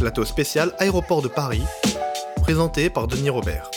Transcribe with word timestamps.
plateau 0.00 0.24
spécial 0.24 0.72
Aéroport 0.78 1.20
de 1.20 1.28
Paris, 1.28 1.60
présenté 2.40 2.88
par 2.88 3.06
Denis 3.06 3.28
Robert. 3.28 3.70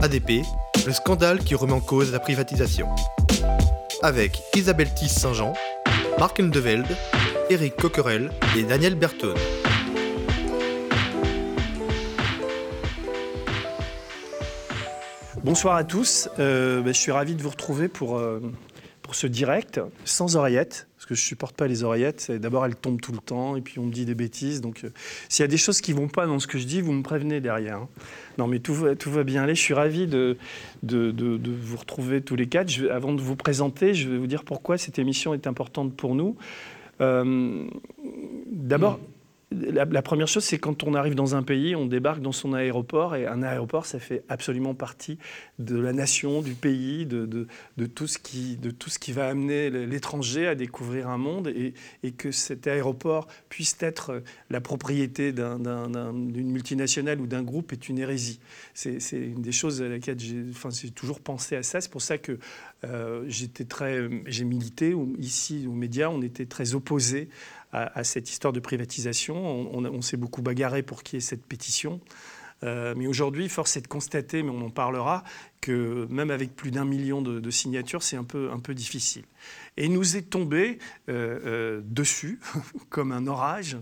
ADP, 0.00 0.42
le 0.86 0.92
scandale 0.94 1.40
qui 1.40 1.54
remet 1.54 1.74
en 1.74 1.80
cause 1.80 2.10
la 2.10 2.18
privatisation. 2.18 2.88
Avec 4.00 4.42
Isabelle 4.56 4.88
Thies-Saint-Jean, 4.94 5.52
Marc 6.18 6.40
Ndevelde, 6.40 6.96
Eric 7.50 7.76
Coquerel 7.76 8.32
et 8.56 8.62
Daniel 8.62 8.94
Bertone. 8.94 9.36
Bonsoir 15.44 15.76
à 15.76 15.84
tous, 15.84 16.30
euh, 16.38 16.80
ben, 16.80 16.94
je 16.94 16.98
suis 16.98 17.12
ravi 17.12 17.34
de 17.34 17.42
vous 17.42 17.50
retrouver 17.50 17.88
pour, 17.88 18.16
euh, 18.16 18.40
pour 19.12 19.18
ce 19.18 19.26
direct 19.26 19.78
sans 20.06 20.36
oreillettes, 20.36 20.88
parce 20.96 21.04
que 21.04 21.14
je 21.14 21.20
ne 21.20 21.26
supporte 21.26 21.54
pas 21.54 21.66
les 21.66 21.84
oreillettes. 21.84 22.32
D'abord, 22.32 22.64
elles 22.64 22.76
tombent 22.76 22.98
tout 23.02 23.12
le 23.12 23.18
temps, 23.18 23.56
et 23.56 23.60
puis 23.60 23.78
on 23.78 23.82
me 23.84 23.92
dit 23.92 24.06
des 24.06 24.14
bêtises. 24.14 24.62
Donc, 24.62 24.84
euh, 24.84 24.88
s'il 25.28 25.42
y 25.42 25.44
a 25.44 25.48
des 25.48 25.58
choses 25.58 25.82
qui 25.82 25.92
vont 25.92 26.08
pas 26.08 26.24
dans 26.26 26.38
ce 26.38 26.46
que 26.46 26.56
je 26.56 26.64
dis, 26.64 26.80
vous 26.80 26.92
me 26.92 27.02
prévenez 27.02 27.42
derrière. 27.42 27.76
hein. 27.76 27.88
Non, 28.38 28.46
mais 28.46 28.58
tout, 28.58 28.72
va- 28.72 28.94
bien 29.22 29.42
aller. 29.42 29.54
Je 29.54 29.60
suis 29.60 29.74
ravi 29.74 30.06
de, 30.06 30.38
de, 30.82 31.12
vous 31.60 31.76
retrouver 31.76 32.22
tous 32.22 32.36
les 32.36 32.46
quatre. 32.46 32.72
Avant 32.90 33.12
de 33.12 33.20
vous 33.20 33.36
présenter, 33.36 33.92
je 33.92 34.08
vais 34.08 34.16
vous 34.16 34.26
dire 34.26 34.44
pourquoi 34.44 34.78
cette 34.78 34.98
émission 34.98 35.34
est 35.34 35.46
importante 35.46 35.94
pour 35.94 36.14
nous. 36.14 36.34
Euh, 37.02 37.66
D'abord, 38.46 38.98
la, 39.52 40.02
première 40.02 40.28
chose, 40.28 40.44
c'est 40.44 40.58
quand 40.58 40.84
on 40.84 40.94
arrive 40.94 41.14
dans 41.14 41.34
un 41.34 41.42
pays, 41.42 41.76
on 41.76 41.86
débarque 41.86 42.20
dans 42.20 42.32
son 42.32 42.52
aéroport, 42.52 43.16
et 43.16 43.26
un 43.26 43.42
aéroport, 43.42 43.86
ça 43.86 43.98
fait 43.98 44.24
absolument 44.28 44.74
partie 44.74 45.18
de 45.58 45.76
la 45.78 45.92
nation, 45.92 46.42
du 46.42 46.54
pays, 46.54 47.06
de, 47.06 47.46
tout, 47.94 48.06
ce 48.06 48.18
qui, 48.18 48.56
de 48.56 48.70
tout 48.70 48.90
ce 48.90 48.98
qui 48.98 49.12
va 49.12 49.28
amener 49.28 49.70
l'étranger 49.70 50.46
à 50.46 50.54
découvrir 50.54 51.08
un 51.08 51.18
monde, 51.18 51.48
et, 51.48 51.74
que 52.12 52.30
cet 52.30 52.66
aéroport 52.66 53.26
puisse 53.48 53.76
être 53.80 54.22
la 54.50 54.60
propriété 54.60 55.32
d'un- 55.32 55.58
d'un- 55.58 55.88
d'un- 55.88 56.12
d'une 56.12 56.50
multinationale 56.50 57.20
ou 57.20 57.26
d'un 57.26 57.42
groupe 57.42 57.72
est 57.72 57.88
une 57.88 57.98
hérésie. 57.98 58.40
C'est 58.74 58.98
une 59.12 59.42
des 59.42 59.52
choses 59.52 59.82
à 59.82 59.88
laquelle 59.88 60.18
j'ai 60.18 60.44
enfin, 60.50 60.68
toujours 60.94 61.20
pensé 61.20 61.56
à 61.56 61.62
ça. 61.62 61.80
C'est 61.80 61.90
pour 61.90 62.02
ça 62.02 62.18
que 62.18 62.38
euh, 62.84 63.24
j'ai 63.28 64.44
milité 64.44 64.94
ici 65.18 65.66
aux 65.68 65.72
médias, 65.72 66.08
on 66.08 66.22
était 66.22 66.46
très 66.46 66.74
opposés 66.74 67.28
à, 67.72 68.04
cette 68.04 68.30
histoire 68.30 68.52
de 68.52 68.60
privatisation. 68.60 69.36
On, 69.36 70.02
s'est 70.02 70.16
beaucoup 70.16 70.42
bagarré 70.42 70.82
pour 70.82 71.02
qu'il 71.02 71.16
y 71.16 71.18
ait 71.18 71.20
cette 71.20 71.46
pétition. 71.46 72.00
Euh, 72.64 72.94
mais 72.96 73.06
aujourd'hui, 73.06 73.48
force 73.48 73.76
est 73.76 73.80
de 73.80 73.88
constater, 73.88 74.42
mais 74.42 74.50
on 74.50 74.62
en 74.62 74.70
parlera, 74.70 75.24
que 75.60 76.06
même 76.10 76.30
avec 76.30 76.54
plus 76.54 76.70
d'un 76.70 76.84
million 76.84 77.22
de, 77.22 77.50
signatures, 77.50 78.02
c'est 78.02 78.16
un 78.16 78.24
peu, 78.24 78.50
un 78.52 78.60
peu 78.60 78.74
difficile. 78.74 79.24
Et 79.76 79.88
nous 79.88 80.16
est 80.16 80.30
tombé 80.30 80.78
euh, 81.08 81.40
euh, 81.44 81.80
dessus, 81.84 82.38
comme 82.90 83.10
un 83.10 83.26
orage, 83.26 83.78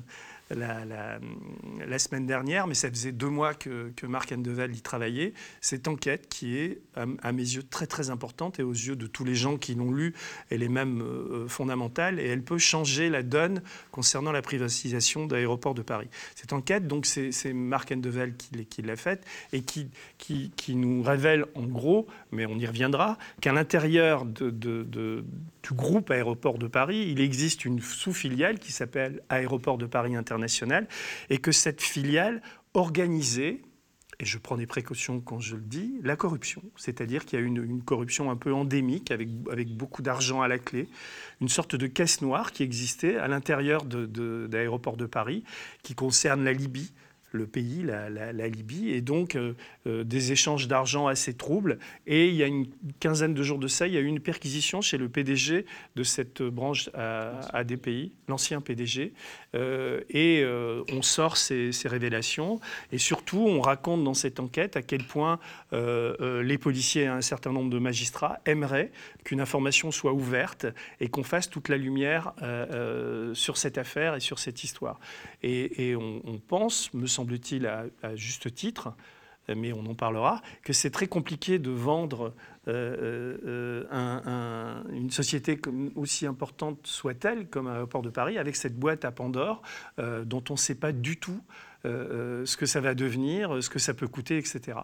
la, 0.51 1.99
semaine 1.99 2.27
dernière, 2.27 2.67
mais 2.67 2.75
ça 2.75 2.91
faisait 2.91 3.13
deux 3.13 3.29
mois 3.29 3.55
que, 3.55 3.93
que 3.95 4.07
Marc 4.07 4.33
Andeval 4.33 4.75
y 4.75 4.81
travaillait, 4.81 5.33
cette 5.61 5.87
enquête 5.87 6.29
qui 6.29 6.57
est, 6.57 6.81
à, 6.95 7.33
mes 7.33 7.43
yeux, 7.43 7.63
très 7.63 7.87
très 7.87 8.11
importante 8.11 8.59
et 8.59 8.63
aux 8.63 8.73
yeux 8.73 8.97
de 8.97 9.07
tous 9.07 9.25
les 9.25 9.35
gens 9.35 9.57
qui 9.57 9.75
l'ont 9.75 9.93
lue, 9.93 10.15
elle 10.51 10.63
est 10.63 10.69
même 10.69 11.03
euh, 11.03 11.47
fondamentale 11.49 12.19
et 12.19 12.27
elle 12.27 12.43
peut 12.43 12.59
changer 12.59 13.11
la 13.11 13.23
donne 13.23 13.63
concernant 13.91 14.33
la 14.33 14.43
privatisation 14.43 15.27
d'aéroports 15.27 15.75
de 15.75 15.83
Paris. 15.83 16.09
Cette 16.35 16.53
enquête, 16.53 16.87
donc, 16.87 17.07
c'est 17.07 17.53
Marc 17.53 17.93
Andeval 17.93 18.35
qui, 18.35 18.83
l'a- 18.83 18.97
faite 18.97 19.25
et 19.53 19.63
qui, 19.63 19.91
nous 20.75 21.03
révèle 21.03 21.45
en 21.55 21.65
gros, 21.65 22.07
mais 22.33 22.47
on 22.47 22.59
y 22.59 22.67
reviendra, 22.67 23.19
qu'à 23.41 23.53
l'intérieur 23.53 24.25
du 24.25 25.23
groupe 25.73 26.11
Aéroports 26.11 26.59
de 26.59 26.67
Paris, 26.67 27.07
il 27.09 27.21
existe 27.21 27.65
une 27.65 27.81
sous-filiale 27.81 28.59
qui 28.59 28.73
s'appelle 28.73 29.23
Aéroports 29.29 29.79
de 29.79 29.87
Paris 29.87 30.17
International 30.17 30.40
et 31.29 31.39
que 31.39 31.53
cette 31.53 31.83
filiale 31.83 32.43
organisait 32.75 33.61
et 34.23 34.27
je 34.27 34.37
prends 34.37 34.59
des 34.59 34.67
précautions 34.67 35.19
quand 35.23 35.41
je 35.41 35.57
le 35.57 35.63
dis, 35.63 35.95
la 36.03 36.15
corruption. 36.15 36.63
C'est-à-dire 36.77 37.25
qu'il 37.25 37.39
y 37.39 37.43
a 37.43 37.45
une, 37.45 37.65
une 37.65 37.83
corruption 37.83 38.31
un 38.31 38.37
peu 38.37 38.53
endémique, 38.53 39.11
avec, 39.11 39.29
beaucoup 39.75 40.03
d'argent 40.03 40.43
à 40.43 40.49
la 40.49 40.59
clé, 40.59 40.89
une 41.41 41.49
sorte 41.49 41.75
de 41.75 41.87
caisse 41.87 42.21
noire 42.21 42.53
qui 42.53 42.63
existait 42.63 43.17
à 43.17 43.29
l'intérieur 43.29 43.83
de, 43.87 44.05
de- 44.05 44.47
d'Aéroports 44.47 44.99
de 44.99 45.07
Paris, 45.07 45.43
qui 45.83 45.95
concerne 45.95 46.45
la 46.45 46.53
Libye, 46.53 46.93
le 47.33 47.47
pays, 47.47 47.83
la, 47.83 48.11
la- 48.11 48.33
la 48.33 48.49
Libye, 48.49 48.91
et 48.91 49.01
donc 49.01 49.37
euh, 49.37 49.55
euh, 49.87 50.05
des 50.05 50.33
échanges 50.33 50.67
d'argent 50.69 51.07
assez 51.07 51.35
troubles. 51.35 51.79
Et 52.07 52.29
il 52.29 52.35
y 52.35 52.43
a 52.43 52.47
une 52.47 52.67
quinzaine 53.01 53.35
de 53.35 53.43
jours 53.43 53.59
de 53.59 53.69
ça, 53.69 53.87
il 53.87 53.95
y 53.95 53.97
a 53.97 54.01
eu 54.01 54.07
une 54.07 54.21
perquisition 54.21 54.81
chez 54.81 54.99
le 54.99 55.09
PDG 55.09 55.65
de 55.97 56.03
cette 56.03 56.43
branche 56.43 56.91
à, 56.95 57.41
à 57.57 57.65
des 57.65 57.77
pays, 57.77 58.13
l'ancien 58.29 58.61
PDG, 58.61 59.13
euh, 59.55 60.01
et 60.11 60.43
euh, 60.43 60.83
on 60.93 61.03
sort 61.03 61.37
ces, 61.37 61.73
ces 61.73 61.89
révélations. 61.89 62.61
Et 62.93 62.99
surtout, 62.99 63.39
on 63.47 63.61
raconte 63.61 64.03
dans 64.05 64.15
cette 64.15 64.41
enquête 64.41 64.77
à 64.77 64.83
quel 64.83 65.05
point 65.05 65.39
les 65.73 66.59
policiers 66.59 67.03
et 67.03 67.07
un 67.07 67.21
certain 67.21 67.53
nombre 67.53 67.71
de 67.71 67.79
magistrats 67.79 68.41
aimeraient 68.45 68.91
qu'une 69.25 69.41
information 69.41 69.91
soit 69.91 70.13
ouverte 70.13 70.67
et 71.01 71.09
qu'on 71.09 71.23
fasse 71.23 71.49
toute 71.49 71.69
la 71.69 71.77
lumière 71.77 72.33
sur 73.35 73.57
cette 73.57 73.79
affaire 73.79 74.15
et 74.17 74.21
sur 74.21 74.39
cette 74.39 74.65
histoire. 74.65 74.99
Et, 75.43 75.91
et 75.91 75.97
on, 75.97 76.21
on 76.25 76.39
pense, 76.39 76.93
me 76.95 77.07
semble-t-il, 77.25 77.67
à, 77.67 77.85
juste 78.17 78.55
titre, 78.55 78.95
mais 79.49 79.73
on 79.73 79.85
en 79.87 79.95
parlera, 79.95 80.43
que 80.63 80.73
c'est 80.73 80.91
très 80.91 81.07
compliqué 81.09 81.59
de 81.59 81.71
vendre 81.71 82.33
euh, 82.69 83.37
euh, 83.45 83.85
un- 83.91 84.23
un- 84.25 84.93
une 84.95 85.11
société 85.11 85.61
aussi 85.97 86.25
importante 86.27 86.79
soit-elle, 86.85 87.49
comme 87.49 87.67
Aéroport 87.67 88.03
de 88.03 88.11
Paris, 88.11 88.39
avec 88.39 88.55
cette 88.57 88.79
boîte 88.79 89.05
à 89.05 89.11
Pandore 89.11 89.63
euh, 89.99 90.25
dont 90.25 90.45
on 90.51 90.55
ne 90.55 90.59
sait 90.59 90.75
pas 90.77 90.93
du 90.93 91.17
tout 91.17 91.41
euh, 91.85 91.89
euh, 91.89 92.47
ce 92.47 92.57
que 92.57 92.67
ça 92.67 92.81
va 92.81 92.95
devenir, 92.95 93.63
ce 93.63 93.71
que 93.71 93.79
ça 93.79 93.93
peut 93.95 94.09
coûter, 94.09 94.37
etc. 94.39 94.79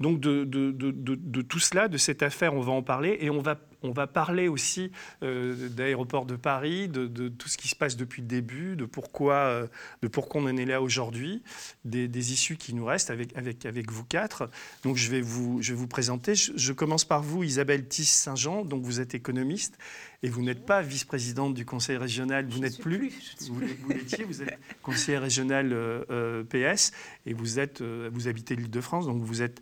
Donc 0.00 0.20
de 0.20 1.42
tout 1.42 1.58
cela, 1.58 1.88
de 1.88 1.96
cette 1.98 2.22
affaire, 2.22 2.54
on 2.54 2.60
va 2.60 2.72
en 2.72 2.82
parler 2.82 3.16
et 3.20 3.30
on 3.30 3.40
va, 3.40 3.56
on 3.82 3.92
va 3.92 4.06
parler 4.06 4.48
aussi 4.48 4.90
euh, 5.22 5.68
d'Aéroport 5.68 6.26
de 6.26 6.36
Paris, 6.36 6.88
de, 6.88 7.06
de 7.06 7.28
tout 7.28 7.48
ce 7.48 7.56
qui 7.58 7.68
se 7.68 7.76
passe 7.76 7.96
depuis 7.96 8.22
le 8.22 8.28
début, 8.28 8.76
de 8.76 8.84
pourquoi, 8.84 9.34
euh, 9.34 9.66
de 10.02 10.08
pourquoi 10.08 10.40
on 10.40 10.44
en 10.44 10.56
est 10.56 10.64
là 10.64 10.82
aujourd'hui, 10.82 11.42
des, 11.84 12.08
des 12.08 12.32
issues 12.32 12.56
qui 12.56 12.74
nous 12.74 12.84
restent 12.84 13.10
avec, 13.10 13.36
avec, 13.36 13.66
avec 13.66 13.90
vous 13.90 14.04
quatre. 14.04 14.48
Donc 14.84 14.96
je 14.96 15.10
vais 15.10 15.20
vous, 15.20 15.60
je 15.62 15.72
vais 15.72 15.78
vous 15.78 15.88
présenter. 15.88 16.34
Je, 16.34 16.52
je 16.54 16.72
commence 16.72 17.04
par 17.04 17.22
vous, 17.22 17.42
Isabelle 17.42 17.86
Thies-Saint-Jean. 17.86 18.64
Donc 18.64 18.82
vous 18.82 19.00
êtes 19.00 19.14
économiste 19.14 19.76
et 20.22 20.28
vous 20.28 20.42
n'êtes 20.42 20.64
pas 20.64 20.82
vice-présidente 20.82 21.54
du 21.54 21.64
conseil 21.64 21.96
régional. 21.96 22.46
Vous 22.46 22.60
n'êtes 22.60 22.78
plus. 22.78 23.12
Vous, 23.48 23.60
vous 23.82 23.90
l'étiez, 23.90 24.24
vous 24.24 24.42
êtes 24.42 24.58
conseiller 24.82 25.18
régional 25.18 25.72
euh, 25.72 26.04
euh, 26.10 26.44
PS 26.44 26.92
et 27.26 27.34
vous, 27.34 27.58
êtes, 27.58 27.82
vous 27.82 28.28
habitez 28.28 28.54
l'Île-de-France, 28.54 29.06
donc 29.06 29.22
vous 29.22 29.42
êtes 29.42 29.60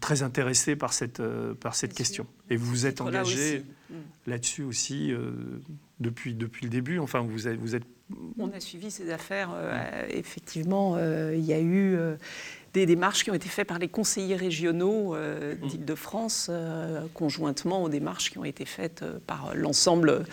très 0.00 0.22
intéressé 0.22 0.76
par 0.76 0.92
cette, 0.92 1.20
euh, 1.20 1.54
par 1.54 1.74
cette 1.74 1.94
question. 1.94 2.26
Et 2.50 2.56
vous 2.56 2.66
vous 2.66 2.86
êtes 2.86 3.00
engagé 3.00 3.58
aussi. 3.58 3.64
Mm. 3.90 3.94
là-dessus 4.26 4.62
aussi 4.62 5.12
euh, 5.12 5.32
depuis, 6.00 6.34
depuis 6.34 6.64
le 6.64 6.70
début. 6.70 6.98
Enfin, 6.98 7.20
vous 7.20 7.48
êtes, 7.48 7.58
vous 7.58 7.74
êtes 7.74 7.84
On 8.38 8.50
a 8.50 8.60
suivi 8.60 8.90
ces 8.90 9.10
affaires. 9.10 9.50
euh, 9.54 10.06
effectivement, 10.10 10.94
euh, 10.96 11.34
il 11.34 11.44
y 11.44 11.52
a 11.52 11.60
eu 11.60 11.96
euh, 11.96 12.16
des 12.72 12.86
démarches 12.86 13.24
qui 13.24 13.30
ont 13.30 13.34
été 13.34 13.48
faites 13.48 13.66
par 13.66 13.78
les 13.78 13.88
conseillers 13.88 14.36
régionaux 14.36 15.14
euh, 15.14 15.54
Mm. 15.60 15.66
d'Île-de-France, 15.68 16.46
euh, 16.50 17.00
conjointement 17.14 17.82
aux 17.82 17.88
démarches 17.88 18.30
qui 18.30 18.38
ont 18.38 18.44
été 18.44 18.64
faites 18.64 19.02
euh, 19.02 19.18
par 19.26 19.52
l'ensemble 19.54 20.24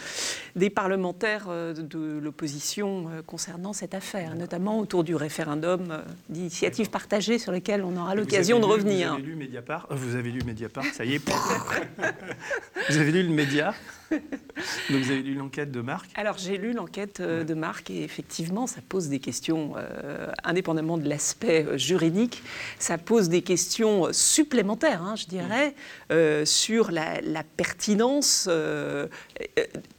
des 0.56 0.70
parlementaires 0.70 1.48
de 1.48 2.20
l'opposition 2.22 3.06
concernant 3.26 3.74
cette 3.74 3.94
affaire, 3.94 4.36
notamment 4.36 4.80
autour 4.80 5.04
du 5.04 5.16
référendum 5.16 6.02
d'initiative 6.30 6.90
partagée 6.90 7.40
sur 7.40 7.52
lequel 7.52 7.84
on 7.84 7.96
aura 7.98 8.16
l'occasion 8.16 8.60
de 8.60 8.66
lu- 8.66 8.72
revenir. 8.72 9.10
Vous 9.10 9.16
avez 9.20 9.24
lu 9.24 9.36
Mediapart 9.36 9.88
Vous 9.92 10.16
avez 10.16 10.32
lu 10.32 10.42
Mediapart, 10.46 10.86
ça 10.94 11.06
y 11.06 11.16
est. 11.16 11.30
vous 12.90 12.98
avez 12.98 13.12
lu 13.12 13.24
le 13.24 13.30
Média? 13.34 13.74
Donc 14.90 15.02
vous 15.04 15.12
avez 15.12 15.22
lu 15.22 15.36
l'enquête 15.36 15.72
de 15.72 15.82
Marc? 15.82 16.10
Alors 16.16 16.38
j'ai 16.38 16.58
lu 16.58 16.74
l'enquête 16.74 17.20
euh, 17.20 17.44
de 17.44 17.54
Marc 17.54 17.90
et 17.90 18.04
effectivement 18.04 18.68
ça 18.68 18.82
pose 18.88 19.10
des 19.10 19.20
questions, 19.20 19.74
euh, 19.78 20.32
indépendamment 20.44 20.98
de 20.98 21.08
l'aspect 21.08 21.66
euh, 21.66 21.78
juridique, 21.78 22.42
ça 22.80 22.98
pose 22.98 23.30
des 23.30 23.42
questions 23.42 24.08
supplémentaires, 24.12 25.04
hein, 25.04 25.16
je 25.16 25.26
dirais, 25.28 25.76
euh, 26.12 26.46
sur 26.46 26.92
la, 26.92 27.22
la 27.22 27.44
pertinence 27.44 28.48
euh, 28.50 29.08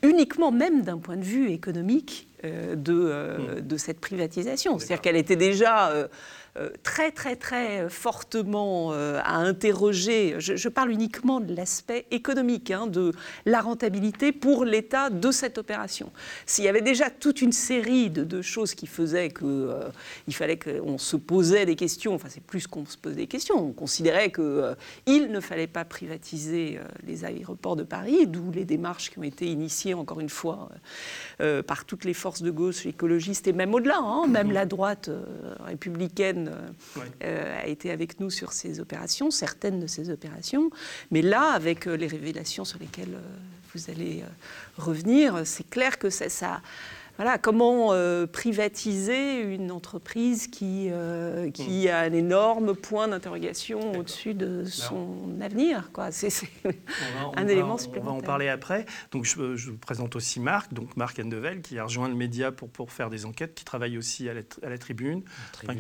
uniquement 0.03 0.51
même 0.51 0.83
d'un 0.83 0.99
point 0.99 1.17
de 1.17 1.25
vue 1.25 1.51
économique 1.51 2.29
euh, 2.45 2.75
de, 2.75 2.95
euh, 2.95 3.61
de 3.61 3.77
cette 3.77 4.01
privatisation. 4.01 4.79
C'est-à-dire 4.79 5.01
qu'elle 5.01 5.17
était 5.17 5.37
déjà... 5.37 5.91
euh, 5.91 6.09
très, 6.83 7.11
très, 7.11 7.37
très 7.37 7.89
fortement 7.89 8.93
euh, 8.93 9.21
à 9.25 9.37
interroger, 9.37 10.37
je, 10.39 10.69
parle 10.69 10.91
uniquement 10.91 11.41
de 11.41 11.55
l'aspect 11.55 12.07
économique, 12.11 12.71
hein, 12.71 12.87
de 12.87 13.13
la 13.47 13.61
rentabilité 13.61 14.33
pour 14.33 14.65
l'État 14.65 15.11
de 15.11 15.31
cette 15.31 15.59
opération. 15.59 16.11
S'il 16.47 16.65
y 16.65 16.69
avait 16.69 16.83
déjà 16.83 17.11
toute 17.11 17.43
une 17.43 17.53
série 17.53 18.11
de, 18.11 18.43
choses 18.43 18.75
qui 18.75 18.87
faisaient 18.87 19.31
qu'il 19.31 19.47
euh, 19.47 19.91
fallait 20.31 20.59
qu'on 20.59 20.99
se 20.99 21.17
posait 21.17 21.67
des 21.67 21.77
questions, 21.77 22.15
enfin 22.15 22.29
c'est 22.31 22.43
plus 22.43 22.67
qu'on 22.67 22.87
se 22.87 22.97
pose 22.97 23.15
des 23.15 23.27
questions, 23.27 23.57
on 23.57 23.73
considérait 23.73 24.31
qu'il 24.31 25.31
ne 25.31 25.41
fallait 25.41 25.67
pas 25.67 25.85
privatiser 25.85 26.79
les 27.07 27.25
aéroports 27.25 27.77
de 27.77 27.83
Paris, 27.83 28.27
d'où 28.27 28.51
les 28.53 28.65
démarches 28.65 29.11
qui 29.11 29.19
ont 29.19 29.25
été 29.25 29.47
initiées, 29.47 29.95
encore 29.95 30.21
une 30.21 30.29
fois, 30.29 30.69
par 31.67 31.85
toutes 31.85 32.05
les 32.05 32.15
forces 32.15 32.43
de 32.43 32.51
gauche 32.51 32.87
écologistes 32.87 33.49
et 33.49 33.53
même 33.53 33.75
au-delà, 33.75 33.99
hein, 33.99 34.27
même 34.29 34.53
la 34.53 34.67
droite 34.67 35.11
républicaine 35.61 36.48
euh, 37.23 37.61
a 37.63 37.67
été 37.67 37.91
avec 37.91 38.21
nous 38.21 38.31
sur 38.31 38.53
ces 38.53 38.81
opérations, 38.81 39.31
certaines 39.31 39.81
de 39.81 39.87
ces 39.87 40.11
opérations. 40.11 40.71
Mais 41.11 41.23
là, 41.23 41.53
avec 41.53 41.87
euh, 41.87 41.97
les 41.97 42.07
révélations 42.07 42.65
sur 42.65 42.79
lesquelles 42.79 43.15
euh, 43.15 43.37
vous 43.75 43.91
allez 43.91 44.25
revenir, 44.77 45.43
c'est 45.45 45.69
clair 45.69 45.99
que 45.99 46.09
ça, 46.11 46.29
ça 46.29 46.63
voilà, 47.19 47.37
comment 47.37 47.93
euh, 47.93 48.29
privatiser 48.29 49.41
une 49.41 49.73
entreprise 49.73 50.47
qui, 50.47 50.87
euh, 50.89 51.51
qui 51.51 51.87
hmm. 51.87 51.89
a 51.89 51.99
un 51.99 52.13
énorme 52.13 52.77
point 52.77 53.09
d'interrogation 53.09 53.81
au-dessus 53.99 54.35
de 54.35 54.63
son 54.65 55.41
avenir 55.41 55.91
C'est 56.13 56.49
un 57.35 57.49
élément 57.49 57.77
supplémentaire. 57.77 58.13
On 58.13 58.19
va 58.19 58.23
en 58.23 58.25
parler 58.25 58.49
après. 58.49 58.87
Donc, 59.11 59.25
je, 59.25 59.35
vous 59.35 59.79
présente 59.79 60.15
aussi 60.15 60.39
Marc, 60.39 60.73
donc 60.73 60.97
Marc 60.97 61.19
Andevel, 61.19 61.61
qui 61.61 61.77
a 61.81 61.85
rejoint 61.85 62.09
le 62.09 62.15
média 62.15 62.53
pour, 62.53 62.69
pour 62.69 62.93
faire 62.93 63.11
des 63.11 63.27
enquêtes, 63.27 63.57
qui 63.57 63.65
travaille 63.65 63.99
aussi 63.99 64.29
à 64.29 64.35
la, 64.35 64.43
à 64.63 64.69
la 64.69 64.79
Tribune, 64.79 65.25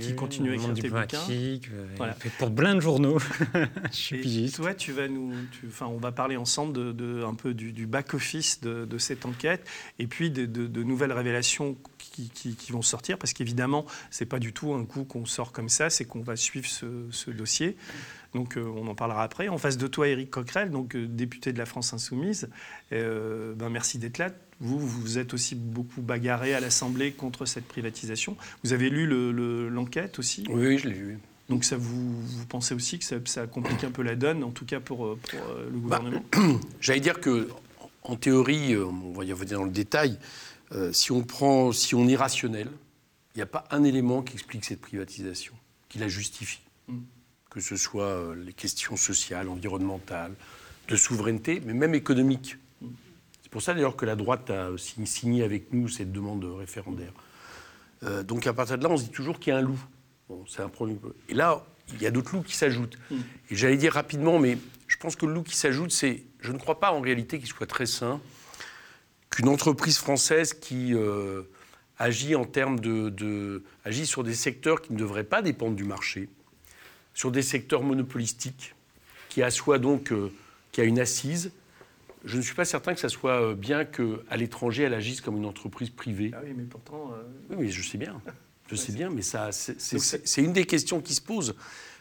qui 0.01 0.17
continue 0.17 0.51
à 0.51 0.55
écrire 0.55 0.73
des 0.73 0.91
bouquins. 0.91 1.19
Euh, 1.31 1.59
voilà. 1.99 2.15
fait 2.15 2.31
pour 2.31 2.53
plein 2.53 2.75
de 2.75 2.81
journaux. 2.81 3.21
je 3.93 3.97
suis 3.97 4.21
pigiste. 4.21 4.57
Toi, 4.57 4.75
tu 4.75 4.91
vas 4.91 5.07
nous, 5.07 5.33
enfin, 5.69 5.87
on 5.87 5.99
va 5.99 6.11
parler 6.11 6.37
ensemble 6.37 6.73
de, 6.73 6.91
de 6.91 7.23
un 7.23 7.35
peu 7.35 7.55
du, 7.55 7.87
back-office 7.87 8.61
de, 8.61 8.85
de, 8.85 8.99
cette 8.99 9.25
enquête 9.25 9.65
et 10.01 10.09
puis 10.09 10.33
de, 10.33 10.45
de 10.47 10.83
nouvelles 10.83 11.13
révélations 11.13 11.28
qui, 12.27 12.73
vont 12.73 12.83
sortir, 12.83 13.19
parce 13.19 13.33
qu'évidemment, 13.33 13.87
ce 14.11 14.25
n'est 14.25 14.29
pas 14.29 14.39
du 14.39 14.53
tout 14.53 14.75
un 14.75 14.85
coup 14.85 15.05
qu'on 15.05 15.27
sort 15.27 15.53
comme 15.53 15.69
ça, 15.69 15.91
c'est 15.91 16.05
qu'on 16.05 16.21
va 16.21 16.37
suivre 16.37 16.67
ce, 16.67 17.31
dossier. 17.31 17.77
Donc 18.35 18.57
euh, 18.57 18.73
on 18.77 18.87
en 18.89 18.95
parlera 18.95 19.23
après. 19.23 19.49
En 19.49 19.59
face 19.59 19.79
de 19.79 19.87
toi, 19.87 20.09
Éric 20.09 20.31
Coquerel, 20.31 20.71
donc 20.71 20.95
euh, 20.95 21.07
député 21.07 21.53
de 21.53 21.59
la 21.59 21.65
France 21.65 21.95
Insoumise, 21.95 22.51
euh, 22.93 23.55
ben, 23.55 23.71
merci 23.71 23.99
d'être 23.99 24.19
là. 24.19 24.31
Vous, 24.61 24.79
vous 24.79 25.19
êtes 25.19 25.35
aussi 25.35 25.55
beaucoup 25.55 26.03
bagarré 26.03 26.53
à 26.53 26.61
l'Assemblée 26.61 27.13
contre 27.13 27.47
cette 27.47 27.67
privatisation. 27.67 28.37
Vous 28.65 28.73
avez 28.73 28.91
lu 28.91 29.07
l'enquête 29.71 30.19
aussi? 30.19 30.45
Oui, 30.51 30.79
je 30.79 30.89
l'ai 30.89 30.95
lu. 30.95 31.19
Donc 31.49 31.65
ça, 31.65 31.77
vous, 31.79 32.21
vous, 32.21 32.47
pensez 32.47 32.75
aussi 32.75 32.99
que 32.99 33.05
ça, 33.05 33.47
complique 33.47 33.85
un 33.85 33.91
peu 33.91 34.03
la 34.03 34.17
donne, 34.17 34.45
en 34.45 34.51
tout 34.51 34.67
cas 34.67 34.81
pour, 34.81 35.07
le 35.07 35.15
bah, 35.15 36.01
gouvernement? 36.01 36.25
J'allais 36.81 37.01
dire 37.01 37.21
que, 37.21 37.49
en 38.03 38.17
théorie, 38.17 38.77
on 38.77 39.13
va 39.13 39.25
y 39.25 39.33
revenir 39.33 39.59
dans 39.59 39.65
le 39.65 39.71
détail, 39.71 40.19
euh, 40.73 40.93
si 40.93 41.13
on 41.13 41.23
prend, 41.23 41.73
si 41.73 41.95
on 41.95 42.09
est 42.09 42.17
rationnel, 42.17 42.69
il 43.35 43.39
n'y 43.39 43.43
a 43.43 43.47
pas 43.47 43.65
un 43.71 43.85
élément 43.85 44.23
qui 44.23 44.35
explique 44.35 44.65
cette 44.65 44.81
privatisation, 44.81 45.55
qui 45.89 45.99
la 45.99 46.09
justifie. 46.09 46.61
Mm. 46.89 46.99
Que 47.51 47.61
ce 47.61 47.77
soit 47.77 48.05
euh, 48.05 48.35
les 48.35 48.53
questions 48.53 48.97
sociales, 48.97 49.49
environnementales, 49.49 50.35
de 50.89 50.97
souveraineté, 50.97 51.63
mais 51.65 51.73
même 51.73 51.95
économique. 51.95 52.57
Mm. 52.83 52.89
C'est 53.43 53.51
pour 53.51 53.63
ça 53.63 53.75
d'ailleurs 53.75 53.97
que 53.97 54.05
la 54.05 54.17
droite 54.17 54.51
a 54.51 54.71
signé 54.77 55.43
avec 55.43 55.73
nous 55.73 55.89
cette 55.89 56.13
demande 56.13 56.45
référendaire. 56.45 57.13
Euh, 58.03 58.23
donc 58.23 58.47
à 58.47 58.53
partir 58.53 58.77
de 58.79 58.85
là, 58.85 58.91
on 58.91 58.97
se 58.97 59.05
dit 59.05 59.11
toujours 59.11 59.39
qu'il 59.39 59.53
y 59.53 59.57
a 59.57 59.59
un 59.59 59.63
loup. 59.63 59.81
c'est 60.47 60.63
un 60.63 60.69
problème. 60.69 60.99
Et 61.29 61.35
là, 61.35 61.65
il 61.95 62.03
y 62.03 62.07
a 62.07 62.11
d'autres 62.11 62.35
loups 62.35 62.43
qui 62.43 62.55
s'ajoutent. 62.55 62.99
Mm. 63.11 63.17
Et 63.51 63.57
j'allais 63.57 63.79
dire 63.79 63.95
rapidement, 63.95 64.39
mais 64.39 64.59
je 64.87 64.97
pense 64.97 65.17
que 65.17 65.25
le 65.25 65.33
loup 65.33 65.43
qui 65.43 65.57
s'ajoute, 65.57 65.93
c'est, 65.93 66.25
je 66.41 66.53
ne 66.53 66.59
crois 66.59 66.79
pas 66.79 66.93
en 66.93 67.01
réalité 67.01 67.39
qu'il 67.39 67.49
soit 67.49 67.67
très 67.67 67.87
sain 67.87 68.21
qu'une 69.31 69.49
entreprise 69.49 69.99
française 69.99 70.55
qui 70.55 70.95
euh, 70.95 71.43
agit 71.99 72.35
en 72.35 72.45
termes 72.45 72.81
de, 72.81 73.63
agit 73.85 74.07
sur 74.07 74.25
des 74.25 74.35
secteurs 74.35 74.81
qui 74.81 74.93
ne 74.93 74.99
devraient 74.99 75.25
pas 75.25 75.43
dépendre 75.43 75.77
du 75.77 75.85
marché, 75.85 76.29
sur 77.15 77.31
des 77.31 77.43
secteurs 77.43 77.83
monopolistiques, 77.83 78.75
qui 79.29 79.43
assoit 79.43 79.79
donc, 79.79 80.13
euh, 80.13 80.33
qui 80.73 80.81
a 80.81 80.85
une 80.85 80.99
assise. 80.99 81.53
Je 82.25 82.37
ne 82.37 82.43
suis 82.43 82.55
pas 82.55 82.65
certain 82.65 82.95
que 82.95 83.01
ça 83.01 83.09
soit 83.09 83.43
euh, 83.43 83.55
bien 83.55 83.85
qu'à 83.85 84.37
l'étranger, 84.37 84.85
elle 84.85 84.95
agisse 84.95 85.21
comme 85.21 85.37
une 85.37 85.47
entreprise 85.47 85.91
privée. 85.91 86.31
Ah 86.35 86.41
oui, 86.45 86.53
mais 86.57 86.65
pourtant. 86.65 87.13
Oui, 87.51 87.57
mais 87.59 87.69
je 87.69 87.87
sais 87.87 87.99
bien. 87.99 88.21
Je 88.71 88.77
sais 88.77 88.93
bien, 88.93 89.09
mais 89.09 89.23
ça, 89.23 89.51
c'est 89.53 90.43
une 90.43 90.53
des 90.53 90.67
questions 90.67 91.01
qui 91.01 91.15
se 91.15 91.23
posent. 91.23 91.55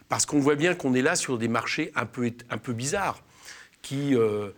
Parce 0.08 0.24
qu'on 0.24 0.38
voit 0.38 0.54
bien 0.54 0.74
qu'on 0.74 0.94
est 0.94 1.02
là 1.02 1.16
sur 1.16 1.38
des 1.38 1.48
marchés 1.48 1.92
un 1.94 2.06
peu, 2.06 2.32
un 2.50 2.58
peu 2.58 2.72
bizarres, 2.72 3.22
qui 3.82 4.14
euh, 4.14 4.50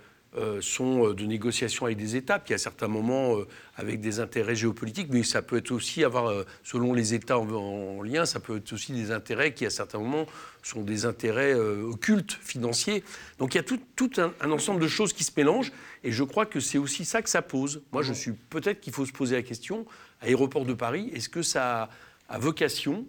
sont 0.60 1.08
euh, 1.08 1.14
de 1.14 1.24
négociations 1.24 1.86
avec 1.86 1.98
des 1.98 2.16
États, 2.16 2.38
puis 2.38 2.54
à 2.54 2.58
certains 2.58 2.88
moments 2.88 3.36
euh, 3.36 3.46
avec 3.76 4.00
des 4.00 4.20
intérêts 4.20 4.54
géopolitiques, 4.54 5.08
mais 5.10 5.22
ça 5.22 5.42
peut 5.42 5.56
être 5.56 5.72
aussi 5.72 6.04
avoir, 6.04 6.44
selon 6.62 6.92
les 6.92 7.14
États 7.14 7.38
en, 7.38 8.02
lien, 8.02 8.26
ça 8.26 8.40
peut 8.40 8.58
être 8.58 8.72
aussi 8.72 8.92
des 8.92 9.10
intérêts 9.10 9.54
qui 9.54 9.66
à 9.66 9.70
certains 9.70 9.98
moments 9.98 10.26
sont 10.62 10.82
des 10.82 11.06
intérêts 11.06 11.54
occultes, 11.54 12.38
financiers. 12.42 13.02
Donc 13.38 13.54
il 13.54 13.58
y 13.58 13.60
a 13.60 13.62
tout, 13.62 14.10
un, 14.18 14.50
ensemble 14.50 14.80
de 14.80 14.88
choses 14.88 15.12
qui 15.12 15.24
se 15.24 15.32
mélangent, 15.36 15.72
et 16.04 16.12
je 16.12 16.22
crois 16.22 16.46
que 16.46 16.60
c'est 16.60 16.78
aussi 16.78 17.04
ça 17.04 17.22
que 17.22 17.30
ça 17.30 17.42
pose. 17.42 17.82
Moi, 17.92 18.02
je 18.02 18.12
suis 18.12 18.32
peut-être 18.32 18.80
qu'il 18.80 18.92
faut 18.92 19.06
se 19.06 19.12
poser 19.12 19.36
la 19.36 19.42
question, 19.42 19.86
aéroport 20.20 20.66
de 20.66 20.74
Paris, 20.74 21.10
est-ce 21.14 21.28
que 21.28 21.42
ça 21.42 21.88
a 22.28 22.38
vocation 22.38 23.06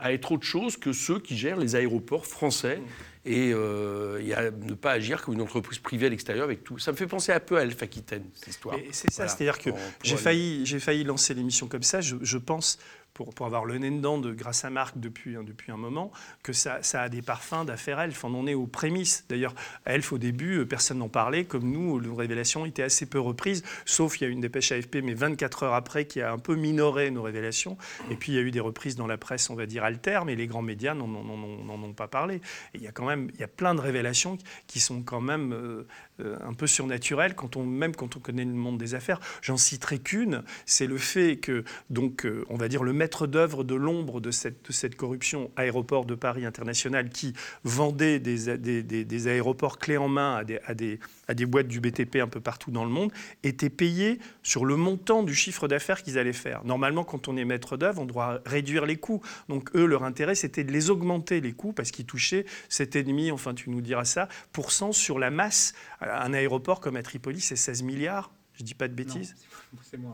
à 0.00 0.12
être 0.12 0.32
autre 0.32 0.44
chose 0.44 0.76
que 0.76 0.92
ceux 0.92 1.18
qui 1.18 1.36
gèrent 1.36 1.58
les 1.58 1.76
aéroports 1.76 2.26
français 2.26 2.80
et, 3.24 3.52
euh, 3.54 4.50
ne 4.62 4.74
pas 4.74 4.92
agir 4.92 5.22
comme 5.22 5.34
une 5.34 5.42
entreprise 5.42 5.78
privée 5.78 6.06
à 6.06 6.08
l'extérieur 6.08 6.44
avec 6.44 6.64
tout. 6.64 6.78
Ça 6.78 6.92
me 6.92 6.96
fait 6.96 7.06
penser 7.06 7.32
un 7.32 7.40
peu 7.40 7.56
à 7.56 7.60
Alpha 7.60 7.84
Aquitaine, 7.84 8.24
cette 8.34 8.48
histoire. 8.48 8.76
C'est 8.90 9.10
ça, 9.10 9.28
c'est-à-dire 9.28 9.58
que 9.58 9.70
j'ai 10.02 10.16
failli, 10.16 10.66
failli 10.80 11.04
lancer 11.04 11.34
l'émission 11.34 11.68
comme 11.68 11.82
ça. 11.82 12.00
Je, 12.00 12.16
je 12.20 12.38
pense 12.38 12.78
pour, 13.14 13.34
pour, 13.34 13.46
avoir 13.46 13.64
le 13.64 13.78
nez 13.78 13.90
dedans 13.90 14.18
de, 14.18 14.32
grâce 14.32 14.64
à 14.64 14.70
Marc 14.70 14.98
depuis, 14.98 15.34
depuis 15.44 15.72
un 15.72 15.76
moment, 15.76 16.12
que 16.42 16.52
ça, 16.52 16.82
ça 16.82 17.02
a 17.02 17.08
des 17.08 17.22
parfums 17.22 17.64
d'affaires 17.66 18.00
Elf. 18.00 18.24
On 18.24 18.34
en 18.34 18.46
est 18.46 18.54
aux 18.54 18.66
prémices. 18.66 19.24
D'ailleurs, 19.28 19.54
Elf, 19.84 20.12
au 20.12 20.18
début, 20.18 20.58
euh, 20.58 20.66
personne 20.66 20.98
n'en 20.98 21.08
parlait. 21.08 21.44
Comme 21.44 21.70
nous, 21.70 22.00
nos 22.00 22.14
révélations 22.14 22.66
étaient 22.66 22.82
assez 22.82 23.06
peu 23.06 23.20
reprises, 23.20 23.62
sauf 23.84 24.20
il 24.20 24.24
y 24.24 24.26
a 24.26 24.30
une 24.30 24.40
dépêche 24.40 24.72
AFP, 24.72 24.96
mais 25.02 25.14
24 25.14 25.64
heures 25.64 25.74
après, 25.74 26.06
qui 26.06 26.20
a 26.20 26.32
un 26.32 26.38
peu 26.38 26.54
minoré 26.54 27.10
nos 27.10 27.22
révélations. 27.22 27.76
Et 28.10 28.16
puis, 28.16 28.32
il 28.32 28.34
y 28.36 28.38
a 28.38 28.42
eu 28.42 28.50
des 28.50 28.60
reprises 28.60 28.96
dans 28.96 29.06
la 29.06 29.18
presse, 29.18 29.50
on 29.50 29.54
va 29.54 29.66
dire, 29.66 29.84
alter, 29.84 30.20
mais 30.24 30.34
les 30.34 30.46
grands 30.46 30.62
médias 30.62 30.94
n'en 30.94 31.04
ont 31.04 31.92
pas 31.92 32.08
parlé. 32.08 32.36
Et 32.74 32.78
il 32.78 32.82
y 32.82 32.86
a 32.86 32.92
quand 32.92 33.06
même 33.06 33.30
il 33.34 33.40
y 33.40 33.44
a 33.44 33.48
plein 33.48 33.74
de 33.74 33.80
révélations 33.80 34.38
qui 34.66 34.80
sont 34.80 35.02
quand 35.02 35.20
même 35.20 35.52
euh, 35.52 35.86
euh, 36.20 36.36
un 36.44 36.54
peu 36.54 36.66
surnaturelles, 36.66 37.34
quand 37.34 37.56
on, 37.56 37.64
même 37.64 37.94
quand 37.94 38.16
on 38.16 38.20
connaît 38.20 38.44
le 38.44 38.52
monde 38.52 38.78
des 38.78 38.94
affaires. 38.94 39.20
J'en 39.42 39.56
citerai 39.56 39.98
qu'une, 39.98 40.42
c'est 40.66 40.86
le 40.86 40.98
fait 40.98 41.36
que, 41.36 41.64
donc, 41.90 42.26
on 42.48 42.56
va 42.56 42.68
dire, 42.68 42.82
le 42.82 42.92
maître 43.02 43.26
d'œuvre 43.26 43.64
de 43.64 43.74
l'ombre 43.74 44.20
de 44.20 44.30
cette, 44.30 44.68
de 44.68 44.72
cette 44.72 44.94
corruption, 44.94 45.50
Aéroport 45.56 46.04
de 46.04 46.14
Paris 46.14 46.44
International, 46.44 47.10
qui 47.10 47.32
vendait 47.64 48.20
des, 48.20 48.56
des, 48.56 48.82
des, 48.84 49.26
aéroports 49.26 49.78
clés 49.78 49.96
en 49.96 50.06
main 50.06 50.36
à 50.36 50.44
des, 50.44 50.60
à, 50.66 50.74
des, 50.74 51.00
à 51.26 51.34
des 51.34 51.44
boîtes 51.44 51.66
du 51.66 51.80
BTP 51.80 52.16
un 52.16 52.28
peu 52.28 52.40
partout 52.40 52.70
dans 52.70 52.84
le 52.84 52.92
monde, 52.92 53.12
était 53.42 53.70
payé 53.70 54.20
sur 54.44 54.64
le 54.64 54.76
montant 54.76 55.24
du 55.24 55.34
chiffre 55.34 55.66
d'affaires 55.66 56.04
qu'ils 56.04 56.16
allaient 56.16 56.32
faire. 56.32 56.64
Normalement, 56.64 57.02
quand 57.02 57.26
on 57.26 57.36
est 57.36 57.44
maître 57.44 57.76
d'œuvre, 57.76 58.02
on 58.02 58.06
doit 58.06 58.40
réduire 58.46 58.86
les 58.86 58.96
coûts. 58.96 59.20
Donc 59.48 59.74
eux, 59.74 59.84
leur 59.84 60.04
intérêt, 60.04 60.36
c'était 60.36 60.62
de 60.62 60.70
les 60.70 60.88
augmenter, 60.88 61.40
les 61.40 61.54
coûts, 61.54 61.72
parce 61.72 61.90
qu'ils 61.90 62.06
touchaient 62.06 62.46
cet 62.68 62.94
ennemi, 62.94 63.32
enfin 63.32 63.52
tu 63.52 63.68
nous 63.68 63.80
diras 63.80 64.04
ça, 64.04 64.28
pour 64.52 64.70
cent 64.70 64.92
sur 64.92 65.18
la 65.18 65.32
masse. 65.32 65.74
Un 66.00 66.32
aéroport 66.32 66.78
comme 66.78 66.94
à 66.94 67.02
Tripoli, 67.02 67.40
c'est 67.40 67.56
16 67.56 67.82
milliards 67.82 68.30
je 68.54 68.64
dis 68.64 68.74
pas 68.74 68.88
de 68.88 68.94
bêtises 68.94 69.34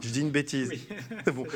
Je 0.00 0.08
dis 0.10 0.20
une 0.20 0.30
bêtise. 0.30 0.70
bon. 1.34 1.46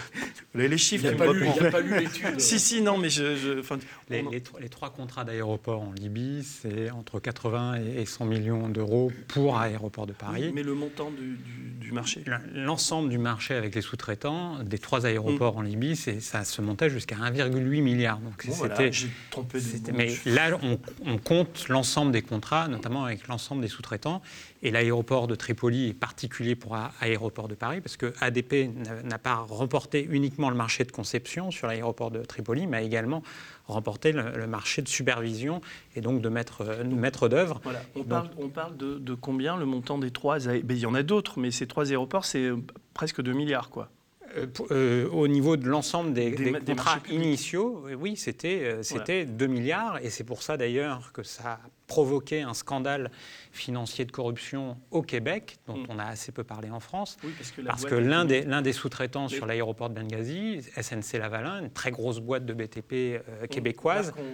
Les 0.55 0.79
chiffres. 0.79 1.05
Il 1.05 1.17
n'y 1.17 1.23
a, 1.59 1.71
pas 1.71 1.81
lu 1.81 1.99
l'étude. 1.99 2.41
si, 2.41 2.59
si, 2.59 2.83
non, 2.83 2.99
mais 2.99 3.11
je. 3.11 3.37
je 3.37 3.63
les, 4.11 4.25
les, 4.61 4.69
trois 4.69 4.91
contrats 4.91 5.25
d'aéroport 5.25 5.83
en 5.83 5.93
Libye, 5.93 6.45
c'est 6.45 6.91
entre 6.91 7.21
80 7.21 7.77
et 7.97 8.05
100 8.05 8.25
millions 8.25 8.69
d'euros 8.69 9.13
pour 9.29 9.59
Aéroport 9.59 10.07
de 10.07 10.13
Paris. 10.13 10.51
mais 10.55 10.63
le 10.63 10.75
montant 10.75 11.11
du, 11.11 11.39
du, 11.81 11.93
marché? 11.93 12.25
L'ensemble 12.55 13.09
du 13.09 13.19
marché 13.19 13.55
avec 13.55 13.75
les 13.75 13.83
sous-traitants 13.83 14.63
des 14.63 14.79
trois 14.79 15.07
aéroports 15.07 15.55
mm. 15.55 15.59
en 15.59 15.63
Libye, 15.63 15.97
ça 15.97 16.45
se 16.45 16.61
montait 16.63 16.91
jusqu'à 16.91 17.17
1,8 17.17 17.83
milliard. 17.83 18.19
Donc 18.19 18.47
bon, 18.47 18.53
c'était. 18.53 18.93
J'ai 18.93 19.11
trompé 19.31 19.59
Mais 19.95 20.13
là, 20.27 20.59
on, 20.63 20.79
on 21.07 21.19
compte 21.19 21.69
l'ensemble 21.69 22.13
des 22.13 22.23
contrats, 22.23 22.69
notamment 22.69 23.05
avec 23.05 23.29
l'ensemble 23.29 23.63
des 23.63 23.69
sous-traitants. 23.69 24.23
Et 24.65 24.71
l'aéroport 24.71 25.27
de 25.27 25.35
Tripoli 25.35 25.89
est 25.89 25.93
particulier 25.95 26.55
pour 26.55 26.77
Aéroport 27.01 27.49
de 27.49 27.55
Paris, 27.57 27.81
parce 27.81 27.97
que 27.97 28.13
ADP 28.21 28.71
n'a 29.05 29.19
pas 29.19 29.35
remporté 29.35 30.07
uniquement 30.09 30.51
le 30.51 30.57
marché 30.57 30.85
de 30.85 30.93
conception 30.93 31.51
sur 31.51 31.67
l'aéroport 31.67 32.13
de 32.13 32.21
Tripoli, 32.21 32.69
mais 32.69 32.77
a 32.77 32.83
également 32.83 33.23
remporté 33.67 34.13
le, 34.13 34.47
marché 34.47 34.81
de 34.83 34.89
supervision 34.89 35.61
et 35.97 36.01
donc 36.01 36.21
de 36.21 36.29
maître, 36.29 36.85
maître 36.85 37.29
d'œuvre. 37.29 37.61
Voilà. 37.65 37.81
On, 37.97 38.05
parle, 38.05 38.31
on 38.39 38.49
parle 38.49 38.77
de, 38.77 39.15
combien 39.15 39.57
le 39.57 39.67
montant 39.67 39.99
des 39.99 40.13
trois 40.13 40.39
Il 40.47 40.79
y 40.79 40.87
en 40.87 40.95
a 40.95 41.03
d'autres, 41.03 41.41
mais 41.41 41.51
ces 41.51 41.67
trois 41.67 41.91
aéroports, 41.91 42.25
c'est 42.25 42.51
presque 42.95 43.21
2 43.21 43.33
milliards, 43.33 43.69
quoi. 43.71 43.89
euh, 44.37 44.47
euh, 44.71 45.09
au 45.11 45.27
niveau 45.29 45.57
de 45.57 45.67
l'ensemble 45.69 46.13
des, 46.13 46.31
Des 46.31 46.45
des 46.45 46.51
ma- 46.53 46.61
des 46.61 46.73
contrats 46.73 47.01
initiaux, 47.11 47.85
euh, 47.89 47.95
oui, 47.95 48.17
c'était 48.17 48.63
euh, 48.63 48.83
c'était 48.83 49.25
2 49.27 49.47
milliards. 49.47 49.99
Et 50.03 50.11
c'est 50.11 50.25
pour 50.25 50.43
ça 50.43 50.57
d'ailleurs 50.57 51.13
que 51.13 51.23
ça 51.23 51.59
provoqué 51.93 52.41
un 52.41 52.55
scandale 52.55 53.11
financier 53.51 54.07
de 54.07 54.13
corruption 54.13 54.79
au 54.91 55.03
Québec, 55.03 55.59
dont 55.67 55.77
Mm. 55.77 55.87
on 55.91 55.99
a 55.99 56.05
assez 56.05 56.33
peu 56.33 56.43
parlé 56.43 56.71
en 56.71 56.81
France. 56.81 57.19
Oui, 57.23 57.35
parce 57.67 57.85
que, 57.85 57.95
l'un 57.97 58.25
des, 58.63 58.73
sous-traitants 58.73 59.29
sur 59.29 59.45
l'aéroport 59.45 59.91
de 59.91 60.01
Benghazi, 60.01 60.63
SNC 60.81 61.19
Lavalin, 61.19 61.61
une 61.61 61.71
très 61.71 61.91
grosse 61.91 62.21
boîte 62.21 62.47
de 62.47 62.55
BTP 62.55 62.93
euh, 62.95 63.47
québécoise, 63.47 64.15
Marc, 64.17 64.27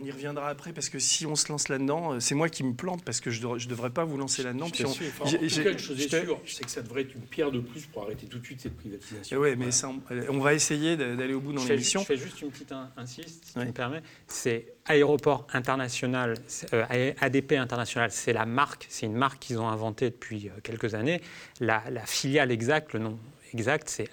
on, 0.00 0.04
y 0.04 0.10
reviendra 0.10 0.48
après 0.48 0.72
parce 0.72 0.88
que 0.88 0.98
si 0.98 1.26
on 1.26 1.36
se 1.36 1.50
lance 1.50 1.68
là-dedans, 1.68 2.14
euh, 2.14 2.20
c'est 2.20 2.34
moi 2.34 2.48
qui 2.48 2.62
me 2.64 2.74
plante 2.74 3.04
parce 3.04 3.20
que 3.20 3.30
je 3.30 3.46
ne 3.46 3.58
devrais 3.66 3.90
pas 3.90 4.04
vous 4.04 4.16
lancer 4.16 4.42
là-dedans. 4.42 4.66
on- 4.66 4.84
Enfin, 4.86 5.24
en 5.24 5.26
j'ai- 5.26 5.38
tout 5.38 5.48
j'ai- 5.48 5.64
cas, 5.64 5.70
une 5.72 5.78
chose 5.78 6.00
est 6.00 6.08
je 6.08 6.24
sûre, 6.24 6.40
c'est 6.46 6.64
que 6.64 6.70
ça 6.70 6.82
devrait 6.82 7.02
être 7.02 7.14
une 7.14 7.22
pierre 7.22 7.50
de 7.50 7.60
plus 7.60 7.86
pour 7.86 8.02
arrêter 8.02 8.26
tout 8.26 8.38
de 8.38 8.44
suite 8.44 8.60
cette 8.60 8.76
privatisation. 8.76 9.36
Eh 9.36 9.40
ouais, 9.40 9.56
mais 9.56 9.70
ça, 9.70 9.88
on, 9.88 10.00
on 10.30 10.38
va 10.40 10.54
essayer 10.54 10.96
d'aller 10.96 11.34
au 11.34 11.40
bout 11.40 11.52
dans 11.52 11.60
Je 11.62 11.68
l'émission. 11.68 12.00
je 12.00 12.06
fais 12.06 12.16
juste 12.16 12.40
une 12.42 12.50
petite 12.50 12.72
in- 12.72 12.90
insiste, 12.96 13.44
si 13.44 13.52
Oui. 13.56 13.62
tu 13.62 13.68
me 13.68 13.72
permets. 13.72 14.02
C'est 14.26 14.72
Aéroport 14.86 15.46
International, 15.52 16.36
euh, 16.72 17.12
ADP 17.20 17.52
International, 17.52 18.10
c'est 18.10 18.32
la 18.32 18.46
marque, 18.46 18.86
c'est 18.88 19.06
une 19.06 19.14
marque 19.16 19.38
qu'ils 19.40 19.58
ont 19.60 19.68
inventée 19.68 20.10
depuis 20.10 20.48
euh, 20.48 20.52
quelques 20.62 20.94
années. 20.94 21.20
La, 21.60 21.82
la 21.90 22.04
filiale 22.06 22.50
exacte, 22.50 22.92
le 22.92 22.98
nom 23.00 23.18
exact, 23.52 23.88
c'est 23.88 24.08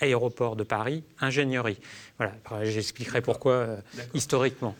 Aéroport 0.00 0.56
de 0.56 0.62
Paris 0.64 1.04
Ingénierie. 1.20 1.78
Voilà, 2.18 2.34
j'expliquerai 2.64 3.22
pourquoi 3.22 3.52
euh, 3.52 3.76
historiquement. 4.14 4.74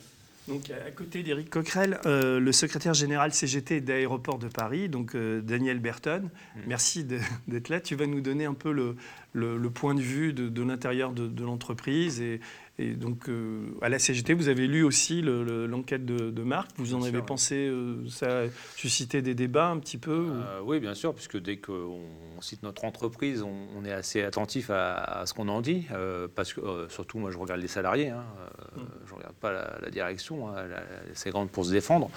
Donc, 0.49 0.71
à 0.71 0.91
côté 0.93 1.25
d'Éric 1.25 1.51
Coquerel, 1.51 1.99
euh, 2.07 2.39
le 2.39 2.53
secrétaire 2.53 2.95
général 2.95 3.33
CGT 3.33 3.81
d'Aéroports 3.81 4.39
de 4.39 4.47
Paris, 4.47 4.89
donc 4.89 5.17
euh, 5.17 5.41
Daniel 5.41 5.81
Berton. 5.81 6.31
Merci 6.69 7.03
de- 7.03 7.19
d'être 7.49 7.69
là. 7.69 7.81
Tu 7.81 7.97
vas 7.97 8.07
nous 8.07 8.21
donner 8.21 8.45
un 8.45 8.55
peu 8.55 8.71
le, 8.71 8.95
le- 9.33 9.59
le 9.59 9.71
point 9.71 9.95
de 9.95 10.01
vue 10.01 10.33
de, 10.33 10.49
de 10.49 10.63
l'intérieur 10.63 11.13
de, 11.13 11.27
de 11.27 11.45
l'entreprise. 11.45 12.21
Et, 12.21 12.41
et 12.79 12.91
donc, 12.91 13.29
euh, 13.31 13.63
à 13.81 13.89
la 13.89 13.99
CGT, 13.99 14.35
vous 14.35 14.49
avez 14.49 14.67
lu 14.67 14.83
aussi 14.85 15.23
le- 15.23 15.45
le- 15.45 15.67
l'enquête 15.67 16.05
de, 16.05 16.31
de 16.31 16.43
Marc. 16.43 16.71
Vous 16.77 16.93
en 16.95 17.03
avez 17.03 17.23
pensé 17.23 17.55
euh, 17.69 18.07
Ça 18.11 18.43
a 18.43 18.45
suscité 18.77 19.23
des 19.23 19.35
débats 19.35 19.69
un 19.69 19.79
petit 19.79 19.97
peu 19.97 20.15
ou- 20.15 20.31
Euh, 20.33 20.61
oui, 20.63 20.79
bien 20.79 20.95
sûr, 20.95 21.15
puisque 21.15 21.39
dès 21.41 21.57
qu'on 21.57 22.01
on 22.37 22.41
cite 22.43 22.63
notre 22.63 22.85
entreprise, 22.85 23.43
on, 23.43 23.55
on 23.79 23.85
est 23.87 23.93
assez 23.93 24.23
attentif 24.23 24.69
à, 24.69 24.97
à 25.21 25.25
ce 25.27 25.33
qu'on 25.33 25.49
en 25.49 25.63
dit, 25.63 25.87
parce 26.35 26.53
que 26.53 26.61
surtout, 26.91 27.19
moi, 27.19 27.31
je 27.31 27.39
regarde 27.39 27.61
les 27.63 27.67
salariés, 27.69 28.11
hein, 28.11 28.25
euh, 28.77 28.81
je 29.07 29.13
ne 29.13 29.17
regarde 29.17 29.37
pas 29.37 29.53
la, 29.53 29.79
la 29.83 29.89
direction, 29.91 30.49
hein, 30.49 30.67
c'est 31.15 31.31
grande 31.31 31.51
pour 31.51 31.65
se 31.65 31.71
défendre. 31.73 32.11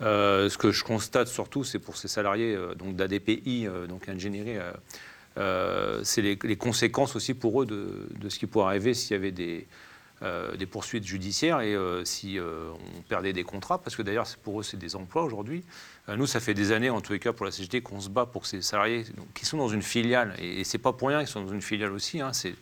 Ce 0.00 0.56
que 0.56 0.70
je 0.72 0.82
constate 0.82 1.28
surtout, 1.28 1.62
c'est 1.62 1.78
pour 1.78 1.98
ces 1.98 2.08
salariés 2.08 2.56
donc 2.78 2.96
d'ADPI, 2.96 3.66
donc 3.86 4.08
ingénierie, 4.08 4.56
c'est 6.02 6.22
les, 6.22 6.38
les 6.42 6.56
conséquences 6.56 7.16
aussi 7.16 7.34
pour 7.34 7.62
eux 7.62 7.66
de, 7.66 8.08
de 8.18 8.28
ce 8.30 8.38
qui 8.38 8.46
pourrait 8.46 8.66
arriver 8.66 8.94
s'il 8.94 9.12
y 9.12 9.16
avait 9.18 9.30
des, 9.32 9.66
euh, 10.22 10.54
des 10.54 10.66
poursuites 10.66 11.06
judiciaires 11.06 11.62
et 11.62 11.74
euh, 11.74 12.04
si 12.04 12.38
euh, 12.38 12.72
on 12.98 13.00
perdait 13.00 13.32
des 13.32 13.42
contrats, 13.42 13.78
parce 13.78 13.96
que 13.96 14.02
d'ailleurs 14.02 14.26
pour 14.42 14.60
eux 14.60 14.62
c'est 14.62 14.76
des 14.76 14.94
emplois 14.94 15.22
aujourd'hui. 15.22 15.64
Nous, 16.08 16.26
ça 16.26 16.40
fait 16.40 16.52
des 16.52 16.72
années, 16.72 16.90
en 16.90 17.00
tous 17.00 17.14
les 17.14 17.18
cas 17.18 17.32
pour 17.32 17.46
la 17.46 17.52
CGT, 17.52 17.80
qu'on 17.80 18.00
se 18.00 18.10
bat 18.10 18.26
pour 18.26 18.44
ces 18.44 18.60
salariés 18.60 19.06
qui 19.32 19.46
sont 19.46 19.56
dans 19.56 19.68
une 19.68 19.80
filiale, 19.80 20.34
et, 20.38 20.60
et 20.60 20.64
c'est 20.64 20.76
pas 20.76 20.92
pour 20.92 21.08
rien 21.08 21.20
qu'ils 21.20 21.28
sont 21.28 21.44
dans 21.44 21.52
une 21.52 21.62
filiale 21.62 21.92
aussi. 21.92 22.20
hein, 22.20 22.32
il 22.44 22.54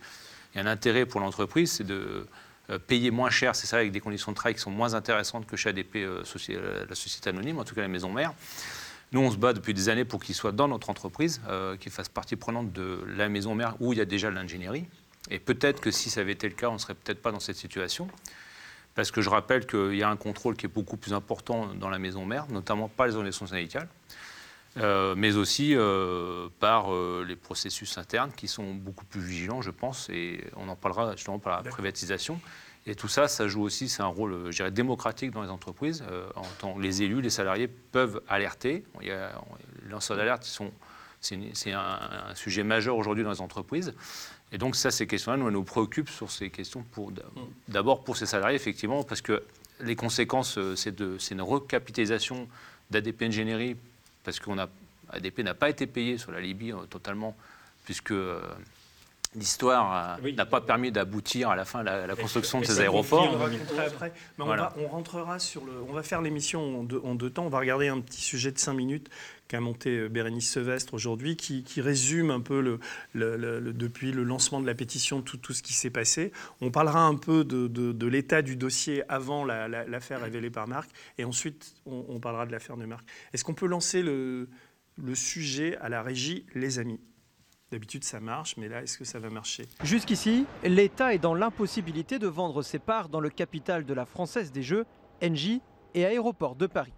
y 0.55 0.59
a 0.59 0.63
un 0.63 0.67
intérêt 0.67 1.05
pour 1.05 1.21
l'entreprise, 1.21 1.73
c'est 1.73 1.87
de 1.87 2.29
payer 2.87 3.11
moins 3.11 3.31
cher, 3.31 3.57
c'est 3.57 3.67
ça, 3.67 3.79
avec 3.79 3.91
des 3.91 4.01
conditions 4.01 4.31
de 4.31 4.37
travail 4.37 4.55
qui 4.55 4.61
sont 4.61 4.71
moins 4.71 4.95
intéressantes 4.95 5.47
que 5.47 5.57
chez 5.57 5.71
ADP, 5.71 5.97
la 6.21 6.95
société 6.95 7.31
anonyme, 7.31 7.59
en 7.59 7.65
tout 7.65 7.75
cas 7.75 7.81
la 7.81 7.89
maison 7.89 8.13
mère. 8.13 8.35
Nous, 9.11 9.21
on 9.21 9.31
se 9.33 9.37
bat 9.37 9.53
depuis 9.53 9.75
des 9.75 9.89
années 9.89 10.05
pour 10.05 10.23
qu'ils 10.23 10.35
soient 10.35 10.53
dans 10.53 10.69
notre 10.69 10.91
entreprise, 10.91 11.41
qu'ils 11.81 11.91
fassent 11.91 12.11
partie 12.11 12.37
prenante 12.37 12.73
de 12.73 13.03
la 13.17 13.29
maison 13.29 13.55
mère 13.55 13.75
où 13.81 13.95
il 13.95 13.99
y 13.99 14.03
a 14.03 14.05
déjà 14.05 14.31
l'ingénierie. 14.31 14.87
Et 15.31 15.39
peut-être 15.39 15.81
que 15.81 15.91
si 15.91 16.11
ça 16.11 16.21
avait 16.21 16.33
été 16.33 16.49
le 16.49 16.55
cas, 16.55 16.69
on 16.69 16.75
ne 16.75 16.79
serait 16.79 16.95
peut-être 16.95 17.21
pas 17.21 17.33
dans 17.33 17.41
cette 17.41 17.57
situation. 17.57 18.09
Parce 18.95 19.11
que 19.11 19.21
je 19.21 19.29
rappelle 19.31 19.67
qu'il 19.67 19.95
y 19.95 20.03
a 20.03 20.09
un 20.09 20.17
contrôle 20.17 20.57
qui 20.57 20.67
est 20.67 20.71
beaucoup 20.71 20.97
plus 20.97 21.13
important 21.13 21.67
dans 21.75 21.91
la 21.91 21.99
maison 21.99 22.25
mère, 22.25 22.47
notamment 22.51 22.89
par 22.89 23.07
les 23.07 23.15
organisations 23.15 23.47
syndicales, 23.47 23.89
euh, 24.79 25.15
mais 25.17 25.37
aussi 25.37 25.75
euh, 25.77 26.49
par 26.59 26.93
euh, 26.93 27.25
les 27.27 27.37
processus 27.37 27.97
internes 27.99 28.33
qui 28.37 28.49
sont 28.49 28.75
beaucoup 28.75 29.05
plus 29.05 29.21
vigilants, 29.21 29.63
je 29.63 29.71
pense, 29.71 30.09
et 30.11 30.45
on 30.57 30.69
en 30.69 30.77
parlera 30.77 31.15
justement 31.15 31.39
par 31.39 31.63
la 31.63 31.71
privatisation. 31.71 32.41
Et 32.87 32.95
tout 32.95 33.09
ça, 33.09 33.29
ça 33.29 33.47
joue 33.47 33.63
aussi, 33.63 33.89
c'est 33.89 34.03
un 34.03 34.07
rôle, 34.07 34.51
je 34.51 34.57
dirais, 34.57 34.71
démocratique 34.71 35.31
dans 35.31 35.43
les 35.43 35.51
entreprises. 35.51 36.03
En 36.37 36.43
tant 36.59 36.79
les 36.79 37.03
élus, 37.03 37.21
les 37.21 37.29
salariés 37.31 37.69
peuvent 37.69 38.23
alerter. 38.29 38.83
Il 39.03 39.09
y 39.09 39.11
a, 39.11 39.33
les 39.85 39.91
lanceurs 39.91 40.17
d'alerte, 40.17 40.45
sont- 40.45 40.73
c'est 41.21 41.73
un, 41.73 42.35
sujet 42.35 42.63
majeur 42.63 42.97
aujourd'hui 42.97 43.25
dans 43.25 43.33
les 43.33 43.41
entreprises. 43.41 43.95
Et 44.53 44.59
donc 44.59 44.77
ça, 44.77 44.91
ces 44.91 45.07
questions-là, 45.07 45.37
nous, 45.37 45.51
nous 45.51 45.65
préoccupent 45.65 46.09
sur 46.09 46.31
ces 46.31 46.51
questions 46.51 46.85
d'abord 47.69 48.05
pour 48.05 48.17
ces 48.17 48.27
salariés, 48.27 48.57
effectivement, 48.57 49.03
parce 49.03 49.21
que 49.21 49.43
les 49.81 49.95
conséquences, 49.95 50.59
euh, 50.59 50.75
c'est 50.75 50.99
une 51.31 51.43
recapitalisation 51.43 52.49
d'ADP 52.91 53.23
Ingénierie, 53.23 53.77
parce 54.25 54.41
qu'on 54.41 54.59
a 54.59 54.69
ADP 55.11 55.41
n'a 55.41 55.55
pas 55.55 55.71
été 55.71 55.87
payé 55.87 56.19
sur 56.19 56.33
la 56.33 56.41
Libye 56.41 56.73
euh, 56.73 56.85
totalement, 56.89 57.37
puisque 57.85 58.11
euh, 58.11 58.41
l'histoire 59.35 60.17
euh, 60.19 60.23
Oui. 60.25 60.33
n'a 60.35 60.47
pas 60.47 60.61
permis 60.61 60.91
d'aboutir 60.93 61.51
à 61.51 61.57
la 61.57 61.65
fin 61.65 61.81
à 61.81 61.83
la, 61.83 62.07
la 62.07 62.17
construction 62.17 62.61
de 62.61 62.65
ces 62.67 62.81
aéroports. 62.81 63.29
On 63.33 63.79
après. 63.79 64.13
Mais 64.39 64.45
va- 64.45 64.75
on, 64.79 64.89
rentrera 64.89 65.39
sur 65.39 65.65
le. 65.65 65.73
On 65.89 65.93
va 65.93 66.03
faire 66.03 66.23
l'émission 66.23 66.81
en 66.81 66.85
deux, 66.85 67.01
en 67.05 67.15
deux 67.15 67.31
temps. 67.31 67.47
On 67.47 67.51
va 67.51 67.59
regarder 67.59 67.89
un 67.89 68.01
petit 68.01 68.21
sujet 68.21 68.53
de 68.53 68.59
cinq 68.59 68.75
minutes 68.75 69.09
qu'a 69.49 69.61
monté 69.61 69.91
euh, 69.99 70.09
Bérénice 70.09 70.51
Sevestre 70.51 70.93
aujourd'hui, 70.95 71.37
qui, 71.37 71.63
qui 71.63 71.81
résume 71.81 72.31
un 72.31 72.41
peu 72.41 72.61
le, 72.61 72.81
le- 73.15 73.37
le- 73.37 73.61
le- 73.61 73.73
depuis 73.73 74.13
le 74.13 74.23
lancement 74.23 74.61
de 74.61 74.67
la 74.67 74.75
pétition 74.75 75.23
tout, 75.23 75.37
tout 75.39 75.53
ce 75.55 75.63
qui 75.63 75.73
s'est 75.73 75.91
passé. 75.91 76.33
On 76.61 76.71
parlera 76.71 77.01
un 77.03 77.15
peu 77.15 77.45
de, 77.45 77.67
de- 77.67 77.93
de 77.93 78.07
l'état 78.07 78.43
du 78.43 78.57
dossier 78.57 79.03
avant 79.11 79.45
la- 79.45 79.69
la- 79.69 79.85
l'affaire 79.87 80.21
révélée 80.21 80.51
par 80.51 80.69
Marc, 80.69 80.91
et 81.17 81.25
ensuite 81.25 81.75
on, 81.87 82.05
on 82.09 82.21
parlera 82.21 82.45
de 82.47 82.53
l'affaire 82.53 82.77
de 82.77 82.85
Marc. 82.85 83.05
Est-ce 83.33 83.45
qu'on 83.45 83.55
peut 83.55 83.67
lancer 83.67 84.03
le, 84.03 84.49
le 84.97 85.15
sujet 85.15 85.77
à 85.79 85.89
la 85.89 86.03
régie, 86.03 86.45
les 86.55 86.79
amis? 86.79 87.01
D'habitude 87.71 88.05
ça 88.05 88.19
marche, 88.19 88.57
mais 88.57 88.69
là 88.69 88.83
est-ce 88.83 88.97
que 88.97 89.05
ça 89.05 89.19
va 89.19 89.29
marcher? 89.29 89.67
Jusqu'ici, 89.85 90.47
l'État 90.65 91.13
est 91.13 91.19
dans 91.19 91.35
l'impossibilité 91.35 92.19
de 92.19 92.27
vendre 92.27 92.63
ses 92.63 92.79
parts 92.79 93.11
dans 93.11 93.21
le 93.21 93.29
capital 93.29 93.85
de 93.85 93.93
la 93.93 94.07
Française 94.07 94.53
des 94.53 94.63
Jeux, 94.63 94.87
Engie 95.23 95.61
et 95.95 96.07
Aéroport 96.07 96.57
de 96.57 96.67
Paris. 96.67 96.95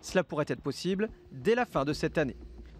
Cela 0.00 0.24
pourrait 0.24 0.46
être 0.48 0.60
possible 0.60 1.08
dès 1.30 1.54
la 1.54 1.64
fin 1.64 1.84
de 1.84 1.92
cette 1.92 2.18
année. 2.18 2.36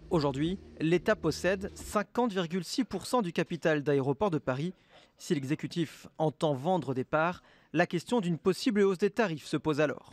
Aujourd'hui, 0.09 0.59
l'État 0.81 1.15
possède 1.15 1.71
50,6% 1.75 3.21
du 3.21 3.31
capital 3.31 3.83
d'Aéroport 3.83 4.31
de 4.31 4.37
Paris. 4.37 4.73
Si 5.17 5.33
l'exécutif 5.35 6.07
entend 6.17 6.53
vendre 6.53 6.93
des 6.93 7.03
parts, 7.03 7.43
la 7.73 7.85
question 7.85 8.19
d'une 8.19 8.37
possible 8.37 8.81
hausse 8.81 8.97
des 8.97 9.11
tarifs 9.11 9.45
se 9.45 9.57
pose 9.57 9.79
alors. 9.79 10.11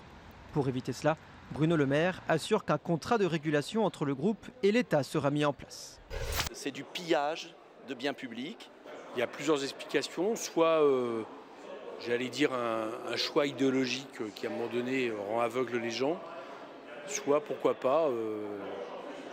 Pour 0.52 0.68
éviter 0.68 0.92
cela, 0.92 1.16
Bruno 1.52 1.76
Le 1.76 1.86
Maire 1.86 2.22
assure 2.28 2.64
qu'un 2.64 2.78
contrat 2.78 3.18
de 3.18 3.24
régulation 3.26 3.84
entre 3.84 4.04
le 4.04 4.14
groupe 4.14 4.46
et 4.62 4.72
l'État 4.72 5.02
sera 5.02 5.30
mis 5.30 5.44
en 5.44 5.52
place. 5.52 6.00
C'est 6.52 6.70
du 6.70 6.84
pillage 6.84 7.54
de 7.88 7.94
biens 7.94 8.14
publics. 8.14 8.70
Il 9.14 9.20
y 9.20 9.22
a 9.22 9.26
plusieurs 9.26 9.62
explications. 9.62 10.36
Soit, 10.36 10.82
euh, 10.82 11.22
j'allais 12.06 12.28
dire, 12.28 12.52
un, 12.52 12.90
un 13.10 13.16
choix 13.16 13.46
idéologique 13.46 14.34
qui, 14.34 14.46
à 14.46 14.50
un 14.50 14.52
moment 14.52 14.68
donné, 14.68 15.12
rend 15.30 15.40
aveugle 15.40 15.78
les 15.78 15.90
gens. 15.90 16.20
Soit, 17.06 17.42
pourquoi 17.42 17.74
pas, 17.74 18.08
euh, 18.08 18.58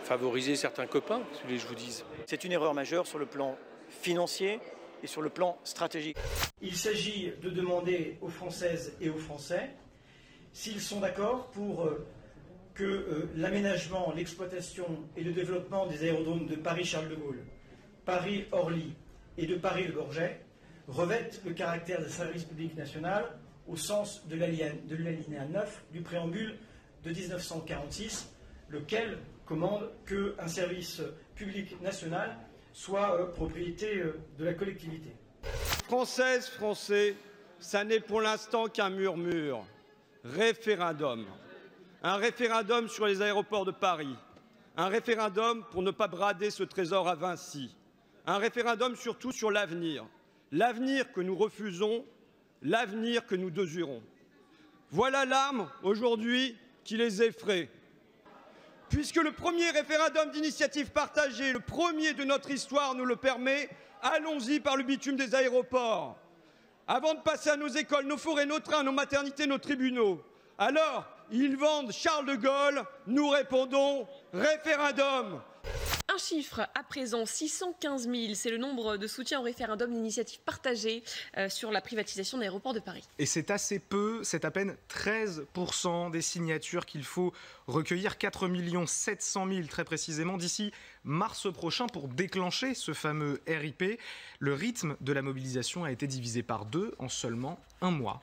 favoriser 0.04 0.56
certains 0.56 0.86
copains, 0.86 1.20
si 1.32 1.40
vous 1.40 1.46
voulez 1.48 1.56
que 1.56 1.62
je 1.62 1.66
vous 1.68 1.74
dise. 1.74 2.04
C'est 2.26 2.44
une 2.44 2.52
erreur 2.52 2.72
majeure 2.72 3.06
sur 3.06 3.18
le 3.18 3.26
plan 3.26 3.56
financier 3.88 4.60
et 5.02 5.06
sur 5.06 5.20
le 5.20 5.28
plan 5.28 5.58
stratégique. 5.64 6.16
Il 6.62 6.76
s'agit 6.76 7.32
de 7.42 7.50
demander 7.50 8.16
aux 8.22 8.28
Françaises 8.28 8.94
et 9.00 9.10
aux 9.10 9.18
Français 9.18 9.70
s'ils 10.54 10.80
sont 10.80 11.00
d'accord 11.00 11.50
pour 11.50 11.84
euh, 11.84 12.06
que 12.74 12.84
euh, 12.84 13.28
l'aménagement, 13.36 14.12
l'exploitation 14.16 14.86
et 15.16 15.22
le 15.22 15.32
développement 15.32 15.86
des 15.86 16.04
aérodromes 16.04 16.46
de 16.46 16.54
Paris-Charles 16.54 17.10
de 17.10 17.16
Gaulle, 17.16 17.44
Paris-Orly 18.06 18.94
et 19.36 19.46
de 19.46 19.56
Paris-Le 19.56 19.92
Bourget 19.92 20.40
revêtent 20.88 21.42
le 21.44 21.52
caractère 21.52 22.00
de 22.00 22.08
service 22.08 22.44
public 22.44 22.76
national 22.76 23.24
au 23.66 23.76
sens 23.76 24.26
de 24.28 24.36
l'alinéa 24.36 24.70
de 24.86 24.96
l'alinéa 24.96 25.44
9 25.46 25.84
du 25.92 26.02
préambule 26.02 26.56
de 27.02 27.10
1946, 27.10 28.30
lequel 28.68 29.18
commande 29.46 29.90
qu'un 30.06 30.46
service 30.46 31.02
public 31.34 31.80
national 31.82 32.36
soit 32.72 33.20
euh, 33.20 33.26
propriété 33.26 34.02
de 34.38 34.44
la 34.44 34.54
collectivité. 34.54 35.10
Françaises, 35.86 36.48
Français, 36.48 37.16
ça 37.58 37.82
n'est 37.84 38.00
pour 38.00 38.20
l'instant 38.20 38.68
qu'un 38.68 38.90
murmure. 38.90 39.64
Référendum. 40.24 41.26
Un 42.02 42.16
référendum 42.16 42.88
sur 42.88 43.06
les 43.06 43.20
aéroports 43.20 43.66
de 43.66 43.70
Paris. 43.70 44.16
Un 44.76 44.88
référendum 44.88 45.64
pour 45.70 45.82
ne 45.82 45.90
pas 45.90 46.08
brader 46.08 46.50
ce 46.50 46.62
trésor 46.62 47.08
à 47.08 47.14
Vinci. 47.14 47.76
Un 48.26 48.38
référendum 48.38 48.96
surtout 48.96 49.32
sur 49.32 49.50
l'avenir. 49.50 50.06
L'avenir 50.50 51.12
que 51.12 51.20
nous 51.20 51.36
refusons, 51.36 52.06
l'avenir 52.62 53.26
que 53.26 53.34
nous 53.34 53.50
désirons. 53.50 54.02
Voilà 54.90 55.26
l'arme 55.26 55.68
aujourd'hui 55.82 56.56
qui 56.84 56.96
les 56.96 57.22
effraie. 57.22 57.68
puisque 58.88 59.16
le 59.16 59.32
premier 59.32 59.70
référendum 59.70 60.30
d'initiative 60.30 60.90
partagée, 60.92 61.52
le 61.52 61.58
premier 61.58 62.12
de 62.12 62.22
notre 62.22 62.50
histoire, 62.50 62.94
nous 62.94 63.04
le 63.04 63.16
permet, 63.16 63.68
allons-y 64.02 64.60
par 64.60 64.76
le 64.76 64.84
bitume 64.84 65.16
des 65.16 65.34
aéroports. 65.34 66.16
Avant 66.86 67.14
de 67.14 67.20
passer 67.20 67.50
à 67.50 67.56
nos 67.56 67.68
écoles, 67.68 68.06
nos 68.06 68.18
forêts, 68.18 68.46
nos 68.46 68.60
trains, 68.60 68.82
nos 68.82 68.92
maternités, 68.92 69.46
nos 69.46 69.58
tribunaux. 69.58 70.22
Alors, 70.58 71.06
ils 71.30 71.56
vendent 71.56 71.92
Charles 71.92 72.26
de 72.26 72.34
Gaulle, 72.36 72.84
nous 73.06 73.28
répondons 73.28 74.06
référendum. 74.32 75.40
Un 76.14 76.18
chiffre 76.18 76.68
à 76.76 76.84
présent, 76.84 77.26
615 77.26 78.08
000, 78.08 78.34
c'est 78.34 78.50
le 78.50 78.56
nombre 78.56 78.98
de 78.98 79.06
soutiens 79.08 79.40
au 79.40 79.42
référendum 79.42 79.92
d'initiative 79.92 80.38
partagée 80.44 81.02
euh, 81.36 81.48
sur 81.48 81.72
la 81.72 81.80
privatisation 81.80 82.38
d'aéroports 82.38 82.72
de 82.72 82.78
Paris. 82.78 83.02
Et 83.18 83.26
c'est 83.26 83.50
assez 83.50 83.80
peu, 83.80 84.22
c'est 84.22 84.44
à 84.44 84.52
peine 84.52 84.76
13% 84.90 86.12
des 86.12 86.22
signatures 86.22 86.86
qu'il 86.86 87.02
faut 87.02 87.32
recueillir, 87.66 88.16
4 88.16 88.48
700 88.86 89.48
000 89.48 89.66
très 89.66 89.82
précisément, 89.82 90.36
d'ici 90.36 90.70
mars 91.02 91.52
prochain 91.52 91.86
pour 91.88 92.06
déclencher 92.06 92.74
ce 92.74 92.92
fameux 92.92 93.40
RIP. 93.48 93.98
Le 94.38 94.54
rythme 94.54 94.96
de 95.00 95.12
la 95.12 95.22
mobilisation 95.22 95.82
a 95.82 95.90
été 95.90 96.06
divisé 96.06 96.44
par 96.44 96.64
deux 96.64 96.94
en 97.00 97.08
seulement 97.08 97.58
un 97.80 97.90
mois. 97.90 98.22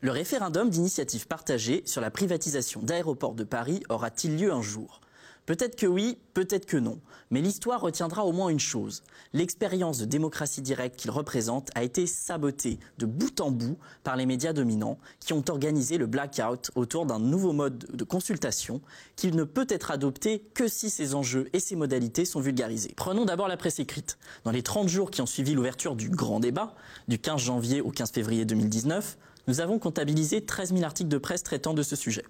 Le 0.00 0.10
référendum 0.10 0.68
d'initiative 0.68 1.28
partagée 1.28 1.82
sur 1.86 2.00
la 2.00 2.10
privatisation 2.10 2.82
d'aéroports 2.82 3.34
de 3.34 3.44
Paris 3.44 3.84
aura-t-il 3.88 4.36
lieu 4.36 4.52
un 4.52 4.62
jour? 4.62 5.00
Peut-être 5.48 5.76
que 5.76 5.86
oui, 5.86 6.18
peut-être 6.34 6.66
que 6.66 6.76
non. 6.76 7.00
Mais 7.30 7.40
l'histoire 7.40 7.80
retiendra 7.80 8.26
au 8.26 8.32
moins 8.32 8.50
une 8.50 8.60
chose. 8.60 9.02
L'expérience 9.32 9.96
de 9.96 10.04
démocratie 10.04 10.60
directe 10.60 10.96
qu'il 10.96 11.10
représente 11.10 11.70
a 11.74 11.84
été 11.84 12.06
sabotée 12.06 12.78
de 12.98 13.06
bout 13.06 13.40
en 13.40 13.50
bout 13.50 13.78
par 14.04 14.16
les 14.16 14.26
médias 14.26 14.52
dominants 14.52 14.98
qui 15.20 15.32
ont 15.32 15.42
organisé 15.48 15.96
le 15.96 16.06
blackout 16.06 16.70
autour 16.74 17.06
d'un 17.06 17.18
nouveau 17.18 17.54
mode 17.54 17.78
de 17.78 18.04
consultation 18.04 18.82
qui 19.16 19.32
ne 19.32 19.44
peut 19.44 19.66
être 19.70 19.90
adopté 19.90 20.44
que 20.52 20.68
si 20.68 20.90
ses 20.90 21.14
enjeux 21.14 21.48
et 21.54 21.60
ses 21.60 21.76
modalités 21.76 22.26
sont 22.26 22.40
vulgarisés. 22.40 22.92
Prenons 22.94 23.24
d'abord 23.24 23.48
la 23.48 23.56
presse 23.56 23.78
écrite. 23.78 24.18
Dans 24.44 24.50
les 24.50 24.62
30 24.62 24.88
jours 24.88 25.10
qui 25.10 25.22
ont 25.22 25.26
suivi 25.26 25.54
l'ouverture 25.54 25.96
du 25.96 26.10
grand 26.10 26.40
débat, 26.40 26.74
du 27.08 27.18
15 27.18 27.40
janvier 27.40 27.80
au 27.80 27.90
15 27.90 28.10
février 28.10 28.44
2019, 28.44 29.16
nous 29.46 29.60
avons 29.60 29.78
comptabilisé 29.78 30.44
13 30.44 30.74
000 30.74 30.84
articles 30.84 31.08
de 31.08 31.16
presse 31.16 31.42
traitant 31.42 31.72
de 31.72 31.82
ce 31.82 31.96
sujet. 31.96 32.26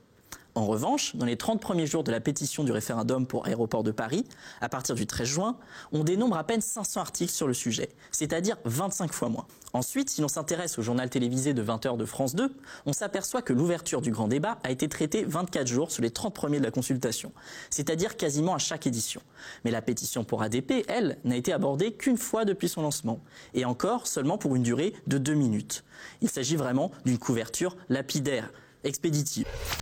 En 0.55 0.67
revanche, 0.67 1.15
dans 1.15 1.27
les 1.27 1.37
30 1.37 1.61
premiers 1.61 1.87
jours 1.87 2.03
de 2.03 2.11
la 2.11 2.21
pétition 2.21 2.65
du 2.65 2.73
référendum 2.73 3.27
pour 3.27 3.47
Aéroport 3.47 3.85
de 3.85 3.93
Paris, 3.93 4.25
à 4.61 4.69
partir 4.69 4.95
du 4.95 5.07
13 5.07 5.29
juin, 5.29 5.57
on 5.93 6.03
dénombre 6.03 6.37
à 6.37 6.45
peine 6.45 6.61
500 6.61 7.01
articles 7.01 7.33
sur 7.33 7.47
le 7.47 7.55
sujet, 7.55 7.91
c'est-à-dire 8.11 8.57
25 8.65 9.13
fois 9.13 9.29
moins. 9.29 9.47
Ensuite, 9.73 10.11
si 10.11 10.21
l'on 10.21 10.29
s'intéresse 10.29 10.79
au 10.79 10.83
journal 10.83 11.11
télévisé 11.11 11.53
de 11.53 11.63
20h 11.63 11.97
de 11.97 12.05
France 12.05 12.35
2, 12.35 12.51
on 12.87 12.93
s'aperçoit 12.93 13.43
que 13.43 13.53
l'ouverture 13.53 14.01
du 14.01 14.11
grand 14.11 14.27
débat 14.27 14.59
a 14.65 14.71
été 14.71 14.89
traitée 14.89 15.25
24 15.25 15.67
jours 15.67 15.93
sur 15.93 16.03
les 16.03 16.11
30 16.11 16.35
premiers 16.35 16.59
de 16.59 16.65
la 16.65 16.71
consultation, 16.71 17.33
c'est-à-dire 17.71 18.17
quasiment 18.17 18.55
à 18.55 18.59
chaque 18.59 18.87
édition. 18.87 19.21
Mais 19.65 19.71
la 19.71 19.83
pétition 19.83 20.25
pour 20.25 20.43
ADP, 20.43 20.85
elle, 20.89 21.19
n'a 21.25 21.37
été 21.37 21.53
abordée 21.53 21.93
qu'une 21.93 22.19
fois 22.19 22.45
depuis 22.45 22.69
son 22.69 22.83
lancement, 22.83 23.21
et 23.55 23.65
encore 23.65 24.07
seulement 24.07 24.39
pour 24.39 24.57
une 24.57 24.63
durée 24.63 24.95
de 25.07 25.19
2 25.19 25.35
minutes. 25.35 25.85
Il 26.23 26.31
s'agit 26.31 26.57
vraiment 26.57 26.91
d'une 27.05 27.19
couverture 27.19 27.77
lapidaire 27.89 28.51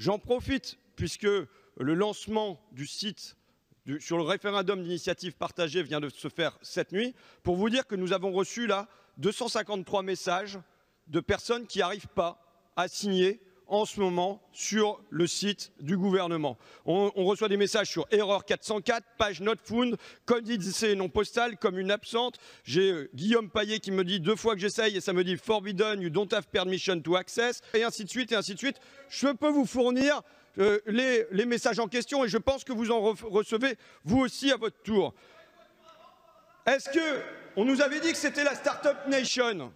J'en 0.00 0.18
profite 0.18 0.78
puisque 0.96 1.22
le 1.24 1.94
lancement 1.94 2.60
du 2.72 2.86
site 2.86 3.36
sur 4.00 4.16
le 4.16 4.24
référendum 4.24 4.82
d'initiative 4.82 5.34
partagée 5.34 5.82
vient 5.82 6.00
de 6.00 6.08
se 6.08 6.28
faire 6.28 6.58
cette 6.62 6.92
nuit 6.92 7.14
pour 7.42 7.56
vous 7.56 7.70
dire 7.70 7.86
que 7.86 7.94
nous 7.94 8.12
avons 8.12 8.32
reçu 8.32 8.66
là 8.66 8.88
253 9.18 10.02
messages 10.02 10.58
de 11.06 11.20
personnes 11.20 11.66
qui 11.66 11.78
n'arrivent 11.78 12.08
pas 12.08 12.72
à 12.74 12.88
signer 12.88 13.40
en 13.68 13.84
ce 13.84 14.00
moment 14.00 14.40
sur 14.52 15.00
le 15.10 15.26
site 15.26 15.72
du 15.80 15.96
gouvernement. 15.96 16.56
On, 16.84 17.10
reçoit 17.24 17.48
des 17.48 17.56
messages 17.56 17.90
sur 17.90 18.06
erreur 18.10 18.44
404, 18.44 19.04
page 19.18 19.40
not 19.40 19.56
found, 19.64 19.96
code 20.24 20.48
IDC 20.48 20.96
non 20.96 21.08
postal, 21.08 21.56
comme 21.56 21.78
une 21.78 21.90
absente. 21.90 22.38
J'ai 22.64 22.90
euh, 22.90 23.10
Guillaume 23.14 23.50
Paillet 23.50 23.80
qui 23.80 23.90
me 23.90 24.04
dit 24.04 24.20
deux 24.20 24.36
fois 24.36 24.54
que 24.54 24.60
j'essaye 24.60 24.96
et 24.96 25.00
ça 25.00 25.12
me 25.12 25.24
dit 25.24 25.36
forbidden, 25.36 26.00
you 26.00 26.10
don't 26.10 26.32
have 26.32 26.46
permission 26.46 27.00
to 27.00 27.16
access, 27.16 27.60
et 27.74 27.82
ainsi 27.82 28.04
de 28.04 28.10
suite, 28.10 28.32
et 28.32 28.36
ainsi 28.36 28.54
de 28.54 28.58
suite. 28.58 28.76
Je 29.08 29.28
peux 29.28 29.50
vous 29.50 29.66
fournir 29.66 30.22
euh, 30.58 30.78
les, 30.86 31.26
les, 31.32 31.44
messages 31.44 31.78
en 31.80 31.88
question 31.88 32.24
et 32.24 32.28
je 32.28 32.38
pense 32.38 32.64
que 32.64 32.72
vous 32.72 32.90
en 32.90 33.00
recevez 33.00 33.76
vous 34.04 34.20
aussi 34.20 34.50
à 34.52 34.56
votre 34.56 34.80
tour. 34.82 35.12
Est-ce 36.64 36.88
que 36.88 37.20
on 37.56 37.64
nous 37.64 37.80
avait 37.80 38.00
dit 38.00 38.12
que 38.12 38.18
c'était 38.18 38.44
la 38.44 38.54
Startup 38.54 38.96
Nation 39.08 39.72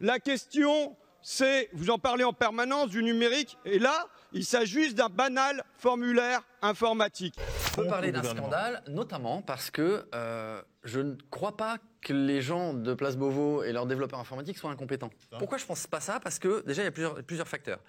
La 0.00 0.18
question 0.18 0.96
c'est, 1.26 1.70
vous 1.72 1.88
en 1.88 1.98
parlez 1.98 2.22
en 2.22 2.34
permanence, 2.34 2.90
du 2.90 3.02
numérique, 3.02 3.56
et 3.64 3.78
là, 3.78 4.08
il 4.34 4.44
s'agit 4.44 4.84
juste 4.84 4.94
d'un 4.94 5.08
banal 5.08 5.64
formulaire 5.78 6.42
informatique. 6.60 7.34
On 7.72 7.76
peut 7.82 7.86
parler 7.86 8.12
d'un 8.12 8.22
scandale, 8.22 8.82
notamment 8.88 9.40
parce 9.40 9.70
que 9.70 10.06
euh, 10.14 10.62
je 10.84 11.00
ne 11.00 11.14
crois 11.30 11.56
pas 11.56 11.78
que 12.02 12.12
les 12.12 12.42
gens 12.42 12.74
de 12.74 12.92
Place 12.92 13.16
Beauvau 13.16 13.62
et 13.62 13.72
leurs 13.72 13.86
développeurs 13.86 14.20
informatiques 14.20 14.58
soient 14.58 14.70
incompétents. 14.70 15.08
Pourquoi 15.38 15.56
je 15.56 15.64
pense 15.64 15.86
pas 15.86 16.00
ça? 16.00 16.20
Parce 16.20 16.38
que 16.38 16.62
déjà, 16.66 16.82
il 16.82 16.84
y 16.84 16.88
a 16.88 16.92
plusieurs, 16.92 17.22
plusieurs 17.24 17.48
facteurs. 17.48 17.80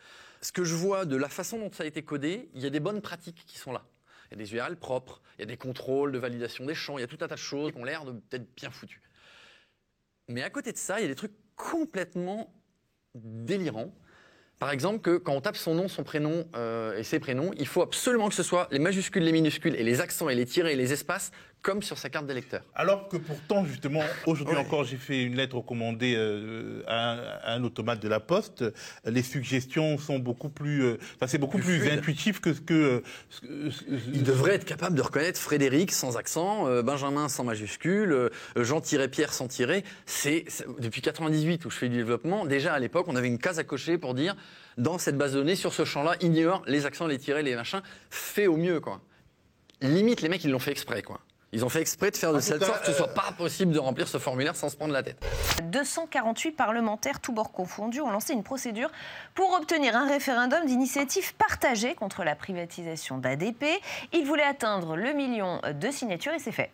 Ce 0.41 0.53
que 0.53 0.63
je 0.63 0.75
vois 0.75 1.03
de 1.03 1.17
la 1.17 1.27
façon 1.27 1.59
dont 1.59 1.71
ça 1.73 1.83
a 1.83 1.87
été 1.87 2.03
codé, 2.03 2.49
il 2.53 2.61
y 2.61 2.65
a 2.65 2.69
des 2.69 2.79
bonnes 2.79 3.01
pratiques 3.01 3.43
qui 3.45 3.57
sont 3.57 3.73
là. 3.73 3.83
Il 4.31 4.37
y 4.39 4.41
a 4.41 4.45
des 4.45 4.53
URL 4.55 4.77
propres, 4.77 5.21
il 5.37 5.41
y 5.41 5.43
a 5.43 5.47
des 5.47 5.57
contrôles 5.57 6.13
de 6.13 6.19
validation 6.19 6.65
des 6.65 6.73
champs, 6.73 6.97
il 6.97 7.01
y 7.01 7.03
a 7.03 7.07
tout 7.07 7.17
un 7.19 7.27
tas 7.27 7.35
de 7.35 7.39
choses 7.39 7.73
qui 7.73 7.77
ont 7.79 7.83
l'air 7.83 8.05
de 8.05 8.13
peut-être 8.13 8.55
bien 8.55 8.71
foutues. 8.71 9.01
Mais 10.29 10.41
à 10.41 10.49
côté 10.49 10.71
de 10.71 10.77
ça, 10.77 10.99
il 10.99 11.03
y 11.03 11.05
a 11.05 11.09
des 11.09 11.15
trucs 11.15 11.35
complètement 11.57 12.53
délirant. 13.15 13.93
Par 14.59 14.71
exemple, 14.71 14.99
que 14.99 15.17
quand 15.17 15.33
on 15.33 15.41
tape 15.41 15.57
son 15.57 15.75
nom, 15.75 15.87
son 15.87 16.03
prénom 16.03 16.47
euh, 16.55 16.97
et 16.97 17.03
ses 17.03 17.19
prénoms, 17.19 17.51
il 17.57 17.67
faut 17.67 17.81
absolument 17.81 18.29
que 18.29 18.35
ce 18.35 18.43
soit 18.43 18.69
les 18.71 18.79
majuscules, 18.79 19.23
les 19.23 19.33
minuscules 19.33 19.75
et 19.75 19.83
les 19.83 19.99
accents 19.99 20.29
et 20.29 20.35
les 20.35 20.45
tirés 20.45 20.73
et 20.73 20.75
les 20.77 20.93
espaces 20.93 21.31
comme 21.61 21.81
sur 21.81 21.97
sa 21.97 22.09
carte 22.09 22.27
d'électeur. 22.27 22.61
Alors 22.75 23.07
que 23.07 23.17
pourtant, 23.17 23.65
justement, 23.65 24.01
aujourd'hui 24.25 24.55
encore, 24.55 24.83
j'ai 24.83 24.97
fait 24.97 25.23
une 25.23 25.35
lettre 25.35 25.55
recommandée 25.55 26.13
euh, 26.15 26.83
à, 26.87 27.53
un, 27.53 27.63
automate 27.63 27.99
de 27.99 28.07
la 28.07 28.19
Poste. 28.19 28.63
Les 29.05 29.23
suggestions 29.23 29.97
sont 29.97 30.19
beaucoup 30.19 30.49
plus, 30.49 30.83
euh, 30.83 30.99
enfin, 31.15 31.27
c'est 31.27 31.37
beaucoup 31.37 31.57
plus, 31.57 31.89
intuitif 31.89 32.39
que 32.39 32.53
ce 32.53 32.61
que. 32.61 33.03
il 34.13 34.23
devrait 34.23 34.55
être 34.55 34.65
capable 34.65 34.95
de 34.95 35.01
reconnaître 35.01 35.39
Frédéric 35.39 35.91
sans 35.91 36.17
accent, 36.17 36.83
Benjamin 36.83 37.29
sans 37.29 37.43
majuscule, 37.43 38.29
Jean-Pierre 38.55 39.33
sans 39.33 39.47
tirer. 39.47 39.83
C'est 40.05 40.45
depuis 40.79 41.01
98 41.01 41.65
où 41.65 41.69
je 41.69 41.77
fais 41.77 41.89
du 41.89 41.97
développement. 41.97 42.45
Déjà 42.45 42.73
à 42.73 42.79
l'époque, 42.79 43.07
on 43.07 43.15
avait 43.15 43.27
une 43.27 43.39
case 43.39 43.59
à 43.59 43.63
cocher 43.63 43.97
pour 43.97 44.13
dire 44.13 44.35
dans 44.77 44.97
cette 44.97 45.17
base 45.17 45.33
de 45.33 45.39
données, 45.39 45.55
sur 45.55 45.73
ce 45.73 45.85
champ-là, 45.85 46.15
ignore 46.21 46.63
les 46.67 46.85
accents, 46.85 47.07
les 47.07 47.17
tirés, 47.17 47.43
les 47.43 47.55
machins. 47.55 47.81
Fait 48.09 48.47
au 48.47 48.57
mieux, 48.57 48.79
quoi. 48.79 49.01
Limite, 49.81 50.21
les 50.21 50.29
mecs, 50.29 50.43
ils 50.43 50.51
l'ont 50.51 50.59
fait 50.59 50.71
exprès, 50.71 51.01
quoi. 51.01 51.21
Ils 51.55 51.63
ont 51.63 51.69
fait 51.69 51.79
exprès 51.79 52.11
de 52.11 52.17
faire 52.17 52.33
de 52.33 52.41
cette 52.41 52.61
sorte 52.61 52.81
que 52.81 52.87
ce 52.87 52.91
soit 52.91 53.13
pas 53.13 53.31
possible 53.37 53.71
de 53.71 53.79
remplir 53.79 54.09
ce 54.09 54.17
formulaire 54.17 54.57
sans 54.57 54.67
se 54.67 54.75
prendre 54.75 54.91
la 54.91 55.01
tête. 55.01 55.25
248 55.71 56.51
parlementaires, 56.51 57.21
tous 57.21 57.31
bords 57.31 57.53
confondus, 57.53 58.01
ont 58.01 58.11
lancé 58.11 58.33
une 58.33 58.43
procédure 58.43 58.89
pour 59.35 59.53
obtenir 59.53 59.95
un 59.95 60.05
référendum 60.05 60.65
d'initiative 60.65 61.33
partagée 61.35 61.95
contre 61.95 62.25
la 62.25 62.35
privatisation 62.35 63.19
d'ADP. 63.19 63.63
Ils 64.11 64.25
voulaient 64.25 64.43
atteindre 64.43 64.97
le 64.97 65.13
million 65.13 65.61
de 65.73 65.91
signatures 65.91 66.33
et 66.33 66.39
c'est 66.39 66.51
fait. 66.51 66.71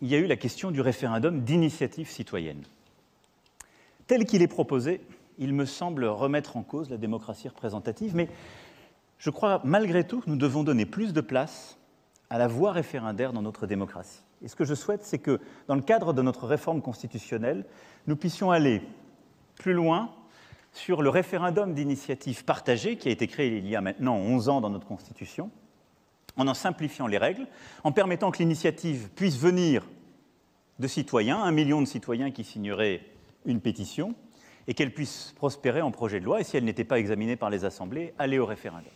Il 0.00 0.06
y 0.06 0.14
a 0.14 0.18
eu 0.18 0.26
la 0.26 0.36
question 0.36 0.70
du 0.70 0.80
référendum 0.80 1.40
d'initiative 1.40 2.08
citoyenne. 2.08 2.62
Tel 4.06 4.26
qu'il 4.26 4.42
est 4.42 4.46
proposé, 4.46 5.00
il 5.38 5.52
me 5.54 5.64
semble 5.64 6.04
remettre 6.04 6.56
en 6.56 6.62
cause 6.62 6.88
la 6.88 6.98
démocratie 6.98 7.48
représentative, 7.48 8.14
mais 8.14 8.28
je 9.18 9.30
crois 9.30 9.60
malgré 9.64 10.06
tout 10.06 10.20
que 10.20 10.30
nous 10.30 10.36
devons 10.36 10.62
donner 10.62 10.86
plus 10.86 11.12
de 11.12 11.20
place 11.20 11.78
à 12.34 12.38
la 12.38 12.48
voie 12.48 12.72
référendaire 12.72 13.32
dans 13.32 13.42
notre 13.42 13.64
démocratie. 13.64 14.24
Et 14.42 14.48
ce 14.48 14.56
que 14.56 14.64
je 14.64 14.74
souhaite, 14.74 15.04
c'est 15.04 15.20
que 15.20 15.38
dans 15.68 15.76
le 15.76 15.82
cadre 15.82 16.12
de 16.12 16.20
notre 16.20 16.48
réforme 16.48 16.82
constitutionnelle, 16.82 17.64
nous 18.08 18.16
puissions 18.16 18.50
aller 18.50 18.82
plus 19.54 19.72
loin 19.72 20.10
sur 20.72 21.00
le 21.00 21.10
référendum 21.10 21.74
d'initiative 21.74 22.44
partagée 22.44 22.96
qui 22.96 23.08
a 23.08 23.12
été 23.12 23.28
créé 23.28 23.56
il 23.58 23.68
y 23.68 23.76
a 23.76 23.80
maintenant 23.80 24.16
11 24.16 24.48
ans 24.48 24.60
dans 24.60 24.70
notre 24.70 24.88
Constitution, 24.88 25.52
en 26.36 26.48
en 26.48 26.54
simplifiant 26.54 27.06
les 27.06 27.18
règles, 27.18 27.46
en 27.84 27.92
permettant 27.92 28.32
que 28.32 28.38
l'initiative 28.38 29.10
puisse 29.14 29.38
venir 29.38 29.88
de 30.80 30.88
citoyens, 30.88 31.40
un 31.40 31.52
million 31.52 31.80
de 31.80 31.86
citoyens 31.86 32.32
qui 32.32 32.42
signeraient 32.42 33.02
une 33.44 33.60
pétition, 33.60 34.12
et 34.66 34.74
qu'elle 34.74 34.92
puisse 34.92 35.34
prospérer 35.36 35.82
en 35.82 35.92
projet 35.92 36.18
de 36.18 36.24
loi, 36.24 36.40
et 36.40 36.44
si 36.44 36.56
elle 36.56 36.64
n'était 36.64 36.82
pas 36.82 36.98
examinée 36.98 37.36
par 37.36 37.50
les 37.50 37.64
assemblées, 37.64 38.12
aller 38.18 38.40
au 38.40 38.46
référendum. 38.46 38.90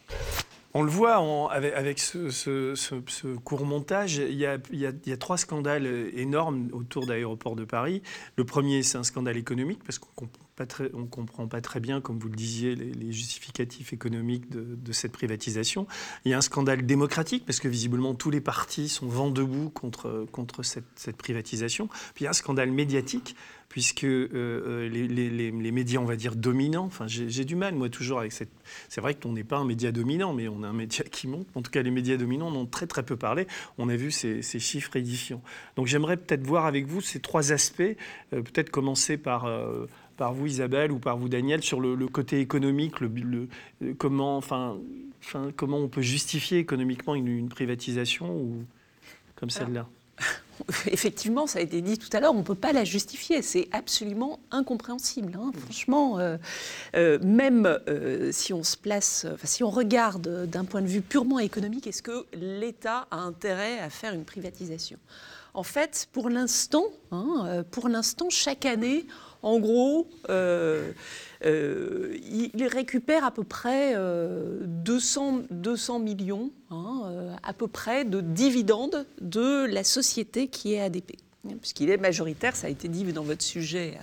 On 0.79 0.85
le 0.85 0.91
voit 0.91 1.17
avec, 1.51 1.99
ce, 1.99 3.37
court 3.39 3.67
montage, 3.67 4.19
il 4.19 4.37
y, 4.37 4.47
a, 4.47 5.17
trois 5.17 5.37
scandales 5.37 5.89
énormes 6.15 6.69
autour 6.71 7.05
d'aéroports 7.05 7.57
de 7.57 7.65
Paris. 7.65 8.01
Le 8.37 8.45
premier, 8.45 8.85
c'est 8.85 8.97
un 8.97 9.03
scandale 9.03 9.37
économique, 9.37 9.83
parce 9.83 9.99
qu'on 9.99 10.29
on 10.95 11.07
comprend 11.07 11.49
pas 11.49 11.61
très 11.61 11.81
bien, 11.81 12.01
comme 12.01 12.21
vous 12.21 12.29
le 12.29 12.37
disiez, 12.37 12.77
les, 12.77 13.11
justificatifs 13.11 13.93
économiques 13.93 14.49
de, 14.51 14.93
cette 14.93 15.11
privatisation. 15.11 15.89
Il 16.25 16.31
y 16.31 16.35
a 16.35 16.39
un 16.39 16.43
scandale 16.43 16.87
démocratique 16.87 17.45
parce 17.45 17.59
que 17.59 17.67
visiblement 17.67 18.15
tous 18.15 18.31
les 18.31 18.41
partis 18.41 18.89
sont 18.89 19.07
vent 19.07 19.31
debout 19.31 19.71
contre, 19.71 20.27
contre 20.31 20.63
cette, 20.63 20.85
cette 20.95 21.17
privatisation. 21.17 21.89
Puis 22.15 22.23
il 22.23 22.25
y 22.25 22.27
a 22.29 22.31
un 22.31 22.35
scandale 22.35 22.71
médiatique 22.71 23.35
puisque 23.69 24.05
euh, 24.05 24.29
euh, 24.33 24.89
les, 24.89 25.07
les, 25.07 25.51
les, 25.51 25.73
médias, 25.73 26.01
on 26.01 26.05
va 26.05 26.17
dire, 26.17 26.35
dominants, 26.35 26.87
enfin, 26.87 27.07
j'ai 27.07 27.45
du 27.45 27.55
mal, 27.55 27.75
moi, 27.75 27.89
toujours 27.89 28.19
avec 28.21 28.33
cette... 28.33 28.51
C'est 28.89 29.01
vrai 29.01 29.15
qu'on 29.15 29.33
n'est 29.33 29.45
pas 29.45 29.59
un 29.59 29.65
média 29.65 29.93
dominant, 29.93 30.33
mais 30.33 30.49
on 30.49 30.63
a 30.63 30.69
un 30.69 30.73
média 30.73 31.05
qui 31.05 31.29
monte. 31.29 31.47
En 31.55 31.63
tout 31.63 31.71
cas, 31.71 31.83
les 31.83 31.91
médias 31.91 32.17
dominants 32.17 32.49
en 32.49 32.57
ont 32.57 32.67
très, 32.67 32.87
très 32.87 33.03
peu 33.03 33.17
parlé. 33.17 33.47
On 33.77 33.89
a 33.89 33.97
vu 33.97 34.11
ces, 34.11 34.43
ces 34.43 34.59
chiffres 34.59 34.97
édifiants. 34.97 35.43
Donc, 35.77 35.87
j'aimerais 35.87 36.17
peut-être 36.17 36.47
voir 36.47 36.65
avec 36.67 36.87
vous 36.87 37.01
ces 37.01 37.21
trois 37.21 37.53
aspects, 37.53 37.83
euh, 37.83 38.43
peut-être 38.43 38.71
commencer 38.71 39.17
par 39.17 39.49
par 40.17 40.33
vous, 40.35 40.47
Isabelle, 40.47 40.91
ou 40.91 40.99
par 40.99 41.17
vous, 41.17 41.29
Daniel, 41.29 41.63
sur 41.63 41.81
le, 41.81 41.97
côté 42.09 42.41
économique, 42.41 42.99
le, 42.99 43.49
comment, 43.99 44.37
enfin, 44.37 44.77
enfin, 45.23 45.53
comment 45.55 45.79
on 45.79 45.89
peut 45.89 46.03
justifier 46.03 46.59
économiquement 46.59 47.15
une, 47.15 47.29
une 47.29 47.49
privatisation 47.49 48.35
ou 48.37 48.65
comme 49.37 49.49
celle-là 49.49 49.89
effectivement, 50.91 51.47
ça 51.47 51.59
a 51.59 51.63
été 51.63 51.81
dit 51.81 51.99
tout 51.99 52.09
à 52.13 52.21
l'heure, 52.21 52.35
on 52.35 52.39
ne 52.39 52.43
peut 52.43 52.55
pas 52.55 52.73
la 52.73 52.85
justifier. 52.85 53.43
C'est 53.43 53.69
absolument 53.73 54.41
incompréhensible. 54.51 55.39
Hein. 55.41 55.53
Franchement, 55.65 56.19
euh, 56.19 56.37
euh, 56.97 57.19
même 57.23 57.67
euh, 57.89 58.31
si 58.33 58.53
on 58.53 58.63
se 58.63 58.77
place, 58.77 59.27
si 59.45 59.63
on 59.63 59.71
regarde 59.71 60.47
d'un 60.47 60.65
point 60.65 60.83
de 60.83 60.87
vue 60.87 61.01
purement 61.01 61.39
économique, 61.39 61.87
est-ce 61.87 62.03
que 62.03 62.27
l'État 62.35 63.07
a 63.11 63.19
intérêt 63.19 63.79
à 63.81 63.91
faire 63.91 64.15
une 64.15 64.25
privatisation? 64.25 64.99
En 65.55 65.63
fait, 65.63 66.09
pour 66.13 66.29
l'instant, 66.29 66.85
hein, 67.11 67.65
pour 67.71 67.89
l'instant, 67.89 68.29
chaque 68.31 68.65
année, 68.65 69.07
en 69.43 69.59
gros, 69.61 70.09
euh, 71.45 72.17
il 72.25 72.67
récupère 72.67 73.25
à 73.25 73.31
peu 73.31 73.45
près 73.45 73.95
200, 73.95 75.39
euh, 75.39 75.43
200 75.51 75.99
millions, 76.01 76.51
hein, 76.71 77.03
euh, 77.05 77.35
à 77.43 77.53
peu 77.53 77.69
près, 77.69 78.05
de 78.05 78.21
dividendes 78.21 79.07
de 79.21 79.65
la 79.67 79.85
société 79.85 80.49
qui 80.49 80.75
est 80.75 80.81
ADP. 80.81 81.17
Puisqu'il 81.61 81.89
est 81.89 81.97
majoritaire, 81.97 82.57
ça 82.57 82.67
a 82.67 82.71
été 82.71 82.89
dit 82.89 83.05
dans 83.13 83.23
votre 83.23 83.43
sujet, 83.43 83.99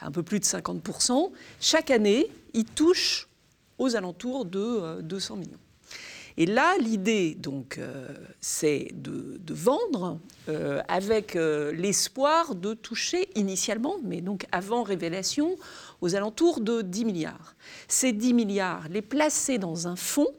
à, 0.00 0.06
un 0.06 0.10
peu 0.10 0.22
plus 0.22 0.40
de 0.40 0.44
50%. 0.44 1.30
Chaque 1.60 1.90
année, 1.90 2.26
il 2.52 2.64
touche 2.64 3.28
aux 3.78 3.96
alentours 3.96 4.44
de 4.44 5.00
200 5.00 5.36
millions. 5.36 5.58
Et 6.36 6.46
là, 6.46 6.76
l'idée, 6.78 7.36
donc, 7.36 7.80
c'est 8.40 8.88
de, 8.92 9.40
vendre 9.50 10.18
avec 10.88 11.34
l'espoir 11.34 12.54
de 12.54 12.74
toucher 12.74 13.28
initialement, 13.36 13.96
mais 14.02 14.20
donc 14.20 14.46
avant 14.50 14.82
révélation, 14.82 15.56
aux 16.00 16.16
alentours 16.16 16.60
de 16.60 16.82
10 16.82 17.04
milliards. 17.04 17.54
Ces 17.86 18.12
10 18.12 18.34
milliards, 18.34 18.88
les 18.88 19.02
placer 19.02 19.58
dans 19.58 19.86
un 19.86 19.96
fonds 19.96 20.34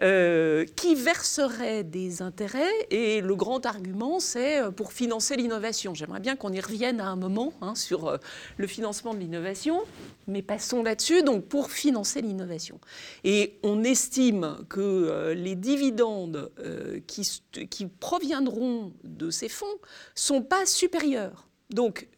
euh, 0.00 0.64
qui 0.76 0.94
verserait 0.94 1.84
des 1.84 2.22
intérêts. 2.22 2.72
Et 2.90 3.20
le 3.20 3.34
grand 3.34 3.66
argument, 3.66 4.20
c'est 4.20 4.60
euh, 4.60 4.70
pour 4.70 4.92
financer 4.92 5.36
l'innovation. 5.36 5.94
J'aimerais 5.94 6.20
bien 6.20 6.36
qu'on 6.36 6.52
y 6.52 6.60
revienne 6.60 7.00
à 7.00 7.08
un 7.08 7.16
moment 7.16 7.52
hein, 7.60 7.74
sur 7.74 8.06
euh, 8.06 8.18
le 8.56 8.66
financement 8.66 9.12
de 9.12 9.18
l'innovation, 9.18 9.82
mais 10.28 10.40
passons 10.40 10.82
là-dessus, 10.82 11.22
donc 11.22 11.44
pour 11.46 11.70
financer 11.70 12.22
l'innovation. 12.22 12.80
Et 13.24 13.58
on 13.62 13.84
estime 13.84 14.58
que 14.68 15.32
les 15.36 15.56
dividendes 15.56 16.50
qui, 17.06 17.42
qui, 17.68 17.86
proviendront 17.86 18.92
de 19.04 19.30
ces 19.30 19.48
fonds 19.48 19.66
sont 20.14 20.42
pas 20.42 20.66
supérieurs. 20.66 21.48
Donc, 21.70 22.08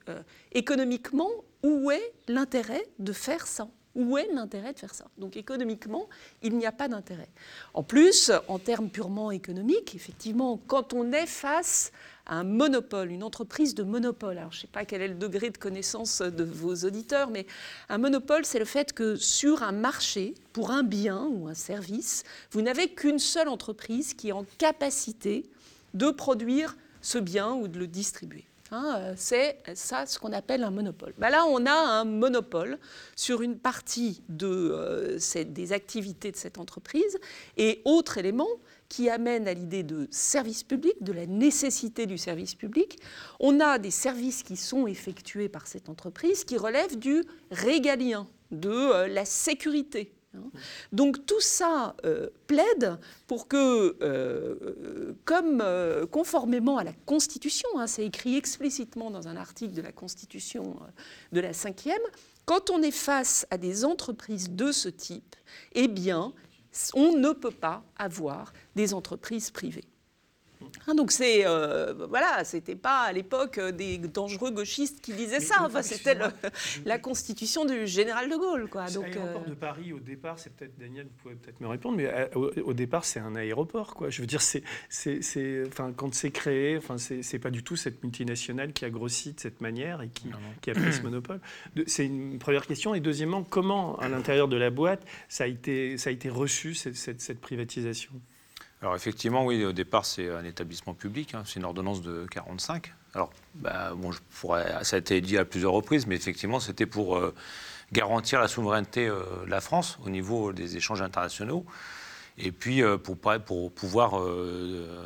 économiquement, 0.52 1.30
où 1.62 1.90
est 1.90 2.12
l'intérêt 2.28 2.82
de 2.98 3.12
faire 3.12 3.46
ça? 3.46 3.68
Où 3.94 4.16
est 4.18 4.28
l'intérêt 4.32 4.72
de 4.72 4.78
faire 4.78 4.94
ça? 4.94 5.06
Donc 5.18 5.36
économiquement, 5.36 6.08
il 6.42 6.56
n'y 6.56 6.66
a 6.66 6.72
pas 6.72 6.88
d'intérêt. 6.88 7.28
En 7.74 7.82
plus, 7.82 8.30
en 8.48 8.58
termes 8.58 8.88
purement 8.88 9.30
économiques, 9.30 9.94
effectivement, 9.94 10.60
quand 10.66 10.92
on 10.92 11.12
est 11.12 11.26
face 11.26 11.92
à 12.26 12.36
un 12.36 12.44
monopole, 12.44 13.10
une 13.10 13.24
entreprise 13.24 13.74
de 13.74 13.82
monopole, 13.82 14.38
alors 14.38 14.52
je 14.52 14.58
ne 14.58 14.60
sais 14.62 14.66
pas 14.68 14.84
quel 14.84 15.02
est 15.02 15.08
le 15.08 15.14
degré 15.14 15.50
de 15.50 15.58
connaissance 15.58 16.22
de 16.22 16.44
vos 16.44 16.74
auditeurs, 16.74 17.30
mais 17.30 17.46
un 17.88 17.98
monopole, 17.98 18.44
c'est 18.44 18.60
le 18.60 18.64
fait 18.64 18.92
que 18.92 19.16
sur 19.16 19.62
un 19.62 19.72
marché, 19.72 20.34
pour 20.52 20.70
un 20.70 20.82
bien 20.84 21.26
ou 21.26 21.48
un 21.48 21.54
service, 21.54 22.22
vous 22.52 22.62
n'avez 22.62 22.88
qu'une 22.88 23.18
seule 23.18 23.48
entreprise 23.48 24.14
qui 24.14 24.28
est 24.28 24.32
en 24.32 24.44
capacité 24.58 25.50
de 25.94 26.10
produire 26.10 26.76
ce 27.02 27.18
bien 27.18 27.52
ou 27.54 27.66
de 27.66 27.78
le 27.78 27.86
distribuer. 27.86 28.44
Hein, 28.72 28.96
euh, 28.98 29.14
c'est 29.16 29.58
ça 29.74 30.06
ce 30.06 30.18
qu'on 30.18 30.32
appelle 30.32 30.62
un 30.62 30.70
monopole. 30.70 31.12
Bah 31.18 31.30
là, 31.30 31.44
on 31.46 31.66
a 31.66 31.72
un 31.72 32.04
monopole 32.04 32.78
sur 33.16 33.42
une 33.42 33.58
partie 33.58 34.22
euh, 34.42 35.18
des 35.46 35.72
activités 35.72 36.30
de 36.30 36.36
cette 36.36 36.58
entreprise. 36.58 37.18
Et 37.56 37.82
autre 37.84 38.18
élément 38.18 38.48
qui 38.88 39.08
amène 39.08 39.48
à 39.48 39.54
l'idée 39.54 39.82
de 39.82 40.06
service 40.10 40.62
public, 40.62 40.94
de 41.00 41.12
la 41.12 41.26
nécessité 41.26 42.06
du 42.06 42.18
service 42.18 42.54
public, 42.54 42.98
on 43.38 43.60
a 43.60 43.78
des 43.78 43.90
services 43.90 44.42
qui 44.42 44.56
sont 44.56 44.86
effectués 44.86 45.48
par 45.48 45.66
cette 45.66 45.88
entreprise 45.88 46.44
qui 46.44 46.56
relèvent 46.56 46.98
du 46.98 47.24
régalien, 47.50 48.28
de 48.50 48.70
euh, 48.70 49.08
la 49.08 49.24
sécurité. 49.24 50.12
Donc 50.92 51.26
tout 51.26 51.40
ça 51.40 51.96
euh, 52.04 52.28
plaide 52.46 52.98
pour 53.26 53.48
que, 53.48 53.96
euh, 54.02 55.14
comme 55.24 55.60
euh, 55.60 56.06
conformément 56.06 56.78
à 56.78 56.84
la 56.84 56.92
Constitution, 56.92 57.68
hein, 57.76 57.86
c'est 57.86 58.04
écrit 58.04 58.36
explicitement 58.36 59.10
dans 59.10 59.28
un 59.28 59.36
article 59.36 59.74
de 59.74 59.82
la 59.82 59.92
Constitution 59.92 60.76
de 61.32 61.40
la 61.40 61.52
cinquième, 61.52 62.02
quand 62.44 62.70
on 62.70 62.82
est 62.82 62.90
face 62.90 63.46
à 63.50 63.58
des 63.58 63.84
entreprises 63.84 64.50
de 64.50 64.72
ce 64.72 64.88
type, 64.88 65.36
eh 65.72 65.88
bien, 65.88 66.32
on 66.94 67.16
ne 67.16 67.32
peut 67.32 67.50
pas 67.50 67.82
avoir 67.96 68.52
des 68.76 68.94
entreprises 68.94 69.50
privées. 69.50 69.89
Hein, 70.86 70.94
donc 70.94 71.12
c'est 71.12 71.46
euh, 71.46 71.94
voilà, 72.08 72.44
c'était 72.44 72.74
pas 72.74 73.02
à 73.02 73.12
l'époque 73.12 73.58
euh, 73.58 73.72
des 73.72 73.98
dangereux 73.98 74.50
gauchistes 74.50 75.00
qui 75.00 75.12
disaient 75.12 75.40
ça. 75.40 75.56
Enfin, 75.60 75.82
c'était 75.82 76.16
la 76.84 76.98
constitution 76.98 77.64
du 77.64 77.86
général 77.86 78.30
de 78.30 78.36
Gaulle, 78.36 78.68
quoi. 78.68 78.88
Donc 78.90 79.06
l'aéroport 79.14 79.42
euh, 79.46 79.50
de 79.50 79.54
Paris 79.54 79.92
au 79.92 80.00
départ, 80.00 80.38
c'est 80.38 80.54
peut-être 80.54 80.78
Daniel, 80.78 81.06
vous 81.06 81.22
pouvez 81.22 81.34
peut-être 81.34 81.60
me 81.60 81.68
répondre, 81.68 81.96
mais 81.96 82.30
au, 82.34 82.72
départ 82.72 83.04
c'est 83.04 83.20
un 83.20 83.34
aéroport, 83.36 83.94
quoi. 83.94 84.10
Je 84.10 84.20
veux 84.20 84.26
dire, 84.26 84.42
c'est 84.42 84.62
c'est 84.88 85.62
enfin 85.66 85.92
quand 85.94 86.14
c'est 86.14 86.30
créé, 86.30 86.76
enfin 86.76 86.96
c'est 86.98 87.38
pas 87.38 87.50
du 87.50 87.62
tout 87.62 87.76
cette 87.76 88.02
multinationale 88.02 88.72
qui 88.72 88.84
a 88.84 88.90
grossi 88.90 89.32
de 89.32 89.40
cette 89.40 89.60
manière 89.60 90.02
et 90.02 90.08
qui, 90.08 90.28
qui 90.60 90.70
a 90.70 90.74
pris 90.74 90.92
ce 90.92 91.02
monopole. 91.02 91.40
C'est 91.86 92.06
une 92.06 92.38
première 92.38 92.66
question. 92.66 92.94
Et 92.94 93.00
deuxièmement, 93.00 93.44
comment 93.44 93.98
à 93.98 94.08
l'intérieur 94.08 94.48
de 94.48 94.56
la 94.56 94.70
boîte 94.70 95.04
ça 95.28 95.44
a 95.44 95.46
été 95.46 95.98
ça 95.98 96.10
a 96.10 96.12
été 96.12 96.28
reçu 96.28 96.74
cette, 96.74 96.96
cette, 96.96 97.20
cette 97.20 97.40
privatisation? 97.40 98.12
Alors 98.82 98.96
effectivement, 98.96 99.44
oui, 99.44 99.64
au 99.64 99.72
départ, 99.72 100.06
c'est 100.06 100.30
un 100.30 100.44
établissement 100.44 100.94
public, 100.94 101.34
hein, 101.34 101.42
c'est 101.44 101.56
une 101.56 101.66
ordonnance 101.66 102.00
de 102.00 102.26
45. 102.30 102.94
Alors, 103.14 103.30
bah, 103.54 103.92
bon, 103.94 104.10
ça 104.82 104.96
a 104.96 104.98
été 104.98 105.20
dit 105.20 105.36
à 105.36 105.44
plusieurs 105.44 105.72
reprises, 105.72 106.06
mais 106.06 106.16
effectivement, 106.16 106.60
c'était 106.60 106.86
pour 106.86 107.16
euh, 107.16 107.34
garantir 107.92 108.40
la 108.40 108.48
souveraineté 108.48 109.06
euh, 109.06 109.22
de 109.44 109.50
la 109.50 109.60
France 109.60 109.98
au 110.06 110.08
niveau 110.08 110.54
des 110.54 110.78
échanges 110.78 111.02
internationaux, 111.02 111.66
et 112.38 112.52
puis 112.52 112.82
euh, 112.82 112.96
pour, 112.96 113.18
pouvoir 113.18 114.14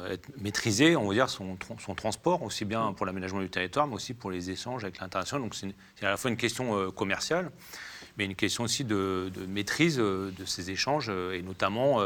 être 0.09 0.29
maîtriser, 0.41 0.95
on 0.95 1.09
va 1.09 1.15
dire, 1.15 1.29
son, 1.29 1.57
transport, 1.97 2.45
aussi 2.45 2.65
bien 2.65 2.93
pour 2.93 3.07
l'aménagement 3.07 3.41
du 3.41 3.51
territoire, 3.51 3.89
mais 3.89 3.95
aussi 3.95 4.15
pour 4.15 4.31
les 4.31 4.51
échanges 4.51 4.85
avec 4.85 5.01
l'international. 5.01 5.43
Donc 5.43 5.57
c'est 5.57 5.75
à 6.07 6.11
la 6.11 6.17
fois 6.17 6.31
une 6.31 6.37
question 6.37 6.93
commerciale, 6.93 7.51
mais 8.19 8.27
une 8.27 8.37
question 8.37 8.63
aussi 8.63 8.85
de 8.85 9.33
maîtrise 9.49 9.97
de 9.97 10.45
ces 10.47 10.71
échanges, 10.71 11.09
et 11.09 11.43
notamment 11.43 12.01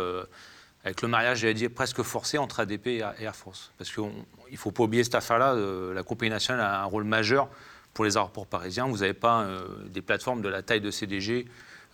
avec 0.85 1.03
le 1.03 1.09
mariage, 1.09 1.41
j'allais 1.41 1.55
dire, 1.55 1.71
presque 1.75 2.03
forcé 2.03 2.39
entre 2.39 2.61
ADP 2.61 2.87
et 2.87 3.05
Air 3.21 3.35
France. 3.35 3.73
Parce 3.79 3.91
qu'il 3.93 4.05
ne 4.05 4.57
faut 4.57 4.71
pas 4.71 4.85
oublier 4.85 5.05
cette 5.05 5.17
affaire-là, 5.17 5.55
euh, 5.55 5.93
la 5.93 6.03
compagnie 6.03 6.31
nationale 6.31 6.65
a 6.65 6.83
un 6.83 6.85
rôle 6.85 7.05
majeur 7.05 7.49
pour 7.95 8.05
les 8.05 8.17
aéroports 8.17 8.47
parisiens. 8.47 8.87
Vous 8.87 8.99
n'avez 8.99 9.15
pas 9.15 9.43
euh, 9.43 9.67
des 9.89 10.03
plateformes 10.03 10.41
de 10.41 10.49
la 10.49 10.63
taille 10.63 10.81
de 10.81 10.91
CDG 10.91 11.47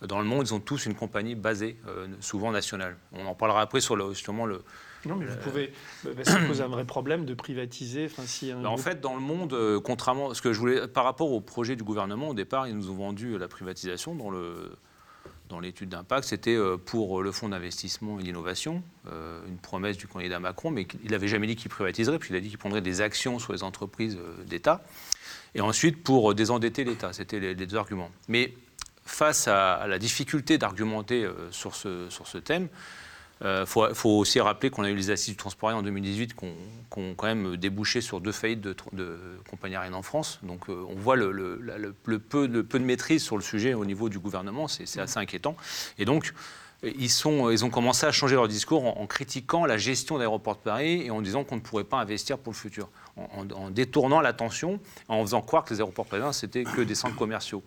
euh, 0.03 0.07
dans 0.07 0.19
le 0.19 0.25
monde, 0.25 0.47
ils 0.47 0.53
ont 0.53 0.59
tous 0.59 0.85
une 0.85 0.93
compagnie 0.93 1.35
basée, 1.35 1.77
souvent 2.19 2.51
nationale. 2.51 2.97
On 3.11 3.25
en 3.25 3.33
parlera 3.33 3.61
après 3.61 3.81
sur 3.81 3.95
le, 3.95 4.09
justement 4.09 4.45
le... 4.45 4.61
Non, 5.05 5.15
mais 5.15 5.25
vous 5.25 5.37
pouvez... 5.37 5.71
Bah, 6.03 6.23
ça 6.23 6.39
pose 6.47 6.61
un 6.61 6.67
vrai 6.67 6.83
problème 6.83 7.25
de 7.25 7.33
privatiser. 7.33 8.09
Si 8.25 8.51
bah, 8.51 8.69
En 8.69 8.77
fait, 8.77 9.01
dans 9.01 9.13
le 9.13 9.21
monde, 9.21 9.55
contrairement... 9.83 10.33
Ce 10.33 10.41
que 10.41 10.51
je 10.51 10.59
voulais, 10.59 10.87
par 10.87 11.05
rapport 11.05 11.31
au 11.31 11.41
projet 11.41 11.75
du 11.75 11.83
gouvernement, 11.83 12.29
au 12.29 12.33
départ, 12.33 12.67
ils 12.67 12.75
nous 12.75 12.89
ont 12.89 12.95
vendu 12.95 13.37
la 13.37 13.47
privatisation 13.47 14.15
dans 14.15 14.29
le 14.29 14.75
dans 15.49 15.59
l'étude 15.59 15.89
d'impact, 15.89 16.27
c'était 16.27 16.55
euh, 16.55 16.77
pour 16.77 17.21
le 17.21 17.31
fonds 17.31 17.49
d'investissement 17.49 18.19
et 18.19 18.23
d'innovation, 18.23 18.83
euh, 19.07 19.39
une 19.47 19.57
promesse 19.57 19.97
du 19.97 20.07
candidat 20.07 20.39
Macron, 20.39 20.71
mais 20.71 20.87
il 21.03 21.11
n'avait 21.11 21.27
jamais 21.27 21.47
dit 21.47 21.55
qu'il 21.55 21.69
privatiserait, 21.69 22.17
puisqu'il 22.17 22.35
a 22.35 22.39
dit 22.39 22.49
qu'il 22.49 22.57
prendrait 22.57 22.81
des 22.81 23.01
actions 23.01 23.39
sur 23.39 23.53
les 23.53 23.63
entreprises 23.63 24.17
euh, 24.17 24.43
d'État. 24.45 24.83
Et 25.53 25.61
ensuite, 25.61 26.03
pour 26.03 26.33
désendetter 26.33 26.83
l'État, 26.83 27.13
c'était 27.13 27.39
les, 27.39 27.55
deux 27.55 27.77
arguments. 27.77 28.11
Mais 28.27 28.53
face 29.05 29.47
à, 29.47 29.85
la 29.87 29.99
difficulté 29.99 30.57
d'argumenter 30.57 31.25
sur 31.51 31.75
ce, 31.75 32.09
sur 32.09 32.27
ce 32.27 32.37
thème, 32.37 32.67
Il 33.41 33.65
faut, 33.65 33.93
faut 33.93 34.11
aussi 34.11 34.39
rappeler 34.39 34.69
qu'on 34.69 34.83
a 34.83 34.89
eu 34.89 34.95
les 34.95 35.11
assises 35.11 35.33
du 35.33 35.35
transport 35.35 35.69
aérien 35.69 35.81
en 35.81 35.83
2018 35.83 36.35
qui 36.35 36.45
ont, 36.45 37.13
quand 37.15 37.27
même 37.27 37.57
débouché 37.57 37.99
sur 37.99 38.21
deux 38.21 38.31
faillites 38.31 38.61
de, 38.61 38.73
compagnies 39.49 39.75
aériennes 39.75 39.93
en 39.93 40.01
France. 40.01 40.39
Donc 40.43 40.69
euh, 40.69 40.85
on 40.89 40.95
voit 40.95 41.17
le, 41.17 41.93
peu, 42.17 42.47
de, 42.47 42.77
maîtrise 42.79 43.21
sur 43.23 43.35
le 43.35 43.43
sujet 43.43 43.73
au 43.73 43.83
niveau 43.85 44.07
du 44.07 44.19
gouvernement, 44.19 44.67
c'est 44.67 44.99
assez 44.99 45.19
inquiétant. 45.19 45.57
Et 45.99 46.05
donc 46.05 46.33
ils, 46.83 47.27
ont 47.27 47.69
commencé 47.69 48.05
à 48.05 48.11
changer 48.11 48.35
leur 48.35 48.47
discours 48.47 48.99
en, 48.99 49.07
critiquant 49.07 49.65
la 49.65 49.77
gestion 49.77 50.17
d'aéroports 50.17 50.55
de 50.55 50.61
Paris 50.61 51.01
et 51.05 51.11
en 51.11 51.21
disant 51.21 51.43
qu'on 51.43 51.55
ne 51.55 51.61
pourrait 51.61 51.83
pas 51.83 51.97
investir 51.97 52.37
pour 52.37 52.53
le 52.53 52.57
futur, 52.57 52.89
en, 53.17 53.41
en- 53.41 53.51
en 53.55 53.69
détournant 53.69 54.21
l'attention, 54.21 54.79
en 55.07 55.21
faisant 55.21 55.41
croire 55.41 55.63
que 55.65 55.73
les 55.73 55.79
aéroports 55.79 56.05
parisiens, 56.05 56.31
c'était 56.31 56.63
que 56.63 56.81
des 56.81 56.95
centres 56.95 57.15
commerciaux. 57.15 57.63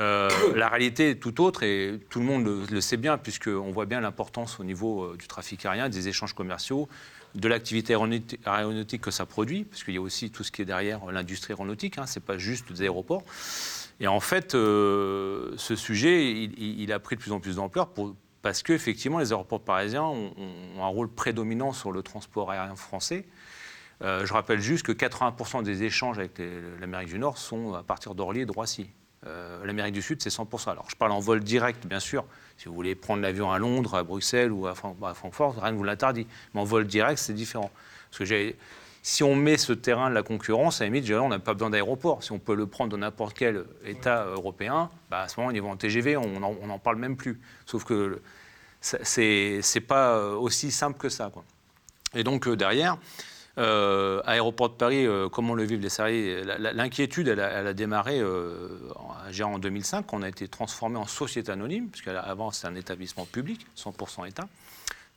Euh, 0.00 0.30
la 0.54 0.68
réalité 0.68 1.10
est 1.10 1.14
tout 1.16 1.42
autre 1.42 1.62
et 1.62 2.00
tout 2.08 2.20
le 2.20 2.24
monde 2.24 2.66
le, 2.70 2.80
sait 2.80 2.96
bien 2.96 3.18
puisqu'on 3.18 3.70
voit 3.70 3.84
bien 3.84 4.00
l'importance 4.00 4.58
au 4.58 4.64
niveau 4.64 5.04
euh, 5.04 5.16
du 5.18 5.28
trafic 5.28 5.66
aérien, 5.66 5.90
des 5.90 6.08
échanges 6.08 6.32
commerciaux, 6.32 6.88
de 7.34 7.48
l'activité 7.48 7.94
aéronautique, 8.46 9.02
que 9.02 9.10
ça 9.10 9.26
produit, 9.26 9.64
parce 9.64 9.84
qu'il 9.84 9.94
y 9.94 9.98
a 9.98 10.00
aussi 10.00 10.30
tout 10.30 10.42
ce 10.42 10.50
qui 10.50 10.62
est 10.62 10.64
derrière 10.64 11.04
l'industrie 11.12 11.52
aéronautique, 11.52 11.98
hein, 11.98 12.06
ce 12.06 12.18
n'est 12.18 12.24
pas 12.24 12.38
juste 12.38 12.72
des 12.72 12.82
aéroports. 12.82 13.22
Et 14.00 14.08
en 14.08 14.20
fait, 14.20 14.54
euh, 14.54 15.52
ce 15.56 15.76
sujet, 15.76 16.32
il, 16.32 16.92
a 16.92 16.98
pris 16.98 17.16
de 17.16 17.20
plus 17.20 17.32
en 17.32 17.40
plus 17.40 17.56
d'ampleur 17.56 17.90
parce 18.40 18.62
qu'effectivement, 18.62 19.18
les 19.18 19.32
aéroports 19.32 19.60
parisiens 19.60 20.04
ont, 20.04 20.32
un 20.80 20.86
rôle 20.86 21.10
prédominant 21.10 21.74
sur 21.74 21.92
le 21.92 22.02
transport 22.02 22.50
aérien 22.50 22.74
français. 22.74 23.26
Je 24.00 24.32
rappelle 24.32 24.60
juste 24.60 24.86
que 24.86 24.92
80% 24.92 25.62
des 25.62 25.82
échanges 25.82 26.18
avec 26.18 26.40
l'Amérique 26.80 27.10
du 27.10 27.18
Nord 27.18 27.36
sont 27.36 27.74
à 27.74 27.82
partir 27.82 28.14
d'Orly 28.14 28.40
et 28.40 28.46
de 28.46 28.52
Roissy. 28.52 28.88
Euh, 29.26 29.64
L'Amérique 29.64 29.94
du 29.94 30.02
Sud, 30.02 30.22
c'est 30.22 30.30
100%. 30.30 30.70
Alors, 30.70 30.88
je 30.88 30.96
parle 30.96 31.12
en 31.12 31.20
vol 31.20 31.40
direct, 31.40 31.86
bien 31.86 32.00
sûr. 32.00 32.24
Si 32.56 32.68
vous 32.68 32.74
voulez 32.74 32.94
prendre 32.94 33.22
l'avion 33.22 33.50
à 33.50 33.58
Londres, 33.58 33.94
à 33.94 34.02
Bruxelles 34.02 34.52
ou 34.52 34.66
à, 34.66 34.72
à 34.72 35.14
Francfort, 35.14 35.56
rien 35.60 35.72
ne 35.72 35.76
vous 35.76 35.84
l'interdit. 35.84 36.26
Mais 36.54 36.60
en 36.60 36.64
vol 36.64 36.86
direct, 36.86 37.18
c'est 37.18 37.34
différent. 37.34 37.70
Parce 38.10 38.28
que 38.28 38.54
si 39.02 39.22
on 39.22 39.34
met 39.34 39.56
ce 39.56 39.72
terrain 39.72 40.10
de 40.10 40.14
la 40.14 40.22
concurrence, 40.22 40.80
à 40.80 40.84
la 40.84 40.90
limite, 40.90 41.10
on 41.10 41.28
n'a 41.28 41.38
pas 41.38 41.54
besoin 41.54 41.70
d'aéroport. 41.70 42.22
Si 42.22 42.32
on 42.32 42.38
peut 42.38 42.54
le 42.54 42.66
prendre 42.66 42.90
dans 42.90 42.98
n'importe 42.98 43.36
quel 43.36 43.64
État 43.84 44.24
européen, 44.26 44.90
bah, 45.10 45.22
à 45.22 45.28
ce 45.28 45.38
moment, 45.38 45.48
au 45.48 45.52
niveau 45.52 45.68
en 45.68 45.76
TGV, 45.76 46.16
on 46.16 46.40
n'en 46.40 46.78
parle 46.78 46.96
même 46.96 47.16
plus. 47.16 47.40
Sauf 47.66 47.84
que 47.84 48.20
c'est 48.80 49.86
pas 49.86 50.18
aussi 50.32 50.70
simple 50.70 50.98
que 50.98 51.08
ça. 51.08 51.30
Et 52.14 52.24
donc, 52.24 52.48
euh, 52.48 52.56
derrière, 52.56 52.96
euh, 53.58 54.22
Aéroport 54.26 54.70
de 54.70 54.74
Paris, 54.74 55.06
euh, 55.06 55.28
comment 55.28 55.54
le 55.54 55.64
vivent 55.64 55.80
les 55.80 55.88
salariés? 55.88 56.44
La- 56.44 56.58
la- 56.58 56.72
L'inquiétude, 56.72 57.28
elle, 57.28 57.40
a 57.40 57.72
démarré 57.74 58.20
euh, 58.20 58.68
en, 58.96 59.42
en 59.42 59.58
2005, 59.58 60.06
quand 60.06 60.18
on 60.18 60.22
a 60.22 60.28
été 60.28 60.48
transformé 60.48 60.96
en 60.98 61.06
société 61.06 61.50
anonyme, 61.52 61.88
puisqu'avant 61.88 62.50
c'était 62.52 62.68
un 62.68 62.74
établissement 62.76 63.26
public, 63.26 63.66
100% 63.76 64.28
État. 64.28 64.48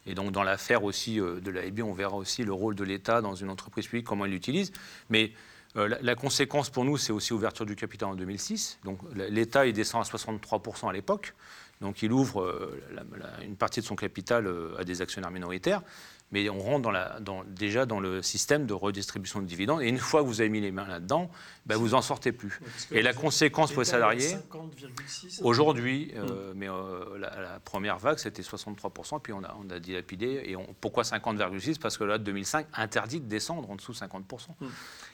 Et 0.06 0.16
donc 0.16 0.32
dans 0.32 0.44
l'affaire 0.44 0.84
aussi 0.84 1.16
de 1.18 1.50
l'AIB, 1.52 1.82
on 1.82 1.94
verra 1.94 2.16
aussi 2.16 2.44
le 2.44 2.52
rôle 2.52 2.76
de 2.76 2.84
l'État 2.84 3.22
dans 3.22 3.36
une 3.36 3.50
entreprise 3.50 3.88
publique, 3.88 4.06
comment 4.06 4.26
il 4.26 4.32
l'utilise. 4.32 4.74
Mais 5.10 5.32
la, 5.76 6.16
conséquence 6.16 6.70
pour 6.70 6.84
nous, 6.84 6.98
c'est 6.98 7.14
aussi 7.14 7.32
ouverture 7.32 7.66
du 7.66 7.76
capital 7.78 8.10
en 8.10 8.16
2006. 8.16 8.80
Donc 8.84 9.00
l'État, 9.16 9.66
il 9.66 9.72
descend 9.72 10.02
à 10.02 10.06
63% 10.06 10.90
à 10.90 10.94
l'époque. 10.94 11.34
Donc 11.80 12.02
il 12.04 12.12
ouvre 12.12 12.70
une 13.44 13.56
partie 13.56 13.80
de 13.80 13.86
son 13.86 13.96
capital 13.96 14.46
à 14.78 14.84
des 14.84 15.02
actionnaires 15.02 15.32
minoritaires. 15.32 15.82
Mais 16.34 16.50
on 16.50 16.60
rentre 16.60 16.82
dans 16.82 16.92
la, 16.92 17.20
dans- 17.22 17.44
déjà 17.46 17.86
dans 17.86 18.00
le 18.00 18.22
système 18.24 18.66
de 18.66 18.74
redistribution 18.74 19.40
de 19.40 19.46
dividendes. 19.46 19.82
Et 19.84 19.88
une 19.88 20.00
fois 20.00 20.22
que 20.24 20.28
vous 20.28 20.42
avez 20.42 20.50
mis 20.50 20.60
les 20.62 20.72
mains 20.72 20.88
là-dedans, 20.88 21.30
ben, 21.68 21.78
vous 21.78 21.90
n'en 21.90 22.02
sortez 22.02 22.32
plus. 22.32 22.60
Et 22.92 23.02
la 23.04 23.14
conséquence 23.14 23.72
pour 23.72 23.82
les 23.84 23.86
salariés, 23.86 24.28
50,6, 24.52 25.42
aujourd'hui, 25.44 26.12
euh, 26.16 26.52
mais 26.56 26.68
euh, 26.68 27.18
la, 27.20 27.40
la 27.40 27.60
première 27.60 28.00
vague, 28.00 28.18
c'était 28.18 28.42
63%, 28.42 29.22
puis 29.22 29.32
on 29.32 29.44
a, 29.44 29.56
on 29.64 29.70
a 29.70 29.80
dilapidé. 29.80 30.42
Et 30.46 30.56
on- 30.56 30.68
pourquoi 30.82 31.04
50,6 31.04 31.78
Parce 31.80 31.98
que 31.98 32.04
là, 32.04 32.18
2005, 32.18 32.66
interdit 32.74 33.20
de 33.22 33.28
descendre 33.28 33.70
en 33.70 33.76
dessous 33.76 33.92
de 33.94 33.98
50%. 33.98 34.48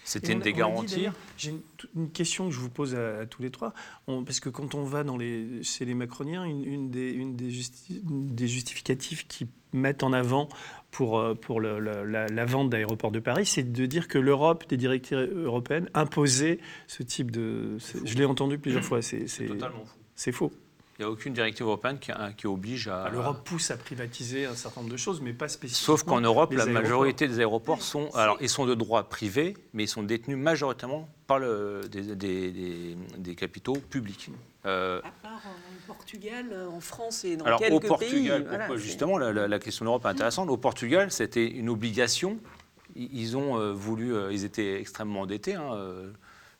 C'était 0.10 0.34
une 0.34 0.40
des 0.40 0.54
garanties. 0.54 1.08
J'ai 1.38 1.52
une, 1.52 1.62
une 1.96 2.10
question 2.10 2.48
que 2.50 2.54
je 2.56 2.60
vous 2.60 2.70
pose 2.70 2.96
à, 2.96 3.20
à 3.20 3.26
tous 3.28 3.42
les 3.44 3.52
trois. 3.52 3.74
On- 4.08 4.24
parce 4.24 4.40
que 4.40 4.50
quand 4.50 4.74
on 4.74 4.84
va 4.84 5.04
dans 5.04 5.18
les, 5.18 5.62
chez 5.64 5.86
les 5.86 5.94
macroniens, 5.94 6.44
une, 6.46 6.64
une 6.66 6.90
des, 6.90 7.12
une 7.12 7.36
des, 7.36 7.52
justi- 7.52 8.02
une 8.10 8.34
des 8.34 8.48
justificatifs 8.48 9.28
qui 9.28 9.48
mettent 9.72 10.02
en 10.02 10.12
avant 10.12 10.50
pour, 10.90 11.20
euh, 11.20 11.36
pour 11.36 11.60
le- 11.62 11.80
la, 11.80 12.28
la 12.28 12.46
vente 12.46 12.70
d'aéroports 12.72 13.12
de 13.12 13.20
Paris, 13.20 13.46
c'est 13.46 13.72
de 13.72 13.86
dire 13.86 14.08
que 14.08 14.18
l'Europe, 14.18 14.66
des 14.68 14.78
directives 14.78 15.18
européennes, 15.20 15.90
imposait 15.94 16.60
ce 16.88 17.04
type 17.04 17.30
de... 17.30 17.78
Je 18.04 18.16
l'ai 18.16 18.26
entendu 18.26 18.58
plusieurs 18.58 18.84
fois. 18.84 19.02
C'est- 19.04 19.28
totalement 19.46 19.86
faux. 19.86 19.98
C'est 20.16 20.32
faux. 20.32 20.52
Il 21.00 21.04
n'y 21.04 21.08
a 21.08 21.12
aucune 21.12 21.34
directive 21.34 21.66
européenne 21.66 21.98
qui, 21.98 22.12
qui 22.36 22.46
oblige 22.46 22.90
à. 22.90 23.08
L'Europe 23.10 23.46
pousse 23.46 23.72
à 23.72 23.78
privatiser 23.78 24.46
un 24.46 24.54
certain 24.54 24.82
nombre 24.82 24.92
de 24.92 24.98
choses, 24.98 25.22
mais 25.22 25.32
pas 25.32 25.48
spécifiquement. 25.48 25.96
Sauf 25.96 26.04
qu'en 26.04 26.20
Europe, 26.20 26.52
la 26.52 26.64
aéroports. 26.64 26.82
majorité 26.84 27.26
des 27.30 27.40
aéroports 27.40 27.82
sont, 27.82 28.10
alors, 28.16 28.38
ils 28.42 28.50
sont 28.50 28.66
de 28.66 28.76
droit 28.76 29.04
privé, 29.04 29.56
mais 29.72 29.86
ils 29.86 29.88
sont 29.88 30.04
détenus 30.04 30.36
majoritairement 30.38 31.08
par 31.26 31.40
le- 31.40 31.84
des, 31.90 32.02
des- 32.18 32.52
des- 32.52 32.98
des 33.18 33.36
capitaux 33.36 33.78
publics. 33.78 34.30
Euh, 34.66 35.00
À 35.06 35.12
part 35.24 35.42
en 35.46 35.88
Portugal, 35.88 36.54
en 36.70 36.82
France 36.82 37.24
et 37.24 37.38
dans 37.38 37.46
alors 37.46 37.60
quelques 37.62 37.76
au 37.76 37.80
Portugal, 37.80 38.42
pays. 38.44 38.50
voilà, 38.58 38.76
justement, 38.76 39.18
la, 39.18 39.32
la- 39.32 39.48
la 39.48 39.60
question 39.60 39.86
de 39.86 39.88
l'Europe 39.88 40.04
est 40.04 40.10
intéressante. 40.10 40.50
Au 40.50 40.58
Portugal, 40.58 41.12
c'était 41.14 41.48
une 41.48 41.70
obligation. 41.70 42.40
Ils 42.98 43.38
ont 43.38 43.58
euh, 43.58 43.72
voulu, 43.72 44.14
euh, 44.14 44.34
ils 44.34 44.44
étaient 44.44 44.82
extrêmement 44.82 45.22
endettés. 45.22 45.56
hein, 45.56 45.72
euh, 45.76 46.12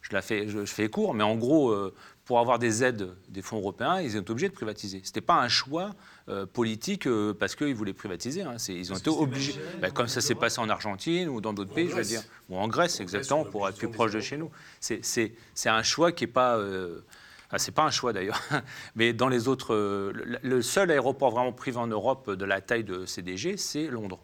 je, 0.02 0.14
la 0.14 0.22
fais, 0.22 0.48
je, 0.48 0.60
je 0.60 0.74
fais 0.74 0.88
court, 0.88 1.14
mais 1.14 1.26
en 1.26 1.36
gros, 1.36 1.72
euh, 1.72 1.94
pour 2.30 2.38
avoir 2.38 2.60
des 2.60 2.84
aides 2.84 3.10
des 3.30 3.42
fonds 3.42 3.58
européens, 3.58 4.02
ils 4.02 4.16
étaient 4.16 4.30
obligés 4.30 4.50
de 4.50 4.54
privatiser. 4.54 5.02
Ce 5.04 5.10
n'était 5.10 5.20
pas 5.20 5.42
un 5.42 5.48
choix 5.48 5.96
euh, 6.28 6.46
politique 6.46 7.08
euh, 7.08 7.34
parce 7.34 7.56
qu'ils 7.56 7.74
voulaient 7.74 7.92
privatiser. 7.92 8.44
hein, 8.44 8.58
ils 8.68 8.94
ont 8.94 8.98
été 8.98 9.10
obligés. 9.10 9.56
Bah, 9.82 9.90
comme 9.90 10.08
ça 10.08 10.22
s'est 10.22 10.36
passé 10.36 10.62
en 10.62 10.70
Argentine 10.70 11.28
ou 11.28 11.42
dans 11.42 11.54
d'autres 11.54 11.74
pays, 11.74 11.90
je 11.90 11.96
veux 11.96 12.04
dire. 12.04 12.22
Ou 12.52 12.58
en 12.58 12.68
Grèce, 12.68 13.00
exactement, 13.00 13.46
pour 13.46 13.68
être 13.68 13.78
plus 13.78 13.90
proche 13.90 14.12
de 14.12 14.20
chez 14.20 14.38
nous. 14.38 14.52
C'est- 14.80 15.34
un 15.66 15.82
choix 15.82 16.12
qui 16.12 16.26
n'est 16.26 16.32
pas. 16.32 16.56
euh, 16.58 17.00
ah, 17.50 17.58
c'est 17.58 17.72
pas 17.72 17.84
un 17.84 17.90
choix 17.90 18.14
d'ailleurs, 18.14 18.40
mais 18.96 19.12
dans 19.12 19.28
les 19.28 19.48
autres, 19.48 19.74
euh, 19.74 20.14
le, 20.44 20.62
seul 20.62 20.92
aéroport 20.92 21.32
vraiment 21.32 21.52
privé 21.52 21.78
en 21.78 21.88
Europe 21.88 22.30
de 22.30 22.46
la 22.46 22.62
taille 22.62 22.84
de 22.84 23.08
CDG, 23.08 23.58
c'est 23.58 23.88
Londres. 23.88 24.20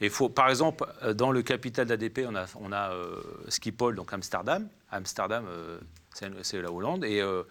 Et 0.00 0.08
faut, 0.08 0.28
par 0.28 0.48
exemple, 0.48 0.86
euh, 1.02 1.12
dans 1.12 1.32
le 1.32 1.42
capital 1.42 1.88
d'ADP, 1.88 2.20
on 2.28 2.36
a, 2.36 2.46
on 2.60 2.70
a 2.70 2.92
euh, 2.92 3.20
Schiphol, 3.48 3.96
donc 3.96 4.12
Amsterdam. 4.12 4.68
Amsterdam, 4.92 5.44
euh, 5.48 5.80
c'est 6.14 6.60
la 6.62 6.70
Hollande. 6.72 7.04
Et 7.04 7.20
euh, 7.20 7.42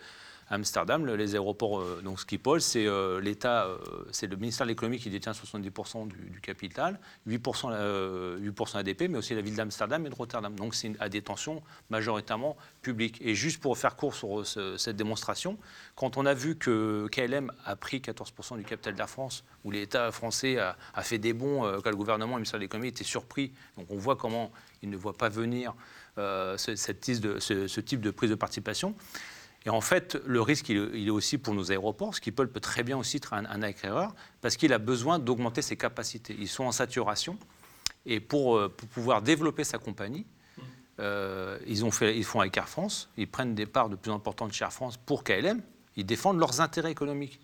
Amsterdam, 0.51 1.05
le- 1.05 1.15
les 1.15 1.35
aéroports, 1.35 1.79
euh, 1.79 2.01
donc 2.03 2.19
Schiphol, 2.19 2.59
c'est 2.59 2.87
euh, 2.87 3.21
l'État, 3.21 3.67
c'est 4.11 4.25
le 4.25 4.35
ministère 4.35 4.65
de 4.65 4.71
l'économie 4.71 4.97
qui 4.97 5.11
détient 5.11 5.31
70% 5.31 6.07
du, 6.07 6.41
capital, 6.41 6.99
8%, 7.27 7.69
euh, 7.71 8.37
8 8.39 8.75
ADP, 8.75 9.09
mais 9.09 9.19
aussi 9.19 9.35
la 9.35 9.41
ville 9.41 9.55
d'Amsterdam 9.55 10.03
et 10.07 10.09
de 10.09 10.15
Rotterdam. 10.15 10.55
Donc 10.55 10.73
c'est 10.73 10.91
à 10.99 11.07
détention 11.07 11.61
majoritairement 11.91 12.57
publique. 12.81 13.19
Et 13.21 13.35
juste 13.35 13.61
pour 13.61 13.77
faire 13.77 13.95
court 13.95 14.15
sur 14.15 14.43
ce- 14.45 14.75
cette 14.77 14.95
démonstration, 14.95 15.59
quand 15.95 16.17
on 16.17 16.25
a 16.25 16.33
vu 16.33 16.55
que 16.57 17.07
KLM 17.11 17.51
a 17.65 17.75
pris 17.75 17.99
14% 18.01 18.57
du 18.57 18.63
capital 18.63 18.95
d'Air 18.95 19.09
France, 19.09 19.43
où 19.63 19.69
l'État 19.69 20.11
français 20.11 20.57
a, 20.57 20.75
a 20.95 21.03
fait 21.03 21.19
des 21.19 21.33
bons, 21.33 21.61
quand 21.83 21.91
le 21.91 21.95
gouvernement 21.95 22.31
et 22.33 22.35
le 22.35 22.39
ministère 22.39 22.57
de 22.59 22.63
l'économie 22.63 22.87
étaient 22.89 23.03
surpris, 23.03 23.51
donc 23.77 23.85
on 23.91 23.97
voit 23.97 24.15
comment 24.15 24.51
ils 24.81 24.89
ne 24.89 24.97
voient 24.97 25.13
pas 25.17 25.29
venir 25.29 25.75
euh, 26.19 26.57
ce, 26.57 26.75
cette 26.75 27.03
ce- 27.05 27.67
ce 27.67 27.81
type 27.81 28.01
de 28.01 28.11
prise 28.11 28.29
de 28.29 28.35
participation. 28.35 28.93
Et 29.65 29.69
en 29.69 29.81
fait, 29.81 30.17
le 30.25 30.41
risque, 30.41 30.69
il, 30.69 31.07
est- 31.07 31.09
aussi 31.09 31.37
pour 31.37 31.53
nos 31.53 31.71
aéroports. 31.71 32.13
Schiphol 32.15 32.49
peut 32.51 32.59
très 32.61 32.83
bien 32.83 32.97
aussi 32.97 33.17
être 33.17 33.33
un, 33.33 33.45
un 33.45 33.61
acquéreur 33.61 34.13
parce 34.41 34.55
qu'il 34.55 34.71
a 34.73 34.77
besoin 34.77 35.19
d'augmenter 35.19 35.61
ses 35.61 35.75
capacités. 35.75 36.35
Ils 36.39 36.47
sont 36.47 36.63
en 36.65 36.71
saturation. 36.71 37.37
Et 38.05 38.19
pour, 38.21 38.55
euh, 38.57 38.69
pour 38.69 38.87
pouvoir 38.87 39.21
développer 39.21 39.63
sa 39.65 39.77
compagnie, 39.77 40.25
euh, 40.99 41.57
ils, 41.67 41.83
ont 41.85 41.89
ils 42.01 42.23
font 42.23 42.39
avec 42.39 42.55
Air 42.57 42.69
France. 42.69 43.09
Ils 43.17 43.27
prennent 43.27 43.55
des 43.55 43.65
parts 43.65 43.89
de 43.89 43.95
plus 43.95 44.11
importantes 44.11 44.53
chez 44.53 44.63
Air 44.63 44.73
France 44.73 44.97
pour 44.97 45.23
KLM. 45.23 45.61
Ils 45.97 46.05
défendent 46.05 46.39
leurs 46.39 46.61
intérêts 46.61 46.91
économiques. 46.91 47.39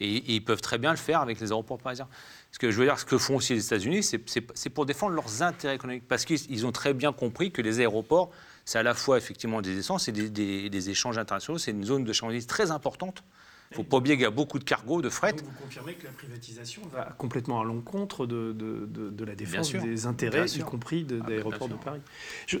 Et, 0.00 0.34
ils 0.34 0.44
peuvent 0.44 0.60
très 0.60 0.78
bien 0.78 0.90
le 0.90 0.96
faire 0.96 1.20
avec 1.20 1.40
les 1.40 1.52
aéroports 1.52 1.78
parisiens. 1.78 2.08
Ce 2.52 2.58
que 2.58 2.70
je 2.70 2.78
veux 2.78 2.84
dire, 2.84 2.98
ce 2.98 3.04
que 3.04 3.18
font 3.18 3.36
aussi 3.36 3.54
les 3.54 3.64
États-Unis, 3.66 4.02
c'est- 4.02 4.70
pour 4.70 4.86
défendre 4.86 5.14
leurs 5.14 5.42
intérêts 5.42 5.74
économiques. 5.74 6.04
Parce 6.08 6.24
qu'ils 6.24 6.50
ils 6.50 6.66
ont 6.66 6.72
très 6.72 6.94
bien 6.94 7.12
compris 7.12 7.50
que 7.50 7.62
les 7.62 7.80
aéroports, 7.80 8.30
c'est 8.64 8.78
à 8.78 8.82
la 8.82 8.94
fois 8.94 9.18
effectivement 9.18 9.60
des 9.60 9.78
essences 9.78 10.08
et 10.08 10.12
des, 10.12 10.90
échanges 10.90 11.18
internationaux. 11.18 11.58
C'est 11.58 11.72
une 11.72 11.84
zone 11.84 12.02
de 12.02 12.08
marchandises 12.08 12.46
très 12.46 12.70
importante. 12.70 13.24
Il 13.70 13.78
ne 13.78 13.82
faut 13.82 13.88
pas 13.90 13.96
oublier 13.96 14.14
qu'il 14.14 14.22
y 14.22 14.26
a 14.26 14.30
beaucoup 14.30 14.58
de 14.60 14.64
cargos, 14.64 15.02
de 15.02 15.08
fret. 15.08 15.32
Donc 15.32 15.42
vous 15.46 15.64
confirmez 15.64 15.94
que 15.94 16.04
la 16.04 16.12
privatisation 16.12 16.82
va 16.92 17.06
complètement 17.18 17.60
à 17.60 17.64
l'encontre 17.64 18.24
de, 18.26 18.52
de- 18.52 18.86
de- 18.86 19.10
de 19.10 19.24
la 19.24 19.34
défense 19.34 19.72
des 19.72 20.06
intérêts, 20.06 20.46
y 20.46 20.60
compris 20.60 21.02
de- 21.02 21.20
Ah, 21.24 21.26
d'aéroports 21.28 21.68
de. 21.68 21.74
Paris. 21.74 22.00
Je- 22.46 22.58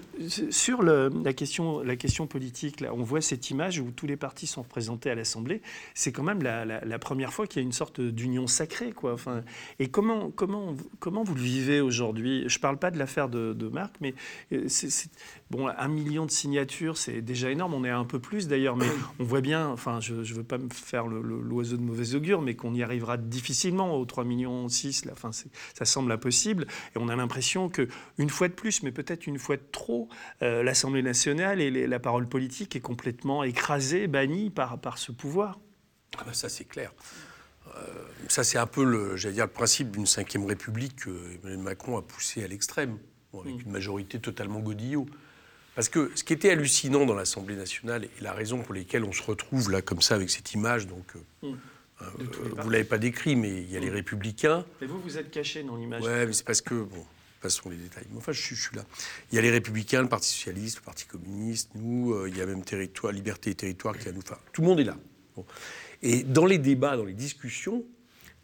sur 0.50 0.82
le- 0.82 1.10
la, 1.24 1.32
question, 1.32 1.80
la 1.82 1.94
question 1.94 2.26
politique, 2.26 2.80
là, 2.80 2.92
on 2.94 3.02
voit 3.04 3.20
cette 3.20 3.48
image 3.50 3.78
où 3.78 3.92
tous 3.92 4.06
les 4.08 4.16
partis 4.16 4.48
sont 4.48 4.62
représentés 4.62 5.08
à 5.10 5.14
l'Assemblée. 5.14 5.62
C'est 5.94 6.10
quand 6.10 6.24
même 6.24 6.42
la, 6.42 6.64
la- 6.64 6.84
la 6.84 6.98
première 6.98 7.32
fois 7.32 7.46
qu'il 7.46 7.62
y 7.62 7.64
a 7.64 7.66
une 7.66 7.72
sorte 7.72 8.00
d'union 8.00 8.48
sacrée. 8.48 8.90
Quoi. 8.90 9.12
Enfin, 9.12 9.44
et 9.78 9.88
comment, 9.88 10.30
comment, 10.32 10.74
comment 10.98 11.22
vous 11.22 11.34
le 11.36 11.40
vivez 11.42 11.80
aujourd'hui? 11.80 12.42
Je 12.48 12.58
ne 12.58 12.60
parle 12.60 12.78
pas 12.78 12.90
de 12.90 12.98
l'affaire 12.98 13.28
de, 13.28 13.52
de 13.52 13.68
Marc, 13.68 13.94
mais 14.00 14.14
euh, 14.52 14.66
bon, 15.54 15.68
un 15.68 15.88
million 15.88 16.26
de 16.26 16.30
signatures, 16.30 16.96
c'est 16.96 17.20
déjà 17.22 17.50
énorme. 17.50 17.74
On 17.74 17.84
est 17.84 17.90
à 17.90 17.98
un 17.98 18.04
peu 18.04 18.18
plus 18.18 18.48
d'ailleurs, 18.48 18.76
mais 18.76 18.86
on 19.18 19.24
voit 19.24 19.40
bien, 19.40 19.68
enfin, 19.68 20.00
je 20.00 20.14
ne 20.14 20.22
veux 20.22 20.42
pas 20.44 20.58
me 20.58 20.68
faire 20.70 21.06
l'oiseau 21.06 21.76
de 21.76 21.82
mauvais 21.82 22.14
augure, 22.14 22.42
mais 22.42 22.54
qu'on 22.54 22.74
y 22.74 22.82
arrivera 22.82 23.16
difficilement 23.16 23.96
aux 23.98 24.04
3 24.04 24.24
millions 24.24 24.68
6. 24.68 25.04
Là, 25.04 25.12
enfin, 25.14 25.30
ça 25.32 25.84
semble 25.84 26.12
impossible. 26.12 26.66
Et 26.94 26.98
on 26.98 27.08
a 27.08 27.16
l'impression 27.16 27.68
que 27.68 27.88
une 28.18 28.30
fois 28.30 28.48
de 28.48 28.54
plus, 28.54 28.82
mais 28.82 28.92
peut-être 28.92 29.26
une 29.26 29.38
fois 29.38 29.56
de 29.56 29.62
trop, 29.72 30.08
euh, 30.42 30.62
l'Assemblée 30.62 31.02
nationale 31.02 31.60
et 31.60 31.70
les- 31.70 31.86
la 31.86 31.98
parole 31.98 32.28
politique 32.28 32.76
est 32.76 32.80
complètement 32.80 33.42
écrasée, 33.44 34.06
bannie 34.06 34.50
par, 34.50 34.78
par 34.80 34.98
ce 34.98 35.12
pouvoir. 35.12 35.58
Ah 36.18 36.22
bah 36.26 36.32
ça, 36.34 36.48
c'est 36.48 36.64
clair. 36.64 36.92
Euh, 37.76 37.80
ça, 38.28 38.44
c'est 38.44 38.58
un 38.58 38.66
peu 38.66 38.84
le, 38.84 39.16
dire, 39.32 39.46
le 39.46 39.50
principe 39.52 39.90
d'une 39.90 40.06
cinquième 40.06 40.44
république 40.44 40.96
que 40.96 41.10
Emmanuel 41.42 41.58
Macron 41.62 41.96
a 41.98 42.02
poussé 42.02 42.44
à 42.44 42.46
l'extrême, 42.46 42.98
avec 43.40 43.62
une 43.64 43.72
majorité 43.72 44.20
totalement 44.20 44.60
godillot. 44.60 45.06
Parce 45.74 45.88
que 45.88 46.12
ce 46.14 46.22
qui 46.22 46.32
était 46.32 46.50
hallucinant 46.50 47.04
dans 47.04 47.14
l'Assemblée 47.14 47.56
nationale, 47.56 48.04
et 48.04 48.10
la 48.22 48.32
raison 48.32 48.62
pour 48.62 48.74
laquelle 48.74 49.04
on 49.04 49.12
se 49.12 49.22
retrouve 49.22 49.70
là 49.70 49.82
comme 49.82 50.00
ça 50.02 50.14
avec 50.14 50.30
cette 50.30 50.52
image, 50.52 50.86
donc 50.86 51.04
euh, 51.16 51.52
euh, 52.02 52.06
vous 52.62 52.70
l'avez 52.70 52.84
pas 52.84 52.98
décrit, 52.98 53.34
mais 53.34 53.50
il 53.62 53.70
y 53.70 53.76
a 53.76 53.80
les 53.80 53.90
républicains, 53.90 54.64
Et 54.80 54.86
vous, 54.86 55.00
vous 55.00 55.18
êtes 55.18 55.30
caché 55.30 55.62
dans 55.64 55.76
l'image. 55.76 56.02
Ouais, 56.02 56.26
mais 56.26 56.32
c'est 56.32 56.44
parce 56.46 56.60
que, 56.60 56.74
bon, 56.74 57.04
passons 57.40 57.70
les 57.70 57.76
détails. 57.76 58.04
Mais 58.10 58.18
enfin, 58.18 58.32
je, 58.32 58.40
suis- 58.40 58.54
je 58.56 58.62
suis 58.68 58.76
là. 58.76 58.84
Il 59.32 59.34
y 59.34 59.38
a 59.38 59.42
les 59.42 59.50
Républicains, 59.50 60.02
le 60.02 60.08
Parti 60.08 60.28
Socialiste, 60.30 60.76
le 60.78 60.82
Parti 60.82 61.06
Communiste, 61.06 61.70
nous, 61.74 62.14
euh, 62.14 62.28
il 62.28 62.36
y 62.36 62.40
a 62.40 62.46
même 62.46 62.62
Territoire, 62.64 63.12
Liberté 63.12 63.50
et 63.50 63.54
Territoire 63.54 63.98
qui 63.98 64.06
est 64.06 64.10
à 64.10 64.12
nous. 64.12 64.20
Enfin, 64.20 64.38
tout 64.52 64.62
le 64.62 64.68
monde 64.68 64.80
est 64.80 64.84
là. 64.84 64.96
Bon. 65.36 65.44
Et 66.02 66.22
dans 66.22 66.46
les 66.46 66.58
débats, 66.58 66.96
dans 66.96 67.04
les 67.04 67.12
discussions, 67.14 67.84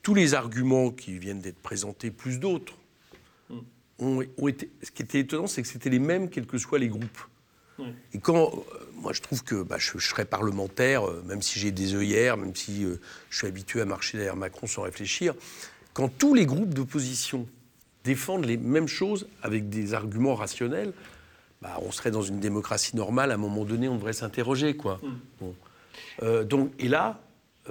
tous 0.02 0.14
les 0.14 0.34
arguments 0.34 0.90
qui 0.90 1.18
viennent 1.18 1.40
d'être 1.40 1.60
présentés, 1.60 2.10
plus 2.10 2.38
d'autres, 2.40 2.74
ont, 4.00 4.22
ont 4.38 4.48
été. 4.48 4.70
Ce 4.82 4.90
qui 4.90 5.02
était 5.02 5.20
étonnant, 5.20 5.46
c'est 5.46 5.62
que 5.62 5.68
c'était 5.68 5.90
les 5.90 5.98
mêmes, 5.98 6.28
quels 6.28 6.46
que 6.46 6.58
soient 6.58 6.78
les 6.78 6.88
groupes. 6.88 7.20
Et 8.12 8.18
quand, 8.18 8.52
euh, 8.52 8.74
moi 8.96 9.14
je 9.14 9.22
trouve 9.22 9.42
que 9.42 9.62
bah, 9.62 9.76
je, 9.78 9.96
je 9.96 10.06
serais 10.06 10.26
parlementaire, 10.26 11.08
euh, 11.08 11.22
même 11.26 11.40
si 11.40 11.58
j'ai 11.58 11.70
des 11.70 11.94
œillères, 11.94 12.36
même 12.36 12.54
si 12.54 12.84
euh, 12.84 13.00
je 13.30 13.38
suis 13.38 13.46
habitué 13.46 13.80
à 13.80 13.86
marcher 13.86 14.18
derrière 14.18 14.36
Macron 14.36 14.66
sans 14.66 14.82
réfléchir, 14.82 15.34
quand 15.94 16.08
tous 16.08 16.34
les 16.34 16.44
groupes 16.44 16.74
d'opposition 16.74 17.46
défendent 18.04 18.44
les 18.44 18.58
mêmes 18.58 18.86
choses 18.86 19.28
avec 19.42 19.70
des 19.70 19.94
arguments 19.94 20.34
rationnels, 20.34 20.92
bah, 21.62 21.78
on 21.82 21.90
serait 21.90 22.10
dans 22.10 22.22
une 22.22 22.38
démocratie 22.38 22.96
normale, 22.96 23.30
à 23.30 23.34
un 23.34 23.38
moment 23.38 23.64
donné 23.64 23.88
on 23.88 23.96
devrait 23.96 24.12
s'interroger. 24.12 24.76
quoi. 24.76 25.00
Bon. 25.40 25.54
Euh, 26.22 26.44
donc, 26.44 26.70
et 26.78 26.88
là, 26.88 27.20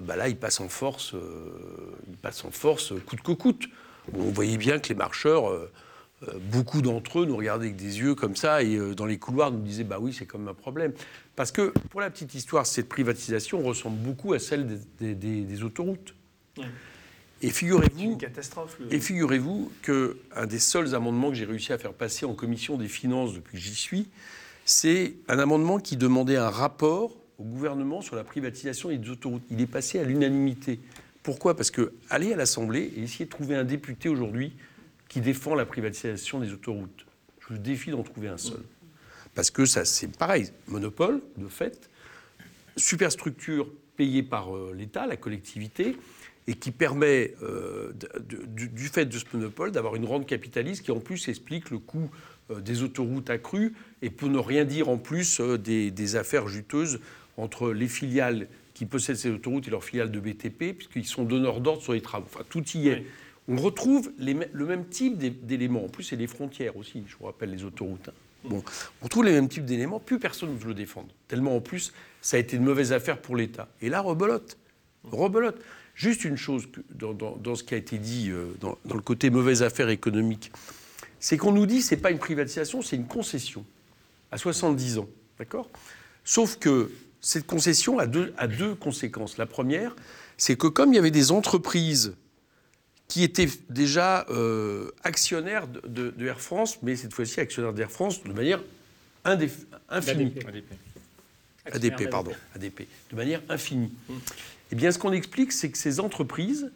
bah 0.01 0.15
là, 0.15 0.27
il 0.27 0.37
passe 0.37 0.59
en 0.59 0.69
force, 0.69 1.13
euh, 1.13 1.95
il 2.09 2.17
passe 2.17 2.43
en 2.45 2.51
force 2.51 2.93
coûte 3.05 3.21
que 3.21 3.31
coûte. 3.31 3.67
Bon, 4.11 4.25
on 4.27 4.31
voyait 4.31 4.57
bien 4.57 4.79
que 4.79 4.89
les 4.89 4.95
marcheurs, 4.95 5.51
beaucoup 6.51 6.81
d'entre 6.81 7.19
eux 7.21 7.25
nous 7.25 7.37
regardaient 7.37 7.67
avec 7.67 7.77
des 7.77 7.99
yeux 7.99 8.13
comme 8.15 8.35
ça 8.35 8.61
et 8.63 8.75
euh, 8.75 8.93
dans 8.93 9.05
les 9.05 9.17
couloirs 9.17 9.51
nous 9.51 9.59
disaient 9.61 9.83
bah 9.85 9.97
oui, 10.01 10.13
c'est 10.13 10.25
comme 10.25 10.47
un 10.47 10.53
problème. 10.53 10.91
Parce 11.35 11.51
que 11.51 11.71
pour 11.89 12.01
la 12.01 12.09
petite 12.09 12.33
histoire, 12.35 12.65
cette 12.65 12.89
privatisation 12.89 13.61
ressemble 13.61 13.97
beaucoup 13.97 14.33
à 14.33 14.39
celle 14.39 14.67
des, 14.67 14.77
des- 14.99 15.15
des- 15.15 15.41
des 15.43 15.63
autoroutes. 15.63 16.13
Et 17.41 17.49
figurez-vous, 17.51 18.17
catastrophe. 18.17 18.75
le- 18.81 18.93
et 18.93 18.99
figurez-vous 18.99 19.71
qu'un 19.81 20.45
des 20.45 20.59
seuls 20.59 20.93
amendements 20.93 21.29
que 21.29 21.35
j'ai 21.35 21.45
réussi 21.45 21.71
à 21.71 21.77
faire 21.77 21.93
passer 21.93 22.25
en 22.25 22.33
commission 22.33 22.75
des 22.77 22.89
finances 22.89 23.33
depuis 23.33 23.53
que 23.57 23.63
j'y 23.63 23.75
suis, 23.75 24.09
c'est 24.65 25.13
un 25.29 25.39
amendement 25.39 25.79
qui 25.79 25.95
demandait 25.95 26.35
un 26.35 26.49
rapport 26.49 27.15
au 27.37 27.43
gouvernement 27.45 28.01
sur 28.01 28.17
la 28.17 28.25
privatisation 28.25 28.89
des 28.89 29.09
autoroutes. 29.09 29.43
Il 29.49 29.61
est 29.61 29.67
passé 29.67 29.99
à 29.99 30.03
l'unanimité. 30.03 30.81
Pourquoi? 31.23 31.55
Parce 31.55 31.71
que 31.71 31.93
aller 32.09 32.33
à 32.33 32.35
l'Assemblée 32.35 32.91
et 32.97 33.03
essayer 33.03 33.23
de 33.25 33.29
trouver 33.29 33.55
un 33.55 33.63
député 33.63 34.09
aujourd'hui 34.09 34.51
qui 35.09 35.19
défend 35.21 35.55
la 35.55 35.65
privatisation 35.65 36.39
des 36.39 36.53
autoroutes, 36.53 37.05
je 37.41 37.53
vous 37.53 37.59
défie 37.59 37.91
d'en 37.91 38.03
trouver 38.03 38.27
un 38.29 38.37
seul. 38.37 38.61
Parce 39.35 39.51
que 39.51 39.65
ça, 39.65 39.83
c'est 39.85 40.15
pareil, 40.17 40.51
monopole, 40.67 41.21
de 41.37 41.47
fait, 41.47 41.89
superstructure 42.77 43.67
payée 43.97 44.23
par 44.23 44.55
euh, 44.55 44.73
l'État, 44.77 45.07
la 45.07 45.17
collectivité, 45.17 45.97
et 46.47 46.53
qui 46.55 46.71
permet, 46.71 47.35
euh, 47.43 47.91
de- 47.93 48.45
du, 48.47 48.69
du 48.69 48.87
fait 48.87 49.05
de 49.05 49.17
ce 49.17 49.25
monopole, 49.33 49.71
d'avoir 49.71 49.95
une 49.95 50.05
rente 50.05 50.25
capitaliste 50.25 50.83
qui 50.83 50.91
en 50.91 50.99
plus 50.99 51.27
explique 51.27 51.69
le 51.69 51.77
coût 51.79 52.09
euh, 52.49 52.59
des 52.61 52.81
autoroutes 52.81 53.29
accrues 53.29 53.73
et 54.01 54.09
peut 54.09 54.27
ne 54.27 54.39
rien 54.39 54.65
dire 54.65 54.89
en 54.89 54.97
plus 54.97 55.41
des, 55.41 55.91
des 55.91 56.15
affaires 56.15 56.47
juteuses 56.47 56.99
entre 57.37 57.71
les 57.71 57.87
filiales 57.87 58.47
qui 58.73 58.85
possèdent 58.85 59.17
ces 59.17 59.29
autoroutes 59.29 59.67
et 59.67 59.71
leurs 59.71 59.83
filiales 59.83 60.11
de 60.11 60.19
BTP, 60.19 60.73
puisqu'ils 60.75 61.05
sont 61.05 61.23
donneurs 61.23 61.59
d'ordre 61.61 61.81
sur 61.81 61.93
les 61.93 62.01
travaux. 62.01 62.25
Enfin, 62.33 62.43
tout 62.49 62.63
y 62.75 62.87
est. 62.87 63.05
On 63.49 63.55
retrouve 63.57 64.11
le 64.19 64.65
même 64.65 64.85
type 64.85 65.17
d'é- 65.17 65.29
d'éléments. 65.31 65.83
En 65.85 65.89
plus, 65.89 66.03
c'est 66.03 66.15
les 66.15 66.27
frontières 66.27 66.77
aussi, 66.77 67.03
je 67.07 67.15
vous 67.17 67.25
rappelle, 67.25 67.51
les 67.51 67.63
autoroutes. 67.63 68.09
hein. 68.09 68.13
Bon, 68.45 68.63
on 69.01 69.03
retrouve 69.03 69.25
les 69.25 69.33
mêmes 69.33 69.49
types 69.49 69.65
d'éléments, 69.65 69.99
plus 69.99 70.17
personne 70.17 70.53
ne 70.53 70.57
veut 70.57 70.69
le 70.69 70.73
défendre. 70.73 71.09
Tellement 71.27 71.57
en 71.57 71.59
plus, 71.59 71.91
ça 72.21 72.37
a 72.37 72.39
été 72.39 72.55
une 72.55 72.63
mauvaise 72.63 72.93
affaire 72.93 73.17
pour 73.21 73.35
l'État. 73.35 73.67
Et 73.81 73.89
là, 73.89 73.99
rebelote. 74.01 74.57
Rebelote. 75.03 75.59
Juste 75.95 76.23
une 76.23 76.37
chose 76.37 76.65
dans, 76.95 77.55
ce 77.55 77.63
qui 77.63 77.73
a 77.73 77.77
été 77.77 77.97
dit, 77.97 78.29
euh, 78.29 78.53
dans, 78.61 78.77
le 78.95 79.01
côté 79.01 79.29
mauvaise 79.29 79.61
affaire 79.63 79.89
économique, 79.89 80.51
c'est 81.19 81.35
qu'on 81.35 81.51
nous 81.51 81.65
dit 81.65 81.79
que 81.79 81.83
ce 81.83 81.95
n'est 81.95 82.01
pas 82.01 82.11
une 82.11 82.19
privatisation, 82.19 82.81
c'est 82.81 82.95
une 82.95 83.07
concession 83.07 83.65
à 84.31 84.37
70 84.37 84.99
ans. 84.99 85.09
D'accord? 85.37 85.69
Sauf 86.23 86.57
que 86.57 86.89
cette 87.19 87.45
concession 87.45 87.99
a 87.99 88.07
deux 88.07 88.75
conséquences. 88.79 89.37
La 89.37 89.45
première, 89.47 89.93
c'est 90.37 90.55
que 90.55 90.67
comme 90.67 90.93
il 90.93 90.95
y 90.95 90.99
avait 90.99 91.11
des 91.11 91.31
entreprises 91.33 92.15
qui 93.09 93.23
étaient 93.23 93.49
déjà 93.69 94.25
euh, 94.29 94.91
actionnaires 95.03 95.67
de, 95.67 95.81
de- 95.87 96.11
de 96.11 96.25
Air 96.27 96.39
France, 96.39 96.77
mais 96.83 96.95
cette 96.95 97.13
fois-ci 97.13 97.39
actionnaires 97.41 97.73
d'Air 97.73 97.91
France 97.91 98.23
de 98.23 98.31
manière 98.31 98.61
indéf- 99.25 99.65
infinie. 99.89 100.31
ADP, 101.65 102.09
pardon, 102.09 102.31
ADP, 102.55 102.87
de 103.11 103.15
manière 103.15 103.41
infinie. 103.49 103.91
Eh 104.71 104.75
bien, 104.75 104.91
ce 104.91 104.97
qu'on 104.99 105.11
explique, 105.11 105.51
c'est 105.51 105.69
que 105.69 105.77
ces 105.77 105.99
entreprises, 105.99 106.71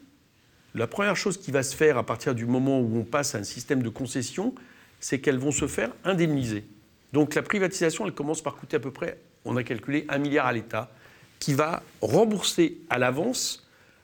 la 0.76 0.88
première 0.88 1.16
chose 1.16 1.40
qui 1.40 1.52
va 1.52 1.62
se 1.64 1.76
faire 1.76 1.98
à 1.98 2.06
partir 2.06 2.34
du 2.36 2.46
moment 2.46 2.80
où 2.82 2.98
on 2.98 3.04
passe 3.04 3.36
à 3.36 3.38
un 3.38 3.44
système 3.44 3.82
de 3.84 3.90
concession, 3.90 4.54
c'est 5.00 5.20
qu'elles 5.20 5.38
vont 5.38 5.52
se 5.52 5.68
faire 5.68 5.92
indemniser. 6.04 6.66
Donc 7.14 7.36
la 7.36 7.44
privatisation, 7.44 8.06
elle 8.08 8.14
commence 8.14 8.42
par 8.42 8.56
coûter 8.56 8.78
à 8.78 8.80
peu 8.80 8.92
près, 8.92 9.20
on 9.46 9.56
a 9.56 9.64
calculé, 9.64 10.06
un 10.10 10.18
milliard 10.18 10.48
à 10.48 10.54
l'État, 10.54 10.92
qui 11.40 11.54
va 11.54 11.84
rembourser 12.02 12.78
à 12.90 12.98
l'avance 12.98 13.63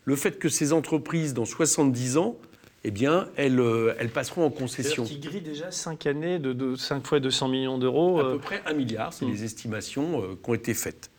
le 0.10 0.16
fait 0.16 0.40
que 0.40 0.50
ces 0.50 0.74
entreprises, 0.74 1.36
dans 1.36 1.46
70 1.46 2.18
ans, 2.18 2.36
eh 2.84 2.90
bien, 2.90 3.30
elles, 3.36 3.60
euh, 3.60 3.94
elles 4.00 4.10
passeront 4.10 4.44
en 4.44 4.50
concession. 4.50 5.04
Grille 5.04 5.42
déjà 5.42 5.70
5 5.70 6.08
années 6.08 6.40
de, 6.40 6.52
de 6.52 6.76
5 6.76 7.06
fois 7.06 7.20
200 7.20 7.48
millions 7.50 7.78
d'euros. 7.78 8.20
À 8.20 8.24
euh, 8.26 8.34
peu 8.34 8.40
près 8.40 8.62
un 8.66 8.74
milliard, 8.74 9.14
c'est 9.14 9.26
Mm. 9.26 9.32
les 9.32 9.44
estimations 9.44 10.24
euh, 10.24 10.28
qui 10.44 10.50
ont 10.50 10.54
été 10.56 10.74
faites. 10.74 11.12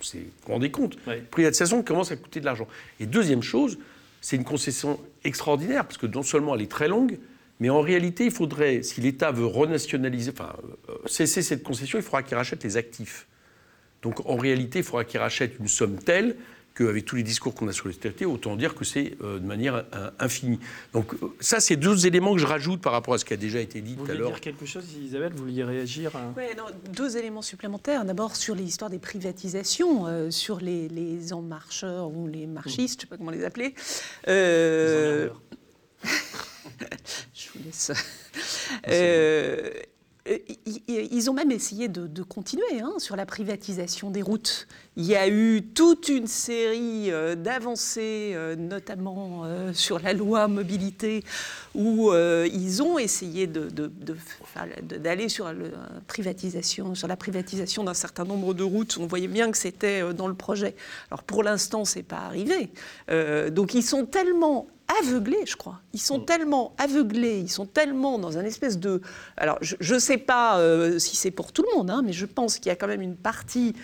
C'est- 0.00 0.18
Vous 0.18 0.24
vous 0.46 0.52
rendez 0.52 0.70
compte 0.70 0.96
Privatisation 1.32 1.82
commence 1.82 2.12
à 2.12 2.16
coûter 2.16 2.38
de 2.38 2.44
l'argent. 2.44 2.68
Et 3.00 3.06
deuxième 3.06 3.42
chose, 3.42 3.76
c'est 4.20 4.36
une 4.36 4.44
concession 4.44 5.00
extraordinaire, 5.24 5.84
parce 5.84 5.98
que 5.98 6.06
non 6.06 6.22
seulement 6.22 6.54
elle 6.54 6.62
est 6.62 6.70
très 6.70 6.86
longue, 6.86 7.18
mais 7.58 7.70
en 7.70 7.80
réalité, 7.80 8.24
il 8.26 8.30
faudrait, 8.30 8.84
si 8.84 9.00
l'État 9.00 9.32
veut 9.32 9.46
renationaliser, 9.46 10.30
enfin, 10.32 10.54
euh, 10.90 10.92
cesser 11.06 11.42
cette 11.42 11.64
concession, 11.64 11.98
il 11.98 12.02
faudra 12.02 12.22
qu'il 12.22 12.36
rachète 12.36 12.62
les 12.62 12.76
actifs. 12.76 13.26
Donc 14.02 14.24
en 14.26 14.36
réalité, 14.36 14.78
il 14.78 14.84
faudra 14.84 15.04
qu'il 15.04 15.18
rachète 15.18 15.58
une 15.58 15.66
somme 15.66 15.96
telle 15.98 16.36
qu'avec 16.78 17.04
tous 17.04 17.16
les 17.16 17.22
discours 17.22 17.54
qu'on 17.54 17.66
a 17.68 17.72
sur 17.72 17.86
l'austérité, 17.88 18.24
autant 18.24 18.56
dire 18.56 18.74
que 18.74 18.84
c'est 18.84 19.16
euh, 19.22 19.38
de 19.38 19.44
manière 19.46 19.84
euh, 19.94 20.10
infinie. 20.20 20.60
Donc 20.92 21.12
euh, 21.14 21.26
ça, 21.40 21.60
c'est 21.60 21.76
deux 21.76 22.06
éléments 22.06 22.34
que 22.34 22.40
je 22.40 22.46
rajoute 22.46 22.80
par 22.80 22.92
rapport 22.92 23.14
à 23.14 23.18
ce 23.18 23.24
qui 23.24 23.34
a 23.34 23.36
déjà 23.36 23.60
été 23.60 23.80
dit 23.80 23.94
Vous 23.96 24.04
tout 24.04 24.10
à 24.10 24.14
vouliez 24.14 24.18
l'heure. 24.20 24.30
dire 24.30 24.40
quelque 24.40 24.64
chose, 24.66 24.84
Isabelle? 25.02 25.32
Vous 25.34 25.42
vouliez 25.44 25.64
réagir 25.64 26.14
à- 26.16 26.32
Ouais, 26.36 26.54
non, 26.56 26.64
deux 26.92 27.16
éléments 27.16 27.42
supplémentaires. 27.42 28.04
D'abord 28.04 28.36
sur 28.36 28.54
l'histoire 28.54 28.90
des 28.90 28.98
privatisations, 29.00 30.06
euh, 30.06 30.30
sur 30.30 30.60
les, 30.60 30.88
les 30.88 31.32
en 31.32 31.42
marcheurs 31.42 32.08
ou 32.08 32.28
les 32.28 32.46
marchistes, 32.46 32.78
je 32.78 32.84
ne 32.98 33.00
sais 33.02 33.06
pas 33.08 33.16
comment 33.16 33.30
les 33.32 33.44
appeler. 33.44 33.74
Euh, 34.28 35.28
je 37.34 37.48
vous 37.54 37.64
laisse. 37.64 37.92
Euh, 40.28 40.38
ils 41.10 41.30
ont 41.30 41.32
même 41.32 41.50
essayé 41.50 41.88
de, 41.88 42.22
continuer 42.22 42.80
hein, 42.82 42.94
sur 42.98 43.16
la 43.16 43.26
privatisation 43.26 44.10
des 44.10 44.22
routes. 44.22 44.66
Il 44.96 45.04
y 45.04 45.16
a 45.16 45.28
eu 45.28 45.62
toute 45.74 46.08
une 46.08 46.26
série 46.26 47.10
euh, 47.10 47.34
d'avancées, 47.34 48.32
euh, 48.34 48.56
notamment 48.56 49.44
sur 49.72 49.98
la 49.98 50.12
loi 50.12 50.48
mobilité, 50.48 51.24
où 51.74 52.12
ils 52.12 52.82
ont 52.82 52.98
essayé 52.98 53.46
d'aller 53.46 55.28
sur, 55.28 55.52
sur 56.94 57.08
la 57.08 57.16
privatisation 57.16 57.84
d'un 57.84 57.94
certain 57.94 58.24
nombre 58.24 58.54
de 58.54 58.62
routes. 58.62 58.98
On 58.98 59.06
voyait 59.06 59.28
bien 59.28 59.50
que 59.50 59.56
c'était 59.56 60.12
dans 60.12 60.28
le 60.28 60.34
projet. 60.34 60.74
Alors 61.10 61.22
pour 61.22 61.42
l'instant, 61.42 61.84
c'est 61.84 62.02
pas 62.02 62.18
arrivé. 62.18 62.70
Donc 63.50 63.74
ils 63.74 63.82
sont 63.82 64.06
tellement 64.06 64.66
aveuglés, 65.00 65.44
je 65.46 65.56
crois. 65.56 65.80
Ils 65.92 66.00
sont 66.00 66.20
tellement 66.20 66.74
aveuglés, 66.78 67.40
ils 67.40 67.50
sont 67.50 67.66
tellement 67.66 68.18
dans 68.18 68.38
un 68.38 68.44
espèce 68.44 68.78
de... 68.78 69.02
Alors, 69.36 69.58
je 69.60 69.94
ne 69.94 69.98
sais 69.98 70.16
pas 70.16 70.58
euh, 70.58 70.98
si 70.98 71.14
c'est 71.16 71.30
pour 71.30 71.52
tout 71.52 71.62
le 71.62 71.76
monde, 71.76 71.90
hein, 71.90 72.02
mais 72.04 72.12
je 72.12 72.26
pense 72.26 72.58
qu'il 72.58 72.68
y 72.68 72.72
a 72.72 72.76
quand 72.76 72.86
même 72.86 73.02
une 73.02 73.16
partie 73.16 73.74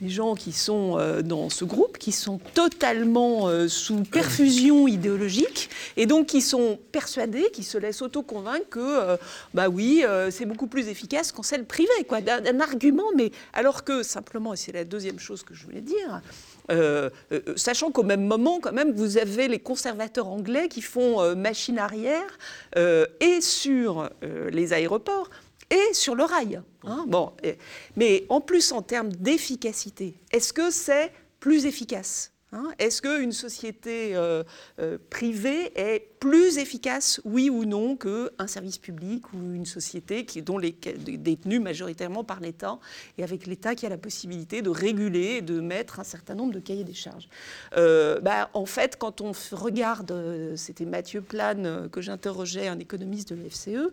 des 0.00 0.08
gens 0.08 0.34
qui 0.34 0.52
sont 0.52 0.98
euh, 0.98 1.22
dans 1.22 1.50
ce 1.50 1.64
groupe 1.64 1.98
qui 1.98 2.12
sont 2.12 2.38
totalement 2.54 3.48
euh, 3.48 3.68
sous 3.68 4.02
perfusion 4.02 4.86
idéologique 4.88 5.68
et 5.96 6.06
donc 6.06 6.26
qui 6.26 6.40
sont 6.40 6.78
persuadés, 6.92 7.50
qui 7.52 7.64
se 7.64 7.78
laissent 7.78 8.02
auto-convaincre 8.02 8.68
que, 8.70 9.18
bah 9.54 9.68
oui, 9.68 10.04
c'est 10.30 10.46
beaucoup 10.46 10.66
plus 10.66 10.88
efficace 10.88 11.32
qu'en 11.32 11.42
celle 11.42 11.64
privée, 11.64 11.88
quoi, 12.08 12.20
d'un 12.20 12.60
argument, 12.60 13.04
mais 13.16 13.30
alors 13.52 13.84
que 13.84 14.02
simplement, 14.02 14.54
et 14.54 14.56
c'est 14.56 14.72
la 14.72 14.84
deuxième 14.84 15.18
chose 15.18 15.42
que 15.42 15.54
je 15.54 15.64
voulais 15.64 15.80
dire, 15.80 16.20
euh, 16.70 17.10
euh, 17.32 17.40
sachant 17.56 17.90
qu'au 17.90 18.02
même 18.04 18.24
moment, 18.26 18.60
quand 18.60 18.72
même, 18.72 18.92
vous 18.92 19.18
avez 19.18 19.48
les 19.48 19.58
conservateurs 19.58 20.28
anglais 20.28 20.68
qui 20.68 20.82
font 20.82 21.20
euh, 21.20 21.34
machine 21.34 21.78
arrière 21.78 22.38
et 23.20 23.40
sur 23.40 24.08
les 24.50 24.72
aéroports 24.72 25.28
et 25.70 25.94
sur 25.94 26.14
le 26.14 26.24
rail. 26.24 26.60
hein. 26.84 27.04
Bon, 27.08 27.32
et- 27.42 27.56
mais 27.96 28.24
en 28.28 28.40
plus, 28.40 28.72
en 28.72 28.82
termes 28.82 29.10
d'efficacité, 29.12 30.14
est-ce 30.30 30.52
que 30.52 30.70
c'est 30.70 31.12
plus 31.40 31.66
efficace 31.66 32.32
hein? 32.52 32.70
Est-ce 32.78 33.00
qu'une 33.02 33.32
société 33.32 34.14
privée 35.10 35.72
est 35.76 36.08
plus 36.22 36.58
efficace, 36.58 37.20
oui 37.24 37.50
ou 37.50 37.64
non, 37.64 37.96
qu'un 37.96 38.46
service 38.46 38.78
public 38.78 39.32
ou 39.32 39.54
une 39.54 39.66
société 39.66 40.24
qui, 40.24 40.40
dont 40.40 40.60
détenue 40.60 41.58
majoritairement 41.58 42.22
par 42.22 42.38
l'État 42.38 42.78
et 43.18 43.24
avec 43.24 43.44
l'État 43.48 43.74
qui 43.74 43.86
a 43.86 43.88
la 43.88 43.98
possibilité 43.98 44.62
de 44.62 44.70
réguler 44.70 45.38
et 45.38 45.42
de 45.42 45.58
mettre 45.58 45.98
un 45.98 46.04
certain 46.04 46.36
nombre 46.36 46.52
de 46.52 46.60
cahiers 46.60 46.84
des 46.84 46.94
charges 46.94 47.28
Euh, 47.76 48.20
bah, 48.20 48.50
En 48.54 48.66
fait, 48.66 48.96
quand 48.98 49.20
on 49.20 49.32
regarde, 49.50 50.12
euh, 50.12 50.54
c'était 50.54 50.84
Mathieu 50.84 51.22
Plane 51.22 51.66
euh, 51.66 51.88
que 51.88 52.00
j'interrogeais, 52.00 52.68
un 52.68 52.78
économiste 52.78 53.32
de 53.32 53.42
l'FCE, 53.42 53.90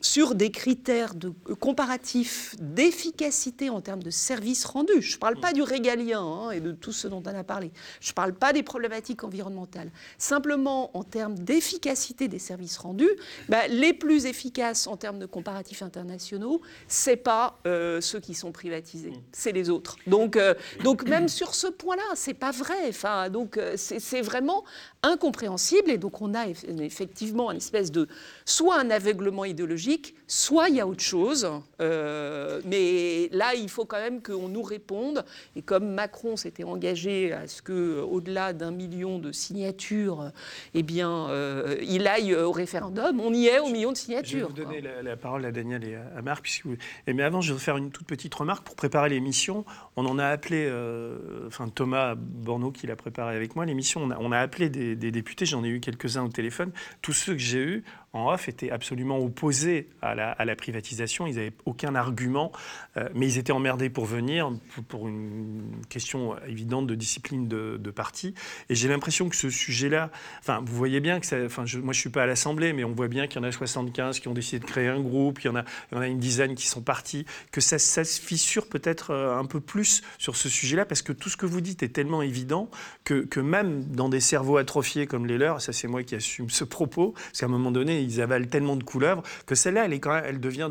sur 0.00 0.34
des 0.34 0.50
critères 0.50 1.14
de, 1.14 1.28
comparatifs 1.60 2.56
d'efficacité 2.58 3.68
en 3.68 3.82
termes 3.82 4.02
de 4.02 4.08
services 4.08 4.64
rendus. 4.64 5.02
Je 5.02 5.16
ne 5.16 5.20
parle 5.20 5.38
pas 5.38 5.52
du 5.52 5.60
régalien 5.60 6.22
hein, 6.22 6.50
et 6.52 6.60
de 6.60 6.72
tout 6.72 6.92
ce 6.92 7.06
dont 7.06 7.22
on 7.26 7.34
a 7.34 7.44
parlé. 7.44 7.70
Je 8.00 8.12
ne 8.12 8.14
parle 8.14 8.32
pas 8.32 8.54
des 8.54 8.62
problématiques 8.62 9.24
environnementales. 9.24 9.90
Simplement, 10.16 10.90
en 10.96 11.01
termes 11.04 11.38
d'efficacité 11.38 12.28
des 12.28 12.38
services 12.38 12.78
rendus, 12.78 13.10
bah, 13.48 13.66
les 13.68 13.92
plus 13.92 14.26
efficaces 14.26 14.86
en 14.86 14.96
termes 14.96 15.18
de 15.18 15.26
comparatifs 15.26 15.82
internationaux, 15.82 16.60
ce 16.88 17.10
n'est 17.10 17.16
pas 17.16 17.58
euh, 17.66 18.00
ceux 18.00 18.20
qui 18.20 18.34
sont 18.34 18.52
privatisés, 18.52 19.14
c'est 19.32 19.52
les 19.52 19.70
autres. 19.70 19.96
Donc, 20.06 20.36
euh, 20.36 20.54
donc 20.84 21.04
même 21.08 21.28
sur 21.28 21.54
ce 21.54 21.66
point-là, 21.68 22.02
ce 22.14 22.30
n'est 22.30 22.34
pas 22.34 22.50
vrai. 22.50 22.88
Enfin, 22.88 23.30
donc 23.30 23.56
euh, 23.56 23.74
c'est 23.76 24.00
c'est 24.00 24.22
vraiment 24.22 24.64
incompréhensible. 25.02 25.90
Et 25.90 25.98
donc 25.98 26.20
on 26.20 26.34
a 26.34 26.46
eff- 26.46 26.80
effectivement 26.80 27.50
une 27.50 27.58
espèce 27.58 27.90
de 27.90 28.08
soit 28.44 28.78
un 28.78 28.90
aveuglement 28.90 29.44
idéologique, 29.44 30.14
soit 30.26 30.68
il 30.68 30.76
y 30.76 30.80
a 30.80 30.86
autre 30.86 31.02
chose. 31.02 31.48
Euh, 31.80 32.60
mais 32.64 33.28
là, 33.32 33.54
il 33.54 33.68
faut 33.68 33.84
quand 33.84 34.00
même 34.00 34.22
qu'on 34.22 34.48
nous 34.48 34.62
réponde. 34.62 35.24
Et 35.56 35.62
comme 35.62 35.88
Macron 35.94 36.36
s'était 36.36 36.64
engagé 36.64 37.32
à 37.32 37.46
ce 37.48 37.62
que, 37.62 38.00
au-delà 38.00 38.52
d'un 38.52 38.70
million 38.70 39.18
de 39.18 39.32
signatures, 39.32 40.30
eh 40.74 40.82
bien, 40.82 40.91
euh, 41.00 41.76
il 41.82 42.06
aille 42.06 42.34
au 42.34 42.52
référendum, 42.52 43.20
on 43.20 43.32
y 43.32 43.46
est 43.46 43.58
au 43.60 43.68
million 43.68 43.90
de 43.92 43.96
Je 43.96 44.00
vais 44.02 44.04
signatures. 44.06 44.48
vous 44.48 44.52
donner 44.54 44.80
la, 44.80 45.02
la 45.02 45.16
parole 45.16 45.44
à 45.44 45.52
Daniel 45.52 45.84
et 45.84 45.94
à, 45.94 46.18
à 46.18 46.22
Marc. 46.22 46.42
Puisque 46.42 46.66
vous- 46.66 46.76
et 47.06 47.12
mais 47.12 47.22
avant, 47.22 47.40
je 47.40 47.52
vais 47.52 47.58
faire 47.58 47.76
une 47.76 47.90
toute 47.90 48.06
petite 48.06 48.34
remarque. 48.34 48.64
Pour 48.64 48.76
préparer 48.76 49.08
l'émission, 49.08 49.64
on 49.96 50.06
en 50.06 50.18
a 50.18 50.26
appelé, 50.26 50.66
euh, 50.68 51.46
enfin 51.46 51.68
Thomas 51.68 52.14
Borneau 52.16 52.70
qui 52.72 52.86
l'a 52.86 52.96
préparé 52.96 53.34
avec 53.36 53.56
moi, 53.56 53.64
l'émission, 53.64 54.02
on 54.02 54.10
a, 54.10 54.18
on 54.18 54.32
a 54.32 54.38
appelé 54.38 54.68
des, 54.68 54.96
des 54.96 55.10
députés, 55.10 55.46
j'en 55.46 55.64
ai 55.64 55.68
eu 55.68 55.80
quelques-uns 55.80 56.24
au 56.24 56.28
téléphone. 56.28 56.72
Tous 57.00 57.12
ceux 57.12 57.32
que 57.32 57.38
j'ai 57.40 57.62
eus 57.62 57.84
en 58.12 58.30
off 58.32 58.48
étaient 58.48 58.70
absolument 58.70 59.18
opposés 59.18 59.88
à 60.02 60.14
la, 60.14 60.56
privatisation. 60.56 61.26
Ils 61.26 61.36
n'avaient 61.36 61.52
aucun 61.64 61.94
argument, 61.94 62.52
euh, 62.96 63.08
mais 63.14 63.26
ils 63.26 63.38
étaient 63.38 63.52
emmerdés 63.52 63.88
pour 63.88 64.04
venir, 64.04 64.52
pour, 64.88 65.08
une 65.08 65.82
question 65.88 66.36
évidente 66.46 66.86
de 66.86 66.94
discipline 66.94 67.48
de, 67.48 67.90
parti. 67.90 68.34
Et 68.70 68.74
j'ai 68.74 68.88
l'impression 68.88 69.28
que 69.28 69.36
ce 69.36 69.50
sujet-là, 69.50 70.10
enfin, 70.40 70.62
vous 70.64 70.74
voyez 70.74 71.00
bien 71.00 71.20
que 71.20 71.26
ça, 71.26 71.36
enfin, 71.44 71.66
je- 71.66 71.78
moi 71.78 71.92
je 71.92 72.00
suis 72.00 72.08
pas 72.08 72.22
à 72.22 72.26
l'Assemblée, 72.26 72.72
mais 72.72 72.84
on 72.84 72.92
voit 72.92 73.08
bien 73.08 73.26
qu'il 73.26 73.40
y 73.40 73.44
en 73.44 73.46
a 73.46 73.52
75 73.52 74.18
qui 74.18 74.28
ont 74.28 74.32
décidé 74.32 74.60
de 74.60 74.64
créer 74.64 74.88
un 74.88 75.00
groupe, 75.00 75.40
il 75.42 75.46
y 75.46 75.50
en 75.50 75.56
a 75.56 76.06
une 76.06 76.18
dizaine 76.18 76.54
qui 76.54 76.66
sont 76.66 76.80
partis, 76.80 77.26
que 77.50 77.60
ça, 77.60 77.78
ça 77.78 78.04
se 78.04 78.20
fissure 78.20 78.68
peut-être 78.68 79.10
euh, 79.10 79.38
un 79.38 79.44
peu 79.44 79.60
plus 79.60 80.02
sur 80.18 80.36
ce 80.36 80.48
sujet-là, 80.48 80.86
parce 80.86 81.02
que 81.02 81.12
tout 81.12 81.28
ce 81.28 81.36
que 81.36 81.46
vous 81.46 81.60
dites 81.60 81.82
est 81.82 81.90
tellement 81.90 82.22
évident 82.22 82.70
que, 83.04 83.24
que 83.26 83.40
même 83.40 83.84
dans 83.84 84.08
des 84.08 84.20
cerveaux 84.20 84.56
atrophiés 84.56 85.06
comme 85.06 85.26
les 85.26 85.36
leurs, 85.38 85.60
ça 85.60 85.72
c'est 85.72 85.88
moi 85.88 86.02
qui 86.02 86.14
assume 86.14 86.48
ce 86.48 86.64
propos, 86.64 87.12
parce 87.12 87.40
qu'à 87.40 87.46
un 87.46 87.50
moment 87.50 87.70
donné, 87.70 88.01
ils 88.02 88.20
avalent 88.20 88.46
tellement 88.48 88.76
de 88.76 88.82
couleuvres 88.84 89.22
que 89.46 89.54
celle-là, 89.54 89.84
elle, 89.86 89.92
est 89.92 90.00
quand 90.00 90.12
même, 90.12 90.24
elle, 90.26 90.40
devient 90.40 90.68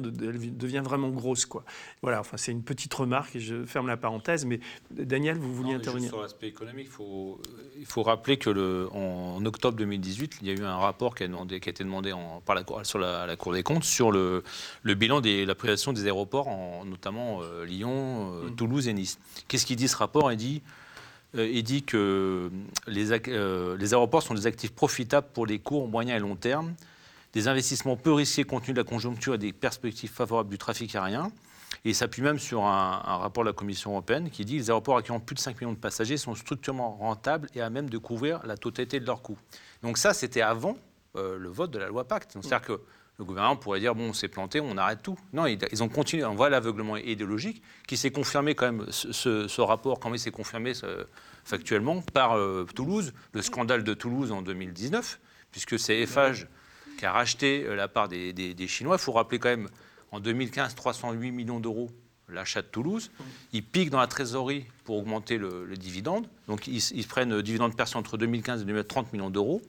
elle 0.78 0.82
vraiment 0.84 1.10
grosse. 1.10 1.46
Quoi. 1.46 1.64
Voilà, 2.02 2.20
enfin, 2.20 2.38
c'est 2.38 2.52
une 2.52 2.64
petite 2.64 2.94
remarque 2.94 3.36
et 3.36 3.40
je 3.40 3.66
ferme 3.66 3.88
la 3.88 3.98
parenthèse, 3.98 4.46
mais 4.46 4.60
Daniel, 4.92 5.38
vous 5.38 5.54
vouliez 5.54 5.72
Non, 5.74 5.78
intervenir 5.80 6.10
Sur 6.10 6.22
l'aspect 6.22 6.48
économique, 6.48 6.88
il 6.88 6.92
faut, 6.92 7.42
il 7.78 7.86
faut 7.86 8.04
rappeler 8.04 8.38
que 8.38 8.50
le, 8.50 8.90
en 8.94 9.44
octobre 9.46 9.78
2018, 9.78 10.38
il 10.42 10.48
y 10.48 10.52
a 10.52 10.54
eu 10.54 10.64
un 10.64 10.78
rapport 10.78 11.16
qui 11.16 11.24
a, 11.24 11.28
demandé- 11.28 11.60
qui 11.60 11.70
a 11.70 11.72
été 11.72 11.84
demandé 11.84 12.12
en- 12.12 12.42
par 12.46 12.56
la, 12.56 12.64
Cour- 12.64 12.86
sur 12.86 13.00
la, 13.00 13.26
la 13.26 13.36
Cour 13.36 13.54
des 13.54 13.64
comptes 13.64 13.84
sur 13.84 14.12
le, 14.12 14.44
le 14.84 14.94
bilan 14.96 15.22
de 15.22 15.46
la 15.46 15.56
privatisation 15.56 15.94
des 15.94 16.06
aéroports, 16.06 16.48
en, 16.48 16.86
notamment 16.86 17.42
euh, 17.42 17.66
Lyon, 17.66 18.34
euh, 18.46 18.50
Toulouse 18.50 18.88
et 18.88 18.94
Nice. 18.94 19.20
Qu'est-ce 19.48 19.66
qu'il 19.66 19.76
dit 19.76 19.88
ce 19.88 19.96
rapport? 19.98 20.32
Il 20.32 20.38
dit, 20.38 20.62
euh, 21.36 21.48
il 21.52 21.64
dit 21.64 21.84
que 21.84 22.50
les, 22.88 23.12
euh, 23.30 23.78
aéroports 23.80 24.24
sont 24.24 24.34
des 24.34 24.48
actifs 24.48 24.72
profitables 24.74 25.28
pour 25.34 25.46
les 25.46 25.60
courts, 25.60 25.88
moyens 25.88 26.18
et 26.18 26.20
long 26.20 26.36
terme, 26.36 26.74
des 27.34 27.48
investissements 27.48 27.96
peu 27.96 28.12
risqués 28.14 28.44
compte 28.44 28.64
tenu 28.64 28.74
de 28.74 28.80
la 28.80 28.84
conjoncture 28.84 29.36
et 29.36 29.38
des 29.38 29.54
perspectives 29.54 30.12
favorables 30.12 30.50
du 30.50 30.58
trafic 30.58 30.96
aérien. 30.96 31.32
Et 31.86 31.90
il 31.90 31.96
s'appuie 31.96 32.22
même 32.22 32.38
sur 32.38 32.66
un, 32.66 32.98
rapport 33.00 33.44
de 33.44 33.50
la 33.50 33.54
Commission 33.54 33.92
européenne 33.92 34.30
qui 34.30 34.46
dit 34.46 34.56
que 34.56 34.60
les 34.60 34.70
aéroports 34.70 34.98
accueillant 34.98 35.20
plus 35.20 35.36
de 35.36 35.40
5 35.40 35.60
millions 35.62 35.74
de 35.74 35.78
passagers 35.78 36.18
sont 36.18 36.36
structurellement 36.36 36.92
rentables 36.98 37.48
et 37.56 37.62
à 37.62 37.70
même 37.70 37.90
de 37.90 37.98
couvrir 37.98 38.46
la 38.46 38.58
totalité 38.58 39.00
de 39.00 39.06
leurs 39.06 39.22
coûts. 39.22 39.38
Donc 39.82 39.98
ça, 39.98 40.14
c'était 40.14 40.42
avant 40.42 40.78
euh, 41.16 41.38
le 41.38 41.50
vote 41.50 41.72
de 41.72 41.80
la 41.80 41.88
loi 41.88 42.08
Pacte. 42.08 42.34
C'est-à-dire 42.34 42.62
que 42.62 42.82
le 43.18 43.26
gouvernement 43.26 43.56
pourrait 43.56 43.80
dire, 43.80 43.96
bon, 43.96 44.10
on 44.10 44.14
s'est 44.14 44.28
planté, 44.28 44.60
on 44.60 44.78
arrête 44.78 45.02
tout. 45.02 45.18
Non, 45.34 45.46
ils, 45.46 45.84
ont 45.84 45.90
continué. 45.90 46.26
On 46.26 46.36
voit 46.36 46.50
l'aveuglement 46.50 46.98
idéologique 46.98 47.62
qui 47.88 47.98
s'est 47.98 48.12
confirmé 48.12 48.56
quand 48.56 48.66
même, 48.66 48.86
ce, 48.92 49.62
rapport, 49.62 50.00
quand 50.00 50.14
il 50.14 50.20
s'est 50.20 50.32
confirmé 50.32 50.74
factuellement 51.44 52.02
par 52.02 52.38
euh, 52.38 52.66
Toulouse, 52.76 53.14
le 53.34 53.42
scandale 53.42 53.84
de 53.84 53.94
Toulouse 53.94 54.32
en 54.32 54.42
2019, 54.42 55.20
puisque 55.52 55.80
c'est 55.80 56.00
Eiffage 56.00 56.48
qui 57.02 57.08
a 57.08 57.12
racheté 57.12 57.66
euh, 57.66 57.74
la 57.76 57.88
part 57.88 58.08
des, 58.10 58.32
des- 58.32 58.54
des 58.54 58.68
Chinois. 58.68 58.96
Il 58.96 59.02
faut 59.02 59.12
rappeler 59.12 59.40
quand 59.40 59.50
même, 59.50 59.68
en 60.12 60.20
2015, 60.20 60.76
308 60.76 61.32
millions 61.32 61.60
d'euros 61.60 61.90
l'achat 62.30 62.62
de 62.62 62.68
Toulouse. 62.68 63.10
Ils 63.54 63.64
piquent 63.64 63.90
dans 63.90 64.00
la 64.00 64.06
trésorerie 64.06 64.66
pour 64.84 64.98
augmenter 65.00 65.40
le, 65.40 65.66
le 65.66 65.76
dividende. 65.78 66.28
Donc 66.48 66.68
ils, 66.68 66.78
ils 66.94 67.08
prennent 67.08 67.32
le 67.32 67.42
dividende 67.42 67.76
perçu 67.76 67.98
entre 67.98 68.18
2015 68.20 68.62
et 68.62 68.66
2020 68.66 68.88
30 68.88 69.14
millions 69.14 69.32
d'euros. 69.32 69.64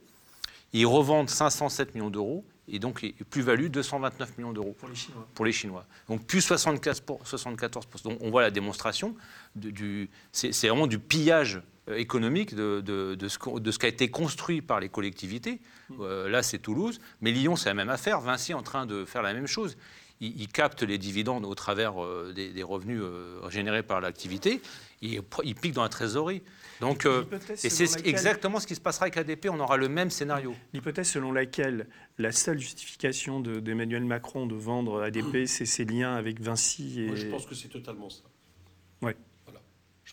Ils 0.75 0.85
revendent 0.87 1.31
507 1.31 1.95
millions 1.95 2.11
d'euros 2.11 2.45
et 2.69 2.79
donc 2.79 3.05
plus-value 3.31 3.69
229 3.69 4.37
millions 4.39 4.53
d'euros 4.53 4.77
pour 4.79 4.89
les 4.91 4.95
Chinois. 4.95 5.27
pour 5.35 5.45
les 5.47 5.53
Chinois. 5.53 5.87
Donc 6.09 6.27
plus 6.27 6.47
74%. 6.47 7.01
pour- 7.01 7.23
74%. 7.25 8.03
Donc 8.05 8.19
on 8.21 8.31
voit 8.31 8.43
la 8.43 8.51
démonstration. 8.51 9.17
du, 9.57 10.11
c'est 10.33 10.69
vraiment 10.69 10.87
du 10.87 10.99
pillage 10.99 11.57
euh, 11.57 11.61
économique 11.89 12.55
de, 12.55 12.81
de- 12.81 13.15
de 13.15 13.29
ce, 13.29 13.39
de 13.59 13.71
ce 13.71 13.79
qui 13.79 13.87
a 13.87 13.89
été 13.89 14.11
construit 14.11 14.63
par 14.63 14.81
les 14.81 14.89
collectivités. 14.89 15.61
Euh, 16.01 16.29
là, 16.29 16.43
c'est 16.43 16.59
Toulouse. 16.59 17.01
Mais 17.21 17.33
Lyon, 17.33 17.57
c'est 17.57 17.69
la 17.69 17.75
même 17.75 17.91
affaire. 17.91 18.21
Vinci 18.21 18.53
est 18.53 18.55
en 18.55 18.63
train 18.63 18.87
de 18.87 19.05
faire 19.05 19.23
la 19.23 19.35
même 19.35 19.47
chose. 19.47 19.77
Il, 20.21 20.41
il 20.41 20.47
capte 20.49 20.83
les 20.85 20.99
dividendes 20.99 21.45
au 21.45 21.55
travers 21.57 22.03
euh, 22.03 22.33
des, 22.35 22.51
des 22.53 22.63
revenus 22.63 23.01
euh, 23.03 23.49
générés 23.51 23.83
par 23.83 24.01
l'activité. 24.01 24.61
Il, 25.01 25.21
il 25.43 25.55
pique 25.57 25.73
dans 25.73 25.83
la 25.83 25.89
trésorerie. 25.89 26.43
Donc, 26.81 27.05
euh, 27.07 27.25
et 27.51 27.57
c'est 27.57 27.69
selon 27.71 27.91
ce- 27.91 27.97
laquelle- 27.97 28.11
exactement 28.11 28.61
ce 28.61 28.67
qui 28.69 28.77
se 28.77 28.81
passera 28.81 29.07
avec 29.07 29.17
ADP. 29.17 29.49
On 29.51 29.59
aura 29.59 29.77
le 29.77 29.89
même 29.89 30.11
scénario. 30.11 30.55
L'hypothèse 30.73 31.11
selon 31.11 31.33
laquelle 31.33 31.89
la 32.19 32.31
seule 32.31 32.59
justification 32.61 33.41
de- 33.41 33.59
d'Emmanuel 33.59 34.05
Macron 34.05 34.47
de 34.47 34.55
vendre 34.55 35.03
ADP, 35.03 35.45
c'est 35.47 35.67
ses 35.67 35.85
liens 35.85 36.15
avec 36.15 36.41
Vinci 36.41 37.01
et... 37.03 37.07
Moi, 37.07 37.17
je 37.17 37.27
pense 37.27 37.45
que 37.47 37.57
c'est 37.57 37.69
totalement 37.69 38.09
ça. 38.09 38.23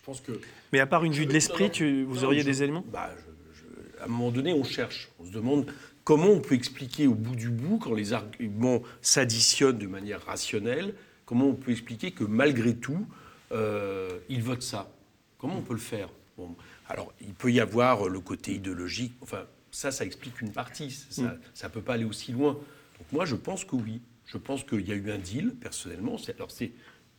Ouais. 0.06 0.14
Je 0.14 0.18
pense 0.18 0.20
que. 0.20 0.40
Mais 0.72 0.80
à 0.80 0.86
part 0.86 1.04
une 1.04 1.12
vue 1.12 1.26
de 1.26 1.32
l'esprit, 1.32 1.64
non, 1.64 1.70
tu- 1.70 2.04
vous 2.04 2.16
non, 2.20 2.24
auriez 2.24 2.40
je- 2.40 2.46
des 2.46 2.62
éléments? 2.62 2.84
Bah, 2.92 3.10
je- 3.16 3.60
je- 3.60 4.00
À 4.02 4.04
un 4.04 4.08
moment 4.08 4.30
donné, 4.30 4.52
on 4.52 4.64
cherche. 4.64 5.10
On 5.18 5.26
se 5.26 5.30
demande 5.30 5.66
comment 6.04 6.28
on 6.28 6.40
peut 6.40 6.54
expliquer 6.54 7.06
au 7.06 7.14
bout 7.14 7.36
du 7.36 7.50
bout, 7.50 7.78
quand 7.78 7.94
les 7.94 8.12
arguments 8.12 8.82
s'additionnent 9.02 9.78
de 9.78 9.86
manière 9.86 10.24
rationnelle, 10.24 10.94
comment 11.26 11.48
on 11.48 11.54
peut 11.54 11.72
expliquer 11.72 12.10
que 12.12 12.24
malgré 12.24 12.74
tout, 12.74 13.06
euh, 13.52 14.18
ils 14.28 14.42
votent 14.42 14.62
ça. 14.62 14.90
Comment 15.38 15.56
on 15.58 15.62
peut 15.62 15.74
le 15.74 15.80
faire? 15.80 16.08
Bon, 16.36 16.54
Alors, 16.88 17.12
il 17.20 17.34
peut 17.34 17.52
y 17.52 17.60
avoir 17.60 18.08
le 18.08 18.18
côté 18.18 18.52
idéologique. 18.54 19.12
Enfin, 19.20 19.44
ça, 19.70 19.92
ça 19.92 20.04
explique 20.04 20.40
une 20.40 20.50
partie. 20.50 20.90
Ça 20.90 21.22
Mm. 21.22 21.38
ne 21.64 21.68
peut 21.68 21.82
pas 21.82 21.94
aller 21.94 22.04
aussi 22.04 22.32
loin. 22.32 22.54
Donc 22.54 23.12
moi, 23.12 23.24
je 23.26 23.36
pense 23.36 23.64
que 23.64 23.76
oui. 23.76 24.00
Je 24.26 24.38
pense 24.38 24.64
qu'il 24.64 24.88
y 24.88 24.90
a 24.90 24.96
eu 24.96 25.10
un 25.12 25.18
deal, 25.18 25.54
personnellement. 25.54 26.16
Alors, 26.36 26.50
c'est 26.50 26.72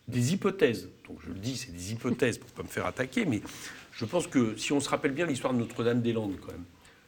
des 0.08 0.32
hypothèses. 0.32 0.88
Donc, 1.08 1.18
je 1.24 1.28
le 1.32 1.38
dis, 1.38 1.56
c'est 1.56 1.72
des 1.72 1.92
hypothèses 1.92 2.38
pour 2.38 2.48
ne 2.50 2.54
pas 2.54 2.62
me 2.62 2.68
faire 2.68 2.86
attaquer. 2.86 3.24
Mais 3.24 3.40
je 3.92 4.04
pense 4.04 4.26
que 4.26 4.56
si 4.56 4.72
on 4.72 4.80
se 4.80 4.88
rappelle 4.88 5.12
bien 5.12 5.26
l'histoire 5.26 5.52
de 5.52 5.58
Notre-Dame-des-Landes, 5.58 6.36
quand 6.40 6.52
même, 6.52 6.64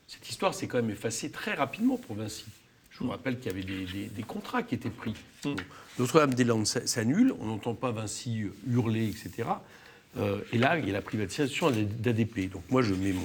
cette 0.06 0.28
histoire 0.28 0.54
s'est 0.54 0.66
quand 0.66 0.76
même 0.78 0.90
effacée 0.90 1.30
très 1.30 1.54
rapidement 1.54 1.96
pour 1.96 2.16
Vinci. 2.16 2.44
Je 2.90 2.98
vous 3.00 3.10
rappelle 3.10 3.38
qu'il 3.40 3.50
y 3.50 3.54
avait 3.54 3.64
des, 3.64 3.84
des- 3.86 4.06
des 4.06 4.22
contrats 4.22 4.62
qui 4.62 4.74
étaient 4.76 4.90
pris. 4.90 5.14
Bon, 5.42 5.56
Notre-Dame-des-Landes 5.98 6.66
s'annule, 6.66 7.34
on 7.40 7.46
n'entend 7.46 7.74
pas 7.74 7.90
Vinci 7.90 8.42
euh, 8.44 8.52
hurler, 8.70 9.06
etc. 9.08 9.48
Euh, 10.16 10.38
et 10.52 10.58
là, 10.58 10.78
il 10.78 10.86
y 10.86 10.90
a 10.90 10.92
la 10.92 11.02
privatisation 11.02 11.70
d'ADP. 11.72 12.50
Donc 12.50 12.62
moi, 12.70 12.82
je 12.82 12.94
mets, 12.94 13.12
mon, 13.12 13.22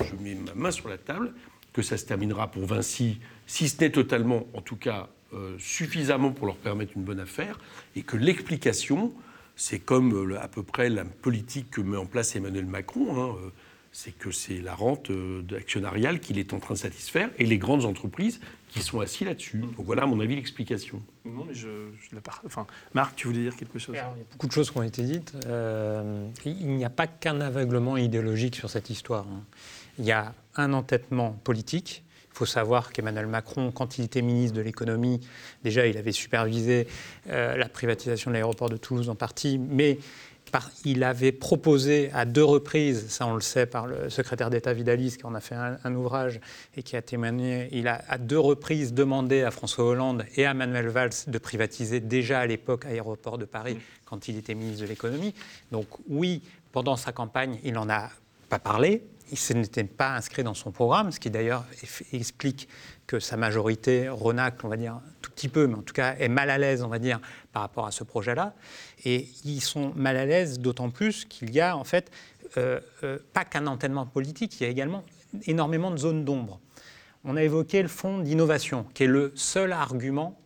je 0.00 0.16
mets 0.20 0.34
ma 0.34 0.54
main 0.54 0.70
sur 0.72 0.88
la 0.88 0.98
table, 0.98 1.32
que 1.72 1.82
ça 1.82 1.96
se 1.96 2.04
terminera 2.06 2.50
pour 2.50 2.66
Vinci, 2.66 3.20
si 3.46 3.68
ce 3.68 3.78
n'est 3.80 3.90
totalement, 3.90 4.46
en 4.54 4.60
tout 4.62 4.76
cas, 4.76 5.08
euh, 5.34 5.56
suffisamment 5.58 6.32
pour 6.32 6.46
leur 6.46 6.56
permettre 6.56 6.92
une 6.96 7.04
bonne 7.04 7.20
affaire, 7.20 7.58
et 7.96 8.02
que 8.02 8.16
l'explication 8.16 9.12
c'est 9.56 9.78
comme 9.78 10.32
euh, 10.32 10.40
à 10.40 10.48
peu 10.48 10.62
près 10.64 10.88
la 10.88 11.04
politique 11.04 11.70
que 11.70 11.80
met 11.80 11.96
en 11.96 12.06
place 12.06 12.34
Emmanuel 12.34 12.66
Macron. 12.66 13.20
hein, 13.22 13.36
euh, 13.44 13.50
c'est 13.96 14.10
que 14.10 14.32
c'est 14.32 14.60
la 14.60 14.74
rente 14.74 15.12
actionnariale 15.56 16.18
qu'il 16.18 16.36
est 16.40 16.52
en 16.52 16.58
train 16.58 16.74
de 16.74 16.78
satisfaire 16.80 17.30
et 17.38 17.46
les 17.46 17.58
grandes 17.58 17.84
entreprises 17.84 18.40
qui 18.70 18.82
sont 18.82 18.98
assis 18.98 19.24
là-dessus. 19.24 19.58
Donc 19.58 19.86
voilà, 19.86 20.02
à 20.02 20.06
mon 20.06 20.18
avis, 20.18 20.34
l'explication. 20.34 21.00
Non, 21.24 21.44
mais 21.46 21.54
je, 21.54 21.68
je 21.68 22.12
la 22.12 22.20
par- 22.20 22.42
Enfin, 22.44 22.66
Marc, 22.92 23.14
tu 23.14 23.28
voulais 23.28 23.42
dire 23.42 23.54
quelque 23.54 23.78
chose? 23.78 23.94
Alors, 23.94 24.14
il 24.16 24.18
y 24.18 24.22
a 24.22 24.26
beaucoup 24.32 24.48
de 24.48 24.52
choses 24.52 24.72
qui 24.72 24.78
ont 24.78 24.82
été 24.82 25.04
dites. 25.04 25.34
Euh, 25.46 26.26
il 26.44 26.70
n'y 26.74 26.84
a 26.84 26.90
pas 26.90 27.06
qu'un 27.06 27.40
aveuglement 27.40 27.96
idéologique 27.96 28.56
sur 28.56 28.68
cette 28.68 28.90
histoire. 28.90 29.26
hein. 29.28 29.44
Il 30.00 30.04
y 30.04 30.10
a 30.10 30.34
un 30.56 30.72
entêtement 30.72 31.30
politique. 31.44 32.02
Il 32.34 32.38
faut 32.38 32.46
savoir 32.46 32.92
qu'Emmanuel 32.92 33.28
Macron, 33.28 33.70
quand 33.70 33.96
il 33.96 34.06
était 34.06 34.20
ministre 34.20 34.56
de 34.56 34.60
l'économie, 34.60 35.20
déjà 35.62 35.86
il 35.86 35.96
avait 35.96 36.10
supervisé 36.10 36.88
euh, 37.30 37.56
la 37.56 37.68
privatisation 37.68 38.32
de 38.32 38.34
l'aéroport 38.34 38.68
de 38.68 38.76
Toulouse 38.76 39.08
en 39.08 39.14
partie, 39.14 39.56
mais 39.56 39.98
il 40.84 41.02
avait 41.04 41.32
proposé 41.32 42.10
à 42.12 42.24
deux 42.24 42.44
reprises, 42.44 43.08
ça 43.08 43.26
on 43.26 43.34
le 43.34 43.40
sait 43.40 43.66
par 43.66 43.86
le 43.86 44.10
secrétaire 44.10 44.50
d'État 44.50 44.72
Vidalis 44.72 45.16
qui 45.16 45.26
en 45.26 45.34
a 45.34 45.40
fait 45.40 45.54
un, 45.54 45.94
ouvrage 45.94 46.40
et 46.76 46.82
qui 46.82 46.96
a 46.96 47.02
témoigné, 47.02 47.68
il 47.72 47.88
a 47.88 48.02
à 48.08 48.18
deux 48.18 48.38
reprises 48.38 48.92
demandé 48.92 49.42
à 49.42 49.50
François 49.50 49.84
Hollande 49.84 50.24
et 50.36 50.46
à 50.46 50.54
Manuel 50.54 50.88
Valls 50.88 51.10
de 51.26 51.38
privatiser 51.38 52.00
déjà 52.00 52.40
à 52.40 52.46
l'époque 52.46 52.84
Aéroport 52.84 53.38
de 53.38 53.44
Paris 53.44 53.78
quand 54.04 54.28
il 54.28 54.36
était 54.36 54.54
ministre 54.54 54.82
de 54.82 54.88
l'économie. 54.88 55.34
Donc 55.72 55.86
oui, 56.08 56.42
pendant 56.72 56.96
sa 56.96 57.12
campagne, 57.12 57.58
il 57.64 57.74
n'en 57.74 57.88
a 57.88 58.10
pas 58.48 58.58
parlé. 58.58 59.02
Ce 59.32 59.52
n'était 59.52 59.84
pas 59.84 60.14
inscrit 60.14 60.44
dans 60.44 60.54
son 60.54 60.70
programme, 60.70 61.10
ce 61.10 61.18
qui 61.18 61.30
d'ailleurs 61.30 61.64
explique 62.12 62.68
que 63.06 63.20
sa 63.20 63.36
majorité 63.36 64.08
renacle, 64.08 64.64
on 64.64 64.68
va 64.68 64.76
dire, 64.76 65.00
tout 65.22 65.30
petit 65.30 65.48
peu, 65.48 65.66
mais 65.66 65.74
en 65.74 65.82
tout 65.82 65.94
cas 65.94 66.14
est 66.16 66.28
mal 66.28 66.50
à 66.50 66.58
l'aise, 66.58 66.82
on 66.82 66.88
va 66.88 66.98
dire, 66.98 67.20
par 67.52 67.62
rapport 67.62 67.86
à 67.86 67.90
ce 67.90 68.04
projet-là. 68.04 68.54
Et 69.04 69.28
ils 69.44 69.60
sont 69.60 69.92
mal 69.96 70.16
à 70.16 70.26
l'aise 70.26 70.58
d'autant 70.60 70.90
plus 70.90 71.24
qu'il 71.24 71.50
y 71.50 71.60
a 71.60 71.76
en 71.76 71.84
fait 71.84 72.10
euh, 72.56 72.80
euh, 73.02 73.18
pas 73.32 73.44
qu'un 73.44 73.66
entêtement 73.66 74.06
politique, 74.06 74.60
il 74.60 74.64
y 74.64 74.66
a 74.66 74.70
également 74.70 75.04
énormément 75.46 75.90
de 75.90 75.96
zones 75.96 76.24
d'ombre. 76.24 76.60
On 77.24 77.36
a 77.36 77.42
évoqué 77.42 77.82
le 77.82 77.88
fonds 77.88 78.18
d'innovation, 78.18 78.86
qui 78.94 79.04
est 79.04 79.08
le 79.08 79.32
seul 79.34 79.72
argument 79.72 80.38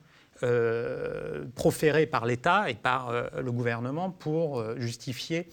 euh, 0.42 1.44
proféré 1.54 2.06
par 2.06 2.24
l'État 2.24 2.70
et 2.70 2.74
par 2.74 3.12
le 3.36 3.52
gouvernement 3.52 4.10
pour 4.10 4.64
justifier 4.78 5.48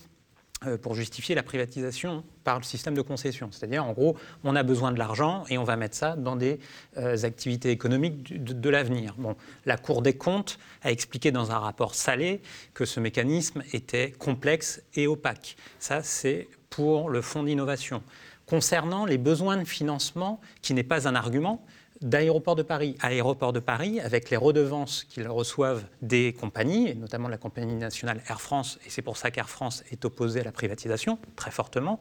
pour 0.81 0.95
justifier 0.95 1.35
la 1.35 1.43
privatisation 1.43 2.23
par 2.43 2.57
le 2.57 2.63
système 2.63 2.93
de 2.93 3.01
concession. 3.01 3.49
C'est-à-dire, 3.51 3.85
en 3.85 3.93
gros, 3.93 4.17
on 4.43 4.55
a 4.55 4.63
besoin 4.63 4.91
de 4.91 4.99
l'argent 4.99 5.43
et 5.49 5.57
on 5.57 5.63
va 5.63 5.75
mettre 5.75 5.95
ça 5.95 6.15
dans 6.15 6.35
des 6.35 6.59
euh, 6.97 7.17
activités 7.23 7.71
économiques 7.71 8.43
de, 8.43 8.53
de 8.53 8.69
l'avenir. 8.69 9.15
Bon, 9.17 9.35
la 9.65 9.77
Cour 9.77 10.01
des 10.01 10.13
comptes 10.13 10.59
a 10.83 10.91
expliqué 10.91 11.31
dans 11.31 11.51
un 11.51 11.59
rapport 11.59 11.95
salé 11.95 12.41
que 12.73 12.85
ce 12.85 12.99
mécanisme 12.99 13.63
était 13.73 14.11
complexe 14.11 14.81
et 14.95 15.07
opaque. 15.07 15.57
Ça, 15.79 16.03
c'est 16.03 16.47
pour 16.69 17.09
le 17.09 17.21
fonds 17.21 17.43
d'innovation. 17.43 18.03
Concernant 18.45 19.05
les 19.05 19.17
besoins 19.17 19.57
de 19.57 19.65
financement, 19.65 20.39
qui 20.61 20.73
n'est 20.73 20.83
pas 20.83 21.07
un 21.07 21.15
argument, 21.15 21.65
d'Aéroport 22.01 22.55
de 22.55 22.63
Paris. 22.63 22.95
Aéroport 23.01 23.53
de 23.53 23.59
Paris, 23.59 23.99
avec 23.99 24.29
les 24.29 24.37
redevances 24.37 25.03
qu'ils 25.03 25.27
reçoivent 25.27 25.83
des 26.01 26.33
compagnies, 26.33 26.89
et 26.89 26.95
notamment 26.95 27.27
la 27.27 27.37
compagnie 27.37 27.75
nationale 27.75 28.21
Air 28.29 28.41
France, 28.41 28.79
et 28.85 28.89
c'est 28.89 29.01
pour 29.01 29.17
ça 29.17 29.31
qu'Air 29.31 29.49
France 29.49 29.83
est 29.91 30.05
opposée 30.05 30.41
à 30.41 30.43
la 30.43 30.51
privatisation, 30.51 31.17
très 31.35 31.51
fortement, 31.51 31.99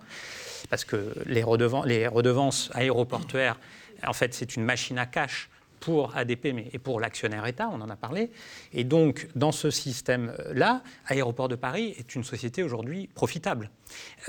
parce 0.70 0.84
que 0.84 1.14
les 1.26 1.42
redevances 1.42 2.70
aéroportuaires, 2.74 3.58
en 4.06 4.12
fait, 4.12 4.34
c'est 4.34 4.56
une 4.56 4.64
machine 4.64 4.98
à 4.98 5.06
cash 5.06 5.48
pour 5.84 6.16
ADP 6.16 6.46
mais, 6.54 6.70
et 6.72 6.78
pour 6.78 6.98
l'actionnaire 6.98 7.44
État, 7.46 7.68
on 7.70 7.80
en 7.82 7.90
a 7.90 7.96
parlé. 7.96 8.30
Et 8.72 8.84
donc, 8.84 9.28
dans 9.36 9.52
ce 9.52 9.70
système-là, 9.70 10.82
Aéroport 11.06 11.48
de 11.48 11.56
Paris 11.56 11.94
est 11.98 12.14
une 12.14 12.24
société 12.24 12.62
aujourd'hui 12.62 13.08
profitable. 13.14 13.70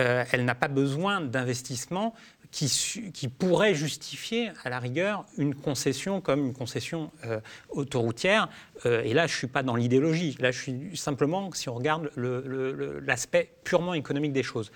Euh, 0.01 0.25
elle 0.31 0.43
n'a 0.43 0.55
pas 0.55 0.67
besoin 0.67 1.21
d'investissement 1.21 2.13
qui, 2.55 3.27
pourrait 3.27 3.75
justifier, 3.75 4.51
à 4.63 4.69
la 4.69 4.79
rigueur, 4.79 5.25
une 5.37 5.53
concession 5.53 6.21
comme 6.21 6.45
une 6.45 6.53
concession 6.53 7.11
euh, 7.25 7.41
autoroutière. 7.69 8.47
Euh, 8.85 9.03
et 9.03 9.13
là, 9.13 9.27
je 9.27 9.33
ne 9.33 9.37
suis 9.37 9.47
pas 9.47 9.61
dans 9.61 9.75
l'idéologie. 9.75 10.37
Là, 10.39 10.51
je 10.51 10.61
suis 10.61 10.97
simplement, 10.97 11.51
si 11.51 11.67
on 11.67 11.75
regarde 11.75 12.09
l'aspect 12.15 13.51
purement 13.65 13.93
économique 13.93 14.31
des 14.31 14.43
choses. 14.43 14.71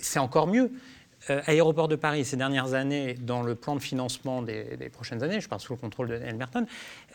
C'est 0.00 0.18
encore 0.18 0.48
mieux. 0.48 0.72
Euh, 1.30 1.40
Aéroport 1.46 1.86
de 1.86 1.94
Paris, 1.94 2.24
ces 2.24 2.36
dernières 2.36 2.74
années, 2.74 3.14
dans 3.14 3.42
le 3.42 3.54
plan 3.54 3.76
de 3.76 3.80
financement 3.80 4.42
des, 4.42 4.90
prochaines 4.92 5.22
années, 5.22 5.40
je 5.40 5.48
parle 5.48 5.60
sous 5.60 5.74
le 5.74 5.78
contrôle 5.78 6.08
de 6.08 6.18
Daniel 6.18 6.36
Merton, 6.36 6.66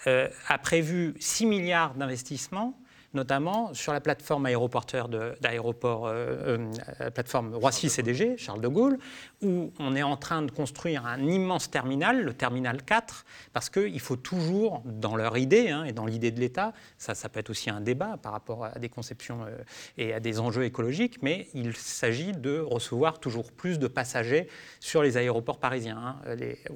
a 0.06 0.58
prévu 0.58 1.16
6 1.20 1.48
milliards 1.48 1.96
d'investissements 1.96 2.80
notamment 3.18 3.74
sur 3.74 3.92
la 3.92 4.00
plateforme 4.00 4.46
aéroportuaire 4.46 5.10
de- 5.10 5.34
d'aéroport, 5.42 6.08
euh, 6.08 6.14
euh, 6.58 6.72
la 7.00 7.12
plateforme 7.12 7.54
Roissy-CDG, 7.56 8.38
Charles 8.38 8.62
de 8.62 8.68
Gaulle, 8.70 8.98
où 9.42 9.74
on 9.80 9.96
est 9.96 10.04
en 10.04 10.16
train 10.16 10.42
de 10.44 10.52
construire 10.52 11.06
un 11.06 11.20
immense 11.20 11.70
terminal, 11.70 12.24
le 12.24 12.34
terminal 12.34 12.84
4, 12.84 13.26
parce 13.54 13.70
qu'il 13.70 14.00
faut 14.00 14.16
toujours, 14.16 14.82
dans 14.86 15.16
leur 15.18 15.38
idée 15.38 15.70
hein, 15.70 15.84
et 15.84 15.92
dans 15.92 16.06
l'idée 16.06 16.32
de 16.32 16.40
l'État, 16.40 16.72
ça, 16.98 17.16
ça 17.16 17.28
peut 17.28 17.40
être 17.40 17.50
aussi 17.50 17.70
un 17.70 17.82
débat 17.82 18.18
par 18.22 18.32
rapport 18.32 18.66
à 18.66 18.80
des 18.80 18.90
conceptions 18.90 19.44
euh, 19.46 19.58
et 19.98 20.14
à 20.14 20.20
des 20.20 20.40
enjeux 20.40 20.64
écologiques, 20.64 21.20
mais 21.22 21.48
il 21.54 21.76
s'agit 21.76 22.32
de 22.32 22.60
recevoir 22.60 23.20
toujours 23.20 23.52
plus 23.52 23.80
de 23.80 23.88
passagers 23.88 24.48
sur 24.80 25.02
les 25.04 25.18
aéroports 25.18 25.58
parisiens. 25.60 25.98
hein. 26.28 26.36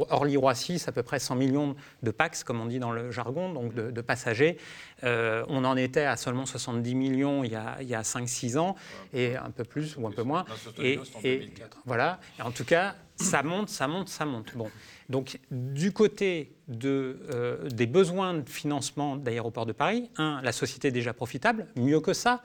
Orly-Roissy, 0.09 0.79
c'est 0.79 0.89
à 0.89 0.91
peu 0.91 1.03
près 1.03 1.19
100 1.19 1.35
millions 1.35 1.75
de 2.03 2.11
pax, 2.11 2.43
comme 2.43 2.59
on 2.59 2.65
dit 2.65 2.79
dans 2.79 2.91
le 2.91 3.11
jargon, 3.11 3.51
donc 3.53 3.73
de, 3.73 3.91
de 3.91 4.01
passagers. 4.01 4.57
Euh, 5.03 5.43
on 5.47 5.63
en 5.65 5.75
était 5.77 6.03
à 6.05 6.15
seulement 6.17 6.45
70 6.45 6.95
millions 6.95 7.43
il 7.43 7.51
y 7.51 7.55
a, 7.55 7.77
il 7.81 7.87
y 7.87 7.95
a 7.95 8.01
5-6 8.01 8.57
ans, 8.57 8.75
et 9.13 9.35
un 9.35 9.51
peu 9.51 9.63
plus 9.63 9.95
ou 9.97 10.07
un 10.07 10.11
peu 10.11 10.23
moins. 10.23 10.45
Non, 10.47 10.55
70 10.55 10.81
Et, 10.81 10.89
millions, 10.91 11.05
c'était 11.05 11.17
en 11.17 11.21
et 11.23 11.37
2004. 11.39 11.77
voilà, 11.85 12.19
et 12.39 12.41
en 12.41 12.51
tout 12.51 12.65
cas, 12.65 12.95
ça 13.15 13.43
monte, 13.43 13.69
ça 13.69 13.87
monte, 13.87 14.09
ça 14.09 14.25
monte. 14.25 14.55
Bon. 14.55 14.69
Donc, 15.09 15.39
du 15.51 15.91
côté 15.91 16.55
de, 16.67 17.19
euh, 17.33 17.67
des 17.69 17.85
besoins 17.85 18.35
de 18.35 18.49
financement 18.49 19.15
d'Aéroports 19.15 19.65
de 19.65 19.73
Paris, 19.73 20.09
un, 20.17 20.41
la 20.41 20.51
société 20.51 20.87
est 20.89 20.91
déjà 20.91 21.13
profitable, 21.13 21.67
mieux 21.75 21.99
que 21.99 22.13
ça. 22.13 22.41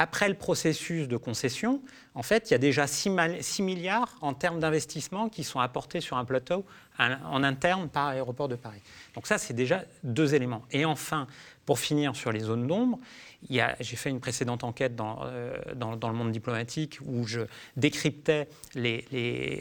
Après 0.00 0.28
le 0.28 0.34
processus 0.34 1.08
de 1.08 1.16
concession, 1.16 1.82
en 2.14 2.22
fait, 2.22 2.50
il 2.50 2.52
y 2.52 2.54
a 2.54 2.58
déjà 2.58 2.86
6, 2.86 3.10
milliards 3.60 4.16
en 4.20 4.32
termes 4.32 4.60
d'investissement 4.60 5.28
qui 5.28 5.42
sont 5.42 5.58
apportés 5.58 6.00
sur 6.00 6.16
un 6.16 6.24
plateau 6.24 6.64
en 7.00 7.10
en 7.24 7.42
interne 7.42 7.88
par 7.88 8.06
Aéroport 8.08 8.46
de 8.48 8.54
Paris. 8.54 8.80
Donc 9.14 9.26
ça, 9.26 9.38
c'est 9.38 9.54
déjà 9.54 9.82
deux 10.04 10.34
éléments. 10.36 10.62
Et 10.70 10.84
enfin, 10.84 11.26
pour 11.68 11.78
finir 11.78 12.16
sur 12.16 12.32
les 12.32 12.40
zones 12.40 12.66
d'ombre, 12.66 12.98
j'ai 13.50 13.96
fait 13.96 14.08
une 14.08 14.20
précédente 14.20 14.64
enquête 14.64 14.96
dans, 14.96 15.18
euh, 15.24 15.54
dans, 15.74 16.08
le 16.08 16.14
monde 16.14 16.32
diplomatique 16.32 16.98
où 17.04 17.26
je 17.26 17.42
décryptais 17.76 18.48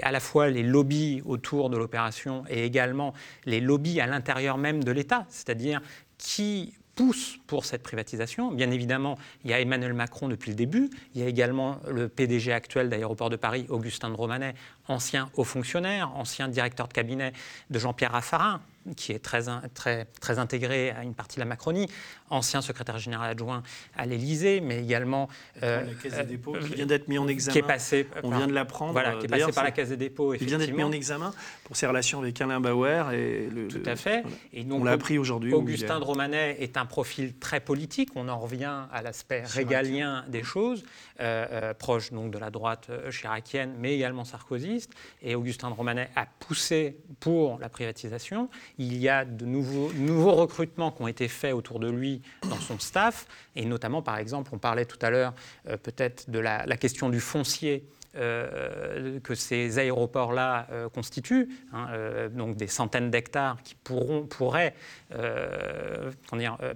à 0.02 0.12
la 0.14 0.20
fois 0.22 0.48
les 0.48 0.64
lobbies 0.64 1.22
autour 1.26 1.70
de 1.70 1.76
l'opération 1.76 2.46
et 2.50 2.64
également 2.64 3.14
les 3.46 3.60
lobbies 3.60 4.00
à 4.00 4.08
l'intérieur 4.08 4.58
même 4.58 4.86
de 4.86 4.92
l'État, 4.94 5.26
c'est-à-dire 5.28 5.82
qui 6.18 6.76
pousse 6.96 7.40
pour 7.46 7.66
cette 7.66 7.84
privatisation. 7.84 8.54
Bien 8.54 8.72
évidemment, 8.72 9.18
il 9.44 9.52
y 9.52 9.54
a 9.54 9.60
Emmanuel 9.60 9.94
Macron 9.94 10.30
depuis 10.30 10.52
le 10.52 10.56
début, 10.56 10.90
il 11.14 11.20
y 11.20 11.26
a 11.26 11.28
également 11.28 11.82
le 11.92 12.08
PDG 12.08 12.54
actuel 12.54 12.88
d'Aéroport 12.88 13.30
de 13.30 13.36
Paris, 13.36 13.66
Augustin 13.68 14.10
de 14.10 14.16
Romanet, 14.16 14.56
ancien 14.88 15.30
haut 15.36 15.44
fonctionnaire, 15.44 16.16
ancien 16.16 16.48
directeur 16.48 16.88
de 16.88 16.94
cabinet 16.94 17.34
de 17.70 17.80
Jean-Pierre 17.80 18.14
Raffarin, 18.14 18.62
qui 18.96 19.12
est 19.12 19.20
très, 19.20 19.44
très, 19.74 20.06
très 20.22 20.40
intégré 20.40 20.92
à 20.92 21.04
une 21.04 21.14
partie 21.14 21.36
de 21.38 21.42
la 21.42 21.46
Macronie, 21.46 21.88
ancien 22.30 22.62
secrétaire 22.62 22.98
général 22.98 23.32
adjoint 23.32 23.64
à 23.96 24.06
l'Élysée, 24.06 24.62
mais 24.62 24.84
également... 24.84 25.30
euh, 25.64 25.84
la 25.86 25.94
Caisse 25.94 26.18
des 26.18 26.24
dépôts, 26.24 26.54
qui 26.54 26.76
vient 26.76 26.86
d'être 26.86 27.08
mis 27.08 27.18
en 27.18 27.28
examen. 27.28 27.54
Qui 27.54 27.60
est 27.60 27.64
passé... 27.64 28.08
On 28.24 28.30
vient 28.30 28.48
de 28.48 28.54
l'apprendre. 28.54 28.92
Voilà, 28.92 29.16
qui 29.16 29.26
est 29.26 29.30
passé 29.30 29.52
par 29.52 29.64
la 29.64 29.72
Caisse 29.72 29.90
des 29.90 29.98
dépôts, 29.98 30.34
Il 30.34 30.46
vient 30.46 30.58
d'être 30.58 30.70
mis 30.76 30.84
en 30.84 30.92
effectivement. 30.92 31.28
examen 31.28 31.34
pour 31.64 31.76
ses 31.76 31.88
relations 31.88 32.20
avec 32.20 32.40
Alain 32.42 32.60
Bauer. 32.60 33.12
Et 33.14 33.50
le, 33.50 33.68
Tout 33.68 33.82
à 33.86 33.96
fait. 33.96 34.22
voilà. 34.22 34.38
Et 34.54 34.64
donc, 34.64 34.82
On 34.82 34.84
l'a 34.84 34.92
appris 34.92 35.18
aujourd'hui. 35.18 35.54
Augustin 35.54 36.00
de 36.00 36.04
Romanet 36.04 36.58
est 36.60 36.78
un 36.78 36.86
profil 36.86 37.38
très 37.38 37.60
politique. 37.60 38.10
On 38.16 38.30
en 38.30 38.40
revient 38.40 38.86
à 38.92 39.02
l'aspect 39.02 39.44
régalien 39.44 40.26
des 40.28 40.44
choses, 40.44 40.84
euh, 41.20 41.46
euh, 41.52 41.74
proche 41.74 42.12
donc 42.12 42.32
de 42.32 42.38
la 42.38 42.50
droite 42.50 42.88
euh, 42.90 43.12
chiracienne, 43.12 43.74
mais 43.80 43.96
également 43.96 44.26
sarkozyste. 44.26 44.92
Et 45.22 45.36
Augustin 45.36 45.70
de 45.70 45.76
Romanet 45.76 46.10
a 46.16 46.26
poussé 46.26 46.98
pour 47.20 47.60
la 47.60 47.70
privatisation. 47.70 48.50
Il 48.80 48.98
y 48.98 49.10
a 49.10 49.26
de 49.26 49.46
nouveaux, 49.46 50.34
recrutements 50.34 50.92
qui 50.92 51.02
ont 51.02 51.08
été 51.08 51.28
faits 51.28 51.54
autour 51.54 51.80
de 51.80 51.90
lui 51.90 52.22
dans 52.50 52.58
son 52.58 52.78
staff, 52.78 53.26
et 53.56 53.66
notamment, 53.66 54.02
par 54.02 54.18
exemple, 54.18 54.52
on 54.54 54.60
parlait 54.60 54.86
tout 54.86 55.00
à 55.02 55.10
l'heure 55.10 55.34
euh, 55.68 55.78
peut-être 55.78 56.30
de 56.30 56.40
la, 56.40 56.66
question 56.78 57.10
du 57.10 57.20
foncier 57.20 57.88
euh, 58.16 59.20
que 59.20 59.34
ces 59.34 59.80
aéroports-là 59.80 60.68
euh, 60.72 60.90
constituent, 60.90 61.50
hein, 61.74 61.88
donc 62.32 62.56
des 62.56 62.68
centaines 62.68 63.10
d'hectares 63.10 63.62
qui 63.64 63.74
pourront, 63.76 64.26
pourraient 64.26 64.76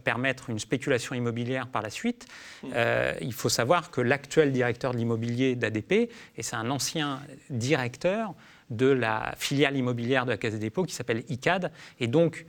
permettre 0.03 0.49
une 0.49 0.59
spéculation 0.59 1.13
immobilière 1.13 1.67
par 1.67 1.83
la 1.83 1.91
suite. 1.91 2.25
Il 2.63 3.33
faut 3.33 3.49
savoir 3.49 3.91
que 3.91 4.01
l'actuel 4.01 4.51
directeur 4.51 4.93
de 4.93 4.97
l'immobilier 4.97 5.55
d'ADP, 5.55 5.91
et 5.91 6.09
c'est 6.41 6.55
un 6.55 6.71
ancien 6.71 7.21
directeur, 7.51 8.33
de 8.71 8.87
la 8.87 9.35
filiale 9.37 9.77
immobilière 9.77 10.25
de 10.25 10.31
la 10.31 10.37
Caisse 10.37 10.53
des 10.53 10.59
dépôts 10.59 10.83
qui 10.83 10.95
s'appelle 10.95 11.23
ICAD. 11.29 11.71
Et 11.99 12.07
donc, 12.07 12.45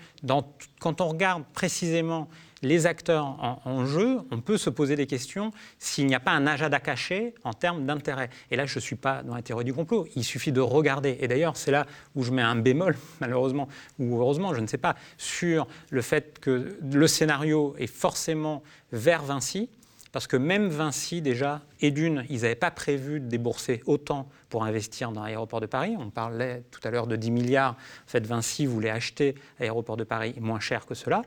quand 0.81 1.01
on 1.01 1.09
regarde 1.09 1.45
précisément 1.53 2.29
les 2.62 2.87
acteurs 2.87 3.25
en, 3.25 3.61
en, 3.64 3.87
jeu, 3.87 4.20
on 4.31 4.41
peut 4.41 4.57
se 4.57 4.70
poser 4.70 4.95
des 4.95 5.07
questions 5.07 5.51
s'il 5.81 6.07
n'y 6.07 6.14
a 6.14 6.20
pas 6.20 6.31
un 6.31 6.47
agenda 6.47 6.79
caché 6.79 7.35
en 7.43 7.53
termes 7.53 7.85
d'intérêt. 7.85 8.31
Et 8.53 8.57
là, 8.57 8.66
je 8.66 8.77
ne 8.77 8.81
suis 8.81 8.95
pas 8.95 9.25
dans 9.25 9.35
la 9.35 9.43
théorie 9.43 9.64
du 9.64 9.75
complot. 9.75 10.07
Il 10.14 10.23
suffit 10.23 10.53
de 10.53 10.61
regarder. 10.61 11.18
Et 11.20 11.27
d'ailleurs, 11.27 11.57
c'est 11.57 11.73
là 11.73 11.87
où 12.14 12.23
je 12.23 12.31
mets 12.31 12.43
un 12.43 12.55
bémol, 12.55 12.97
malheureusement, 13.20 13.68
ou 13.99 14.20
heureusement, 14.20 14.55
je 14.55 14.61
ne 14.61 14.68
sais 14.68 14.79
pas, 14.79 14.95
sur 15.18 15.66
le 15.91 16.03
fait 16.03 16.39
que 16.39 16.79
le 16.81 17.07
scénario 17.09 17.75
est 17.79 17.89
forcément 17.89 18.62
vers 18.93 19.25
Vinci. 19.25 19.68
Parce 20.13 20.27
que 20.27 20.37
même 20.37 20.69
Vinci, 20.69 21.23
déjà, 21.23 21.63
et 21.81 21.91
d'une, 21.91 22.25
ils 22.29 22.43
n'avaient 22.43 22.55
pas 22.55 22.71
prévu 22.71 23.19
de 23.19 23.27
débourser 23.27 23.83
autant 23.87 24.29
pour 24.51 24.65
investir 24.65 25.11
dans 25.11 25.25
l'aéroport 25.25 25.61
de 25.61 25.67
Paris. 25.67 25.97
On 25.99 26.11
parlait 26.11 26.65
tout 26.71 26.81
à 26.85 26.91
l'heure 26.91 27.07
de 27.07 27.17
10 27.17 27.31
milliards. 27.31 27.73
En 27.73 28.09
fait, 28.09 28.27
Vinci 28.27 28.67
voulait 28.67 28.91
acheter 28.91 29.35
l'aéroport 29.59 29.97
de 29.97 30.05
Paris 30.05 30.35
moins 30.39 30.61
cher 30.61 30.85
que 30.85 30.95
cela. 30.95 31.23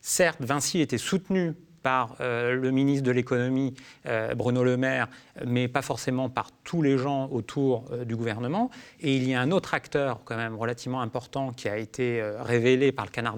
Certes, 0.00 0.40
Vinci 0.40 0.80
était 0.80 0.98
soutenu 0.98 1.54
par 1.84 2.16
euh, 2.20 2.54
le 2.54 2.70
ministre 2.70 3.04
de 3.04 3.10
l'économie, 3.10 3.74
euh, 4.06 4.34
Bruno 4.34 4.64
Le 4.64 4.78
Maire, 4.78 5.06
mais 5.44 5.68
pas 5.68 5.82
forcément 5.82 6.30
par 6.30 6.50
tous 6.64 6.80
les 6.80 6.96
gens 6.96 7.28
autour 7.30 7.84
euh, 7.92 8.04
du 8.06 8.16
gouvernement. 8.16 8.70
Et 9.00 9.16
il 9.16 9.28
y 9.28 9.34
a 9.34 9.40
un 9.40 9.50
autre 9.50 9.74
acteur 9.74 10.20
quand 10.24 10.36
même 10.36 10.56
relativement 10.56 11.02
important 11.02 11.52
qui 11.52 11.68
a 11.68 11.76
été 11.76 12.22
révélé 12.40 12.90
par 12.90 13.04
le 13.04 13.10
Canard, 13.10 13.36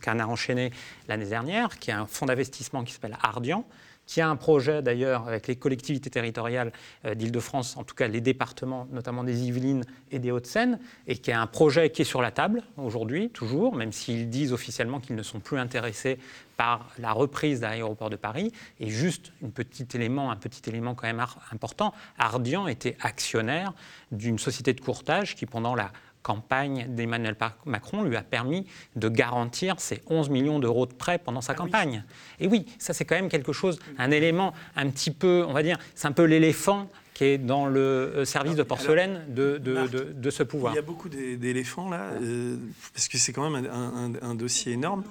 Canard 0.00 0.30
enchaîné 0.30 0.70
l'année 1.08 1.26
dernière, 1.26 1.78
qui 1.80 1.90
est 1.90 1.94
un 1.94 2.06
fonds 2.06 2.26
d'investissement 2.26 2.84
qui 2.84 2.92
s'appelle 2.92 3.18
Ardian, 3.22 3.64
qui 4.10 4.20
a 4.20 4.28
un 4.28 4.34
projet 4.34 4.82
d'ailleurs 4.82 5.28
avec 5.28 5.46
les 5.46 5.54
collectivités 5.54 6.10
territoriales 6.10 6.72
euh, 7.04 7.14
d'Île-de-France, 7.14 7.76
en 7.76 7.84
tout 7.84 7.94
cas 7.94 8.08
les 8.08 8.20
départements, 8.20 8.88
notamment 8.90 9.22
des 9.22 9.44
Yvelines 9.44 9.84
et 10.10 10.18
des 10.18 10.32
Hauts-de-Seine, 10.32 10.80
et 11.06 11.16
qui 11.16 11.30
a 11.30 11.40
un 11.40 11.46
projet 11.46 11.90
qui 11.90 12.02
est 12.02 12.04
sur 12.04 12.20
la 12.20 12.32
table 12.32 12.64
aujourd'hui, 12.76 13.30
toujours, 13.30 13.76
même 13.76 13.92
s'ils 13.92 14.28
disent 14.28 14.52
officiellement 14.52 14.98
qu'ils 14.98 15.14
ne 15.14 15.22
sont 15.22 15.38
plus 15.38 15.60
intéressés 15.60 16.18
par 16.56 16.90
la 16.98 17.12
reprise 17.12 17.60
d'un 17.60 17.68
aéroport 17.68 18.10
de 18.10 18.16
Paris. 18.16 18.52
Et 18.80 18.88
juste 18.88 19.30
un 19.44 19.50
petit 19.50 19.86
élément, 19.94 20.32
un 20.32 20.36
petit 20.36 20.68
élément 20.68 20.96
quand 20.96 21.06
même 21.06 21.24
important, 21.52 21.94
Ardian 22.18 22.66
était 22.66 22.96
actionnaire 23.02 23.72
d'une 24.10 24.40
société 24.40 24.72
de 24.74 24.80
courtage 24.80 25.36
qui, 25.36 25.46
pendant 25.46 25.76
la 25.76 25.92
campagne 26.22 26.86
d'Emmanuel 26.88 27.36
Macron 27.64 28.02
lui 28.02 28.16
a 28.16 28.22
permis 28.22 28.66
de 28.96 29.08
garantir 29.08 29.80
ses 29.80 30.02
11 30.08 30.28
millions 30.30 30.58
d'euros 30.58 30.86
de 30.86 30.92
prêts 30.92 31.18
pendant 31.18 31.40
sa 31.40 31.52
Ah 31.52 31.56
campagne. 31.56 32.04
Et 32.38 32.46
oui, 32.46 32.66
ça 32.78 32.92
c'est 32.92 33.04
quand 33.04 33.14
même 33.16 33.28
quelque 33.28 33.52
chose, 33.52 33.78
un 33.98 34.10
élément 34.10 34.52
un 34.76 34.88
petit 34.90 35.10
peu, 35.10 35.44
on 35.48 35.52
va 35.52 35.62
dire, 35.62 35.78
c'est 35.94 36.08
un 36.08 36.12
peu 36.12 36.24
l'éléphant 36.24 36.88
qui 37.14 37.24
est 37.24 37.38
dans 37.38 37.66
le 37.66 37.80
euh, 37.80 38.24
service 38.24 38.54
de 38.56 38.62
porcelaine 38.62 39.24
de, 39.28 39.58
de, 39.58 39.72
Marc, 39.74 39.90
de- 39.90 40.12
de 40.14 40.30
ce 40.30 40.42
pouvoir. 40.42 40.72
Il 40.72 40.76
y 40.76 40.78
a 40.78 40.82
beaucoup 40.82 41.08
d'é- 41.10 41.36
d'éléphants 41.36 41.90
là, 41.90 42.12
euh, 42.22 42.56
parce 42.94 43.08
que 43.08 43.18
c'est 43.18 43.32
quand 43.32 43.48
même 43.50 43.66
un, 43.70 44.14
un- 44.22 44.30
un 44.30 44.34
dossier 44.34 44.72
énorme. 44.72 45.04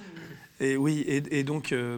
Et 0.61 0.75
oui, 0.75 1.05
et, 1.07 1.43
donc, 1.43 1.71
euh, 1.71 1.97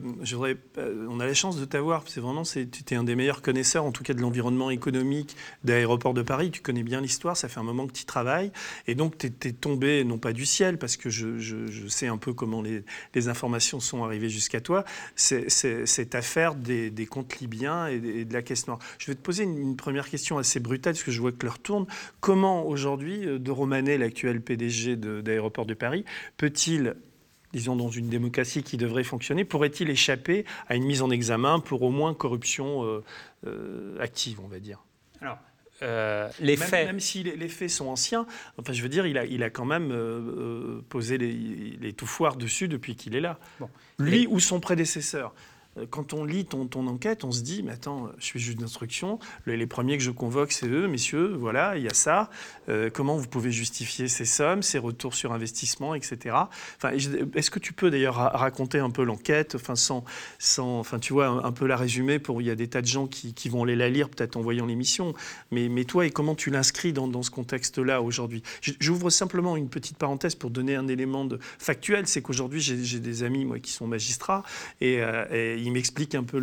euh, 0.78 1.08
on 1.10 1.20
a 1.20 1.26
la 1.26 1.34
chance 1.34 1.60
de 1.60 1.66
t'avoir. 1.66 2.04
C'est 2.06 2.22
vraiment, 2.22 2.44
tu 2.44 2.60
es 2.60 2.96
un 2.96 3.04
des 3.04 3.16
meilleurs 3.16 3.42
connaisseurs, 3.42 3.86
en 3.86 3.92
tout 3.92 4.04
cas 4.04 4.14
de 4.14 4.22
l'environnement 4.22 4.70
économique 4.70 5.36
d'aéroport 5.64 6.14
de 6.14 6.22
Paris. 6.22 6.52
Tu 6.52 6.62
connais 6.62 6.84
bien 6.84 7.02
l'histoire, 7.02 7.36
ça 7.36 7.50
fait 7.50 7.60
un 7.60 7.64
moment 7.64 7.88
que 7.88 7.94
tu 7.94 8.06
travailles. 8.06 8.52
Et 8.86 8.94
donc, 8.94 9.18
tu 9.18 9.28
es, 9.28 9.52
tombé, 9.52 10.04
non 10.04 10.20
pas 10.20 10.32
du 10.32 10.46
ciel, 10.46 10.78
parce 10.78 10.96
que 10.96 11.10
je, 11.10 11.88
sais 11.88 12.08
un 12.08 12.18
peu 12.18 12.34
comment 12.34 12.62
les, 12.62 12.84
informations 13.28 13.80
sont 13.80 14.04
arrivées 14.04 14.30
jusqu'à 14.30 14.62
toi, 14.62 14.84
cette 15.16 16.16
affaire 16.16 16.54
des, 16.54 17.08
comptes 17.10 17.40
libyens 17.40 17.88
et, 17.88 18.26
de 18.26 18.34
la 18.34 18.44
caisse 18.44 18.68
noire. 18.68 18.78
Je 19.00 19.08
vais 19.08 19.16
te 19.16 19.22
poser 19.22 19.44
une, 19.44 19.76
première 19.76 20.08
question 20.08 20.38
assez 20.38 20.60
brutale, 20.60 20.94
parce 20.94 21.04
que 21.04 21.12
je 21.12 21.20
vois 21.20 21.32
que 21.32 21.46
l'heure 21.46 21.60
tourne. 21.60 21.88
Comment, 22.20 22.68
aujourd'hui, 22.68 23.26
euh, 23.26 23.40
de 23.40 23.50
Romanet, 23.50 23.98
l'actuel 23.98 24.42
PDG 24.42 24.96
d'Aéroport 24.98 25.66
de 25.66 25.74
Paris, 25.74 26.06
peut-il 26.38 26.96
disons, 27.54 27.76
dans 27.76 27.90
une 27.90 28.10
démocratie 28.10 28.64
qui 28.64 28.78
devrait 28.78 29.04
fonctionner, 29.04 29.44
pourrait-il 29.46 29.90
échapper 29.90 30.46
à 30.68 30.76
une 30.76 30.86
mise 30.86 31.02
en 31.02 31.10
examen 31.10 31.60
pour 31.60 31.82
au 31.82 31.90
moins 31.90 32.14
corruption 32.14 32.84
euh, 32.86 33.04
euh, 33.48 33.98
active, 34.00 34.40
on 34.44 34.48
va 34.48 34.60
dire? 34.60 34.80
Alors, 35.22 35.38
euh, 35.84 36.30
les 36.40 36.58
même, 36.58 36.68
faits. 36.68 36.86
Même 36.86 37.00
si 37.00 37.24
les, 37.24 37.36
les 37.36 37.48
faits 37.48 37.70
sont 37.70 37.88
anciens, 37.88 38.26
enfin, 38.58 38.72
je 38.74 38.82
veux 38.84 38.90
dire, 38.90 39.06
il 39.08 39.18
a, 39.18 39.26
il 39.26 39.42
a 39.44 39.50
quand 39.50 39.66
même 39.66 39.92
euh, 39.92 40.82
posé 40.90 41.18
les, 41.18 41.34
les 41.34 41.94
touffoirs 41.94 42.36
dessus 42.36 42.68
depuis 42.68 42.96
qu'il 42.96 43.16
est 43.16 43.22
là. 43.22 43.40
Lui 43.98 44.12
Les- 44.22 44.28
ou 44.28 44.40
son 44.40 44.60
prédécesseur. 44.60 45.34
Euh, 45.78 45.86
Quand 45.90 46.14
on 46.14 46.26
lit 46.26 46.46
ton, 46.46 46.68
enquête, 46.88 47.24
on 47.24 47.32
se 47.32 47.42
dit, 47.42 47.64
mais 47.64 47.72
attends, 47.72 48.10
je 48.18 48.26
suis 48.26 48.40
juge 48.40 48.56
d'instruction, 48.58 49.20
les, 49.46 49.68
premiers 49.68 49.98
que 49.98 50.04
je 50.04 50.12
convoque, 50.12 50.52
c'est 50.52 50.68
eux, 50.68 50.88
messieurs, 50.88 51.34
voilà, 51.40 51.78
il 51.78 51.84
y 51.84 51.88
a 51.88 51.94
ça. 51.94 52.30
Euh, 52.70 52.90
comment 52.90 53.18
vous 53.18 53.28
pouvez 53.28 53.52
justifier 53.52 54.08
ces 54.08 54.26
sommes, 54.26 54.64
ces 54.64 54.78
retours 54.78 55.14
sur 55.14 55.32
investissement, 55.32 55.96
etc. 55.96 56.36
Enfin, 56.78 56.92
Est-ce 56.92 57.52
que 57.52 57.60
tu 57.60 57.74
peux 57.74 57.90
d'ailleurs 57.90 58.16
ra- 58.16 58.30
raconter 58.30 58.80
un 58.80 58.90
peu 58.90 59.04
l'enquête, 59.04 59.56
enfin, 59.56 59.76
sans, 59.76 60.04
sans, 60.40 60.80
enfin, 60.80 61.00
tu 61.00 61.14
vois, 61.14 61.28
un, 61.28 61.52
peu 61.52 61.68
la 61.68 61.78
résumer 61.78 62.20
pour, 62.20 62.42
il 62.42 62.48
y 62.48 62.52
a 62.52 62.56
des 62.56 62.68
tas 62.68 62.82
de 62.82 62.88
gens 62.88 63.08
qui, 63.08 63.50
vont 63.50 63.64
aller 63.64 63.76
la 63.76 63.90
lire 63.90 64.10
peut-être 64.10 64.38
en 64.38 64.42
voyant 64.42 64.66
l'émission, 64.66 65.14
mais, 65.52 65.68
mais 65.68 65.84
toi, 65.84 66.06
et 66.06 66.10
comment 66.10 66.36
tu 66.36 66.50
l'inscris 66.52 66.94
dans, 66.94 67.22
ce 67.22 67.32
contexte-là 67.32 68.02
aujourd'hui? 68.02 68.44
J'ouvre 68.80 69.10
simplement 69.10 69.58
une 69.58 69.70
petite 69.70 69.98
parenthèse 69.98 70.36
pour 70.36 70.50
donner 70.50 70.76
un 70.76 70.88
élément 70.88 71.28
factuel, 71.60 72.08
c'est 72.08 72.22
qu'aujourd'hui, 72.22 72.62
j'ai 72.62 72.82
j'ai 72.84 73.00
des 73.00 73.24
amis, 73.24 73.46
moi, 73.46 73.60
qui 73.60 73.72
sont 73.72 73.88
magistrats, 73.88 74.44
et, 74.80 75.02
euh, 75.02 75.26
et 75.32 75.61
ils 75.62 75.72
m'expliquent 75.72 76.16
un 76.16 76.24
peu 76.24 76.40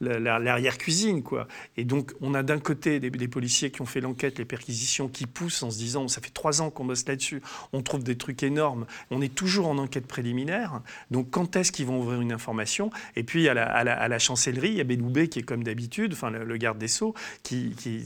l'arrière-cuisine, 0.00 1.22
quoi. 1.22 1.48
Et 1.76 1.84
donc, 1.84 2.14
on 2.20 2.34
a 2.34 2.42
d'un 2.42 2.58
côté 2.58 3.00
des, 3.00 3.28
policiers 3.28 3.70
qui 3.70 3.82
ont 3.82 3.86
fait 3.86 4.00
l'enquête, 4.00 4.38
les 4.38 4.44
perquisitions, 4.44 5.08
qui 5.08 5.26
poussent 5.26 5.62
en 5.62 5.70
se 5.70 5.78
disant, 5.78 6.06
ça 6.08 6.20
fait 6.20 6.32
trois 6.32 6.62
ans 6.62 6.70
qu'on 6.70 6.84
bosse 6.84 7.06
là-dessus, 7.06 7.42
on 7.72 7.82
trouve 7.82 8.04
des 8.04 8.16
trucs 8.16 8.42
énormes, 8.42 8.86
on 9.10 9.20
est 9.20 9.34
toujours 9.34 9.68
en 9.68 9.78
enquête 9.78 10.06
préliminaire, 10.06 10.80
donc 11.10 11.30
quand 11.30 11.56
est-ce 11.56 11.72
qu'ils 11.72 11.86
vont 11.86 12.00
ouvrir 12.00 12.20
une 12.20 12.32
information? 12.32 12.90
Et 13.16 13.24
puis, 13.24 13.48
à 13.48 13.54
la, 13.54 13.64
à 13.64 13.84
la- 13.84 13.96
à 14.06 14.08
la 14.08 14.18
chancellerie, 14.18 14.68
il 14.68 14.76
y 14.76 14.80
a 14.80 14.84
Belloubet 14.84 15.28
qui 15.28 15.40
est 15.40 15.42
comme 15.42 15.64
d'habitude, 15.64 16.12
enfin, 16.12 16.30
le, 16.30 16.56
garde 16.56 16.78
des 16.78 16.88
Sceaux, 16.88 17.14
qui, 17.42 17.74
qui, 17.76 18.04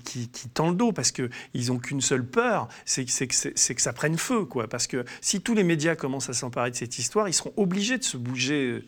qui, 0.00 0.48
tend 0.54 0.70
le 0.70 0.76
dos, 0.76 0.92
parce 0.92 1.12
qu'ils 1.12 1.30
n'ont 1.68 1.78
qu'une 1.78 2.00
seule 2.00 2.24
peur, 2.24 2.68
c'est 2.84 3.04
que 3.04 3.82
ça 3.82 3.92
prenne 3.92 4.16
feu, 4.16 4.44
quoi. 4.44 4.68
Parce 4.68 4.86
que 4.86 5.04
si 5.20 5.40
tous 5.40 5.54
les 5.54 5.64
médias 5.64 5.94
commencent 5.94 6.30
à 6.30 6.34
s'emparer 6.34 6.70
de 6.70 6.76
cette 6.76 6.98
histoire, 6.98 7.28
ils 7.28 7.34
seront 7.34 7.52
obligés 7.56 7.98
de 7.98 8.04
se 8.04 8.16
bouger, 8.16 8.64
euh, 8.70 8.84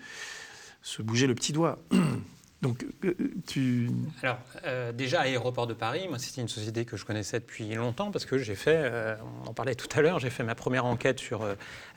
se 0.88 1.02
bouger 1.02 1.26
le 1.26 1.34
petit 1.34 1.52
doigt. 1.52 1.78
Donc, 2.62 2.84
euh, 3.04 3.14
tu... 3.46 3.88
Alors, 4.20 4.38
euh, 4.64 4.90
déjà, 4.90 5.20
Aéroport 5.20 5.68
de 5.68 5.74
Paris, 5.74 6.06
moi, 6.08 6.18
c'était 6.18 6.40
une 6.40 6.48
société 6.48 6.84
que 6.84 6.96
je 6.96 7.04
connaissais 7.04 7.38
depuis 7.38 7.72
longtemps 7.74 8.10
parce 8.10 8.24
que 8.24 8.36
j'ai 8.36 8.56
fait, 8.56 8.74
euh, 8.76 9.14
on 9.44 9.50
en 9.50 9.54
parlait 9.54 9.76
tout 9.76 9.86
à 9.96 10.00
l'heure, 10.02 10.18
j'ai 10.18 10.30
fait 10.30 10.42
ma 10.42 10.56
première 10.56 10.84
enquête 10.84 11.20
sur 11.20 11.46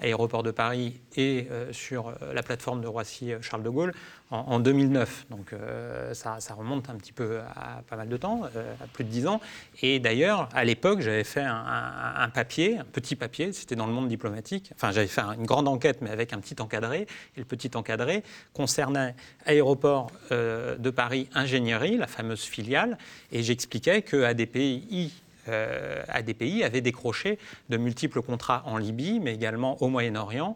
Aéroport 0.01 0.43
de 0.43 0.51
Paris 0.51 0.99
et 1.15 1.47
sur 1.71 2.13
la 2.33 2.43
plateforme 2.43 2.81
de 2.81 2.87
Roissy-Charles 2.87 3.63
de 3.63 3.69
Gaulle 3.69 3.93
en, 4.31 4.39
en 4.39 4.59
2009. 4.59 5.27
Donc, 5.29 5.53
euh, 5.53 6.13
ça, 6.13 6.37
remonte 6.55 6.89
un 6.89 6.95
petit 6.95 7.13
peu 7.13 7.39
à 7.55 7.81
pas 7.87 7.95
mal 7.95 8.09
de 8.09 8.17
temps, 8.17 8.41
euh, 8.55 8.73
à 8.83 8.87
plus 8.87 9.03
de 9.03 9.09
10 9.09 9.27
ans. 9.27 9.41
Et 9.81 9.99
d'ailleurs, 9.99 10.49
à 10.53 10.63
l'époque, 10.63 11.01
j'avais 11.01 11.23
fait 11.23 11.43
un 11.43 12.29
papier, 12.33 12.79
un 12.79 12.85
petit 12.85 13.15
papier, 13.15 13.53
c'était 13.53 13.75
dans 13.75 13.87
le 13.87 13.93
monde 13.93 14.07
diplomatique. 14.07 14.71
Enfin, 14.75 14.91
j'avais 14.91 15.07
fait 15.07 15.21
une 15.21 15.45
grande 15.45 15.67
enquête, 15.67 15.99
mais 16.01 16.09
avec 16.09 16.33
un 16.33 16.39
petit 16.39 16.61
encadré. 16.61 17.07
Et 17.35 17.39
le 17.39 17.45
petit 17.45 17.71
encadré 17.75 18.23
concernait 18.53 19.15
Aéroport 19.45 20.11
euh, 20.31 20.77
de 20.77 20.89
Paris 20.89 21.29
Ingénierie, 21.33 21.97
la 21.97 22.07
fameuse 22.07 22.43
filiale, 22.43 22.97
et 23.31 23.43
j'expliquais 23.43 24.01
que 24.01 24.23
ADPI 24.23 25.11
euh, 25.47 26.03
ADPI 26.07 26.63
avait 26.63 26.81
décroché 26.81 27.39
de 27.69 27.77
multiples 27.77 28.21
contrats 28.21 28.63
en 28.65 28.77
Libye, 28.77 29.19
mais 29.19 29.33
également 29.33 29.81
au 29.81 29.87
Moyen-Orient, 29.87 30.55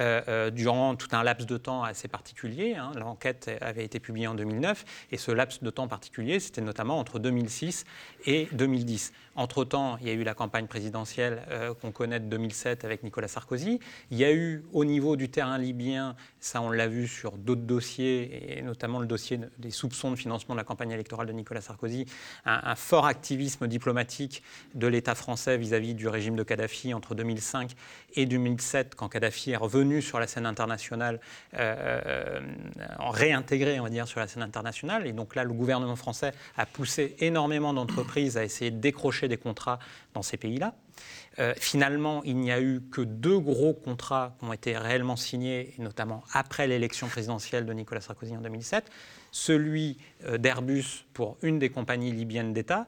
euh, 0.00 0.20
euh, 0.28 0.50
durant 0.50 0.94
tout 0.96 1.08
un 1.12 1.22
laps 1.22 1.46
de 1.46 1.56
temps 1.56 1.82
assez 1.82 2.08
particulier. 2.08 2.74
hein. 2.74 2.92
L'enquête 2.96 3.50
avait 3.60 3.84
été 3.84 4.00
publiée 4.00 4.26
en 4.26 4.34
2009, 4.34 4.84
et 5.12 5.16
ce 5.16 5.30
laps 5.30 5.62
de 5.62 5.70
temps 5.70 5.88
particulier, 5.88 6.40
c'était 6.40 6.60
notamment 6.60 6.98
entre 6.98 7.18
2006 7.18 7.84
et 8.26 8.48
2010. 8.52 9.12
Entre-temps, 9.36 9.98
il 10.00 10.06
y 10.06 10.10
a 10.10 10.14
eu 10.14 10.24
la 10.24 10.32
campagne 10.32 10.66
présidentielle 10.66 11.42
euh, 11.50 11.74
qu'on 11.74 11.92
connaît 11.92 12.20
de 12.20 12.24
2007 12.24 12.84
avec 12.84 13.02
Nicolas 13.02 13.28
Sarkozy. 13.28 13.80
Il 14.10 14.16
y 14.16 14.24
a 14.24 14.32
eu, 14.32 14.64
au 14.72 14.84
niveau 14.86 15.16
du 15.16 15.28
terrain 15.28 15.58
libyen, 15.58 16.16
ça 16.40 16.62
on 16.62 16.70
l'a 16.70 16.88
vu 16.88 17.06
sur 17.06 17.32
d'autres 17.32 17.62
dossiers, 17.62 18.58
et 18.58 18.62
notamment 18.62 18.98
le 18.98 19.06
dossier 19.06 19.38
des 19.58 19.70
soupçons 19.70 20.10
de 20.10 20.16
financement 20.16 20.54
de 20.54 20.60
la 20.60 20.64
campagne 20.64 20.90
électorale 20.90 21.26
de 21.26 21.32
Nicolas 21.32 21.60
Sarkozy, 21.60 22.06
un, 22.46 22.60
un 22.64 22.74
fort 22.74 23.06
activisme 23.06 23.66
diplomatique 23.66 24.25
de 24.74 24.86
l'État 24.86 25.14
français 25.14 25.56
vis-à-vis 25.58 25.94
du 25.94 26.08
régime 26.08 26.36
de 26.36 26.42
Kadhafi 26.42 26.94
entre 26.94 27.14
2005 27.14 27.72
et 28.14 28.26
2007, 28.26 28.94
quand 28.94 29.08
Kadhafi 29.08 29.52
est 29.52 29.56
revenu 29.56 30.02
sur 30.02 30.18
la 30.18 30.26
scène 30.26 30.46
internationale, 30.46 31.20
euh, 31.54 32.00
euh, 32.06 32.40
réintégré, 33.00 33.78
on 33.78 33.84
va 33.84 33.90
dire, 33.90 34.08
sur 34.08 34.20
la 34.20 34.26
scène 34.26 34.42
internationale. 34.42 35.06
Et 35.06 35.12
donc 35.12 35.34
là, 35.34 35.44
le 35.44 35.52
gouvernement 35.52 35.96
français 35.96 36.32
a 36.56 36.66
poussé 36.66 37.14
énormément 37.20 37.74
d'entreprises 37.74 38.36
à 38.36 38.44
essayer 38.44 38.70
de 38.70 38.78
décrocher 38.78 39.28
des 39.28 39.36
contrats 39.36 39.78
dans 40.14 40.22
ces 40.22 40.36
pays-là. 40.36 40.74
Euh, 41.38 41.52
finalement, 41.58 42.22
il 42.24 42.38
n'y 42.38 42.50
a 42.50 42.60
eu 42.62 42.80
que 42.90 43.02
deux 43.02 43.38
gros 43.38 43.74
contrats 43.74 44.34
qui 44.38 44.46
ont 44.46 44.52
été 44.54 44.78
réellement 44.78 45.16
signés, 45.16 45.74
notamment 45.78 46.24
après 46.32 46.66
l'élection 46.66 47.08
présidentielle 47.08 47.66
de 47.66 47.72
Nicolas 47.74 48.00
Sarkozy 48.00 48.34
en 48.34 48.40
2007. 48.40 48.90
Celui 49.30 49.98
d'Airbus 50.38 51.04
pour 51.12 51.36
une 51.42 51.58
des 51.58 51.68
compagnies 51.68 52.10
libyennes 52.10 52.54
d'État 52.54 52.86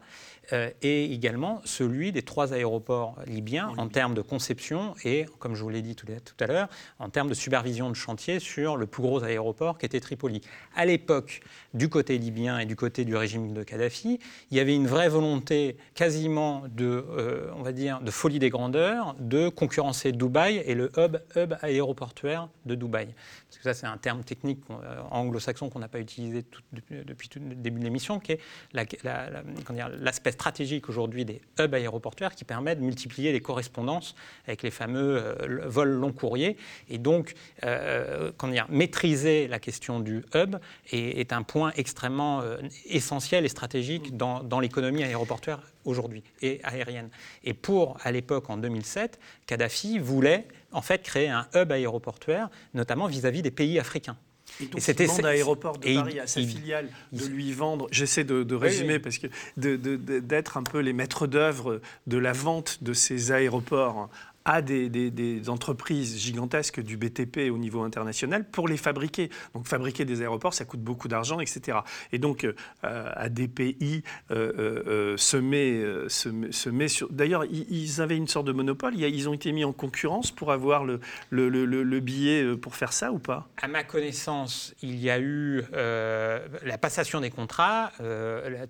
euh, 0.53 0.71
et 0.83 1.13
également 1.13 1.61
celui 1.65 2.13
des 2.13 2.23
trois 2.23 2.55
aéroports 2.55 3.17
libyens 3.27 3.73
en 3.77 3.89
termes 3.89 4.15
de 4.15 4.23
conception 4.23 4.95
et, 5.05 5.27
comme 5.39 5.55
je 5.55 5.63
vous 5.63 5.69
l'ai 5.69 5.83
dit 5.83 5.95
tout 5.95 6.07
à 6.41 6.47
l'heure, 6.47 6.69
en 6.99 7.11
termes 7.11 7.29
de 7.29 7.35
supervision 7.35 7.91
de 7.91 7.95
chantier 7.95 8.41
sur 8.41 8.77
le 8.77 8.87
plus 8.87 9.03
gros 9.03 9.23
aéroport 9.23 9.79
qui 9.79 9.87
était 9.87 10.01
Tripoli. 10.01 10.41
À 10.75 10.87
l'époque, 10.87 11.41
du 11.75 11.89
côté 11.89 12.19
libyen 12.19 12.59
et 12.59 12.67
du 12.67 12.77
côté 12.77 13.05
du 13.05 13.15
régime 13.15 13.53
de 13.53 13.63
Kadhafi, 13.63 14.21
il 14.51 14.57
y 14.57 14.61
avait 14.61 14.75
une 14.75 14.87
vraie 14.87 15.09
volonté 15.09 15.77
quasiment 15.95 16.63
de, 16.69 17.05
euh, 17.11 17.51
on 17.57 17.63
va 17.63 17.73
dire, 17.73 18.01
de 18.01 18.11
folie 18.11 18.39
des 18.39 18.51
grandeurs, 18.51 19.15
de 19.19 19.49
concurrencer 19.49 20.13
Dubaï 20.13 20.59
et 20.59 20.75
le 20.75 20.91
hub, 20.97 21.19
hub 21.37 21.55
aéroportuaire 21.61 22.49
de 22.65 22.75
Dubaï. 22.75 23.09
Parce 23.49 23.59
que 23.59 23.63
ça, 23.65 23.75
c'est 23.75 23.87
un 23.87 23.99
terme 23.99 24.25
technique 24.25 24.61
euh, 24.71 25.01
anglo-saxon 25.11 25.69
qu'on 25.69 25.79
n'a 25.79 25.89
pas 25.89 26.01
utilisé 26.01 26.45
depuis, 26.73 27.29
tout 27.29 27.39
le 27.41 27.55
début 27.55 27.81
de 27.81 27.85
l'émission, 27.85 28.19
qui 28.19 28.33
est 28.33 28.41
l'aspect 28.73 30.33
stratégique 30.39 30.89
aujourd'hui 30.89 31.25
des 31.25 31.41
hubs 31.59 31.75
aéroportuaires 31.75 32.37
qui 32.37 32.45
permet 32.45 32.77
de 32.77 32.81
multiplier 32.81 33.33
les 33.33 33.41
correspondances 33.41 34.15
avec 34.47 34.63
les 34.63 34.71
fameux 34.71 35.17
euh, 35.19 35.67
vols 35.67 35.91
long 35.91 36.13
courriers. 36.13 36.57
Et 36.89 36.99
donc, 36.99 37.35
euh, 37.65 38.31
dire, 38.45 38.67
maîtriser 38.69 39.49
la 39.49 39.59
question 39.59 39.99
du 39.99 40.25
hub 40.35 40.57
est, 40.93 41.33
un 41.33 41.43
point 41.43 41.73
extrêmement 41.77 42.41
euh, 42.41 42.59
essentiel 42.87 43.45
et 43.45 43.49
stratégique 43.49 44.17
dans, 44.17 44.45
dans 44.45 44.61
l'économie 44.61 45.03
aéroportuaire 45.03 45.61
aujourd'hui 45.85 46.23
et 46.41 46.61
aérienne. 46.63 47.11
Et 47.43 47.55
pour, 47.55 47.97
à 48.05 48.13
l'époque, 48.13 48.49
en 48.49 48.59
2007, 48.59 49.19
Kadhafi 49.47 49.99
voulait 49.99 50.47
en 50.71 50.83
fait 50.83 51.03
créer 51.03 51.29
un 51.29 51.49
hub 51.55 51.73
aéroportuaire, 51.73 52.49
notamment 52.75 53.07
vis-à-vis 53.07 53.43
des 53.43 53.51
pays 53.51 53.79
africains. 53.79 54.17
Et 54.61 54.67
donc, 54.67 54.87
il 54.87 54.95
demande 54.95 55.27
à 55.27 55.29
Aéroport 55.29 55.79
de 55.79 55.95
Paris, 55.95 56.21
à 56.21 56.27
sa 56.27 56.41
filiale, 56.41 56.89
de 57.13 57.27
lui 57.27 57.53
vendre, 57.53 57.87
j'essaie 57.91 58.25
de, 58.25 58.55
résumer, 58.55 58.99
parce 58.99 59.19
que 59.19 59.29
d'être 59.57 60.57
un 60.57 60.63
peu 60.63 60.81
les 60.81 60.93
maîtres 60.93 61.27
d'œuvre 61.27 61.81
de 62.07 62.19
la 62.19 62.33
vente 62.33 62.83
de 62.83 62.93
ces 62.93 63.33
aéroports 63.33 64.09
à 64.49 64.63
des, 64.63 65.51
entreprises 65.51 66.19
gigantesques 66.19 66.81
du 66.81 66.97
BTP 66.97 67.51
au 67.53 67.59
niveau 67.59 67.83
international 67.83 68.49
pour 68.49 68.67
les 68.67 68.79
fabriquer. 68.79 69.29
Donc 69.55 69.67
fabriquer 69.67 70.07
des 70.07 70.23
aéroports, 70.23 70.55
ça 70.55 70.65
coûte 70.65 70.81
beaucoup 70.81 71.07
d'argent, 71.07 71.39
etc. 71.39 71.81
Et 72.13 72.19
donc 72.19 72.45
euh, 72.45 72.55
à 72.83 73.29
des 73.29 73.47
pays 73.47 74.03
euh, 74.31 74.53
euh, 74.87 75.17
se, 75.19 75.37
met, 75.37 75.83
se, 76.09 76.71
met 76.71 76.89
sur... 76.89 77.11
D'ailleurs, 77.11 77.45
ils 77.45 78.01
avaient 78.01 78.17
une 78.17 78.27
sorte 78.27 78.47
de 78.47 78.53
monopole, 78.53 78.95
ils 78.97 79.29
ont 79.29 79.35
été 79.35 79.53
mis 79.53 79.65
en 79.65 79.75
concurrence 79.75 80.31
pour 80.31 80.51
avoir 80.51 80.85
le, 80.85 81.01
le, 81.29 81.49
le, 81.51 82.01
billet 82.01 82.57
pour 82.57 82.75
faire 82.75 82.95
ça 82.95 83.13
ou 83.13 83.19
pas? 83.19 83.49
À 83.61 83.69
ma 83.69 83.85
connaissance, 83.85 84.75
il 84.81 84.99
y 84.99 85.11
a 85.11 85.21
eu 85.21 85.63
la 85.73 86.79
passation 86.81 87.21
des 87.21 87.31
contrats, 87.31 87.93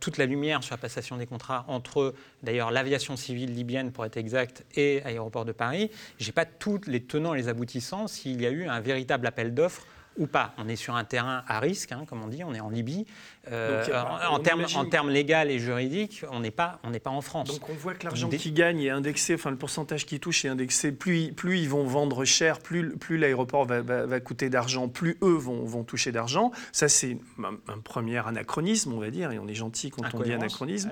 toute 0.00 0.18
la 0.18 0.26
lumière 0.26 0.64
sur 0.64 0.74
la 0.74 0.78
passation 0.78 1.16
des 1.18 1.26
contrats 1.26 1.64
entre 1.68 2.14
d'ailleurs 2.42 2.72
l'aviation 2.72 3.16
civile 3.16 3.54
libyenne, 3.54 3.92
pour 3.92 4.04
être 4.04 4.16
exact, 4.16 4.64
et 4.74 5.02
Aéroport 5.04 5.44
de 5.44 5.52
Paris 5.52 5.67
je 5.74 6.26
n'ai 6.26 6.32
pas 6.32 6.44
tous 6.44 6.80
les 6.86 7.02
tenants 7.02 7.34
et 7.34 7.38
les 7.38 7.48
aboutissants 7.48 8.08
s'il 8.08 8.40
y 8.40 8.46
a 8.46 8.50
eu 8.50 8.66
un 8.66 8.80
véritable 8.80 9.26
appel 9.26 9.54
d'offres 9.54 9.86
ou 10.18 10.26
pas. 10.26 10.52
On 10.58 10.68
est 10.68 10.76
sur 10.76 10.96
un 10.96 11.04
terrain 11.04 11.44
à 11.46 11.60
risque, 11.60 11.92
hein, 11.92 12.04
comme 12.08 12.22
on 12.22 12.28
dit, 12.28 12.42
on 12.44 12.54
est 12.54 12.60
en 12.60 12.70
Libye. 12.70 13.06
Euh, 13.50 13.84
en, 14.28 14.38
termes, 14.40 14.64
en 14.74 14.84
termes 14.84 15.10
légal 15.10 15.50
et 15.50 15.58
juridiques, 15.58 16.24
on 16.30 16.40
n'est 16.40 16.50
pas, 16.50 16.80
on 16.84 16.92
pas 16.92 17.10
en 17.10 17.20
France. 17.20 17.48
Donc 17.48 17.68
on 17.68 17.74
voit 17.74 17.94
que 17.94 18.04
l'argent 18.04 18.28
qui 18.28 18.52
gagne 18.52 18.82
est 18.82 18.90
indexé, 18.90 19.34
enfin 19.34 19.50
le 19.50 19.56
pourcentage 19.56 20.06
qui 20.06 20.20
touche 20.20 20.44
est 20.44 20.48
indexé. 20.48 20.92
Plus, 20.92 21.32
plus 21.32 21.60
ils 21.60 21.68
vont 21.68 21.84
vendre 21.84 22.24
cher, 22.24 22.58
plus, 22.58 22.96
plus 22.96 23.18
l'aéroport 23.18 23.64
va, 23.64 23.82
va, 23.82 24.20
coûter 24.20 24.50
d'argent, 24.50 24.88
plus 24.88 25.16
eux 25.22 25.36
vont, 25.36 25.64
vont 25.64 25.84
toucher 25.84 26.12
d'argent. 26.12 26.50
Ça 26.72 26.88
c'est 26.88 27.18
un, 27.38 27.78
premier 27.78 28.18
anachronisme, 28.18 28.92
on 28.92 28.98
va 28.98 29.10
dire, 29.10 29.30
et 29.30 29.38
on 29.38 29.46
est 29.46 29.54
gentil 29.54 29.90
quand 29.90 30.02
on 30.14 30.20
dit 30.20 30.32
anachronisme. 30.32 30.90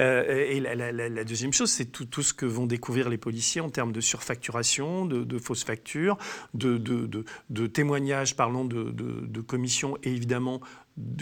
Euh, 0.00 0.46
et 0.48 0.60
la, 0.60 1.24
deuxième 1.24 1.52
chose, 1.52 1.70
c'est 1.70 1.86
tout, 1.86 2.04
tout, 2.04 2.22
ce 2.22 2.32
que 2.32 2.46
vont 2.46 2.66
découvrir 2.66 3.08
les 3.08 3.18
policiers 3.18 3.60
en 3.60 3.70
termes 3.70 3.92
de 3.92 4.00
surfacturation, 4.00 5.04
de, 5.04 5.24
de 5.24 5.38
fausses 5.38 5.64
factures, 5.64 6.16
de, 6.54 6.78
de, 6.78 7.24
de 7.50 7.66
témoignages 7.66 8.36
parlant 8.36 8.64
de, 8.64 8.90
de 8.90 9.40
commissions 9.40 9.96
et 10.02 10.10
évidemment 10.10 10.60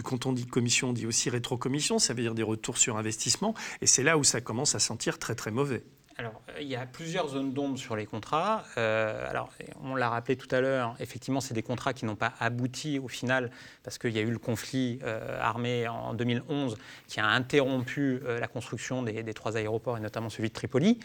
quand 0.04 0.26
on 0.26 0.32
dit 0.32 0.46
commission, 0.46 0.90
on 0.90 0.92
dit 0.92 1.06
aussi 1.06 1.30
rétrocommission, 1.30 1.98
ça 1.98 2.14
veut 2.14 2.22
dire 2.22 2.34
des 2.34 2.42
retours 2.42 2.78
sur 2.78 2.96
investissement, 2.96 3.54
et 3.80 3.86
c'est 3.86 4.02
là 4.02 4.18
où 4.18 4.24
ça 4.24 4.40
commence 4.40 4.74
à 4.74 4.78
sentir 4.78 5.18
très 5.18 5.34
très 5.34 5.50
mauvais. 5.50 5.84
Alors, 6.18 6.40
euh, 6.48 6.62
il 6.62 6.68
y 6.68 6.76
a 6.76 6.86
plusieurs 6.86 7.28
zones 7.28 7.52
d'ombre 7.52 7.78
sur 7.78 7.94
les 7.94 8.06
contrats. 8.06 8.64
Euh, 8.78 9.28
alors, 9.28 9.50
on 9.82 9.94
l'a 9.94 10.08
rappelé 10.08 10.36
tout 10.36 10.48
à 10.54 10.60
l'heure, 10.60 10.96
effectivement, 10.98 11.40
c'est 11.40 11.52
des 11.52 11.62
contrats 11.62 11.92
qui 11.92 12.06
n'ont 12.06 12.16
pas 12.16 12.32
abouti 12.40 12.98
au 12.98 13.08
final, 13.08 13.50
parce 13.82 13.98
qu'il 13.98 14.12
y 14.12 14.18
a 14.18 14.22
eu 14.22 14.30
le 14.30 14.38
conflit 14.38 14.98
euh, 15.02 15.38
armé 15.40 15.86
en 15.88 16.14
2011 16.14 16.78
qui 17.06 17.20
a 17.20 17.26
interrompu 17.26 18.20
la 18.40 18.48
construction 18.48 19.02
des, 19.02 19.22
des, 19.22 19.34
trois 19.34 19.56
aéroports, 19.56 19.98
et 19.98 20.00
notamment 20.00 20.30
celui 20.30 20.48
de 20.48 20.54
Tripoli. 20.54 20.98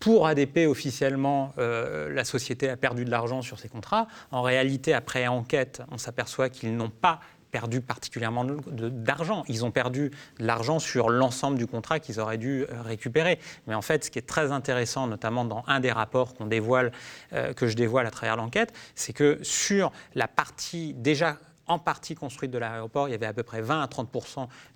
Pour 0.00 0.26
ADP, 0.28 0.68
officiellement, 0.68 1.52
la 1.56 2.24
société 2.24 2.70
a 2.70 2.76
perdu 2.76 3.04
de 3.04 3.10
l'argent 3.10 3.42
sur 3.42 3.58
ces 3.58 3.68
contrats. 3.68 4.06
En 4.30 4.42
réalité, 4.42 4.94
après 4.94 5.26
enquête, 5.26 5.82
on 5.90 5.98
s'aperçoit 5.98 6.48
qu'ils 6.50 6.76
n'ont 6.76 6.90
pas 6.90 7.18
perdu 7.50 7.80
particulièrement 7.80 8.44
d'argent. 8.44 9.44
Ils 9.48 9.64
ont 9.64 9.70
perdu 9.70 10.10
de 10.38 10.46
l'argent 10.46 10.78
sur 10.78 11.10
l'ensemble 11.10 11.58
du 11.58 11.66
contrat 11.66 12.00
qu'ils 12.00 12.20
auraient 12.20 12.38
dû 12.38 12.62
euh, 12.62 12.82
récupérer. 12.82 13.38
Mais 13.66 13.74
en 13.74 13.82
fait, 13.82 14.04
ce 14.04 14.10
qui 14.10 14.18
est 14.18 14.26
très 14.26 14.52
intéressant, 14.52 15.06
notamment 15.06 15.44
dans 15.44 15.64
un 15.66 15.80
des 15.80 15.92
rapports 15.92 16.34
qu'on 16.34 16.46
dévoile, 16.46 16.92
euh, 17.32 17.52
que 17.52 17.66
je 17.66 17.76
dévoile 17.76 18.06
à 18.06 18.10
travers 18.10 18.36
l'enquête, 18.36 18.72
c'est 18.94 19.12
que 19.12 19.38
sur 19.42 19.92
la 20.14 20.28
partie 20.28 20.94
déjà 20.94 21.38
en 21.66 21.78
partie 21.78 22.14
construite 22.14 22.50
de 22.50 22.58
l'aéroport, 22.58 23.08
il 23.08 23.12
y 23.12 23.14
avait 23.14 23.26
à 23.26 23.34
peu 23.34 23.42
près 23.42 23.60
20 23.60 23.82
à 23.82 23.88
30 23.88 24.08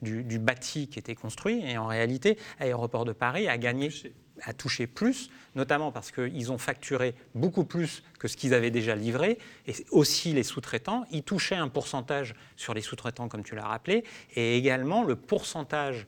du, 0.02 0.22
du, 0.22 0.38
bâti 0.38 0.88
qui 0.88 0.98
était 0.98 1.14
construit. 1.14 1.64
Et 1.64 1.78
en 1.78 1.86
réalité, 1.86 2.38
Aéroport 2.60 3.06
de 3.06 3.12
Paris 3.12 3.48
a 3.48 3.56
gagné 3.56 3.88
a 4.44 4.52
touché 4.52 4.86
plus, 4.86 5.30
notamment 5.54 5.92
parce 5.92 6.10
qu'ils 6.10 6.52
ont 6.52 6.58
facturé 6.58 7.14
beaucoup 7.34 7.64
plus 7.64 8.02
que 8.18 8.28
ce 8.28 8.36
qu'ils 8.36 8.54
avaient 8.54 8.70
déjà 8.70 8.94
livré, 8.94 9.38
et 9.66 9.74
aussi 9.90 10.32
les 10.32 10.42
sous-traitants. 10.42 11.04
Ils 11.10 11.22
touchaient 11.22 11.56
un 11.56 11.68
pourcentage 11.68 12.34
sur 12.56 12.74
les 12.74 12.80
sous-traitants, 12.80 13.28
comme 13.28 13.44
tu 13.44 13.54
l'as 13.54 13.66
rappelé, 13.66 14.04
et 14.34 14.56
également 14.56 15.04
le 15.04 15.16
pourcentage 15.16 16.06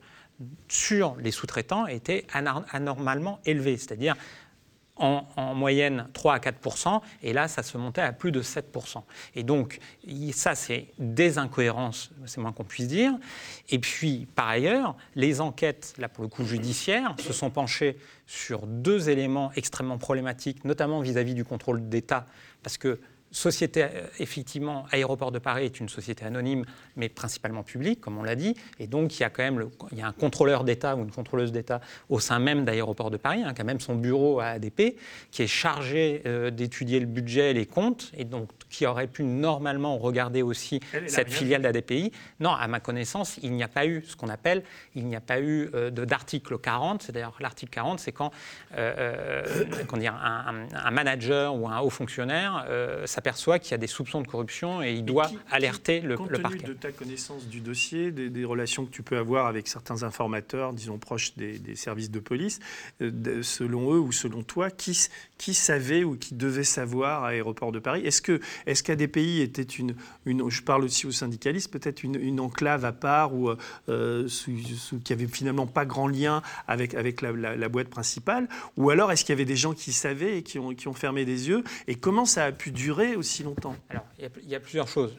sur 0.67 1.15
les 1.15 1.31
sous-traitants 1.31 1.87
était 1.87 2.25
anormalement 2.73 3.39
élevé, 3.45 3.77
c'est-à-dire 3.77 4.15
en, 4.97 5.55
moyenne 5.55 6.07
3 6.13 6.35
à 6.35 6.39
4 6.39 7.01
et 7.21 7.33
là, 7.33 7.47
ça 7.47 7.63
se 7.63 7.77
montait 7.77 8.01
à 8.01 8.13
plus 8.13 8.31
de 8.31 8.41
7 8.41 8.75
Et 9.35 9.43
donc, 9.43 9.79
ça, 10.31 10.55
c'est 10.55 10.87
des 10.99 11.37
incohérences, 11.37 12.11
c'est 12.25 12.39
moins 12.39 12.53
qu'on 12.53 12.63
puisse 12.63 12.87
dire. 12.87 13.13
Et 13.69 13.79
puis, 13.79 14.27
par 14.35 14.47
ailleurs, 14.47 14.95
les 15.15 15.41
enquêtes, 15.41 15.93
là 15.97 16.07
pour 16.07 16.23
le 16.23 16.29
coup 16.29 16.45
judiciaires, 16.45 17.15
se 17.19 17.33
sont 17.33 17.49
penchées 17.49 17.97
sur 18.25 18.67
deux 18.67 19.09
éléments 19.09 19.51
extrêmement 19.55 19.97
problématiques, 19.97 20.63
notamment 20.65 21.01
vis-à-vis 21.01 21.33
-vis 21.33 21.35
du 21.35 21.45
contrôle 21.45 21.89
d'État, 21.89 22.25
parce 22.63 22.77
que 22.77 22.99
société, 23.35 23.83
euh, 23.83 24.07
effectivement, 24.19 24.85
Aéroport 24.91 25.31
de 25.31 25.39
Paris 25.39 25.65
est 25.65 25.79
une 25.79 25.89
société 25.89 26.25
anonyme, 26.25 26.65
mais 26.95 27.09
principalement 27.09 27.63
publique, 27.63 27.99
comme 27.99 28.17
on 28.17 28.23
l'a 28.23 28.35
dit. 28.35 28.55
Et 28.79 28.87
donc, 28.87 29.19
il 29.19 29.21
y 29.21 29.25
a 29.25 29.29
quand 29.29 29.43
même 29.43 29.69
il 29.91 29.97
y 29.97 30.01
a 30.01 30.07
un 30.07 30.13
contrôleur 30.13 30.63
d'État 30.63 30.95
ou 30.95 31.03
une 31.03 31.11
contrôleuse 31.11 31.51
d'État 31.51 31.81
au 32.09 32.19
sein 32.19 32.39
même 32.39 32.63
d'Aéroport 32.63 33.11
de 33.11 33.17
Paris, 33.17 33.43
hein, 33.43 33.53
qui 33.53 33.61
a 33.61 33.65
même 33.65 33.81
son 33.81 33.95
bureau 33.95 34.39
à 34.39 34.45
ADP, 34.47 34.95
qui 35.31 35.43
est 35.43 35.47
chargé 35.47 36.21
euh, 36.25 36.49
d'étudier 36.49 36.99
le 36.99 37.05
budget, 37.05 37.51
les 37.53 37.65
comptes, 37.65 38.11
et 38.15 38.23
donc 38.23 38.49
qui 38.69 38.85
aurait 38.85 39.07
pu 39.07 39.23
normalement 39.23 39.97
regarder 39.97 40.41
aussi 40.41 40.79
cette 41.07 41.31
filiale 41.31 41.61
d'ADPI. 41.61 42.11
Non, 42.39 42.51
à 42.51 42.67
ma 42.67 42.79
connaissance, 42.79 43.37
il 43.43 43.51
n'y 43.51 43.63
a 43.63 43.67
pas 43.67 43.85
eu 43.85 44.03
ce 44.05 44.15
qu'on 44.15 44.29
appelle, 44.29 44.63
il 44.95 45.05
n'y 45.05 45.15
a 45.15 45.21
pas 45.21 45.39
eu 45.41 45.69
euh, 45.73 45.91
d'article 45.91 46.57
40. 46.57 47.03
C'est 47.03 47.11
d'ailleurs 47.11 47.35
l'article 47.41 47.71
40, 47.71 47.99
c'est 47.99 48.11
quand, 48.11 48.31
un, 48.77 48.93
un, 50.73 50.91
manager 50.91 51.55
ou 51.55 51.67
un 51.67 51.79
haut 51.79 51.89
fonctionnaire 51.89 52.65
s'aperçoit 53.25 53.57
qu'il 53.57 53.71
y 53.71 53.73
a 53.73 53.79
des 53.79 53.87
soupçons 53.87 54.21
de 54.21 54.27
corruption 54.27 54.83
et 54.83 54.93
il 54.93 55.03
doit 55.03 55.31
alerter 55.49 55.99
le, 55.99 56.15
compte 56.15 56.29
le 56.29 56.37
parquet. 56.39 56.67
de 56.67 56.73
ta 56.73 56.91
connaissance 56.91 57.47
du 57.47 57.59
dossier, 57.59 58.11
des, 58.11 58.45
relations 58.45 58.85
que 58.85 58.91
tu 58.91 59.01
peux 59.01 59.17
avoir 59.17 59.47
avec 59.47 59.67
certains 59.67 60.03
informateurs, 60.03 60.73
disons 60.73 60.99
proches 60.99 61.35
des, 61.35 61.75
services 61.75 62.11
de 62.11 62.19
police, 62.19 62.59
euh, 63.01 63.41
selon 63.41 63.95
eux 63.95 63.99
ou 63.99 64.11
selon 64.11 64.43
toi, 64.43 64.69
qui, 64.69 65.07
qui 65.39 65.55
savait 65.55 66.03
ou 66.03 66.15
qui 66.15 66.35
devait 66.35 66.63
savoir 66.63 67.23
à 67.23 67.29
Aéroport 67.29 67.71
de 67.71 67.79
Paris? 67.79 68.01
Est-ce 68.05 68.21
que 68.21 68.39
est-ce 68.67 68.83
qu'ADPI 68.83 69.41
était 69.41 69.63
une, 69.63 69.95
une, 70.27 70.47
je 70.47 70.61
parle 70.61 70.83
aussi 70.83 71.07
aux 71.07 71.11
syndicalistes, 71.11 71.71
peut-être 71.71 72.03
une, 72.03 72.39
enclave 72.39 72.85
à 72.85 72.91
part 72.91 73.33
ou 73.33 73.49
euh, 73.89 74.27
qui 75.03 75.13
avait 75.13 75.25
finalement 75.25 75.65
pas 75.65 75.85
grand 75.85 76.07
lien 76.07 76.43
avec, 76.67 76.93
avec 76.93 77.21
la, 77.21 77.69
boîte 77.69 77.87
principale? 77.87 78.47
Ou 78.77 78.91
alors 78.91 79.11
est-ce 79.11 79.25
qu'il 79.25 79.33
y 79.33 79.37
avait 79.37 79.45
des 79.45 79.55
gens 79.55 79.73
qui 79.73 79.93
savaient 79.93 80.37
et 80.37 80.43
qui 80.43 80.59
ont, 80.59 80.75
qui 80.75 80.87
ont 80.87 80.93
fermé 80.93 81.25
des 81.25 81.47
yeux? 81.47 81.63
Et 81.87 81.95
comment 81.95 82.25
ça 82.25 82.45
a 82.45 82.51
pu 82.51 82.71
durer 82.71 83.14
aussi 83.15 83.43
longtemps 83.43 83.75
Alors, 83.89 84.05
il 84.17 84.49
y, 84.49 84.55
a, 84.55 84.59
plusieurs 84.59 84.87
choses. 84.87 85.17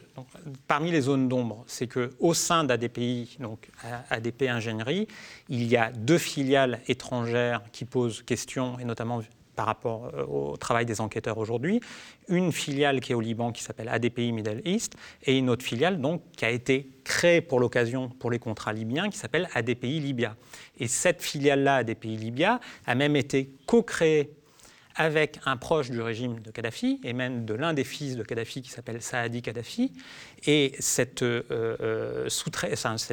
Parmi 0.67 0.91
les 0.91 1.01
zones 1.01 1.27
d'ombre, 1.27 1.63
c'est 1.67 1.87
qu'au 1.87 2.33
sein 2.33 2.63
d'ADPI, 2.63 3.37
donc 3.39 3.69
ADP 4.09 4.43
Ingénierie, 4.43 5.07
il 5.49 5.63
y 5.67 5.77
a 5.77 5.91
deux 5.91 6.17
filiales 6.17 6.81
étrangères 6.87 7.61
qui 7.71 7.85
posent 7.85 8.21
question, 8.23 8.79
et 8.79 8.85
notamment 8.85 9.21
par 9.57 9.65
rapport 9.65 10.11
euh, 10.13 10.23
au 10.25 10.55
travail 10.55 10.85
des 10.85 11.01
enquêteurs 11.01 11.37
aujourd'hui, 11.37 11.81
une 12.29 12.53
filiale 12.53 13.01
qui 13.01 13.11
est 13.11 13.15
au 13.15 13.21
Liban 13.21 13.51
qui 13.51 13.63
s'appelle 13.63 13.89
ADPI 13.89 14.31
Middle 14.31 14.61
East 14.63 14.93
et 15.23 15.37
une 15.37 15.49
autre 15.49 15.65
filiale 15.65 15.99
donc 15.99 16.21
qui 16.37 16.45
a 16.45 16.51
été 16.51 16.89
créée 17.03 17.41
pour 17.41 17.59
l'occasion 17.59 18.07
pour 18.07 18.29
les 18.29 18.39
contrats 18.39 18.71
libyens 18.71 19.09
qui 19.09 19.17
s'appelle 19.17 19.49
ADPI 19.53 19.99
Libya. 19.99 20.35
Et 20.79 20.87
cette 20.87 21.21
filiale-là, 21.21 21.77
ADPI 21.77 22.15
Libya, 22.15 22.59
a 22.85 22.95
même 22.95 23.15
été 23.15 23.49
co-créée 23.65 24.36
avec 24.97 25.39
un 25.45 25.57
proche 25.57 25.91
du 25.91 26.01
régime 26.01 26.39
de 26.39 26.49
Kadhafi 26.49 26.99
et 27.03 27.13
même 27.13 27.45
de 27.45 27.53
l'un 27.53 27.73
des 27.73 27.83
fils 27.83 28.15
de 28.15 28.23
Kadhafi 28.23 28.63
qui 28.63 28.71
s'appelle 28.71 29.01
Saadi 29.01 29.43
Kadhafi. 29.43 29.93
Et 30.45 30.73
cette, 30.79 31.21
euh, 31.21 31.43
euh, 31.51 32.27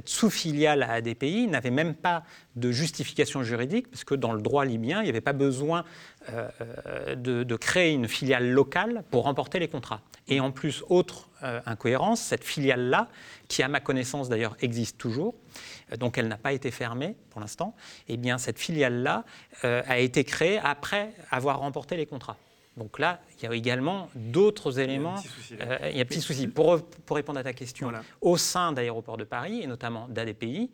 sous-filiale 0.06 0.82
à 0.82 0.92
ADPI 0.92 1.46
n'avait 1.46 1.70
même 1.70 1.94
pas 1.94 2.24
de 2.56 2.72
justification 2.72 3.42
juridique 3.42 3.90
parce 3.90 4.04
que 4.04 4.14
dans 4.14 4.32
le 4.32 4.40
droit 4.40 4.64
libyen, 4.64 5.00
il 5.00 5.04
n'y 5.04 5.10
avait 5.10 5.20
pas 5.20 5.34
besoin 5.34 5.84
euh, 6.30 6.48
de, 7.16 7.42
de, 7.42 7.56
créer 7.56 7.92
une 7.92 8.08
filiale 8.08 8.50
locale 8.50 9.04
pour 9.10 9.24
remporter 9.24 9.58
les 9.58 9.68
contrats. 9.68 10.00
Et 10.26 10.40
en 10.40 10.50
plus, 10.50 10.82
autre 10.88 11.28
incohérence, 11.66 12.22
cette 12.22 12.44
filiale-là, 12.44 13.08
qui 13.48 13.62
à 13.62 13.68
ma 13.68 13.80
connaissance 13.80 14.30
d'ailleurs 14.30 14.56
existe 14.62 14.96
toujours, 14.96 15.34
donc 15.98 16.18
elle 16.18 16.28
n'a 16.28 16.36
pas 16.36 16.52
été 16.52 16.70
fermée 16.70 17.14
pour 17.30 17.40
l'instant, 17.40 17.74
et 18.08 18.14
eh 18.14 18.16
bien 18.16 18.38
cette 18.38 18.58
filiale-là 18.58 19.24
euh, 19.64 19.82
a 19.86 19.98
été 19.98 20.24
créée 20.24 20.58
après 20.58 21.12
avoir 21.30 21.58
remporté 21.60 21.96
les 21.96 22.06
contrats. 22.06 22.36
Donc 22.76 22.98
là, 22.98 23.20
il 23.38 23.44
y 23.44 23.46
a 23.46 23.54
également 23.54 24.10
d'autres 24.16 24.80
éléments. 24.80 25.14
Il 25.52 25.96
y 25.96 26.00
a 26.00 26.02
un 26.02 26.04
petit 26.04 26.20
souci. 26.20 26.48
Pour, 26.48 26.82
pour, 26.82 27.16
répondre 27.16 27.38
à 27.38 27.44
ta 27.44 27.52
question, 27.52 27.92
au 28.20 28.36
sein 28.36 28.72
d'Aéroports 28.72 29.16
de 29.16 29.22
Paris, 29.22 29.60
et 29.62 29.68
notamment 29.68 30.08
d'ADPI, 30.08 30.70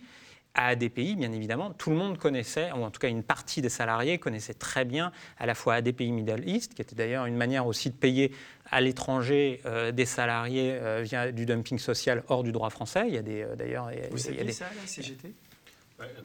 à 0.55 0.69
ADPI, 0.69 1.15
bien 1.15 1.33
évidemment, 1.33 1.71
tout 1.71 1.91
le 1.91 1.97
monde 1.97 2.19
connaissait, 2.19 2.73
ou 2.73 2.83
en 2.83 2.91
tout 2.91 2.99
cas 2.99 3.09
une 3.09 3.23
partie 3.23 3.63
des 3.63 3.69
salariés 3.69 4.19
connaissait 4.19 4.55
très 4.55 4.85
bien 4.85 5.13
à 5.39 5.47
la 5.47 5.55
fois 5.55 5.75
ADPI 5.75 6.11
Middle 6.11 6.49
East, 6.49 6.75
qui 6.75 6.83
était 6.83 6.97
d'ailleurs 6.97 7.27
une 7.27 7.37
manière 7.37 7.67
aussi 7.67 7.91
de 7.91 7.95
payer 7.95 8.33
à 8.71 8.81
l'étranger 8.81 9.61
euh, 9.67 9.93
des 9.93 10.07
salariés 10.07 10.73
euh, 10.73 11.03
via 11.03 11.33
du 11.33 11.47
dumping 11.47 11.79
social 11.79 12.23
hors 12.29 12.43
du 12.43 12.53
droit 12.53 12.71
français. 12.71 13.05
Il 13.09 13.15
y 13.15 13.19
a 13.19 13.23
des 13.23 13.43
euh, 13.43 13.57
d'ailleurs. 13.57 13.91
Vous 14.11 14.19
il 14.29 14.47
des... 14.47 14.53
ça, 14.53 14.67
la 14.81 14.87
CGT 14.87 15.33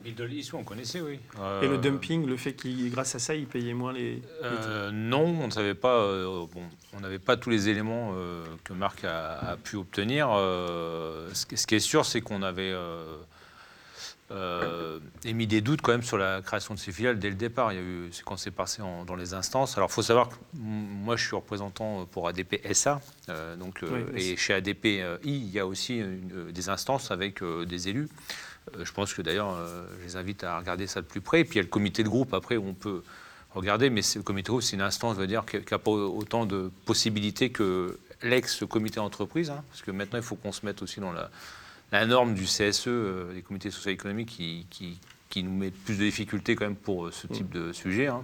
Middle 0.05 0.31
East, 0.31 0.53
on 0.53 0.63
connaissait, 0.63 1.01
oui. 1.01 1.19
Et 1.61 1.67
le 1.67 1.77
dumping, 1.77 2.25
le 2.25 2.37
fait 2.37 2.53
qu'il, 2.53 2.89
grâce 2.91 3.13
à 3.15 3.19
ça, 3.19 3.35
ils 3.35 3.45
payaient 3.45 3.73
moins 3.73 3.91
les. 3.91 4.21
non, 4.93 5.25
on 5.41 5.47
ne 5.47 5.51
savait 5.51 5.75
pas. 5.75 5.99
bon, 6.23 6.63
on 6.93 7.01
n'avait 7.01 7.19
pas 7.19 7.35
tous 7.35 7.49
les 7.49 7.67
éléments 7.67 8.15
que 8.63 8.71
Marc 8.71 9.03
a, 9.03 9.33
a 9.33 9.57
pu 9.57 9.75
obtenir. 9.75 10.29
Ce, 10.29 11.45
ce, 11.55 11.67
qui 11.67 11.75
est 11.75 11.79
sûr, 11.79 12.05
c'est 12.05 12.21
qu'on 12.21 12.41
avait 12.41 12.73
euh, 14.31 14.99
émis 15.23 15.45
des 15.45 15.61
doutes 15.61 15.81
quand 15.81 15.91
même 15.91 16.03
sur 16.03 16.17
la 16.17 16.41
création 16.41 16.73
de 16.73 16.79
ces 16.79 16.91
filiales 16.91 17.19
dès 17.19 17.29
le 17.29 17.35
départ. 17.35 17.71
Il 17.73 17.75
y 17.75 17.79
a 17.79 17.83
eu, 17.83 18.09
c'est 18.11 18.23
quand 18.23 18.37
c'est 18.37 18.51
passé 18.51 18.81
dans 19.05 19.15
les 19.15 19.33
instances. 19.33 19.77
Alors, 19.77 19.89
il 19.91 19.93
faut 19.93 20.01
savoir 20.01 20.29
que 20.29 20.35
moi, 20.53 21.15
je 21.15 21.25
suis 21.25 21.35
représentant 21.35 22.05
pour 22.05 22.27
ADP 22.27 22.55
SA, 22.73 23.01
euh, 23.29 23.55
donc, 23.55 23.83
euh, 23.83 24.05
et 24.15 24.35
chez 24.35 24.53
ADP 24.53 24.85
I, 24.85 25.17
il 25.23 25.51
y 25.51 25.59
a 25.59 25.67
aussi 25.67 26.01
des 26.51 26.69
instances 26.69 27.11
avec 27.11 27.43
des 27.43 27.89
élus. 27.89 28.09
je 28.81 28.91
pense 28.91 29.13
que 29.13 29.21
d'ailleurs, 29.21 29.55
je 29.99 30.05
les 30.05 30.15
invite 30.15 30.43
à 30.43 30.57
regarder 30.57 30.87
ça 30.87 31.01
de 31.01 31.05
plus 31.05 31.21
près. 31.21 31.41
Et 31.41 31.45
puis, 31.45 31.53
il 31.53 31.57
y 31.57 31.59
a 31.59 31.63
le 31.63 31.69
comité 31.69 32.03
de 32.03 32.09
groupe 32.09 32.33
après 32.33 32.57
où 32.57 32.67
on 32.67 32.73
peut 32.73 33.03
regarder, 33.53 33.89
mais 33.89 34.01
le 34.15 34.23
comité 34.23 34.47
de 34.47 34.51
groupe, 34.51 34.63
c'est 34.63 34.75
une 34.75 34.81
instance, 34.81 35.15
veut 35.17 35.27
dire, 35.27 35.45
qui 35.45 35.57
n'a 35.57 35.79
pas 35.79 35.91
autant 35.91 36.45
de 36.45 36.71
possibilités 36.85 37.51
que 37.51 37.97
l'ex-comité 38.21 38.95
d'entreprise, 38.95 39.49
hein, 39.49 39.63
parce 39.69 39.81
que 39.81 39.91
maintenant, 39.91 40.17
il 40.17 40.23
faut 40.23 40.35
qu'on 40.35 40.51
se 40.51 40.65
mette 40.65 40.81
aussi 40.81 40.99
dans 40.99 41.11
la 41.11 41.29
la 41.91 42.05
norme 42.05 42.33
du 42.33 42.45
CSE, 42.45 42.87
euh, 42.87 43.33
des 43.33 43.41
comités 43.41 43.71
sociaux 43.71 43.91
économiques, 43.91 44.29
qui, 44.29 44.67
qui, 45.29 45.43
nous 45.43 45.51
met 45.51 45.71
plus 45.71 45.97
de 45.97 46.03
difficultés 46.03 46.55
quand 46.55 46.63
même 46.63 46.77
pour 46.77 47.07
euh, 47.07 47.11
ce 47.11 47.27
type 47.27 47.49
de 47.49 47.73
sujet, 47.73 48.07
hein, 48.07 48.23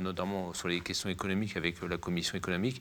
notamment 0.00 0.54
sur 0.54 0.68
les 0.68 0.80
questions 0.80 1.10
économiques 1.10 1.54
avec 1.58 1.82
euh, 1.82 1.86
la 1.86 1.98
commission 1.98 2.38
économique. 2.38 2.80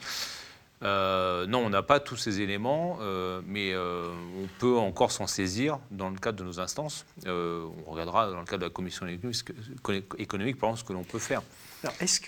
non, 0.81 1.59
on 1.65 1.69
n'a 1.69 1.83
pas 1.83 1.99
tous 1.99 2.15
ces 2.15 2.39
éléments, 2.39 2.99
mais 3.45 3.75
on 3.75 4.47
peut 4.59 4.77
encore 4.77 5.11
s'en 5.11 5.27
saisir 5.27 5.77
dans 5.91 6.09
le 6.09 6.17
cadre 6.17 6.37
de 6.39 6.45
nos 6.45 6.61
instances. 6.61 7.05
on 7.25 7.91
regardera 7.91 8.31
dans 8.31 8.39
le 8.39 8.45
cadre 8.45 8.59
de 8.59 8.65
la 8.67 8.71
commission 8.71 9.05
économique, 9.07 10.57
par 10.57 10.69
exemple, 10.69 10.79
ce 10.79 10.83
que 10.85 10.93
l'on 10.93 11.03
peut 11.03 11.19
faire. 11.19 11.41
Est-ce 11.99 12.19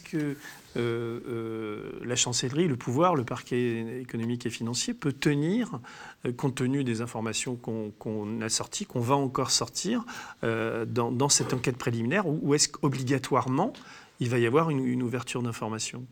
que, 0.00 0.16
euh, 0.16 0.34
euh, 0.76 2.00
la 2.04 2.16
chancellerie, 2.16 2.66
le 2.66 2.76
pouvoir, 2.76 3.14
le 3.14 3.24
parquet 3.24 4.00
économique 4.00 4.46
et 4.46 4.50
financier 4.50 4.94
peut 4.94 5.12
tenir, 5.12 5.80
euh, 6.26 6.32
compte 6.32 6.56
tenu 6.56 6.84
des 6.84 7.00
informations 7.00 7.56
qu'on 7.56 8.40
a 8.40 8.48
sorties, 8.48 8.84
qu'on 8.84 9.00
va 9.00 9.14
encore 9.14 9.50
sortir 9.50 10.04
dans, 10.42 11.28
cette 11.28 11.52
enquête 11.54 11.76
préliminaire, 11.76 12.26
ou, 12.26 12.54
est-ce 12.54 12.68
qu'obligatoirement 12.68 13.72
il 14.18 14.30
va 14.30 14.38
y 14.38 14.46
avoir 14.46 14.70
une, 14.70 15.02
ouverture 15.02 15.42
d'information 15.42 16.06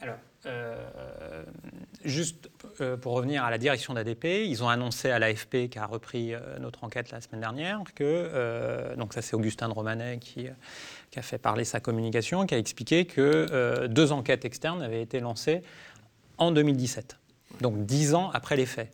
Alors, 0.00 0.16
juste 2.04 2.48
pour 3.00 3.14
revenir 3.14 3.44
à 3.44 3.50
la 3.50 3.58
direction 3.58 3.94
d'ADP, 3.94 4.46
ils 4.46 4.62
ont 4.62 4.68
annoncé 4.68 5.10
à 5.10 5.18
l'AFP, 5.18 5.68
qui 5.68 5.78
a 5.78 5.86
repris 5.86 6.32
notre 6.60 6.84
enquête 6.84 7.10
la 7.10 7.20
semaine 7.20 7.40
dernière, 7.40 7.82
que, 7.94 8.94
donc 8.96 9.12
ça 9.12 9.22
c'est 9.22 9.34
Augustin 9.34 9.68
de 9.68 9.74
Romanet 9.74 10.18
qui 10.18 10.46
qui 11.18 11.20
a 11.20 11.22
fait 11.22 11.38
parler 11.38 11.64
sa 11.64 11.80
communication, 11.80 12.46
qui 12.46 12.54
a 12.54 12.58
expliqué 12.58 13.04
que 13.04 13.46
euh, 13.50 13.88
deux 13.88 14.12
enquêtes 14.12 14.44
externes 14.44 14.82
avaient 14.82 15.02
été 15.02 15.18
lancées 15.18 15.62
en 16.38 16.52
2017, 16.52 17.18
donc 17.60 17.84
dix 17.86 18.14
ans 18.14 18.30
après 18.32 18.56
les 18.56 18.66
faits. 18.66 18.92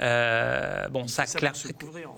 Euh, 0.00 0.88
bon, 0.88 1.06
ça, 1.08 1.24
clair... 1.26 1.52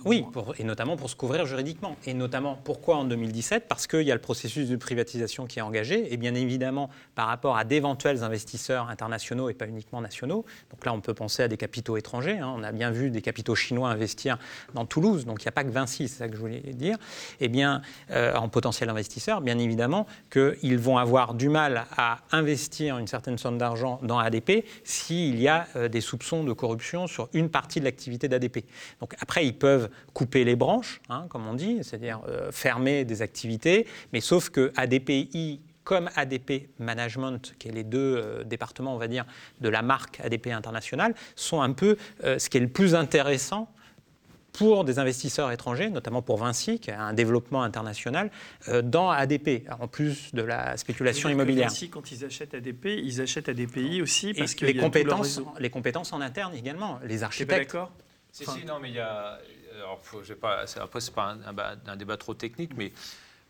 Oui, 0.05 0.25
pour, 0.33 0.55
et 0.59 0.65
notamment 0.65 0.97
pour 0.97 1.11
se 1.11 1.17
couvrir 1.17 1.47
juridiquement. 1.47 1.97
Et 2.07 2.15
notamment, 2.15 2.59
pourquoi 2.63 2.97
en 2.97 3.05
2017 3.05 3.67
Parce 3.69 3.87
qu'il 3.87 4.03
y 4.03 4.11
a 4.11 4.15
le 4.15 4.21
processus 4.21 4.69
de 4.69 4.77
privatisation 4.77 5.47
qui 5.47 5.59
est 5.59 5.63
engagé, 5.63 6.13
et 6.13 6.17
bien 6.17 6.35
évidemment, 6.35 6.91
par 7.15 7.27
rapport 7.27 7.57
à 7.57 7.65
d'éventuels 7.65 8.23
investisseurs 8.23 8.89
internationaux 8.89 9.49
et 9.49 9.55
pas 9.55 9.67
uniquement 9.67 10.01
nationaux. 10.01 10.45
Donc 10.71 10.85
là, 10.85 10.93
on 10.93 11.01
peut 11.01 11.15
penser 11.15 11.43
à 11.43 11.49
des 11.49 11.57
capitaux 11.57 11.97
étrangers. 11.97 12.39
Hein. 12.39 12.53
On 12.57 12.63
a 12.63 12.73
bien 12.73 12.91
vu 12.91 13.11
des 13.11 13.23
capitaux 13.23 13.55
chinois 13.55 13.91
investir 13.91 14.39
dans 14.75 14.87
Toulouse, 14.87 15.25
donc 15.25 15.43
il 15.43 15.47
n'y 15.47 15.51
a 15.51 15.53
pas 15.53 15.65
que 15.65 15.71
Vinci, 15.71 16.09
c'est 16.09 16.19
ça 16.19 16.29
que 16.29 16.35
je 16.35 16.41
voulais 16.41 16.61
dire. 16.61 16.97
Eh 17.41 17.49
bien, 17.49 17.83
euh, 18.11 18.35
en 18.35 18.49
potentiel 18.49 18.89
investisseur, 18.89 19.41
bien 19.41 19.59
évidemment 19.59 20.07
qu'ils 20.31 20.79
vont 20.79 20.99
avoir 20.99 21.35
du 21.35 21.49
mal 21.49 21.87
à 21.97 22.19
investir 22.31 22.99
une 22.99 23.07
certaine 23.07 23.39
somme 23.39 23.59
d'argent 23.59 23.99
dans 24.03 24.19
ADP 24.19 24.65
s'il 24.85 25.41
y 25.41 25.49
a 25.49 25.67
euh, 25.77 25.89
des 25.89 26.01
soupçons 26.01 26.45
de 26.45 26.53
corruption 26.53 27.07
sur 27.07 27.29
une 27.35 27.49
partie 27.49 27.81
de 27.81 27.85
l'activité 27.85 28.29
d'ADP. 28.29 28.65
Donc 29.01 29.15
après, 29.21 29.47
ils 29.47 29.57
peuvent 29.57 29.91
couper 30.13 30.45
les 30.45 30.57
branches, 30.57 31.01
hein, 31.09 31.27
comme 31.29 31.47
on 31.47 31.55
dit, 31.55 31.79
c'est-à-dire 31.83 32.21
euh, 32.29 32.53
fermer 32.53 33.05
des 33.05 33.23
activités, 33.23 33.87
mais 34.13 34.21
sauf 34.21 34.51
que 34.51 34.73
ADPI 34.77 35.61
comme 35.85 36.11
ADP 36.15 36.69
Management, 36.79 37.55
qui 37.59 37.69
est 37.69 37.73
les 37.73 37.85
deux 37.85 38.17
euh, 38.17 38.45
départements, 38.45 38.95
on 38.95 38.99
va 38.99 39.09
dire, 39.09 39.25
de 39.61 39.69
la 39.69 39.83
marque 39.83 40.21
ADP 40.21 40.49
internationale, 40.49 41.15
sont 41.35 41.61
un 41.61 41.73
peu 41.73 41.97
euh, 42.25 42.39
ce 42.39 42.49
qui 42.49 42.59
est 42.59 42.61
le 42.61 42.69
plus 42.69 42.95
intéressant 42.95 43.69
pour 44.53 44.85
des 44.85 44.99
investisseurs 44.99 45.51
étrangers, 45.51 45.91
notamment 45.91 46.23
pour 46.23 46.37
Vinci, 46.37 46.79
qui 46.79 46.91
a 46.91 47.01
un 47.01 47.15
développement 47.15 47.63
international, 47.63 48.31
dans 48.83 49.11
ADP, 49.11 49.67
en 49.81 49.89
plus 49.89 50.35
de 50.35 50.43
la 50.43 50.77
spéculation 50.77 51.29
immobilière. 51.29 51.69
Vinci, 51.69 51.89
quand 51.89 52.13
ils 52.13 52.25
achètent 52.25 52.55
ADP, 52.55 52.87
ils 52.87 53.21
achètent 53.21 53.49
ADPI 53.49 54.03
aussi 54.03 54.35
parce 54.35 54.55
que 54.55 54.67
les 54.67 54.77
compétences, 54.77 55.41
les 55.59 55.71
compétences 55.71 56.13
en 56.13 56.21
interne 56.21 56.55
également, 56.55 57.01
les 57.05 57.23
architectes. 57.23 57.73
d'accord 57.73 57.93
si, 58.33 58.47
si, 58.47 58.65
non, 58.65 58.81
mais 58.81 58.89
il 58.89 58.95
y 58.95 59.01
a. 59.01 59.39
Alors, 59.77 60.01
pas, 60.41 60.65
après, 60.81 61.01
ce 61.01 61.11
n'est 61.11 61.15
pas 61.15 61.37
un, 61.87 61.97
débat 61.97 62.17
trop 62.17 62.35
technique, 62.35 62.73
mais 62.77 62.93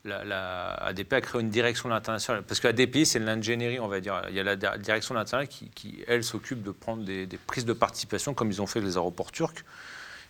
la, 0.04 0.72
ADP 0.74 1.12
a 1.12 1.20
créé 1.20 1.40
une 1.40 1.50
direction 1.50 1.88
de 1.88 1.94
l'international. 1.94 2.42
Parce 2.42 2.58
que 2.58 2.68
ADP, 2.68 3.04
c'est 3.04 3.20
l'ingénierie, 3.20 3.78
on 3.78 3.88
va 3.88 4.00
dire. 4.00 4.22
Il 4.28 4.34
y 4.34 4.40
a 4.40 4.42
la 4.42 4.56
direction 4.56 5.14
de 5.14 5.20
l'international 5.20 5.48
qui, 5.48 6.04
elle, 6.08 6.24
s'occupe 6.24 6.62
de 6.62 6.72
prendre 6.72 7.04
des, 7.04 7.26
des, 7.26 7.38
prises 7.38 7.64
de 7.64 7.72
participation, 7.72 8.34
comme 8.34 8.50
ils 8.50 8.60
ont 8.60 8.66
fait 8.66 8.80
les 8.80 8.96
aéroports 8.96 9.30
turcs. 9.30 9.64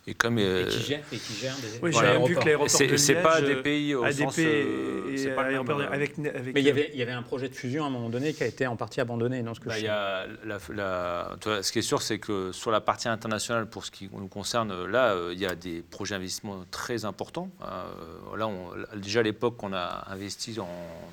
Et, 0.07 0.14
comme, 0.14 0.36
et, 0.38 0.66
qui 0.68 0.82
gère, 0.82 1.00
et 1.12 1.16
qui 1.16 1.32
gère 1.34 1.55
des 1.57 1.78
oui, 1.80 1.92
voilà, 1.92 2.18
vu 2.18 2.34
que 2.34 2.44
l'aéroport 2.44 2.80
de 2.80 2.96
C'est 2.96 3.22
pas 3.22 3.40
des 3.40 3.57
pays 3.57 3.94
au 3.94 4.03
ADP 4.03 4.18
sens... 4.18 4.38
Euh, 4.38 5.16
c'est 5.16 5.34
pas 5.34 5.42
avec, 5.44 6.18
avec, 6.18 6.18
Mais 6.18 6.61
il 6.61 6.66
y, 6.66 6.70
avait, 6.70 6.90
il 6.92 6.98
y 6.98 7.03
avait 7.03 7.12
un 7.12 7.22
projet 7.22 7.48
de 7.48 7.55
fusion 7.55 7.84
à 7.84 7.86
un 7.86 7.90
moment 7.90 8.09
donné 8.09 8.32
qui 8.32 8.42
a 8.42 8.46
été 8.46 8.66
en 8.66 8.74
partie 8.74 9.00
abandonné. 9.00 9.42
Dans 9.42 9.55
ce, 9.55 9.61
que 9.61 9.68
bah, 9.68 9.78
je 9.78 9.84
y 9.84 9.88
a 9.88 10.26
la, 10.44 10.59
la, 10.74 11.36
vois, 11.44 11.62
ce 11.62 11.70
qui 11.70 11.78
est 11.78 11.82
sûr, 11.82 12.03
c'est 12.03 12.18
que 12.18 12.50
sur 12.50 12.72
la 12.72 12.80
partie 12.80 13.09
internationale, 13.09 13.68
pour 13.68 13.84
ce 13.84 13.92
qui 13.92 14.09
nous 14.12 14.26
concerne, 14.26 14.86
là, 14.86 15.12
euh, 15.12 15.30
il 15.32 15.38
y 15.38 15.46
a 15.46 15.55
des 15.55 15.82
projets 15.82 16.16
d'investissement 16.16 16.64
très 16.70 17.05
importants. 17.05 17.50
Euh, 17.62 18.36
là, 18.36 18.48
on, 18.48 18.70
déjà 18.96 19.20
à 19.20 19.22
l'époque, 19.22 19.62
on 19.62 19.72
a 19.72 20.05
investi 20.09 20.59
en, 20.59 20.68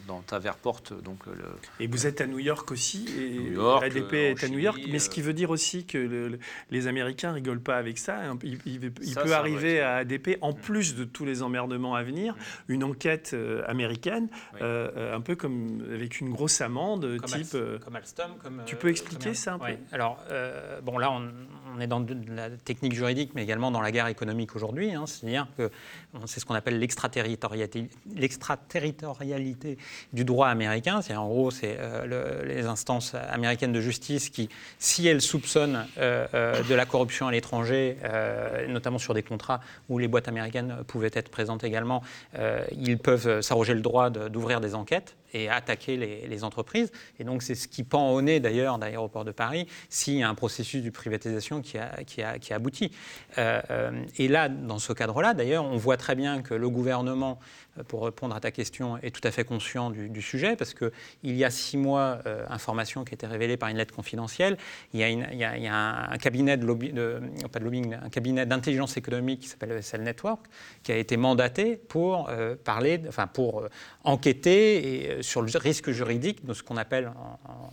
dans 0.07 0.21
Taverport. 0.21 0.81
Donc, 1.03 1.25
le, 1.27 1.45
et 1.79 1.87
vous 1.87 2.07
êtes 2.07 2.21
à 2.21 2.27
New 2.27 2.39
York 2.39 2.71
aussi. 2.71 3.05
Et 3.19 3.39
New 3.39 3.53
York, 3.53 3.83
ADP 3.83 4.13
est 4.13 4.43
à 4.43 4.47
New 4.47 4.59
York. 4.59 4.79
Mais 4.89 4.99
ce 4.99 5.09
qui 5.09 5.21
veut 5.21 5.33
dire 5.33 5.51
aussi 5.51 5.85
que 5.85 5.97
le, 5.97 6.39
les 6.71 6.87
Américains 6.87 7.33
rigolent 7.33 7.61
pas 7.61 7.77
avec 7.77 7.97
ça. 7.97 8.17
Ils, 8.43 8.78
il, 8.81 8.91
il 9.01 9.13
Ça, 9.13 9.21
peut 9.21 9.29
ça 9.29 9.39
arriver 9.39 9.79
à 9.81 9.95
ADP, 9.97 10.37
en 10.41 10.53
plus 10.53 10.95
de 10.95 11.03
tous 11.03 11.25
les 11.25 11.41
emmerdements 11.43 11.95
à 11.95 12.03
venir, 12.03 12.35
une 12.67 12.83
enquête 12.83 13.31
euh, 13.33 13.63
américaine, 13.67 14.29
euh, 14.61 14.89
euh, 14.95 15.15
un 15.15 15.21
peu 15.21 15.35
comme 15.35 15.83
avec 15.93 16.19
une 16.19 16.31
grosse 16.31 16.61
amende, 16.61 17.17
Comme, 17.17 17.29
type. 17.29 17.53
Al- 17.55 17.59
euh, 17.59 17.79
comme 17.79 17.95
Alstom. 17.95 18.31
Comme, 18.41 18.61
tu 18.65 18.75
peux 18.75 18.89
expliquer 18.89 19.25
comme- 19.25 19.33
ça 19.35 19.53
un 19.53 19.59
peu? 19.59 19.65
Ouais. 19.65 19.79
Alors, 19.91 20.23
bon, 20.83 20.97
là, 20.97 21.11
on, 21.11 21.29
on 21.75 21.79
est 21.79 21.87
dans 21.87 22.05
la 22.27 22.49
technique 22.49 22.93
juridique, 22.93 23.31
mais 23.35 23.43
également 23.43 23.71
dans 23.71 23.81
la 23.81 23.91
guerre 23.91 24.07
économique 24.07 24.55
aujourd'hui. 24.55 24.93
hein. 24.93 25.05
C'est-à-dire 25.05 25.47
que 25.57 25.69
c'est 26.25 26.39
ce 26.39 26.45
qu'on 26.45 26.55
appelle 26.55 26.79
l'extraterritorialité 26.79 29.77
du 30.13 30.25
droit 30.25 30.47
américain. 30.47 31.01
C'est 31.01 31.15
en 31.15 31.27
gros, 31.27 31.51
c'est 31.51 31.77
euh, 31.79 32.05
le- 32.05 32.47
les 32.47 32.65
instances 32.65 33.15
américaines 33.15 33.73
de 33.73 33.81
justice 33.81 34.29
qui, 34.29 34.49
si 34.77 35.07
elles 35.07 35.21
soupçonnent 35.21 35.85
euh, 35.97 36.27
euh, 36.33 36.63
de 36.63 36.75
la 36.75 36.85
corruption 36.85 37.27
à 37.27 37.31
l'étranger, 37.31 37.97
notamment 38.67 38.97
sur 38.97 39.13
des 39.13 39.23
contrats 39.23 39.59
où 39.89 39.99
les 39.99 40.07
boîtes 40.07 40.27
américaines 40.27 40.77
pouvaient 40.87 41.11
être 41.13 41.29
présentes 41.29 41.63
également, 41.63 42.01
ils 42.71 42.97
peuvent 42.97 43.41
s'arroger 43.41 43.73
le 43.73 43.81
droit 43.81 44.09
d'ouvrir 44.09 44.61
des 44.61 44.75
enquêtes 44.75 45.15
et 45.33 45.49
attaquer 45.49 45.97
les, 45.97 46.43
entreprises. 46.43 46.91
Et 47.19 47.25
donc, 47.25 47.43
c'est 47.43 47.55
ce 47.55 47.67
qui 47.67 47.83
pend 47.83 48.11
au 48.11 48.21
nez 48.21 48.39
d'ailleurs 48.39 48.77
d'Aéroport 48.77 49.25
de 49.25 49.31
Paris 49.31 49.67
s'il 49.89 50.15
y 50.15 50.23
a 50.23 50.29
un 50.29 50.35
processus 50.35 50.83
de 50.83 50.89
privatisation 50.89 51.61
qui, 51.61 51.77
a, 51.77 52.03
qui, 52.05 52.21
a, 52.21 52.39
qui 52.39 52.53
aboutit. 52.53 52.91
Euh, 53.37 53.61
euh, 53.71 54.05
et 54.17 54.29
là, 54.29 54.47
dans 54.47 54.79
ce 54.79 54.93
cadre-là, 54.93 55.33
d'ailleurs, 55.33 55.65
on 55.65 55.75
voit 55.75 55.97
très 55.97 56.15
bien 56.15 56.41
que 56.41 56.53
le 56.53 56.69
gouvernement, 56.69 57.39
pour 57.87 58.03
répondre 58.03 58.35
à 58.35 58.39
ta 58.39 58.51
question, 58.51 58.97
est 58.97 59.11
tout 59.11 59.25
à 59.27 59.31
fait 59.31 59.43
conscient 59.43 59.89
du, 59.89 60.21
sujet, 60.21 60.55
parce 60.55 60.73
qu'il 60.73 60.91
y 61.23 61.43
a 61.43 61.49
six 61.49 61.77
mois, 61.77 62.19
euh, 62.25 62.45
information 62.49 63.03
qui 63.03 63.13
a 63.13 63.15
été 63.15 63.27
révélée 63.27 63.57
par 63.57 63.69
une 63.69 63.77
lettre 63.77 63.93
confidentielle, 63.95 64.57
il 64.93 64.99
y 64.99 65.43
a, 65.43 66.09
un, 66.11 66.17
cabinet 66.17 66.57
lobby, 66.57 66.91
de, 66.91 67.21
lobbying, 67.59 67.93
un 67.93 68.09
cabinet 68.09 68.45
d'intelligence 68.45 68.97
économique 68.97 69.41
qui 69.41 69.47
s'appelle 69.47 69.71
ESL 69.71 70.03
Network, 70.03 70.45
qui 70.83 70.91
a 70.91 70.97
été 70.97 71.17
mandaté 71.17 71.75
pour 71.77 72.29
euh, 72.29 72.55
parler, 72.55 73.01
enfin 73.07 73.27
pour 73.27 73.61
euh, 73.61 73.69
enquêter 74.03 75.09
euh, 75.09 75.21
sur 75.21 75.41
le 75.41 75.51
risque 75.57 75.91
juridique 75.91 76.45
de 76.45 76.53
ce 76.53 76.63
qu'on 76.63 76.77
appelle 76.77 77.11
en- 77.47 77.69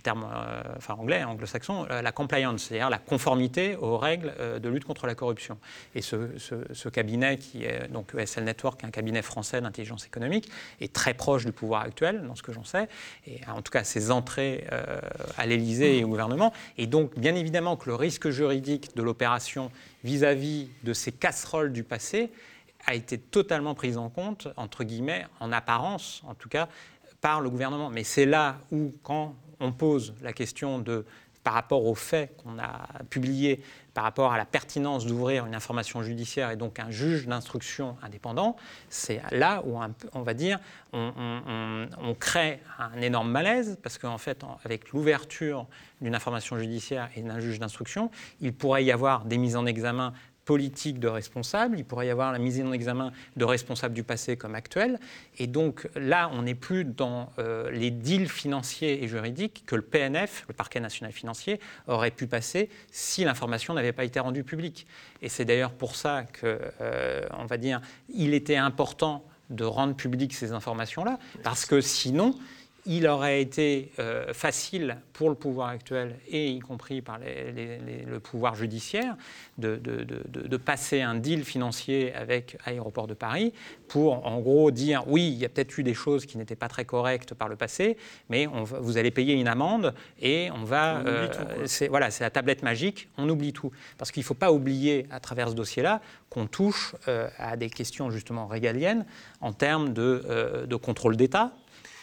en 0.00 0.02
termes 0.02 0.26
euh, 0.32 0.62
enfin, 0.78 0.94
anglais, 0.94 1.22
anglo-saxon, 1.24 1.86
euh, 1.90 2.00
la 2.00 2.10
compliance, 2.10 2.62
c'est-à-dire 2.64 2.88
la 2.88 2.98
conformité 2.98 3.76
aux 3.76 3.98
règles 3.98 4.32
euh, 4.40 4.58
de 4.58 4.68
lutte 4.70 4.84
contre 4.84 5.06
la 5.06 5.14
corruption. 5.14 5.58
Et 5.94 6.00
ce, 6.00 6.38
ce- 6.38 6.88
cabinet, 6.88 7.36
qui 7.36 7.64
est 7.64 7.86
donc 7.88 8.14
ESL 8.16 8.44
Network, 8.44 8.82
un 8.82 8.90
cabinet 8.90 9.20
français 9.22 9.60
d'intelligence 9.60 10.06
économique, 10.06 10.50
est 10.80 10.92
très 10.92 11.12
proche 11.14 11.44
du 11.44 11.52
pouvoir 11.52 11.82
actuel, 11.82 12.26
dans 12.26 12.34
ce 12.34 12.42
que 12.42 12.52
j'en 12.52 12.64
sais, 12.64 12.88
et 13.26 13.40
en 13.46 13.60
tout 13.62 13.70
cas 13.70 13.84
ses 13.84 14.10
entrées 14.10 14.64
à 15.38 15.46
l'Élysée 15.46 15.98
et 15.98 16.04
au 16.04 16.08
gouvernement. 16.08 16.52
Et 16.78 16.86
donc, 16.88 17.16
bien 17.16 17.34
évidemment, 17.36 17.76
que 17.76 17.88
le 17.88 17.94
risque 17.94 18.30
juridique 18.30 18.96
de 18.96 19.02
l'opération 19.02 19.70
vis-à-vis 20.02 20.68
de 20.82 20.92
ces 20.92 21.12
casseroles 21.12 21.72
du 21.72 21.84
passé 21.84 22.32
a 22.86 22.94
été 22.94 23.18
totalement 23.18 23.74
pris 23.74 23.96
en 23.96 24.08
compte, 24.08 24.48
entre 24.56 24.82
guillemets, 24.82 25.26
en 25.38 25.52
apparence, 25.52 26.22
en 26.26 26.34
tout 26.34 26.48
cas, 26.48 26.68
par 27.20 27.40
le 27.40 27.50
gouvernement. 27.50 27.90
Mais 27.90 28.02
c'est 28.02 28.26
là 28.26 28.56
où, 28.72 28.92
quand 29.04 29.36
on 29.60 29.72
pose 29.72 30.14
la 30.22 30.32
question 30.32 30.78
de, 30.78 31.04
par 31.44 31.54
rapport 31.54 31.86
aux 31.86 31.94
faits 31.94 32.36
qu'on 32.36 32.58
a 32.58 32.86
publiés, 33.08 33.62
par 33.94 34.04
rapport 34.04 34.32
à 34.32 34.38
la 34.38 34.44
pertinence 34.44 35.06
d'ouvrir 35.06 35.46
une 35.46 35.54
information 35.54 36.02
judiciaire 36.02 36.50
et 36.50 36.56
donc 36.56 36.78
un 36.78 36.90
juge 36.90 37.26
d'instruction 37.26 37.96
indépendant, 38.02 38.56
c'est 38.88 39.20
là 39.32 39.62
où 39.66 39.78
on 40.12 40.22
va 40.22 40.34
dire 40.34 40.58
on, 40.92 42.14
crée 42.18 42.60
un 42.78 43.00
énorme 43.00 43.30
malaise 43.30 43.78
parce 43.82 43.98
qu'en 43.98 44.18
fait, 44.18 44.44
avec 44.64 44.90
l'ouverture 44.90 45.66
d'une 46.00 46.14
information 46.14 46.58
judiciaire 46.58 47.08
et 47.16 47.22
d'un 47.22 47.40
juge 47.40 47.58
d'instruction, 47.58 48.10
il 48.40 48.52
pourrait 48.52 48.84
y 48.84 48.92
avoir 48.92 49.24
des 49.24 49.38
mises 49.38 49.56
en 49.56 49.66
examen 49.66 50.12
politique 50.50 50.98
de 50.98 51.06
responsables, 51.06 51.78
il 51.78 51.84
pourrait 51.84 52.08
y 52.08 52.10
avoir 52.10 52.32
la 52.32 52.40
mise 52.40 52.60
en 52.60 52.72
examen 52.72 53.12
de 53.36 53.44
responsables 53.44 53.94
du 53.94 54.02
passé 54.02 54.36
comme 54.36 54.56
actuels. 54.56 54.98
Et 55.38 55.46
donc 55.46 55.88
là, 55.94 56.28
on 56.32 56.42
n'est 56.42 56.56
plus 56.56 56.84
dans 56.84 57.30
euh, 57.38 57.70
les 57.70 57.92
deals 57.92 58.28
financiers 58.28 59.04
et 59.04 59.06
juridiques 59.06 59.62
que 59.64 59.76
le 59.76 59.82
PNF, 59.82 60.44
le 60.48 60.54
parquet 60.54 60.80
national 60.80 61.12
financier, 61.12 61.60
aurait 61.86 62.10
pu 62.10 62.26
passer 62.26 62.68
si 62.90 63.22
l'information 63.22 63.74
n'avait 63.74 63.92
pas 63.92 64.02
été 64.02 64.18
rendue 64.18 64.42
publique. 64.42 64.88
Et 65.22 65.28
c'est 65.28 65.44
d'ailleurs 65.44 65.70
pour 65.70 65.94
ça 65.94 66.24
que, 66.24 66.58
euh, 66.80 67.24
on 67.38 67.46
va 67.46 67.56
dire, 67.56 67.80
il 68.12 68.34
était 68.34 68.56
important 68.56 69.24
de 69.50 69.62
rendre 69.62 69.94
publiques 69.94 70.34
ces 70.34 70.50
informations-là, 70.50 71.20
parce 71.44 71.64
que 71.64 71.80
sinon, 71.80 72.34
il 72.86 73.06
aurait 73.06 73.42
été 73.42 73.92
euh, 73.98 74.32
facile 74.32 74.96
pour 75.12 75.28
le 75.28 75.34
pouvoir 75.34 75.68
actuel, 75.68 76.16
et 76.28 76.48
y 76.48 76.58
compris 76.60 77.02
par 77.02 77.18
les- 77.18 77.52
les- 77.52 77.78
les- 77.78 78.02
le 78.04 78.20
pouvoir 78.20 78.54
judiciaire, 78.54 79.16
de, 79.58 79.76
de- 79.76 80.02
de- 80.04 80.22
de- 80.28 80.48
de 80.48 80.56
passer 80.56 81.02
un 81.02 81.14
deal 81.14 81.44
financier 81.44 82.14
avec 82.14 82.56
Aéroport 82.64 83.06
de 83.06 83.12
Paris 83.14 83.52
pour, 83.86 84.26
en 84.26 84.40
gros, 84.40 84.70
dire 84.70 85.04
oui, 85.08 85.28
il 85.28 85.34
y 85.38 85.44
a 85.44 85.48
peut-être 85.50 85.76
eu 85.78 85.82
des 85.82 85.92
choses 85.94 86.24
qui 86.24 86.38
n'étaient 86.38 86.56
pas 86.56 86.68
très 86.68 86.84
correctes 86.86 87.34
par 87.34 87.48
le 87.48 87.56
passé, 87.56 87.98
mais 88.30 88.46
on 88.46 88.62
va- 88.64 88.78
vous 88.80 88.96
allez 88.96 89.10
payer 89.10 89.34
une 89.34 89.48
amende 89.48 89.94
et 90.20 90.50
on 90.52 90.64
va... 90.64 91.02
On 91.02 91.06
euh, 91.06 91.28
c'est 91.66 91.88
voilà, 91.88 92.10
c'est 92.10 92.24
la 92.24 92.30
tablette 92.30 92.62
magique, 92.62 93.08
on 93.18 93.28
oublie 93.28 93.52
tout. 93.52 93.70
Parce 93.98 94.10
qu'il 94.10 94.22
ne 94.22 94.26
faut 94.26 94.34
pas 94.34 94.52
oublier, 94.52 95.06
à 95.10 95.20
travers 95.20 95.50
ce 95.50 95.54
dossier-là, 95.54 96.00
qu'on 96.30 96.46
touche 96.46 96.94
euh, 97.08 97.28
à 97.36 97.56
des 97.56 97.68
questions 97.68 98.10
justement 98.10 98.46
régaliennes 98.46 99.04
en 99.42 99.52
termes 99.52 99.92
de 99.92 100.76
contrôle 100.76 101.16
d'État 101.16 101.52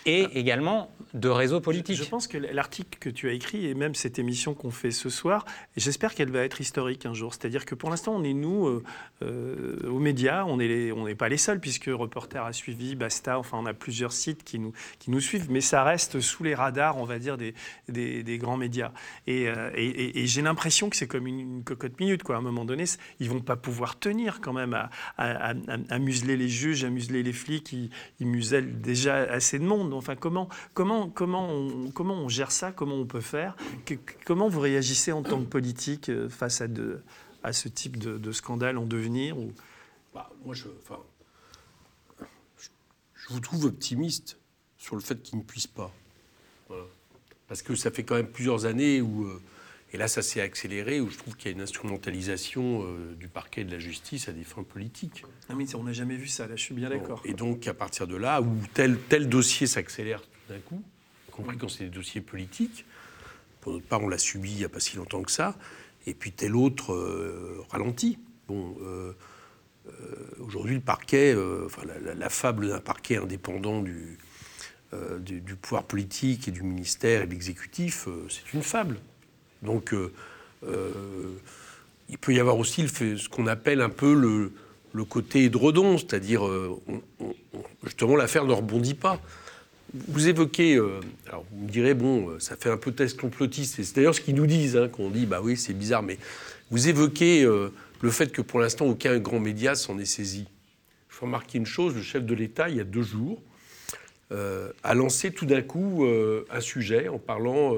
et 0.06 0.28
également 0.36 0.92
de 1.14 1.30
réseau 1.30 1.60
politique. 1.62 1.96
Je 1.98 2.04
pense 2.10 2.28
que 2.28 2.38
l'article 2.38 2.98
que 3.00 3.10
tu 3.10 3.28
as 3.30 3.34
écrit 3.34 3.66
et 3.66 3.74
même 3.74 3.96
cette 3.96 4.20
émission 4.20 4.54
qu'on 4.54 4.72
fait 4.72 4.92
ce 4.92 5.10
soir, 5.10 5.46
j'espère 5.76 6.14
qu'elle 6.16 6.32
va 6.32 6.44
être 6.44 6.62
historique 6.62 7.06
un 7.06 7.14
jour. 7.14 7.34
C'est-à-dire 7.34 7.66
que 7.66 7.76
pour 7.76 7.90
l'instant, 7.90 8.14
on 8.16 8.24
est 8.24 8.34
nous 8.34 8.68
euh, 8.68 8.84
euh, 9.24 9.90
aux 9.90 10.00
médias, 10.00 10.46
on 10.46 10.58
n'est 10.58 11.16
pas 11.16 11.30
les 11.30 11.38
seuls 11.38 11.60
puisque 11.60 11.86
Reporter 11.92 12.44
a 12.46 12.54
suivi, 12.54 12.96
Basta, 12.96 13.40
enfin 13.40 13.58
on 13.60 13.66
a 13.66 13.74
plusieurs 13.74 14.12
sites 14.14 14.44
qui 14.44 14.60
nous, 14.60 14.74
qui 15.00 15.12
nous 15.12 15.20
suivent, 15.22 15.50
mais 15.50 15.62
ça 15.62 15.84
reste 15.84 16.20
sous 16.20 16.44
les 16.44 16.56
radars, 16.56 16.98
on 16.98 17.06
va 17.06 17.20
dire, 17.20 17.38
des, 17.38 17.54
des, 17.90 18.24
des 18.24 18.38
grands 18.38 18.58
médias. 18.58 18.92
Et, 19.28 19.48
euh, 19.50 19.72
et- 19.76 19.86
et- 19.88 20.20
et 20.24 20.28
j'ai 20.28 20.42
l'impression 20.42 20.90
que 20.90 20.96
c'est 20.96 21.08
comme 21.08 21.28
une, 21.28 21.40
une 21.40 21.64
cocotte 21.64 22.00
minute. 22.00 22.24
Quoi. 22.24 22.36
À 22.36 22.40
un 22.40 22.42
moment 22.42 22.66
donné, 22.66 22.84
ils 23.20 23.30
vont 23.30 23.42
pas 23.42 23.56
pouvoir 23.56 23.98
tenir 24.00 24.40
quand 24.42 24.54
même 24.54 24.74
à, 24.74 24.90
à- 25.18 25.52
à- 25.52 25.56
à 25.90 26.00
museler 26.00 26.38
les 26.38 26.50
juges, 26.50 26.84
à 26.84 26.90
museler 26.90 27.24
les 27.24 27.34
flics. 27.34 27.72
Ils, 27.74 27.90
ils 28.20 28.28
musellent 28.28 28.82
déjà 28.82 29.16
assez 29.18 29.58
de 29.60 29.64
monde. 29.64 29.94
Enfin, 29.98 30.16
comment, 30.16 30.50
on, 30.76 32.30
gère 32.30 32.52
ça? 32.52 32.72
Comment 32.72 32.96
on 32.96 33.06
peut 33.06 33.22
faire? 33.22 33.56
Comment 34.26 34.48
vous 34.48 34.60
réagissez 34.60 35.12
en 35.12 35.24
tant 35.24 35.40
que 35.40 35.50
politique 35.50 36.10
euh, 36.10 36.30
face 36.30 36.62
à, 36.62 37.54
ce 37.54 37.68
type 37.68 37.98
de, 37.98 38.32
scandale 38.32 38.78
en 38.78 38.86
devenir. 38.86 39.36
Bah, 40.14 40.30
moi, 40.46 40.54
je, 40.54 40.68
vous 43.30 43.40
trouve 43.40 43.66
optimiste 43.66 44.38
sur 44.78 44.96
le 44.96 45.02
fait 45.02 45.22
qu'il 45.22 45.38
ne 45.40 45.44
puisse 45.44 45.68
pas. 45.68 45.92
Parce 47.48 47.62
que 47.62 47.76
ça 47.76 47.92
fait 47.92 48.04
quand 48.04 48.16
même 48.16 48.32
plusieurs 48.32 48.66
années 48.66 49.02
où, 49.02 49.26
euh, 49.26 49.42
et 49.94 49.98
là 49.98 50.08
ça 50.08 50.22
s'est 50.22 50.42
accéléré, 50.42 51.00
où 51.02 51.10
je 51.10 51.18
trouve 51.18 51.36
qu'il 51.38 51.50
y 51.50 51.54
a 51.54 51.56
une 51.56 51.62
instrumentalisation 51.64 52.84
euh, 52.84 53.16
du 53.16 53.28
parquet 53.28 53.62
et 53.62 53.64
de 53.64 53.72
la 53.72 53.80
justice 53.80 54.28
à 54.30 54.34
des 54.34 54.44
fins 54.44 54.64
politiques. 54.64 55.24
Mais 55.56 55.76
on 55.76 55.84
n'a 55.84 55.94
jamais 55.94 56.16
vu 56.18 56.28
ça, 56.28 56.46
là, 56.48 56.56
je 56.56 56.62
suis 56.64 56.76
bien 56.76 56.90
d'accord. 56.90 57.22
Et 57.26 57.34
donc, 57.34 57.68
à 57.68 57.74
partir 57.74 58.06
de 58.08 58.16
là, 58.18 58.42
où 58.42 58.56
tel, 58.74 58.98
tel 59.10 59.30
dossier 59.30 59.66
s'accélère 59.68 60.22
tout 60.22 60.54
d'un 60.54 60.60
coup, 60.60 60.84
y 61.28 61.32
compris 61.32 61.58
quand 61.58 61.70
c'est 61.70 61.86
des 61.86 61.90
dossiers 61.90 62.22
politiques, 62.22 62.86
pour 63.62 63.74
notre 63.74 63.86
part, 63.86 64.02
on 64.02 64.08
l'a 64.10 64.18
subi 64.18 64.52
il 64.52 64.58
n'y 64.58 64.66
a 64.66 64.70
pas 64.70 64.80
si 64.80 64.98
longtemps 64.98 65.22
que 65.24 65.32
ça, 65.32 65.58
et 66.06 66.14
puis 66.14 66.32
tel 66.32 66.56
autre 66.56 66.94
euh, 66.94 67.62
ralentit. 67.70 68.18
Bon, 68.48 68.76
euh, 68.82 69.14
aujourd'hui, 70.40 70.76
le 70.76 70.82
parquet, 70.82 71.36
enfin, 71.66 71.84
la, 71.86 71.98
la- 72.00 72.14
la 72.14 72.30
fable 72.30 72.68
d'un 72.70 72.80
parquet 72.80 73.18
indépendant 73.18 73.82
du, 73.82 74.18
du, 75.20 75.42
du 75.42 75.56
pouvoir 75.56 75.84
politique 75.84 76.48
et 76.48 76.52
du 76.52 76.62
ministère 76.64 77.22
et 77.24 77.26
de 77.26 77.32
l'exécutif, 77.32 78.08
c'est 78.30 78.54
une 78.54 78.64
fable. 78.64 79.00
Donc, 79.62 79.94
euh, 79.94 80.12
euh, 80.66 80.92
il 82.10 82.18
peut 82.18 82.34
y 82.34 82.40
avoir 82.40 82.58
aussi 82.58 82.88
ce 82.88 83.30
qu'on 83.30 83.48
appelle 83.48 83.82
un 83.82 83.90
peu 83.90 84.14
le, 84.14 84.52
côté 85.06 85.44
édredon, 85.44 85.98
c'est-à-dire, 85.98 86.48
euh, 86.48 86.80
justement, 87.84 88.16
l'affaire 88.16 88.46
ne 88.46 88.54
rebondit 88.54 88.96
pas. 88.96 89.22
Vous 90.08 90.28
évoquez, 90.28 90.76
alors 91.28 91.46
vous 91.52 91.66
me 91.66 91.70
direz, 91.70 91.94
bon, 91.94 92.40
ça 92.40 92.58
fait 92.58 92.70
un 92.70 92.78
peu 92.78 92.92
test 92.92 93.20
complotiste, 93.20 93.80
et 93.80 93.84
c'est 93.84 93.96
d'ailleurs 93.96 94.16
ce 94.16 94.22
qu'ils 94.22 94.36
nous 94.36 94.48
disent, 94.48 94.76
hein, 94.76 94.90
qu'on 94.90 95.10
dit, 95.10 95.26
bah 95.26 95.40
oui, 95.42 95.56
c'est 95.56 95.74
bizarre, 95.74 96.04
mais 96.04 96.18
vous 96.72 96.90
évoquez 96.90 97.44
le 97.44 98.12
fait 98.12 98.32
que 98.32 98.42
pour 98.42 98.60
l'instant, 98.60 98.86
aucun 98.86 99.18
grand 99.20 99.40
média 99.40 99.76
s'en 99.76 99.98
est 99.98 100.06
saisi. 100.06 100.46
Je 101.10 101.16
faut 101.16 101.26
remarquer 101.26 101.58
une 101.58 101.66
chose, 101.66 101.96
le 101.96 102.02
chef 102.02 102.26
de 102.26 102.34
l'État, 102.34 102.68
il 102.70 102.76
y 102.76 102.82
a 102.82 102.84
deux 102.84 103.02
jours, 103.02 103.42
a 104.32 104.94
lancé 104.94 105.32
tout 105.32 105.46
d'un 105.46 105.62
coup 105.62 106.06
un 106.50 106.62
sujet 106.62 107.08
en 107.08 107.20
parlant 107.20 107.76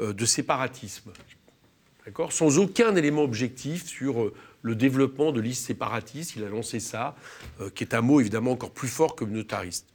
de 0.00 0.24
séparatisme. 0.24 1.12
D'accord? 2.06 2.32
Sans 2.32 2.58
aucun 2.58 2.96
élément 2.96 3.22
objectif 3.22 3.86
sur 3.86 4.22
euh, 4.22 4.34
le 4.62 4.74
développement 4.74 5.32
de 5.32 5.40
listes 5.40 5.66
séparatistes. 5.66 6.36
Il 6.36 6.44
a 6.44 6.48
lancé 6.48 6.80
ça, 6.80 7.14
euh, 7.60 7.70
qui 7.70 7.84
est 7.84 7.94
un 7.94 8.00
mot 8.00 8.20
évidemment 8.20 8.52
encore 8.52 8.72
plus 8.72 8.88
fort 8.88 9.14
que 9.14 9.24
communautariste. 9.24 9.86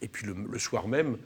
Et 0.00 0.08
puis 0.08 0.26
le, 0.26 0.34
le 0.50 0.58
soir 0.58 0.88
même, 0.88 1.18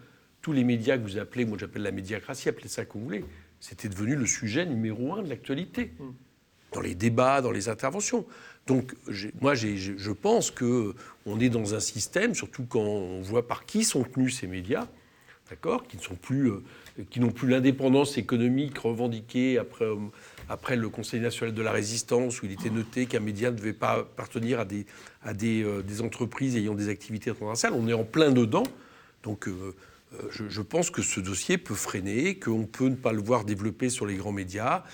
tous 0.43 0.53
les 0.53 0.64
médias 0.64 0.99
que 0.99 1.03
vous 1.03 1.18
appelez, 1.18 1.45
moi 1.45 1.57
j'appelle 1.59 1.83
la 1.83 1.93
médiacratie, 1.93 2.49
appelez 2.49 2.68
ça 2.68 2.85
comme 2.85 3.01
vous 3.01 3.07
voulez, 3.07 3.24
c'était 3.61 3.89
devenu 3.89 4.16
le 4.16 4.27
sujet 4.27 4.66
numéro 4.66 5.14
un 5.14 5.22
de 5.22 5.29
l'actualité. 5.29 5.93
dans 6.72 6.81
les 6.81 6.95
débats, 6.95 7.41
dans 7.41 7.53
les 7.53 7.68
interventions. 7.68 8.27
Donc, 8.66 8.95
moi, 9.41 9.55
je 9.55 10.11
pense 10.11 10.51
que 10.51 10.95
on 11.24 11.41
est 11.41 11.49
dans 11.49 11.74
un 11.74 11.81
système, 11.81 12.35
surtout 12.35 12.64
quand 12.64 12.81
on 12.81 13.22
voit 13.22 13.47
par 13.47 13.64
qui 13.64 13.85
sont 13.85 14.03
tenus 14.03 14.39
ces 14.39 14.47
médias, 14.47 14.87
d'accord, 15.49 15.87
qui 15.87 15.97
ne 15.97 16.03
sont 16.03 16.16
plus, 16.16 16.51
euh, 16.51 16.62
qui 17.11 17.20
n'ont 17.20 17.30
plus 17.30 17.49
l'indépendance 17.49 18.18
économique 18.18 18.78
revendiquée 18.78 19.59
après, 19.59 19.84
euh, 19.84 19.97
après 20.49 20.76
le 20.76 20.88
Conseil 20.88 21.20
national 21.20 21.55
de 21.55 21.62
la 21.62 21.72
résistance, 21.72 22.42
où 22.42 22.47
il 22.47 22.53
était 22.53 22.70
noté 22.70 23.07
qu'un 23.07 23.20
média 23.20 23.51
ne 23.51 23.57
devait 23.57 23.72
pas 23.72 24.01
appartenir 24.01 24.61
à 24.61 24.64
des, 24.64 24.86
à 25.22 25.34
des, 25.34 25.62
euh, 25.62 25.82
entreprises 26.03 26.57
ayant 26.57 26.74
des 26.74 26.88
activités 26.88 27.32
transversales. 27.32 27.72
On 27.74 27.88
est 27.88 27.92
en 27.92 28.05
plein 28.05 28.30
dedans. 28.30 28.64
Donc, 29.22 29.49
euh, 29.49 29.74
je, 30.30 30.62
pense 30.62 30.90
que 30.90 31.03
ce 31.03 31.20
dossier 31.20 31.59
peut 31.59 31.74
freiner, 31.74 32.36
qu'on 32.36 32.64
peut 32.64 32.88
ne 32.88 32.94
pas 32.94 33.12
le 33.12 33.20
voir 33.20 33.44
développer 33.44 33.90
sur 33.90 34.07
les 34.07 34.14
grands 34.14 34.32
médias, 34.32 34.84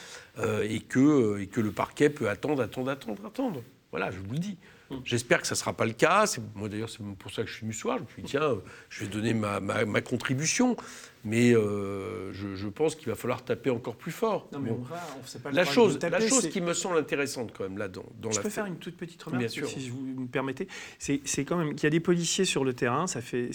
et, 0.63 0.81
que, 0.81 1.39
et 1.41 1.47
que 1.47 1.61
le 1.61 1.71
parquet 1.71 2.09
peut 2.09 2.31
attendre, 2.31 2.63
attendre, 2.63 2.91
attendre, 2.91 3.27
attendre. 3.27 3.63
Voilà, 3.91 4.11
je 4.11 4.17
vous 4.19 4.33
le 4.33 4.39
dis. 4.39 4.57
J'espère 5.05 5.43
que 5.43 5.47
ça 5.47 5.55
ne 5.55 5.59
sera 5.59 5.75
pas 5.75 5.85
le 5.85 5.93
cas. 5.93 6.25
Moi, 6.55 6.71
d'ailleurs, 6.71 6.89
c'est 6.89 7.05
pour 7.19 7.31
ça 7.31 7.43
que 7.43 7.49
je 7.49 7.55
suis 7.55 7.63
venu 7.63 7.75
soir. 7.75 7.99
Je 7.99 8.03
me 8.05 8.09
suis 8.09 8.23
dit, 8.23 8.31
tiens, 8.31 8.57
je 8.89 9.05
vais 9.05 9.11
donner 9.11 9.35
ma- 9.35 9.61
ma 9.61 10.01
contribution. 10.01 10.77
Mais 11.25 11.55
euh, 11.55 12.33
je, 12.33 12.57
je 12.57 12.67
pense 12.69 12.97
qu'il 12.97 13.07
va 13.09 13.15
falloir 13.15 13.45
taper 13.45 13.71
encore 13.71 13.95
plus 13.97 14.11
fort. 14.11 14.49
Non, 14.53 14.59
mais 14.59 14.71
Bon. 14.71 14.79
on 14.81 14.83
va- 14.83 15.01
on- 15.17 15.25
c'est 15.25 15.41
pas 15.41 15.51
le 15.51 15.57
la 15.57 15.65
chose, 15.65 15.99
taper, 16.01 16.19
la 16.19 16.29
chose 16.29 16.49
qui 16.49 16.61
me 16.61 16.73
semble 16.73 16.99
intéressante 16.99 17.53
quand 17.57 17.63
même 17.63 17.79
là-dedans, 17.79 18.05
dans 18.21 18.31
je 18.33 18.37
la 18.39 18.43
peux 18.43 18.49
faire 18.51 18.67
une 18.67 18.77
toute 18.79 18.97
petite 18.97 19.23
remarque, 19.23 19.49
sûr. 19.51 19.69
si 19.69 19.89
vous 19.89 20.01
me 20.03 20.27
permettez. 20.27 20.67
C'est 20.99 21.45
quand 21.45 21.57
même 21.57 21.75
qu'il 21.75 21.85
y 21.85 21.87
a 21.87 21.91
des 21.91 22.01
policiers 22.01 22.45
sur 22.45 22.65
le 22.65 22.73
terrain. 22.75 23.07
Ça 23.07 23.21
fait, 23.21 23.51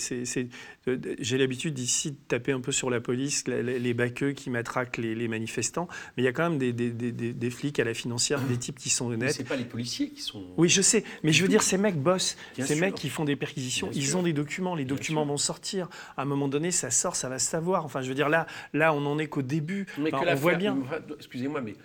euh, 0.88 0.98
J'ai 1.20 1.38
l'habitude 1.38 1.74
d'ici 1.74 2.12
de 2.12 2.18
taper 2.28 2.54
un 2.54 2.62
peu 2.62 2.72
sur 2.72 2.90
la 2.90 3.02
police, 3.02 3.46
la- 3.48 3.62
les 3.62 3.94
baqueux 3.94 4.32
qui 4.32 4.50
matraquent 4.50 4.98
les, 4.98 5.14
les 5.16 5.28
manifestants. 5.28 5.88
Mais 6.16 6.24
il 6.24 6.26
y 6.26 6.30
a 6.30 6.32
quand 6.34 6.50
même 6.50 6.58
des, 6.60 6.72
des- 6.72 6.92
des- 6.92 7.12
des- 7.12 7.34
des 7.34 7.50
flics 7.50 7.80
à 7.80 7.84
la 7.84 7.94
financière, 7.94 8.40
des 8.42 8.58
types 8.58 8.78
qui 8.78 8.90
sont 8.90 9.08
honnêtes. 9.08 9.34
c'est 9.34 9.44
pas 9.44 9.56
les 9.58 9.66
policiers 9.66 10.10
qui 10.10 10.22
sont. 10.22 10.44
Oui, 10.58 10.70
je 10.70 10.82
sais, 10.82 11.04
mais 11.24 11.34
je 11.34 11.42
veux 11.44 11.50
dire, 11.50 11.64
ces 11.64 11.78
mecs 11.78 12.02
bossent, 12.02 12.38
Bien 12.56 12.66
ces 12.66 12.76
sûr. 12.76 12.82
mecs 12.86 12.96
qui 12.96 13.10
font 13.10 13.26
des 13.26 13.36
perquisitions, 13.36 13.88
Bien 13.90 14.00
ils 14.02 14.08
sûr. 14.08 14.20
ont 14.20 14.24
des 14.24 14.34
documents, 14.34 14.76
les 14.76 14.86
documents 14.86 15.26
vont 15.26 15.38
sortir. 15.38 15.90
À 16.16 16.22
un 16.22 16.26
moment 16.26 16.48
donné, 16.48 16.72
ça 16.72 16.92
sort, 16.92 17.16
ça 17.18 17.28
va 17.28 17.40
se 17.40 17.50
savoir. 17.58 17.84
Enfin, 17.86 18.02
je 18.02 18.10
veux 18.10 18.16
dire, 18.16 18.30
là, 18.30 18.46
là 18.74 18.94
on 18.94 19.06
en 19.06 19.18
est 19.20 19.28
qu'au 19.28 19.42
début. 19.42 19.86
Mais 19.98 20.14
Enfin, 20.14 20.26
que 20.26 20.32
on 20.32 20.36
voit 20.36 20.56
bien. 20.56 20.78
Excusez-moi, 21.18 21.62
mais 21.62 21.76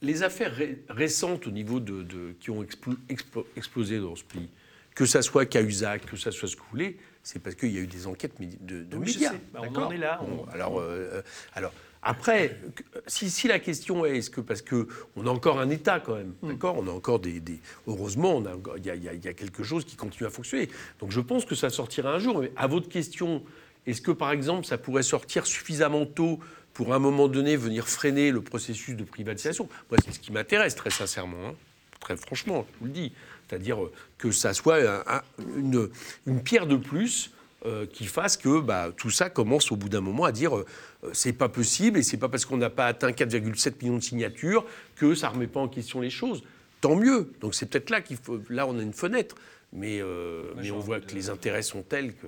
les 0.00 0.22
affaires 0.22 0.54
ré- 0.54 0.82
récentes 0.88 1.46
au 1.46 1.50
niveau 1.50 1.78
de, 1.80 2.02
de- 2.02 2.32
qui 2.40 2.50
ont 2.50 2.62
explo- 2.62 2.96
explo- 3.08 3.44
explosé 3.56 4.00
dans 4.00 4.16
ce 4.16 4.24
pays, 4.24 4.48
que 4.94 5.06
ça 5.06 5.22
soit 5.22 5.46
Cahuzac, 5.46 6.06
que 6.06 6.16
ça 6.16 6.30
soit 6.32 6.48
voulez, 6.70 6.96
c'est 7.22 7.40
parce 7.40 7.54
qu'il 7.54 7.70
y 7.72 7.78
a 7.78 7.80
eu 7.82 7.86
des 7.86 8.06
enquêtes 8.06 8.34
de, 8.40 8.82
de 8.84 8.96
Oui, 8.96 9.06
je 9.08 9.12
médias. 9.14 9.32
Bah, 9.52 9.60
on 9.62 9.74
en 9.76 9.90
est 9.92 9.98
là. 9.98 10.20
Bon, 10.26 10.44
On- 10.48 10.50
alors, 10.50 10.80
euh, 10.80 11.22
alors, 11.54 11.72
après, 12.04 12.58
si, 13.06 13.30
si 13.30 13.46
la 13.46 13.60
question 13.60 14.04
est, 14.04 14.18
est-ce 14.18 14.28
que 14.30 14.40
parce 14.40 14.60
que 14.60 14.88
on 15.14 15.24
a 15.28 15.30
encore 15.30 15.60
un 15.60 15.70
État 15.70 16.00
quand 16.00 16.16
même, 16.16 16.34
Hmm. 16.42 16.48
d'accord, 16.48 16.76
on 16.76 16.88
a 16.88 16.90
encore 16.90 17.20
des, 17.20 17.38
des- 17.38 17.60
heureusement, 17.86 18.36
on 18.38 18.44
a 18.44 18.56
encore- 18.56 18.76
il 18.78 18.84
y, 18.84 18.88
y 19.24 19.28
a 19.28 19.34
quelque 19.34 19.62
chose 19.62 19.84
qui 19.84 19.94
continue 19.94 20.26
à 20.26 20.30
fonctionner. 20.30 20.68
Donc, 20.98 21.12
je 21.12 21.20
pense 21.20 21.44
que 21.44 21.54
ça 21.54 21.70
sortira 21.70 22.12
un 22.12 22.18
jour. 22.18 22.40
Mais 22.40 22.50
à 22.56 22.66
votre 22.66 22.88
question, 22.88 23.44
est-ce 23.86 24.00
que 24.00 24.10
par 24.12 24.30
exemple, 24.32 24.66
ça 24.66 24.78
pourrait 24.78 25.02
sortir 25.02 25.46
suffisamment 25.46 26.06
tôt 26.06 26.38
pour 26.74 26.92
à 26.92 26.96
un 26.96 27.00
moment 27.00 27.28
donné 27.28 27.56
venir 27.56 27.88
freiner 27.88 28.30
le 28.30 28.40
processus 28.40 28.96
de 28.96 29.04
privatisation? 29.04 29.68
Moi, 29.90 29.98
c'est 30.04 30.12
ce 30.12 30.20
qui 30.20 30.32
m'intéresse 30.32 30.74
très 30.74 30.90
sincèrement, 30.90 31.48
hein. 31.48 31.54
très 32.00 32.16
franchement, 32.16 32.66
je 32.74 32.78
vous 32.80 32.86
le 32.86 32.92
dis. 32.92 33.12
C'est-à-dire 33.48 33.82
euh, 33.84 33.92
que 34.18 34.30
ça 34.30 34.54
soit 34.54 34.76
un- 34.76 35.02
un- 35.06 35.22
une, 35.56 35.88
une 36.26 36.42
pierre 36.42 36.66
de 36.66 36.76
plus 36.76 37.32
euh, 37.66 37.86
qui 37.86 38.06
fasse 38.06 38.36
que 38.36 38.60
bah, 38.60 38.90
tout 38.96 39.10
ça 39.10 39.28
commence 39.30 39.70
au 39.70 39.76
bout 39.76 39.88
d'un 39.88 40.00
moment 40.00 40.24
à 40.24 40.32
dire 40.32 40.56
euh, 40.56 40.64
euh, 41.04 41.10
c'est 41.12 41.32
pas 41.34 41.48
possible 41.48 41.98
et 41.98 42.02
c'est 42.02 42.16
pas 42.16 42.28
parce 42.28 42.44
qu'on 42.46 42.56
n'a 42.56 42.70
pas 42.70 42.86
atteint 42.86 43.10
4,7 43.10 43.74
millions 43.82 43.98
de 43.98 44.02
signatures 44.02 44.64
que 44.96 45.14
ça 45.14 45.28
remet 45.28 45.46
pas 45.48 45.60
en 45.60 45.68
question 45.68 46.00
les 46.00 46.10
choses. 46.10 46.42
Tant 46.80 46.96
mieux. 46.96 47.30
Donc 47.40 47.54
c'est 47.54 47.66
peut-être 47.66 47.90
là 47.90 48.00
qu'il 48.00 48.16
faut. 48.16 48.40
Là, 48.48 48.66
on 48.66 48.78
a 48.78 48.82
une 48.82 48.92
fenêtre, 48.94 49.36
mais, 49.72 50.00
euh, 50.00 50.42
mais 50.56 50.70
on 50.72 50.78
voit 50.80 51.00
que 51.00 51.14
les 51.14 51.28
intérêts 51.30 51.62
sont 51.62 51.82
tels 51.82 52.14
que. 52.14 52.26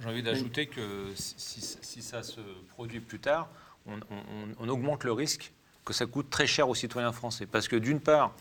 J'ai 0.00 0.08
envie 0.08 0.22
d'ajouter 0.22 0.66
que 0.66 0.80
si, 1.14 2.02
ça 2.02 2.22
se 2.22 2.40
produit 2.70 3.00
plus 3.00 3.20
tard, 3.20 3.48
on, 3.86 4.68
augmente 4.68 5.04
le 5.04 5.12
risque 5.12 5.52
que 5.84 5.92
ça 5.92 6.06
coûte 6.06 6.28
très 6.28 6.46
cher 6.46 6.68
aux 6.68 6.74
citoyens 6.74 7.12
français. 7.12 7.46
Parce 7.46 7.68
que 7.68 7.76
d'une 7.76 8.00
part, 8.00 8.34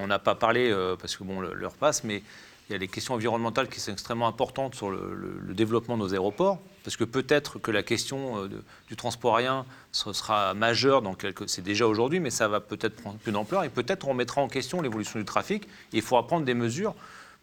on 0.00 0.06
n'a 0.06 0.18
pas 0.18 0.34
parlé, 0.34 0.70
euh, 0.70 0.96
parce 0.96 1.16
que 1.16 1.24
bon, 1.24 1.40
l'heure 1.40 1.74
passe, 1.74 2.04
mais 2.04 2.22
il 2.68 2.72
y 2.72 2.74
a 2.74 2.78
les 2.78 2.88
questions 2.88 3.12
environnementales 3.12 3.68
qui 3.68 3.80
sont 3.80 3.92
extrêmement 3.92 4.26
importantes 4.26 4.74
sur 4.74 4.90
le, 4.90 5.52
développement 5.52 5.98
de 5.98 6.02
nos 6.04 6.14
aéroports. 6.14 6.58
Parce 6.84 6.96
que 6.96 7.04
peut-être 7.04 7.58
que 7.58 7.70
la 7.70 7.82
question 7.82 8.44
euh, 8.44 8.48
du 8.88 8.96
transport 8.96 9.36
aérien 9.36 9.66
sera 9.92 10.54
majeure 10.54 11.02
dans 11.02 11.14
quelques. 11.14 11.50
C'est 11.50 11.62
déjà 11.62 11.86
aujourd'hui, 11.86 12.18
mais 12.18 12.30
ça 12.30 12.48
va 12.48 12.60
peut-être 12.60 12.96
prendre 12.96 13.18
plus 13.18 13.32
d'ampleur. 13.32 13.64
Et 13.64 13.68
peut-être 13.68 14.08
on 14.08 14.14
mettra 14.14 14.40
en 14.40 14.48
question 14.48 14.80
l'évolution 14.80 15.18
du 15.18 15.26
trafic. 15.26 15.68
Il 15.92 16.00
faudra 16.00 16.26
prendre 16.26 16.46
des 16.46 16.54
mesures 16.54 16.94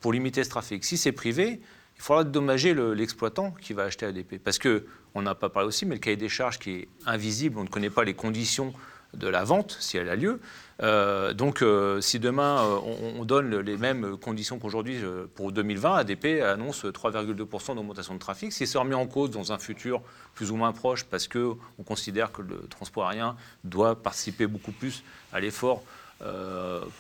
pour 0.02 0.14
limiter 0.14 0.44
ce 0.44 0.50
trafic. 0.50 0.84
Si 0.84 0.98
c'est 0.98 1.12
privé, 1.12 1.62
il 2.00 2.02
faudra 2.02 2.24
dommager 2.24 2.74
le- 2.74 2.94
l'exploitant 2.94 3.52
qui 3.62 3.74
va 3.74 3.84
acheter 3.84 4.06
ADP. 4.06 4.40
Parce 4.40 4.58
que, 4.58 4.86
on 5.16 5.22
n'a 5.22 5.36
pas 5.36 5.50
parlé 5.50 5.68
aussi, 5.68 5.86
mais 5.86 5.96
le 5.96 6.00
cahier 6.00 6.16
des 6.18 6.30
charges 6.30 6.58
qui 6.60 6.72
est 6.72 6.88
invisible, 7.06 7.60
on 7.60 7.64
ne 7.64 7.68
connaît 7.70 7.90
pas 7.90 8.04
les 8.06 8.14
conditions 8.14 8.74
de 9.16 9.28
la 9.28 9.44
vente, 9.44 9.76
si 9.80 9.98
elle 9.98 10.08
a 10.08 10.16
lieu. 10.16 10.40
Euh, 10.84 11.34
donc, 11.34 11.62
euh, 11.64 12.00
si 12.00 12.20
demain 12.20 12.60
euh, 12.64 12.78
on, 13.18 13.22
on 13.22 13.26
donne 13.26 13.50
le- 13.50 13.62
les 13.62 13.76
mêmes 13.76 14.18
conditions 14.18 14.60
qu'aujourd'hui 14.60 15.00
pour 15.36 15.52
2020, 15.52 15.96
ADP 15.96 16.42
annonce 16.44 16.86
3,2% 16.86 17.76
d'augmentation 17.76 18.14
de 18.14 18.20
trafic. 18.20 18.54
Si 18.54 18.66
c'est 18.68 18.78
remis 18.78 18.94
en 18.94 19.08
cause 19.08 19.32
dans 19.32 19.52
un 19.52 19.58
futur 19.58 20.02
plus 20.36 20.52
ou 20.52 20.56
moins 20.56 20.72
proche, 20.72 21.04
parce 21.06 21.28
qu'on 21.28 21.58
considère 21.86 22.32
que 22.32 22.44
le 22.44 22.60
transport 22.70 23.08
aérien 23.10 23.36
doit 23.64 23.96
participer 24.02 24.46
beaucoup 24.48 24.72
plus 24.72 25.04
à 25.34 25.40
l'effort 25.40 25.84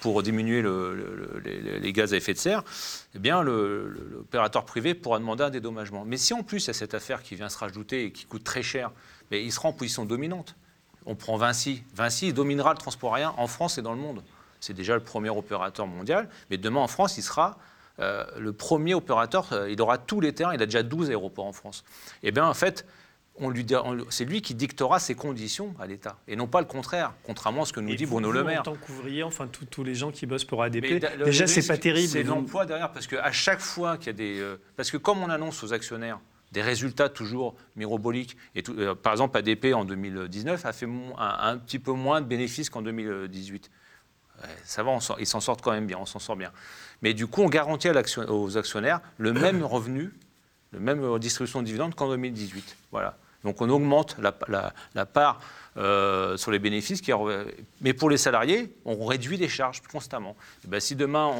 pour 0.01 0.23
diminuer 0.23 0.61
le- 0.61 0.95
le- 0.95 1.39
le- 1.43 1.77
les, 1.79 1.93
gaz 1.93 2.13
à 2.13 2.17
effet 2.17 2.33
de 2.33 2.37
serre, 2.37 2.63
eh 3.15 3.19
bien, 3.19 3.43
l'opérateur 3.43 4.65
privé 4.65 4.93
pourra 4.93 5.19
demander 5.19 5.43
un 5.43 5.49
dédommagement. 5.49 6.05
Mais 6.05 6.17
si 6.17 6.33
en 6.33 6.43
plus 6.43 6.63
il 6.65 6.67
y 6.67 6.69
a 6.71 6.73
cette 6.73 6.93
affaire 6.93 7.21
qui 7.23 7.35
vient 7.35 7.49
se 7.49 7.57
rajouter 7.57 8.05
et 8.05 8.11
qui 8.11 8.25
coûte 8.25 8.43
très 8.43 8.63
cher, 8.63 8.91
mais 9.31 9.43
il 9.43 9.51
sera 9.51 9.69
en 9.69 9.73
position 9.73 10.05
dominante. 10.05 10.55
On 11.05 11.15
prend 11.15 11.37
Vinci. 11.37 11.83
Vinci 11.95 12.33
dominera 12.33 12.71
le 12.71 12.77
transport 12.77 13.15
aérien 13.15 13.33
en 13.37 13.47
France 13.47 13.77
et 13.77 13.81
dans 13.81 13.93
le 13.93 13.99
monde. 13.99 14.23
C'est 14.59 14.73
déjà 14.73 14.93
le 14.95 14.99
premier 15.01 15.29
opérateur 15.29 15.87
mondial, 15.87 16.29
mais 16.49 16.57
demain 16.57 16.81
en 16.81 16.87
France, 16.87 17.17
il 17.17 17.23
sera 17.23 17.57
euh, 17.99 18.25
le 18.37 18.53
premier 18.53 18.93
opérateur. 18.93 19.47
euh, 19.53 19.69
il 19.71 19.81
aura 19.81 19.97
tous 19.97 20.19
les 20.21 20.33
terrains. 20.33 20.53
Il 20.53 20.61
a 20.61 20.65
déjà 20.65 20.83
12 20.83 21.09
aéroports 21.09 21.45
en 21.45 21.53
France. 21.53 21.83
Eh 22.23 22.31
bien, 22.31 22.45
en 22.45 22.53
fait, 22.53 22.85
on 23.39 23.49
lui, 23.49 23.65
c'est 24.09 24.25
lui 24.25 24.41
qui 24.41 24.53
dictera 24.55 24.99
ses 24.99 25.15
conditions 25.15 25.73
à 25.79 25.87
l'État, 25.87 26.17
et 26.27 26.35
non 26.35 26.47
pas 26.47 26.59
le 26.61 26.67
contraire, 26.67 27.13
contrairement 27.23 27.63
à 27.63 27.65
ce 27.65 27.73
que 27.73 27.79
nous 27.79 27.89
Et 27.89 27.95
dit 27.95 28.05
vous, 28.05 28.13
Bruno 28.15 28.31
Le 28.31 28.43
Maire. 28.43 28.61
En 28.61 28.63
tant 28.63 28.75
qu'ouvrier, 28.75 29.23
enfin 29.23 29.47
tous- 29.47 29.83
les 29.83 29.95
gens 29.95 30.11
qui 30.11 30.25
bossent 30.25 30.45
pour 30.45 30.61
ADP, 30.63 30.83
Mais 30.83 30.99
déjà 31.25 31.47
c'est 31.47 31.65
pas 31.65 31.77
terrible. 31.77 32.07
C'est 32.09 32.23
l'emploi 32.23 32.65
derrière, 32.65 32.91
parce 32.91 33.07
qu'à 33.07 33.31
chaque 33.31 33.59
fois 33.61 33.97
qu'il 33.97 34.07
y 34.07 34.09
a 34.09 34.13
des. 34.13 34.39
euh, 34.39 34.57
parce 34.75 34.91
que 34.91 34.97
comme 34.97 35.19
on 35.23 35.29
annonce 35.29 35.63
aux 35.63 35.73
actionnaires 35.73 36.19
des 36.51 36.61
résultats 36.61 37.09
toujours 37.09 37.55
miroboliques, 37.75 38.35
et 38.55 38.63
tout- 38.63 38.73
euh, 38.77 38.95
par 38.95 39.13
exemple 39.13 39.37
ADP 39.37 39.73
en 39.73 39.85
2019 39.85 40.65
a 40.65 40.73
fait 40.73 40.87
un, 40.87 41.37
un 41.41 41.57
petit 41.57 41.79
peu 41.79 41.91
moins 41.91 42.21
de 42.21 42.25
bénéfices 42.25 42.69
qu'en 42.69 42.81
2018. 42.81 43.69
Ouais, 44.41 44.49
ça 44.63 44.83
va, 44.83 44.91
on 44.91 44.99
ils 45.19 45.25
s'en 45.27 45.39
sortent 45.41 45.61
quand 45.61 45.71
même 45.71 45.85
bien, 45.85 45.97
on 45.99 46.05
s'en 46.05 46.19
sort 46.19 46.35
bien. 46.35 46.51
Mais 47.01 47.13
du 47.13 47.27
coup, 47.27 47.41
on 47.41 47.49
garantit 47.49 47.89
aux 48.27 48.57
actionnaires 48.57 48.99
le 49.17 49.31
même 49.33 49.63
revenu, 49.63 50.11
le 50.71 50.79
même 50.79 51.03
euh, 51.03 51.19
distribution 51.19 51.59
de 51.61 51.65
dividendes 51.65 51.93
qu'en 51.95 52.09
2018. 52.09 52.77
Voilà. 52.91 53.17
Donc 53.43 53.61
on 53.61 53.69
augmente 53.69 54.17
la, 54.19 55.05
part 55.05 55.41
euh, 55.77 56.35
sur 56.37 56.51
les 56.51 56.59
bénéfices, 56.59 57.01
mais 57.81 57.93
pour 57.93 58.09
les 58.09 58.17
salariés, 58.17 58.73
on 58.85 59.05
réduit 59.05 59.37
les 59.37 59.49
charges 59.49 59.81
constamment. 59.81 60.35
Et 60.65 60.67
ben, 60.67 60.79
si 60.79 60.95
demain 60.95 61.31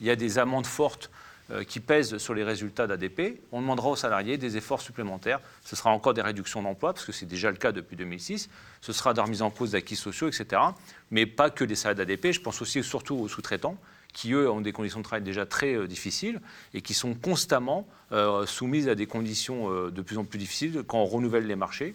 il 0.00 0.06
y 0.06 0.10
a 0.10 0.16
des 0.16 0.38
amendes 0.38 0.66
fortes 0.66 1.10
euh, 1.50 1.64
qui 1.64 1.80
pèsent 1.80 2.18
sur 2.18 2.34
les 2.34 2.44
résultats 2.44 2.86
d'ADP, 2.86 3.40
on 3.52 3.60
demandera 3.60 3.90
aux 3.90 3.96
salariés 3.96 4.38
des 4.38 4.56
efforts 4.56 4.80
supplémentaires. 4.80 5.40
Ce 5.64 5.76
sera 5.76 5.90
encore 5.90 6.14
des 6.14 6.22
réductions 6.22 6.62
d'emplois, 6.62 6.92
parce 6.92 7.04
que 7.04 7.12
c'est 7.12 7.26
déjà 7.26 7.50
le 7.50 7.56
cas 7.56 7.72
depuis 7.72 7.96
2006. 7.96 8.48
Ce 8.80 8.92
sera 8.92 9.12
la 9.12 9.22
remise 9.22 9.42
en 9.42 9.50
cause 9.50 9.72
d'acquis 9.72 9.96
sociaux, 9.96 10.28
etc. 10.28 10.62
Mais 11.10 11.26
pas 11.26 11.50
que 11.50 11.64
les 11.64 11.74
salariés 11.74 12.04
d'ADP. 12.04 12.32
Je 12.32 12.40
pense 12.40 12.62
aussi 12.62 12.82
surtout 12.82 13.16
aux 13.16 13.28
sous-traitants 13.28 13.76
qui, 14.12 14.32
eux, 14.32 14.50
ont 14.50 14.60
des 14.60 14.72
conditions 14.72 14.98
de 15.00 15.04
travail 15.04 15.22
déjà 15.22 15.46
très 15.46 15.74
euh, 15.74 15.86
difficiles 15.86 16.40
et 16.74 16.82
qui 16.82 16.94
sont 16.94 17.14
constamment 17.14 17.86
euh, 18.12 18.44
soumises 18.46 18.88
à 18.88 18.94
des 18.94 19.06
conditions 19.06 19.70
euh, 19.72 19.90
de 19.90 20.02
plus 20.02 20.18
en 20.18 20.24
plus 20.24 20.38
difficiles 20.38 20.82
quand 20.86 20.98
on 20.98 21.06
renouvelle 21.06 21.46
les 21.46 21.56
marchés. 21.56 21.94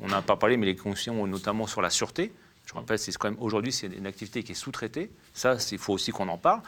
On 0.00 0.08
n'a 0.08 0.22
pas 0.22 0.36
parlé, 0.36 0.56
mais 0.56 0.66
les 0.66 0.76
conditions, 0.76 1.26
notamment 1.26 1.66
sur 1.66 1.82
la 1.82 1.90
sûreté. 1.90 2.30
Je 2.66 2.74
rappelle, 2.74 2.98
c'est 2.98 3.16
quand 3.16 3.30
même 3.30 3.40
aujourd'hui, 3.40 3.72
c'est 3.72 3.86
une 3.86 4.06
activité 4.06 4.42
qui 4.42 4.52
est 4.52 4.56
sous-traitée. 4.56 5.10
Ça, 5.32 5.56
il 5.72 5.78
faut 5.78 5.92
aussi 5.94 6.10
qu'on 6.12 6.28
en 6.28 6.36
parle. 6.36 6.60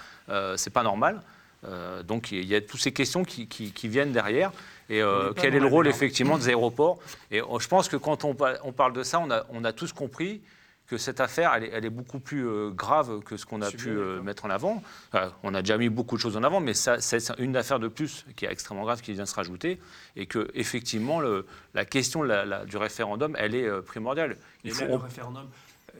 C'est 0.57 0.73
pas 0.73 0.83
normal. 0.83 1.23
Euh, 1.65 2.05
donc 2.05 2.31
il 2.31 2.45
y 2.45 2.55
a 2.55 2.61
toutes 2.61 2.81
ces 2.81 2.93
questions 2.93 3.25
qui, 3.25 3.49
qui- 3.49 3.73
qui 3.73 3.89
viennent 3.89 4.13
derrière. 4.13 4.53
Et 4.89 5.03
euh, 5.03 5.33
quel 5.35 5.57
est 5.57 5.61
le 5.61 5.67
rôle 5.67 5.89
effectivement 5.89 6.39
des 6.39 6.49
aéroports? 6.49 7.01
Et 7.33 7.41
euh, 7.43 7.59
je 7.59 7.67
pense 7.67 7.89
que 7.89 7.97
quand 7.97 8.25
on, 8.25 8.35
pa- 8.37 8.59
on 8.63 8.71
parle 8.73 8.93
de 8.93 9.03
ça, 9.03 9.19
on 9.19 9.29
a, 9.31 9.45
on 9.51 9.65
a 9.65 9.73
tous 9.73 9.93
compris 9.93 10.41
que 10.89 10.97
cette 10.97 11.21
affaire, 11.21 11.53
elle 11.55 11.65
est, 11.65 11.71
elle 11.75 11.85
est 11.85 11.91
beaucoup 11.91 12.19
plus 12.19 12.47
euh, 12.49 12.71
grave 12.71 13.21
que 13.21 13.37
ce 13.37 13.45
qu'on 13.45 13.61
a 13.61 13.71
pu 13.71 13.91
euh, 13.91 14.23
mettre 14.23 14.47
en 14.47 14.51
avant. 14.51 14.83
Euh, 15.15 15.29
on 15.43 15.53
a 15.55 15.61
déjà 15.61 15.77
mis 15.77 15.91
beaucoup 15.91 16.17
de 16.17 16.21
choses 16.21 16.37
en 16.37 16.43
avant, 16.43 16.61
mais 16.61 16.73
ça, 16.75 16.99
c'est 17.01 17.19
une 17.39 17.57
affaire 17.57 17.79
de 17.79 17.89
plus 17.89 18.25
qui 18.37 18.47
est 18.47 18.51
extrêmement 18.51 18.85
grave 18.85 19.03
qui 19.03 19.13
vient 19.13 19.27
se 19.27 19.35
rajouter, 19.35 19.79
et 20.17 20.25
que 20.27 20.51
effectivement 20.55 21.21
le- 21.21 21.47
la 21.75 21.85
question 21.85 22.23
de 22.23 22.29
la- 22.29 22.47
la- 22.47 22.65
du 22.65 22.79
référendum, 22.79 23.37
elle 23.39 23.55
est 23.55 23.67
euh, 23.69 23.83
primordiale. 23.83 24.33
Et 24.65 24.69
Il 24.69 24.71
là, 24.71 24.77
faut- 24.77 24.87
le 24.87 24.95
référendum, 24.97 25.47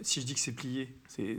si 0.01 0.23
je 0.23 0.27
dis 0.27 0.33
que 0.35 0.41
c'est 0.41 0.53
plié, 0.53 0.89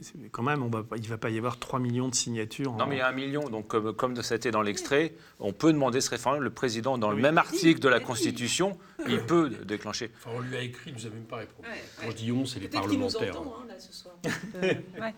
c'est 0.01 0.30
quand 0.32 0.43
même, 0.43 0.61
on 0.63 0.67
va, 0.69 0.84
pas- 0.84 0.97
il 0.97 1.03
ne 1.03 1.07
va 1.07 1.17
pas 1.17 1.30
y 1.30 1.38
avoir 1.38 1.57
3 1.57 1.80
millions 1.80 2.07
de 2.09 2.15
signatures. 2.15 2.73
Non, 2.73 2.84
en- 2.84 2.88
mais 2.88 2.95
il 2.95 2.99
y 2.99 3.01
a 3.01 3.07
un 3.07 3.11
million. 3.13 3.49
Donc, 3.49 3.67
comme, 3.67 3.93
comme 3.93 4.15
ça 4.21 4.34
a 4.34 4.38
été 4.38 4.51
dans 4.51 4.61
l'extrait, 4.61 5.13
on 5.39 5.53
peut 5.53 5.71
demander 5.71 6.01
ce 6.01 6.09
référendum. 6.09 6.43
Le 6.43 6.49
président, 6.49 6.97
dans 6.97 7.11
le 7.11 7.17
même 7.21 7.38
article 7.38 7.80
de 7.80 7.88
la 7.89 7.99
Constitution, 7.99 8.77
il 9.07 9.19
peut 9.21 9.49
déclencher. 9.65 10.11
Enfin, 10.17 10.32
on 10.36 10.41
lui 10.41 10.57
a 10.57 10.61
écrit, 10.61 10.91
il 10.91 10.95
nous 10.95 11.07
a 11.07 11.09
même 11.09 11.23
pas 11.23 11.38
répondu. 11.38 11.67
Quand 12.01 12.09
je 12.11 12.15
dis 12.15 12.32
on, 12.32 12.45
c'est 12.45 12.59
les 12.59 12.65
nous 12.67 12.71
parlementaires. 12.71 13.39
entend, 13.39 13.55
hein, 13.61 13.65
là, 13.67 13.80
ce 13.80 13.93
soir. 13.93 14.15
Euh, 14.61 14.73
ouais. 14.99 15.13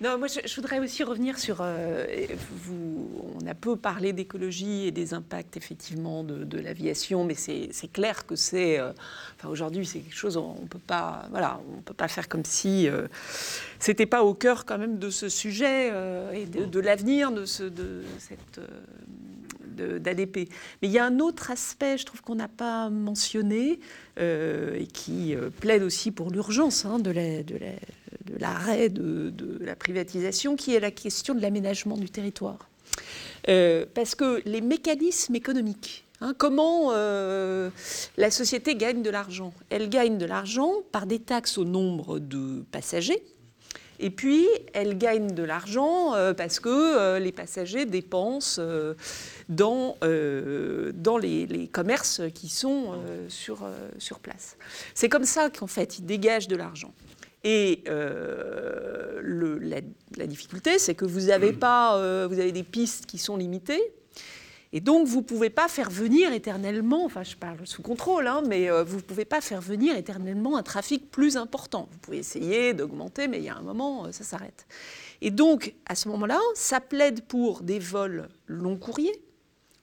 Non, 0.00 0.18
moi, 0.18 0.26
je, 0.26 0.40
je 0.44 0.54
voudrais 0.56 0.80
aussi 0.80 1.04
revenir 1.04 1.38
sur. 1.38 1.58
euh, 1.60 2.04
vous, 2.50 3.08
on 3.40 3.46
a 3.46 3.54
peu 3.54 3.76
parlé 3.76 4.12
d'écologie 4.12 4.86
et 4.86 4.90
des 4.90 5.14
impacts, 5.14 5.56
effectivement, 5.56 6.24
de, 6.24 6.42
de 6.42 6.58
l'aviation, 6.58 7.24
mais 7.24 7.34
c'est 7.34 7.68
c'est 7.70 7.92
clair 7.92 8.26
que 8.26 8.34
c'est. 8.34 8.80
euh, 8.80 8.90
enfin, 9.38 9.48
aujourd'hui, 9.48 9.86
c'est 9.86 10.00
quelque 10.00 10.16
chose, 10.16 10.36
on 10.36 10.60
ne 10.62 10.66
peut 10.66 10.80
pas. 10.84 11.26
Voilà, 11.30 11.60
on 11.76 11.80
peut 11.82 11.94
pas 11.94 12.08
faire 12.08 12.28
comme 12.28 12.44
si. 12.44 12.88
C'était 13.80 14.06
pas 14.06 14.22
au 14.22 14.34
cœur, 14.34 14.64
quand 14.66 14.78
même, 14.78 14.98
de 14.98 15.10
ce 15.10 15.28
sujet 15.28 15.90
euh, 15.92 16.30
et 16.32 16.44
de, 16.46 16.80
l'avenir 16.80 17.32
de, 17.32 17.44
ce, 17.46 17.64
de 17.64 18.02
cette. 18.18 18.58
euh, 18.58 19.98
d'ADP. 19.98 20.36
Mais 20.82 20.88
il 20.88 20.90
y 20.90 20.98
a 20.98 21.06
un 21.06 21.20
autre 21.20 21.50
aspect, 21.50 21.96
je 21.96 22.04
trouve 22.04 22.20
qu'on 22.20 22.34
n'a 22.34 22.48
pas 22.48 22.90
mentionné, 22.90 23.80
euh, 24.18 24.78
et 24.78 24.86
qui 24.86 25.34
plaide 25.60 25.82
aussi 25.82 26.10
pour 26.10 26.30
l'urgence 26.30 26.84
hein, 26.84 26.98
de 26.98 27.10
la- 27.10 27.42
de 27.42 27.56
la- 27.56 28.34
de 28.34 28.38
l'arrêt 28.38 28.90
de, 28.90 29.32
la 29.60 29.74
privatisation, 29.74 30.54
qui 30.54 30.74
est 30.74 30.80
la 30.80 30.90
question 30.90 31.34
de 31.34 31.40
l'aménagement 31.40 31.96
du 31.96 32.10
territoire. 32.10 32.68
Parce 33.46 34.14
que 34.14 34.42
les 34.44 34.60
mécanismes 34.60 35.34
économiques, 35.34 36.04
hein, 36.20 36.34
comment 36.36 36.92
la 36.92 38.30
société 38.30 38.74
gagne 38.74 39.02
de 39.02 39.10
l'argent? 39.10 39.54
Elle 39.70 39.88
gagne 39.88 40.18
de 40.18 40.26
l'argent 40.26 40.74
par 40.92 41.06
des 41.06 41.18
taxes 41.20 41.56
au 41.58 41.64
nombre 41.64 42.18
de 42.18 42.62
passagers, 42.70 43.22
et 44.00 44.10
puis, 44.10 44.48
elle 44.72 44.96
gagne 44.98 45.34
de 45.34 45.42
l'argent 45.42 46.14
euh, 46.14 46.32
parce 46.34 46.58
que 46.60 46.68
euh, 46.68 47.18
les 47.18 47.32
passagers 47.32 47.84
dépensent 47.86 48.60
euh, 48.60 48.94
dans, 49.48 49.96
dans 50.00 51.18
les, 51.18 51.46
les 51.46 51.68
commerces 51.68 52.22
qui 52.34 52.48
sont 52.48 52.94
sur, 53.28 53.58
sur 53.98 54.18
place. 54.18 54.56
C'est 54.94 55.08
comme 55.08 55.24
ça 55.24 55.50
qu'en 55.50 55.66
fait, 55.66 55.98
ils 55.98 56.06
dégagent 56.06 56.48
de 56.48 56.56
l'argent. 56.56 56.92
Et 57.42 57.82
euh, 57.88 59.18
le- 59.22 59.58
la, 59.58 59.80
la 60.18 60.26
difficulté, 60.26 60.78
c'est 60.78 60.94
que 60.94 61.06
vous 61.06 61.30
avez, 61.30 61.52
pas, 61.52 61.96
euh, 61.96 62.26
vous 62.30 62.38
avez 62.38 62.52
des 62.52 62.62
pistes 62.62 63.06
qui 63.06 63.16
sont 63.18 63.36
limitées. 63.36 63.82
Et 64.72 64.80
donc, 64.80 65.08
vous 65.08 65.18
ne 65.18 65.24
pouvez 65.24 65.50
pas 65.50 65.66
faire 65.66 65.90
venir 65.90 66.32
éternellement, 66.32 67.04
enfin 67.04 67.24
je 67.24 67.34
parle 67.34 67.66
sous 67.66 67.82
contrôle, 67.82 68.28
hein, 68.28 68.42
mais 68.46 68.70
euh, 68.70 68.84
vous 68.84 68.96
ne 68.96 69.02
pouvez 69.02 69.24
pas 69.24 69.40
faire 69.40 69.60
venir 69.60 69.96
éternellement 69.96 70.56
un 70.56 70.62
trafic 70.62 71.10
plus 71.10 71.36
important. 71.36 71.88
Vous 71.90 71.98
pouvez 71.98 72.18
essayer 72.18 72.72
d'augmenter, 72.72 73.26
mais 73.26 73.38
il 73.38 73.44
y 73.44 73.48
a 73.48 73.56
un 73.56 73.62
moment, 73.62 74.06
euh, 74.06 74.12
ça 74.12 74.22
s'arrête. 74.22 74.66
Et 75.22 75.32
donc, 75.32 75.74
à 75.86 75.96
ce 75.96 76.08
moment-là, 76.08 76.38
ça 76.54 76.80
plaide 76.80 77.22
pour 77.24 77.62
des 77.62 77.80
vols 77.80 78.28
long 78.46 78.76
courriers, 78.76 79.20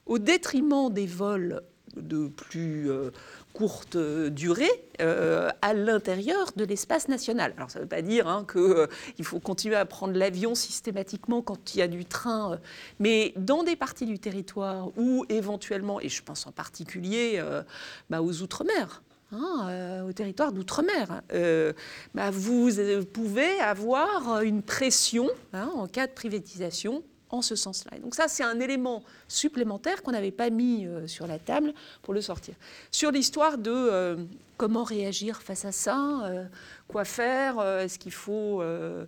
au 0.06 0.20
détriment 0.20 0.92
des 0.92 1.06
vols 1.06 1.62
de 1.98 2.28
plus 2.28 2.90
euh, 2.90 3.12
courte 3.54 3.96
euh, 3.96 4.30
durée 4.30 4.70
euh, 5.02 5.50
à 5.62 5.74
l'intérieur 5.74 6.52
de 6.56 6.64
l'espace 6.64 7.08
national. 7.08 7.54
Alors 7.58 7.72
ça 7.72 7.80
ne 7.80 7.84
veut 7.84 7.90
pas 7.90 8.02
dire 8.02 8.28
hein, 8.28 8.46
qu'il 8.52 9.26
faut 9.26 9.40
continuer 9.40 9.76
à 9.76 9.86
prendre 9.86 10.18
l'avion 10.18 10.54
systématiquement 10.56 11.42
quand 11.42 11.74
il 11.74 11.80
y 11.80 11.82
a 11.82 11.88
du 11.88 12.06
train, 12.06 12.54
euh, 12.54 12.58
mais 13.00 13.34
dans 13.36 13.64
des 13.64 13.76
parties 13.76 14.06
du 14.06 14.20
territoire 14.20 14.90
où 14.98 15.26
éventuellement, 15.30 16.00
et 16.00 16.10
je 16.10 16.22
pense 16.24 16.46
en 16.46 16.52
particulier 16.52 17.36
euh, 17.38 17.64
bah, 18.10 18.22
aux 18.22 18.42
Outre-mer, 18.42 19.02
hein, 19.32 19.68
euh, 19.70 20.08
au 20.08 20.14
territoire 20.14 20.52
d'outre-mer. 20.52 21.22
euh, 21.34 21.74
bah, 22.14 22.30
vous 22.32 22.80
euh, 22.80 23.04
pouvez 23.04 23.60
avoir 23.60 24.42
une 24.42 24.62
pression 24.62 25.30
hein, 25.54 25.72
en 25.76 25.88
cas 25.88 26.08
de 26.08 26.14
privatisation 26.14 27.04
en 27.30 27.42
ce 27.42 27.56
sens-là. 27.56 28.00
Donc 28.00 28.16
ça, 28.16 28.28
c'est 28.28 28.44
un 28.44 28.60
élément 28.60 29.04
supplémentaire 29.28 30.02
qu'on 30.04 30.12
n'avait 30.12 30.32
pas 30.32 30.50
mis 30.50 30.86
euh, 30.86 31.08
sur 31.08 31.28
la 31.28 31.40
table 31.40 31.74
pour 32.02 32.14
le 32.14 32.22
sortir. 32.22 32.56
Sur 32.92 33.12
l'histoire 33.12 33.58
de 33.58 33.72
euh, 33.72 34.26
comment 34.58 34.84
réagir 34.84 35.42
face 35.42 35.66
à 35.66 35.72
ça, 35.72 36.26
euh, 36.26 36.46
quoi 36.88 37.06
faire, 37.06 37.62
est-ce 37.62 38.00
qu'il 38.00 38.14
faut... 38.14 38.62
euh, 38.62 39.06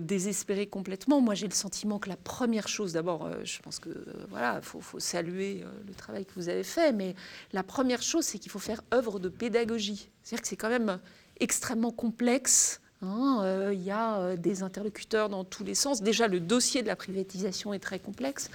désespérer 0.00 0.66
complètement? 0.66 1.20
Moi, 1.20 1.36
j'ai 1.36 1.46
le 1.46 1.54
sentiment 1.54 2.00
que 2.00 2.08
la 2.08 2.16
première 2.16 2.66
chose, 2.66 2.94
d'abord, 2.94 3.30
je 3.44 3.60
pense 3.60 3.78
que 3.78 3.90
voilà, 4.28 4.60
faut, 4.60 4.80
faut 4.80 4.98
saluer 4.98 5.64
le 5.86 5.94
travail 5.94 6.26
que 6.26 6.32
vous 6.34 6.48
avez 6.48 6.64
fait, 6.64 6.90
mais 6.90 7.14
la 7.52 7.62
première 7.62 8.02
chose, 8.02 8.24
c'est 8.24 8.40
qu'il 8.40 8.50
faut 8.50 8.58
faire 8.58 8.82
œuvre 8.92 9.20
de 9.20 9.28
pédagogie. 9.28 10.10
C'est-à-dire 10.24 10.42
que 10.42 10.48
c'est 10.48 10.56
quand 10.56 10.68
même 10.68 10.98
extrêmement 11.38 11.92
complexe. 11.92 12.80
Hein. 13.02 13.40
Euh, 13.42 13.70
Il 13.74 13.82
y 13.82 13.90
a 13.90 14.18
euh, 14.18 14.36
des 14.36 14.62
interlocuteurs 14.62 15.28
dans 15.28 15.44
tous 15.44 15.64
les 15.64 15.74
sens. 15.74 16.02
Déjà, 16.02 16.28
le 16.28 16.40
dossier 16.40 16.82
de 16.82 16.86
la 16.88 16.96
privatisation 16.96 17.74
est 17.74 17.78
très 17.78 17.98
complexe. 17.98 18.50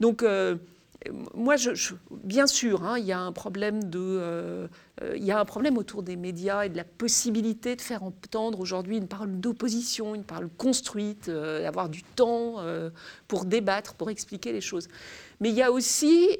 Donc, 0.00 0.22
euh, 0.22 0.56
moi, 1.34 1.56
bien 2.10 2.46
sûr, 2.46 2.84
hein, 2.84 2.96
il 2.98 3.04
y 3.04 3.12
a 3.12 3.18
un 3.20 3.32
problème 3.32 3.80
autour 5.76 6.02
des 6.04 6.16
médias 6.16 6.64
et 6.64 6.68
de 6.68 6.76
la 6.76 6.84
possibilité 6.84 7.74
de 7.74 7.80
faire 7.80 8.04
entendre 8.04 8.60
aujourd'hui 8.60 8.98
une 8.98 9.08
parole 9.08 9.40
d'opposition, 9.40 10.14
une 10.14 10.22
parole 10.22 10.48
construite, 10.56 11.28
d'avoir 11.28 11.88
du 11.88 12.04
temps 12.04 12.58
pour 13.26 13.46
débattre, 13.46 13.94
pour 13.94 14.10
expliquer 14.10 14.52
les 14.52 14.60
choses. 14.60 14.86
Mais 15.40 15.48
il 15.48 15.56
y 15.56 15.62
a 15.62 15.72
aussi 15.72 16.38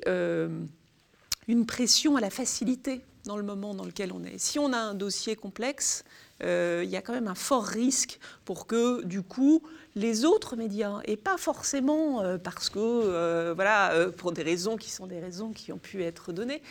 une 1.49 1.67
pression 1.67 2.15
à 2.15 2.21
la 2.21 2.31
facilité 2.31 3.05
dans 3.25 3.37
le 3.37 3.43
moment 3.43 3.75
dans 3.75 3.85
lequel 3.85 4.13
on 4.13 4.23
est. 4.25 4.39
Si 4.39 4.61
on 4.61 4.73
a 4.73 4.79
un 4.79 4.95
dossier 4.95 5.35
complexe, 5.37 6.05
il 6.43 6.89
y 6.91 6.97
a 6.97 7.03
quand 7.03 7.13
même 7.13 7.29
un 7.29 7.35
fort 7.35 7.65
risque 7.65 8.19
pour 8.45 8.67
que, 8.67 9.05
du 9.05 9.23
coup, 9.23 9.63
les 9.95 10.25
autres 10.25 10.57
médias, 10.57 11.01
et 11.05 11.17
pas 11.17 11.37
forcément 11.37 12.23
euh, 12.23 12.39
parce 12.39 12.71
que, 12.71 12.79
euh, 12.79 13.53
voilà, 13.55 13.93
euh, 13.93 14.11
pour 14.11 14.33
des 14.33 14.43
raisons 14.43 14.77
qui 14.77 14.91
sont 14.91 15.07
des 15.07 15.21
raisons 15.21 15.53
qui 15.53 15.71
ont 15.71 15.79
pu 15.79 16.03
être 16.03 16.33
données, 16.33 16.63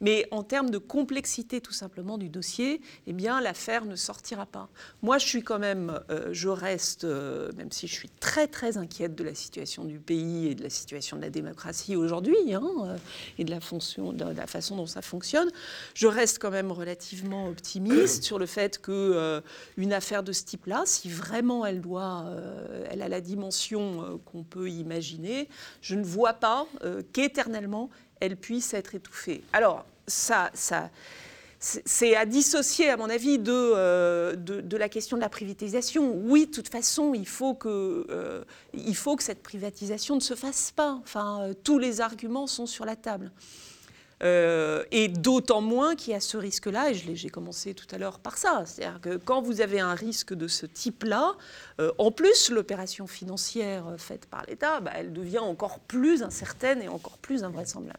mais 0.00 0.26
en 0.30 0.42
termes 0.42 0.70
de 0.70 0.78
complexité 0.78 1.60
tout 1.60 1.72
simplement 1.72 2.16
du 2.16 2.30
dossier, 2.30 2.80
eh 3.06 3.12
bien, 3.12 3.40
l'affaire 3.40 3.84
ne 3.84 3.96
sortira 3.96 4.46
pas. 4.46 4.68
Moi, 5.02 5.18
je 5.18 5.26
suis 5.26 5.42
quand 5.42 5.58
même, 5.58 6.00
je 6.32 6.48
reste, 6.48 7.04
même 7.04 7.70
si 7.70 7.86
je 7.86 7.92
suis 7.94 8.08
très 8.08 8.46
très 8.46 8.78
inquiète 8.78 9.14
de 9.14 9.24
la 9.24 9.34
situation 9.34 9.84
du 9.84 9.98
pays 9.98 10.48
et 10.48 10.54
de 10.54 10.62
la 10.62 10.70
situation 10.70 11.16
de 11.16 11.22
la 11.22 11.30
démocratie 11.30 11.96
aujourd'hui, 11.96 12.54
hein, 12.54 12.96
et 13.38 13.44
de 13.44 13.50
la, 13.50 13.60
façon 13.60 14.76
dont 14.76 14.86
ça 14.86 15.02
fonctionne, 15.02 15.50
je 15.94 16.06
reste 16.06 16.38
quand 16.38 16.50
même 16.50 16.72
relativement 16.72 17.48
optimiste 17.48 18.22
sur 18.22 18.38
le 18.38 18.46
fait 18.46 18.80
que 18.80 19.42
une 19.76 19.92
affaire 19.92 20.22
de 20.22 20.32
ce 20.32 20.44
type-là, 20.44 20.84
si 20.86 21.10
vraiment 21.10 21.66
elle 21.66 21.80
doit, 21.80 22.24
elle 22.90 23.02
a 23.02 23.08
la 23.08 23.20
dimension 23.20 24.02
euh, 24.02 24.16
qu'on 24.24 24.42
peut 24.42 24.68
imaginer, 24.68 25.48
je 25.80 25.94
ne 25.94 26.04
vois 26.04 26.34
pas 26.34 26.66
euh, 26.84 27.02
qu'éternellement 27.12 27.90
elle 28.20 28.36
puisse 28.36 28.74
être 28.74 28.94
étouffée. 28.94 29.42
Alors 29.52 29.84
ça, 30.06 30.50
c'est- 31.58 32.16
à 32.16 32.24
dissocier, 32.24 32.88
à 32.88 32.96
mon 32.96 33.08
avis, 33.10 33.38
de, 33.38 33.52
euh, 33.52 34.34
de, 34.36 34.76
la 34.76 34.88
question 34.88 35.16
de 35.16 35.22
la 35.22 35.28
privatisation. 35.28 36.14
Oui, 36.14 36.46
de 36.46 36.50
toute 36.50 36.68
façon, 36.68 37.12
il 37.14 37.28
faut 37.28 37.54
que, 37.54 38.06
euh, 38.10 38.44
il 38.74 38.96
faut 38.96 39.14
que 39.16 39.22
cette 39.22 39.42
privatisation 39.42 40.14
ne 40.14 40.20
se 40.20 40.34
fasse 40.34 40.70
pas. 40.70 40.98
Enfin, 41.02 41.42
euh, 41.42 41.54
tous 41.54 41.78
les 41.78 42.00
arguments 42.00 42.46
sont 42.46 42.66
sur 42.66 42.84
la 42.84 42.96
table. 42.96 43.30
Euh, 44.22 44.84
et 44.90 45.08
d'autant 45.08 45.62
moins 45.62 45.96
qu'il 45.96 46.12
y 46.12 46.16
a 46.16 46.20
ce 46.20 46.36
risque-là, 46.36 46.90
et 46.90 46.94
j'ai 46.94 47.30
commencé 47.30 47.72
tout 47.72 47.86
à 47.90 47.96
l'heure 47.96 48.18
par 48.18 48.36
ça, 48.36 48.64
c'est-à-dire 48.66 49.00
que 49.00 49.16
quand 49.16 49.40
vous 49.40 49.62
avez 49.62 49.80
un 49.80 49.94
risque 49.94 50.34
de 50.34 50.46
ce 50.46 50.66
type-là, 50.66 51.36
euh, 51.80 51.90
en 51.96 52.10
plus 52.10 52.50
l'opération 52.50 53.06
financière 53.06 53.86
euh, 53.88 53.96
faite 53.96 54.26
par 54.26 54.44
l'État, 54.46 54.80
bah, 54.80 54.90
elle 54.94 55.14
devient 55.14 55.38
encore 55.38 55.80
plus 55.80 56.22
incertaine 56.22 56.82
et 56.82 56.88
encore 56.88 57.16
plus 57.16 57.44
invraisemblable. 57.44 57.98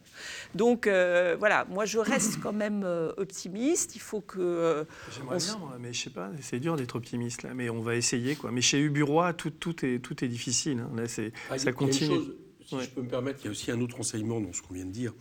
Donc 0.54 0.86
euh, 0.86 1.34
voilà, 1.40 1.64
moi 1.68 1.86
je 1.86 1.98
reste 1.98 2.38
quand 2.40 2.52
même 2.52 2.82
euh, 2.84 3.12
optimiste, 3.16 3.96
il 3.96 4.00
faut 4.00 4.20
que... 4.20 4.38
euh, 4.38 4.84
J'aimerais 5.16 5.38
bien, 5.38 5.58
mais 5.80 5.92
je 5.92 6.02
sais 6.04 6.10
pas, 6.10 6.30
c'est 6.40 6.60
dur 6.60 6.76
d'être 6.76 6.94
optimiste 6.94 7.42
là, 7.42 7.50
mais 7.52 7.68
on 7.68 7.80
va 7.80 7.96
essayer 7.96 8.36
quoi. 8.36 8.52
Mais 8.52 8.60
chez 8.60 8.78
Uburois, 8.78 9.32
tout, 9.32 9.50
tout, 9.50 9.84
est, 9.84 9.98
tout 9.98 10.24
est 10.24 10.28
difficile. 10.28 10.78
hein. 10.80 10.90
Là, 10.96 11.08
c'est, 11.08 11.32
Ah, 11.50 11.56
il 11.56 11.58
y 11.58 11.62
a- 11.62 11.64
ça 11.64 11.72
continue. 11.72 12.10
chose, 12.16 12.36
si 12.64 12.80
je 12.80 12.88
peux 12.90 13.02
me 13.02 13.08
permettre, 13.08 13.40
il 13.42 13.46
y 13.46 13.48
a 13.48 13.50
aussi 13.50 13.70
un 13.72 13.80
autre 13.80 13.98
enseignement 13.98 14.40
dans 14.40 14.52
ce 14.52 14.62
qu'on 14.62 14.74
vient 14.74 14.84
de 14.86 14.92
dire. 14.92 15.12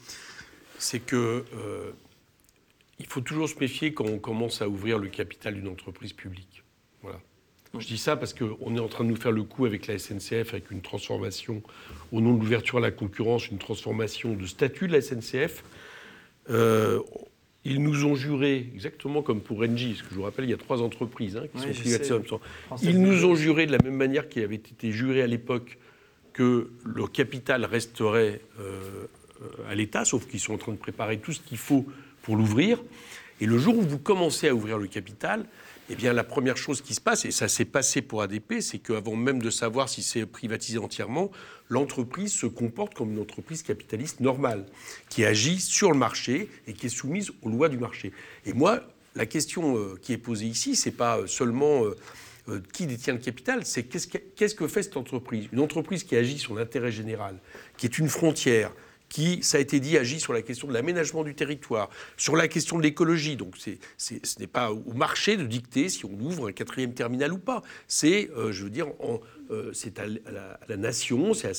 C'est 0.82 1.00
que 1.00 1.46
euh, 1.56 1.92
il 3.00 3.06
faut 3.06 3.22
toujours 3.22 3.48
se 3.48 3.58
méfier 3.60 3.94
quand 3.94 4.06
on 4.06 4.18
commence 4.18 4.62
à 4.62 4.68
ouvrir 4.68 4.98
le 4.98 5.10
capital 5.10 5.54
d'une 5.54 5.68
entreprise 5.68 6.12
publique. 6.12 6.64
Voilà. 7.04 7.20
Je 7.78 7.86
dis 7.86 7.98
ça 7.98 8.18
parce 8.18 8.34
qu'on 8.34 8.76
est 8.76 8.80
en 8.80 8.88
train 8.88 9.04
de 9.04 9.10
nous 9.10 9.16
faire 9.16 9.32
le 9.32 9.44
coup 9.44 9.66
avec 9.66 9.88
la 9.88 9.98
SNCF, 9.98 10.54
avec 10.54 10.72
une 10.72 10.82
transformation, 10.82 11.62
au 12.12 12.20
nom 12.20 12.34
de 12.34 12.40
l'ouverture 12.40 12.80
à 12.80 12.82
la 12.82 12.92
concurrence, 12.92 13.48
une 13.50 13.60
transformation 13.60 14.34
de 14.34 14.46
statut 14.46 14.88
de 14.88 14.94
la 14.94 15.02
SNCF. 15.02 15.64
Euh, 16.50 17.00
ils 17.64 17.82
nous 17.82 18.06
ont 18.06 18.16
juré, 18.16 18.68
exactement 18.74 19.22
comme 19.22 19.40
pour 19.40 19.60
Engie, 19.60 19.94
parce 19.94 20.02
que 20.02 20.10
je 20.10 20.16
vous 20.16 20.24
rappelle, 20.24 20.46
il 20.46 20.52
y 20.52 20.54
a 20.54 20.58
trois 20.58 20.82
entreprises 20.82 21.38
hein, 21.38 21.44
qui 21.44 21.64
Oui, 21.64 21.74
sont 21.74 21.80
privatisées 21.80 22.14
en 22.14 22.18
même 22.18 22.26
temps. 22.26 22.42
Ils 22.82 23.00
nous 23.00 23.24
ont 23.24 23.36
juré 23.36 23.68
de 23.68 23.72
la 23.72 23.78
même 23.78 23.96
manière 23.96 24.28
qu'il 24.28 24.42
avait 24.44 24.56
été 24.56 24.92
juré 24.92 25.22
à 25.22 25.28
l'époque 25.28 25.78
que 26.34 26.72
le 26.84 27.08
capital 27.08 27.66
resterait 27.66 28.42
euh, 28.60 29.06
à 29.70 29.76
l'État, 29.76 30.06
sauf 30.06 30.28
qu'ils 30.28 30.40
sont 30.40 30.54
en 30.54 30.58
train 30.58 30.72
de 30.72 30.78
préparer 30.78 31.18
tout 31.18 31.34
ce 31.34 31.40
qu'il 31.40 31.58
faut 31.58 31.86
pour 32.22 32.36
l'ouvrir. 32.36 32.82
Et 33.40 33.46
le 33.46 33.58
jour 33.58 33.78
où 33.78 33.82
vous 33.82 33.98
commencez 33.98 34.48
à 34.48 34.54
ouvrir 34.54 34.78
le 34.78 34.88
capital, 34.88 35.46
eh 35.90 35.96
bien, 35.96 36.14
la 36.14 36.24
première 36.24 36.58
chose 36.58 36.82
qui 36.82 36.94
se 36.94 37.02
passe, 37.02 37.26
et 37.26 37.32
ça 37.32 37.48
s'est 37.48 37.66
passé 37.66 38.02
pour 38.02 38.22
ADP, 38.22 38.62
c'est 38.62 38.78
qu'avant 38.78 39.16
même 39.16 39.42
de 39.42 39.50
savoir 39.50 39.90
si 39.90 40.04
c'est 40.04 40.26
privatisé 40.26 40.78
entièrement, 40.78 41.32
l'entreprise 41.70 42.32
se 42.32 42.46
comporte 42.46 42.94
comme 42.94 43.12
une 43.12 43.20
entreprise 43.20 43.64
capitaliste 43.64 44.20
normale, 44.20 44.66
qui 45.10 45.26
agit 45.26 45.60
sur 45.60 45.92
le 45.92 45.98
marché 45.98 46.50
et 46.68 46.74
qui 46.74 46.86
est 46.86 46.90
soumise 46.90 47.32
aux 47.42 47.50
lois 47.50 47.68
du 47.68 47.78
marché. 47.78 48.14
Et 48.46 48.54
moi, 48.54 48.82
la 49.16 49.26
question 49.26 49.76
euh, 49.76 50.00
qui 50.02 50.14
est 50.14 50.18
posée 50.18 50.46
ici, 50.46 50.76
c'est 50.76 50.92
pas 50.92 51.28
seulement 51.28 51.84
euh, 51.84 51.98
euh, 52.48 52.62
qui 52.72 52.86
détient 52.86 53.14
le 53.14 53.20
capital, 53.20 53.66
c'est 53.66 53.84
qu'est-ce 53.84 54.08
que, 54.08 54.18
qu'est-ce 54.18 54.56
que 54.56 54.68
fait 54.68 54.84
cette 54.84 54.98
entreprise? 54.98 55.50
Une 55.52 55.60
entreprise 55.60 56.04
qui 56.04 56.16
agit 56.16 56.38
sur 56.38 56.56
l'intérêt 56.56 56.92
général, 56.92 57.38
qui 57.76 57.86
est 57.88 57.98
une 57.98 58.08
frontière, 58.08 58.72
qui, 59.12 59.44
ça 59.44 59.58
a 59.58 59.60
été 59.60 59.82
dit, 59.82 59.98
agit 59.98 60.22
sur 60.22 60.32
la 60.32 60.42
question 60.42 60.70
de 60.70 60.74
l'aménagement 60.74 61.24
du 61.24 61.36
territoire, 61.36 61.90
sur 62.16 62.38
la 62.38 62.48
question 62.48 62.78
de 62.78 62.84
l'écologie. 62.84 63.36
Donc 63.36 63.56
ce 63.98 64.40
n'est 64.40 64.48
pas 64.48 64.72
au 64.72 64.94
marché 64.94 65.36
de 65.36 65.44
dicter 65.44 65.90
si 65.90 66.06
on 66.06 66.14
ouvre 66.14 66.48
un 66.48 66.54
quatrième 66.54 66.94
terminal 66.94 67.34
ou 67.34 67.38
pas. 67.38 67.62
C'est, 67.90 68.30
euh, 68.38 68.54
je 68.54 68.64
veux 68.64 68.70
dire, 68.70 68.88
euh, 69.52 69.72
c'est 69.74 70.00
à, 70.00 70.06
la, 70.08 70.78
nation, 70.78 71.34
c'est 71.34 71.52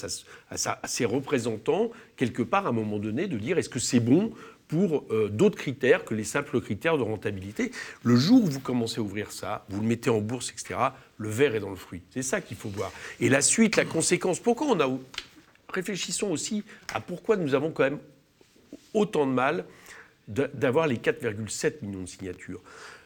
à, 0.51 0.89
ses 0.89 1.05
représentants, 1.05 1.91
quelque 2.17 2.43
part, 2.43 2.67
à 2.67 2.71
un 2.71 2.73
moment 2.73 2.99
donné, 2.99 3.29
de 3.29 3.37
dire 3.37 3.59
est-ce 3.59 3.69
que 3.69 3.79
c'est 3.79 4.01
bon 4.01 4.33
pour 4.67 5.05
euh, 5.11 5.29
d'autres 5.29 5.59
critères 5.59 6.07
que 6.07 6.15
les 6.15 6.25
simples 6.25 6.59
critères 6.63 6.97
de 6.97 7.03
rentabilité? 7.03 7.71
Le 8.03 8.17
jour 8.17 8.43
où 8.43 8.47
vous 8.47 8.61
commencez 8.61 8.99
à 8.99 9.03
ouvrir 9.03 9.31
ça, 9.31 9.67
vous 9.69 9.83
le 9.83 9.87
mettez 9.87 10.09
en 10.09 10.23
bourse, 10.23 10.51
etc., 10.51 10.81
le 11.19 11.29
verre 11.29 11.55
est 11.55 11.61
dans 11.61 11.69
le 11.69 11.77
fruit. 11.77 12.01
C'est 12.09 12.23
ça 12.23 12.41
qu'il 12.41 12.57
faut 12.57 12.71
voir. 12.71 12.91
Et 13.21 13.29
la 13.29 13.43
suite, 13.43 13.77
la 13.77 13.85
conséquence, 13.85 14.41
pourquoi 14.41 14.69
on 14.69 14.81
a 14.81 14.89
réfléchissons 15.73 16.31
aussi 16.31 16.65
à 16.95 17.01
pourquoi 17.01 17.37
nous 17.37 17.55
avons 17.55 17.71
quand 17.71 17.85
même 17.85 17.99
autant 18.95 19.27
de 19.27 19.33
mal 19.33 19.65
d'avoir 20.29 20.87
les 20.87 20.97
4,7 20.97 21.83
millions 21.83 22.03
de 22.03 22.09
signatures. 22.09 22.61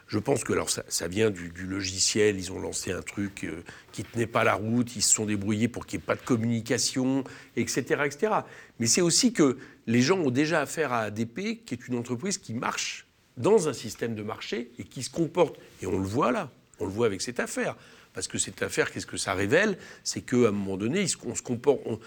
Je 0.09 0.18
pense 0.20 0.44
que 0.44 0.52
alors 0.52 0.70
ça, 0.70 1.09
vient 1.09 1.30
du, 1.30 1.51
du, 1.51 1.66
logiciel, 1.66 2.38
ils 2.38 2.52
ont 2.52 2.60
lancé 2.60 2.93
un 2.93 3.02
truc 3.02 3.43
euh, 3.43 3.64
qui 3.90 4.02
ne 4.02 4.06
tenait 4.06 4.26
pas 4.28 4.44
la 4.44 4.55
route, 4.55 4.94
ils 4.94 5.02
se 5.02 5.12
sont 5.12 5.26
débrouillés 5.26 5.66
pour 5.66 5.84
qu'il 5.84 5.98
n'y 5.98 6.05
ait 6.05 6.06
pas 6.06 6.14
de 6.14 6.20
communication, 6.20 7.24
etc. 7.56 8.02
etc. 8.05 8.32
Mais 8.78 8.86
c'est 8.86 9.01
aussi 9.01 9.32
que 9.32 9.59
les 9.88 10.02
gens 10.02 10.18
ont 10.18 10.30
déjà 10.30 10.60
affaire 10.60 10.93
à 10.93 11.01
ADP, 11.01 11.64
qui 11.64 11.74
est 11.74 11.88
une 11.88 11.97
entreprise 11.97 12.38
qui 12.38 12.55
marche 12.55 13.06
dans 13.36 13.68
un 13.68 13.72
système 13.72 14.14
de 14.14 14.22
marché 14.22 14.70
et 14.78 14.84
qui 14.84 15.02
se 15.02 15.10
comporte, 15.10 15.56
et 15.82 15.86
on 15.86 15.98
le 15.98 16.06
voit 16.06 16.30
là, 16.30 16.51
on 16.78 16.86
le 16.86 16.93
voit 16.93 17.06
avec 17.06 17.20
cette 17.20 17.40
affaire, 17.40 17.74
parce 18.16 18.28
que 18.28 18.38
cette 18.38 18.62
affaire, 18.62 18.90
qu'est-ce 18.90 19.05
que 19.05 19.18
ça 19.18 19.34
révèle? 19.34 19.76
C'est 20.02 20.22
qu'à 20.22 20.48
un 20.48 20.51
moment 20.51 20.78
donné, 20.78 21.05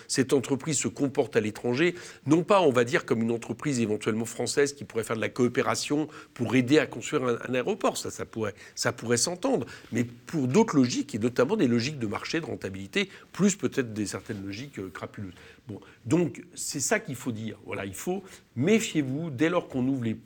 cette 0.08 0.34
entreprise 0.34 0.80
se 0.80 0.88
comporte 0.88 1.36
à 1.36 1.40
l'étranger, 1.40 1.94
non 2.26 2.42
pas, 2.42 2.62
on 2.62 2.72
va 2.72 2.84
dire, 2.84 3.06
comme 3.06 3.22
une 3.22 3.30
entreprise 3.30 3.80
éventuellement 3.80 4.26
française 4.26 4.74
qui 4.74 4.86
pourrait 4.86 5.04
faire 5.04 5.18
de 5.18 5.22
la 5.22 5.30
coopération 5.30 6.08
pour 6.34 6.56
aider 6.56 6.80
à 6.80 6.88
construire 6.88 7.26
un, 7.48 7.54
aéroport, 7.54 7.96
ça, 7.96 8.26
pourrait, 8.26 9.18
s'entendre, 9.18 9.68
mais 9.92 10.04
pour 10.04 10.48
d'autres 10.48 10.76
logiques, 10.76 11.14
et 11.14 11.20
notamment 11.20 11.56
des 11.56 11.68
logiques 11.68 12.00
de 12.00 12.08
marché, 12.08 12.40
de 12.40 12.46
rentabilité, 12.46 13.08
plus 13.32 13.56
peut-être 13.56 13.94
des 13.94 14.08
certaines 14.08 14.44
logiques 14.44 14.80
euh, 14.80 14.90
crapuleuses. 14.92 15.36
Bon, 15.68 15.80
donc 16.08 16.42
c'est 16.56 16.80
ça 16.80 17.00
qu'il 17.00 17.18
faut 17.18 17.32
dire. 17.32 17.60
Voilà, 17.68 17.86
il 17.86 17.94
faut 17.94 18.24
méfiez-vous 18.56 19.30
dès 19.30 19.50
lors 19.50 19.68
qu'on 19.68 19.88
ouvre 19.88 20.06
les, 20.06 20.18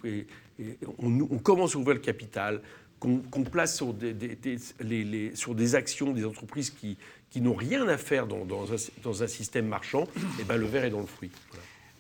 commence 1.44 1.76
à 1.76 1.80
ouvrir 1.80 1.96
le 1.96 2.02
capital 2.02 2.62
qu'on 3.04 3.44
qu 3.44 3.50
place 3.50 3.76
sur 3.76 3.94
des, 3.94 4.16
sur 5.36 5.56
des, 5.56 5.76
actions 5.76 6.14
des 6.14 6.26
entreprises 6.26 6.70
qui, 6.70 6.98
qui 7.30 7.42
n'ont 7.42 7.54
rien 7.54 7.88
à 7.88 7.98
faire 7.98 8.28
dans, 8.28 8.46
dans, 8.46 8.72
un, 8.72 9.28
système 9.28 9.68
marchand, 9.68 10.04
et 10.04 10.42
eh 10.42 10.44
ben 10.44 10.58
le 10.58 10.66
verre 10.66 10.86
est 10.86 10.90
dans 10.90 11.02
le 11.02 11.06
fruit. 11.06 11.32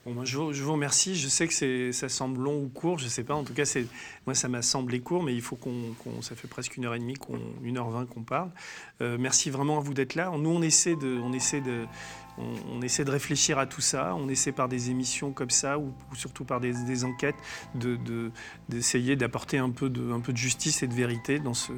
Bon, 0.05 0.25
je, 0.25 0.37
vous, 0.37 0.51
je, 0.51 0.61
vous, 0.63 0.73
remercie. 0.73 1.15
Je 1.15 1.29
sais 1.29 1.47
que 1.47 1.91
ça 1.93 2.09
semble 2.09 2.41
long 2.41 2.61
ou 2.61 2.67
court, 2.67 2.99
je 2.99 3.05
ne 3.05 3.09
sais 3.09 3.23
pas. 3.23 3.35
En 3.35 3.45
tout 3.45 3.53
cas, 3.53 3.63
moi, 4.25 4.35
ça 4.35 4.49
m'a 4.49 4.61
semblé 4.61 4.99
court, 4.99 5.23
mais 5.23 5.33
il 5.33 5.41
faut 5.41 5.55
qu'on, 5.55 5.95
qu 6.03 6.09
ça 6.21 6.35
fait 6.35 6.49
presque 6.49 6.75
une 6.75 6.85
heure 6.85 6.95
et 6.95 6.99
demie, 6.99 7.13
qu 7.13 7.31
une 7.63 7.77
heure 7.77 7.89
vingt 7.89 8.05
qu'on 8.05 8.23
parle. 8.23 8.51
Euh, 9.01 9.17
merci 9.17 9.49
vraiment 9.49 9.77
à 9.77 9.81
vous 9.81 9.93
d'être 9.93 10.15
là. 10.15 10.31
Nous, 10.37 10.49
on 10.49 10.61
essaie 10.61 10.95
de, 10.95 11.19
on 11.23 11.31
essaie 11.31 11.61
de, 11.61 11.85
on, 12.37 12.77
on, 12.77 12.81
essaie 12.81 13.05
de 13.05 13.11
réfléchir 13.11 13.59
à 13.59 13.65
tout 13.65 13.81
ça. 13.81 14.15
On 14.15 14.29
essaie 14.29 14.51
par 14.51 14.67
des 14.67 14.89
émissions 14.89 15.31
comme 15.31 15.49
ça, 15.49 15.77
ou, 15.77 15.93
ou 16.11 16.15
surtout 16.15 16.45
par 16.45 16.59
des, 16.59 16.73
des 16.85 17.03
enquêtes, 17.03 17.35
d'essayer 18.69 19.15
de, 19.15 19.19
d'apporter 19.19 19.57
un, 19.57 19.69
peu 19.69 19.89
de, 19.89 20.11
un 20.11 20.19
peu 20.19 20.31
de 20.31 20.37
justice 20.37 20.83
et 20.83 20.87
de 20.87 20.93
vérité 20.93 21.39
dans, 21.39 21.53
ce, 21.53 21.71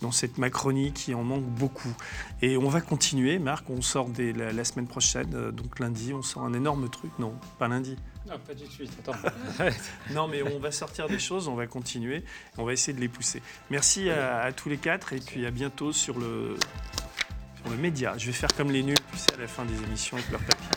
dans 0.00 0.12
cette 0.12 0.38
Macronie 0.38 0.92
qui 0.92 1.14
en 1.14 1.24
manque 1.24 1.44
beaucoup. 1.44 1.94
Et 2.42 2.56
on 2.56 2.68
va 2.68 2.80
continuer, 2.80 3.38
Marc. 3.38 3.68
On 3.70 3.82
sort 3.82 4.08
des, 4.08 4.32
la, 4.32 4.52
la, 4.52 4.64
semaine 4.64 4.88
prochaine, 4.88 5.34
euh, 5.34 5.50
donc 5.52 5.78
lundi, 5.78 6.12
on 6.14 6.22
sort 6.22 6.44
un 6.44 6.52
énorme 6.52 6.88
truc. 6.88 7.10
Non, 7.18 7.34
pas 7.58 7.68
lundi. 7.68 7.96
Non, 8.28 8.38
pas 8.38 8.54
tout 8.54 8.64
de 8.64 8.70
suite. 8.70 8.90
Attends. 9.00 9.18
non, 10.14 10.26
mais 10.28 10.42
on 10.42 10.58
va 10.58 10.72
sortir 10.72 11.08
des 11.08 11.18
choses, 11.18 11.46
on 11.46 11.54
va 11.54 11.66
continuer, 11.66 12.24
on 12.58 12.64
va 12.64 12.72
essayer 12.72 12.92
de 12.92 13.00
les 13.00 13.08
pousser. 13.08 13.40
Merci 13.70 14.10
à, 14.10 14.40
à 14.40 14.52
tous 14.52 14.68
les 14.68 14.78
quatre 14.78 15.12
et 15.12 15.20
puis 15.20 15.46
à 15.46 15.50
bientôt 15.50 15.92
sur 15.92 16.18
le, 16.18 16.56
pour 17.66 17.74
le 17.74 17.82
média. 17.82 18.14
Je 18.16 18.26
vais 18.26 18.32
faire 18.32 18.54
comme 18.56 18.70
les 18.70 18.84
nuls, 18.84 18.96
tu 19.10 19.18
sais, 19.18 19.34
à 19.34 19.40
la 19.40 19.48
fin 19.48 19.64
des 19.64 19.74
émissions, 19.74 20.16
ils 20.16 20.22
pleurent 20.22 20.40
papier. 20.40 20.68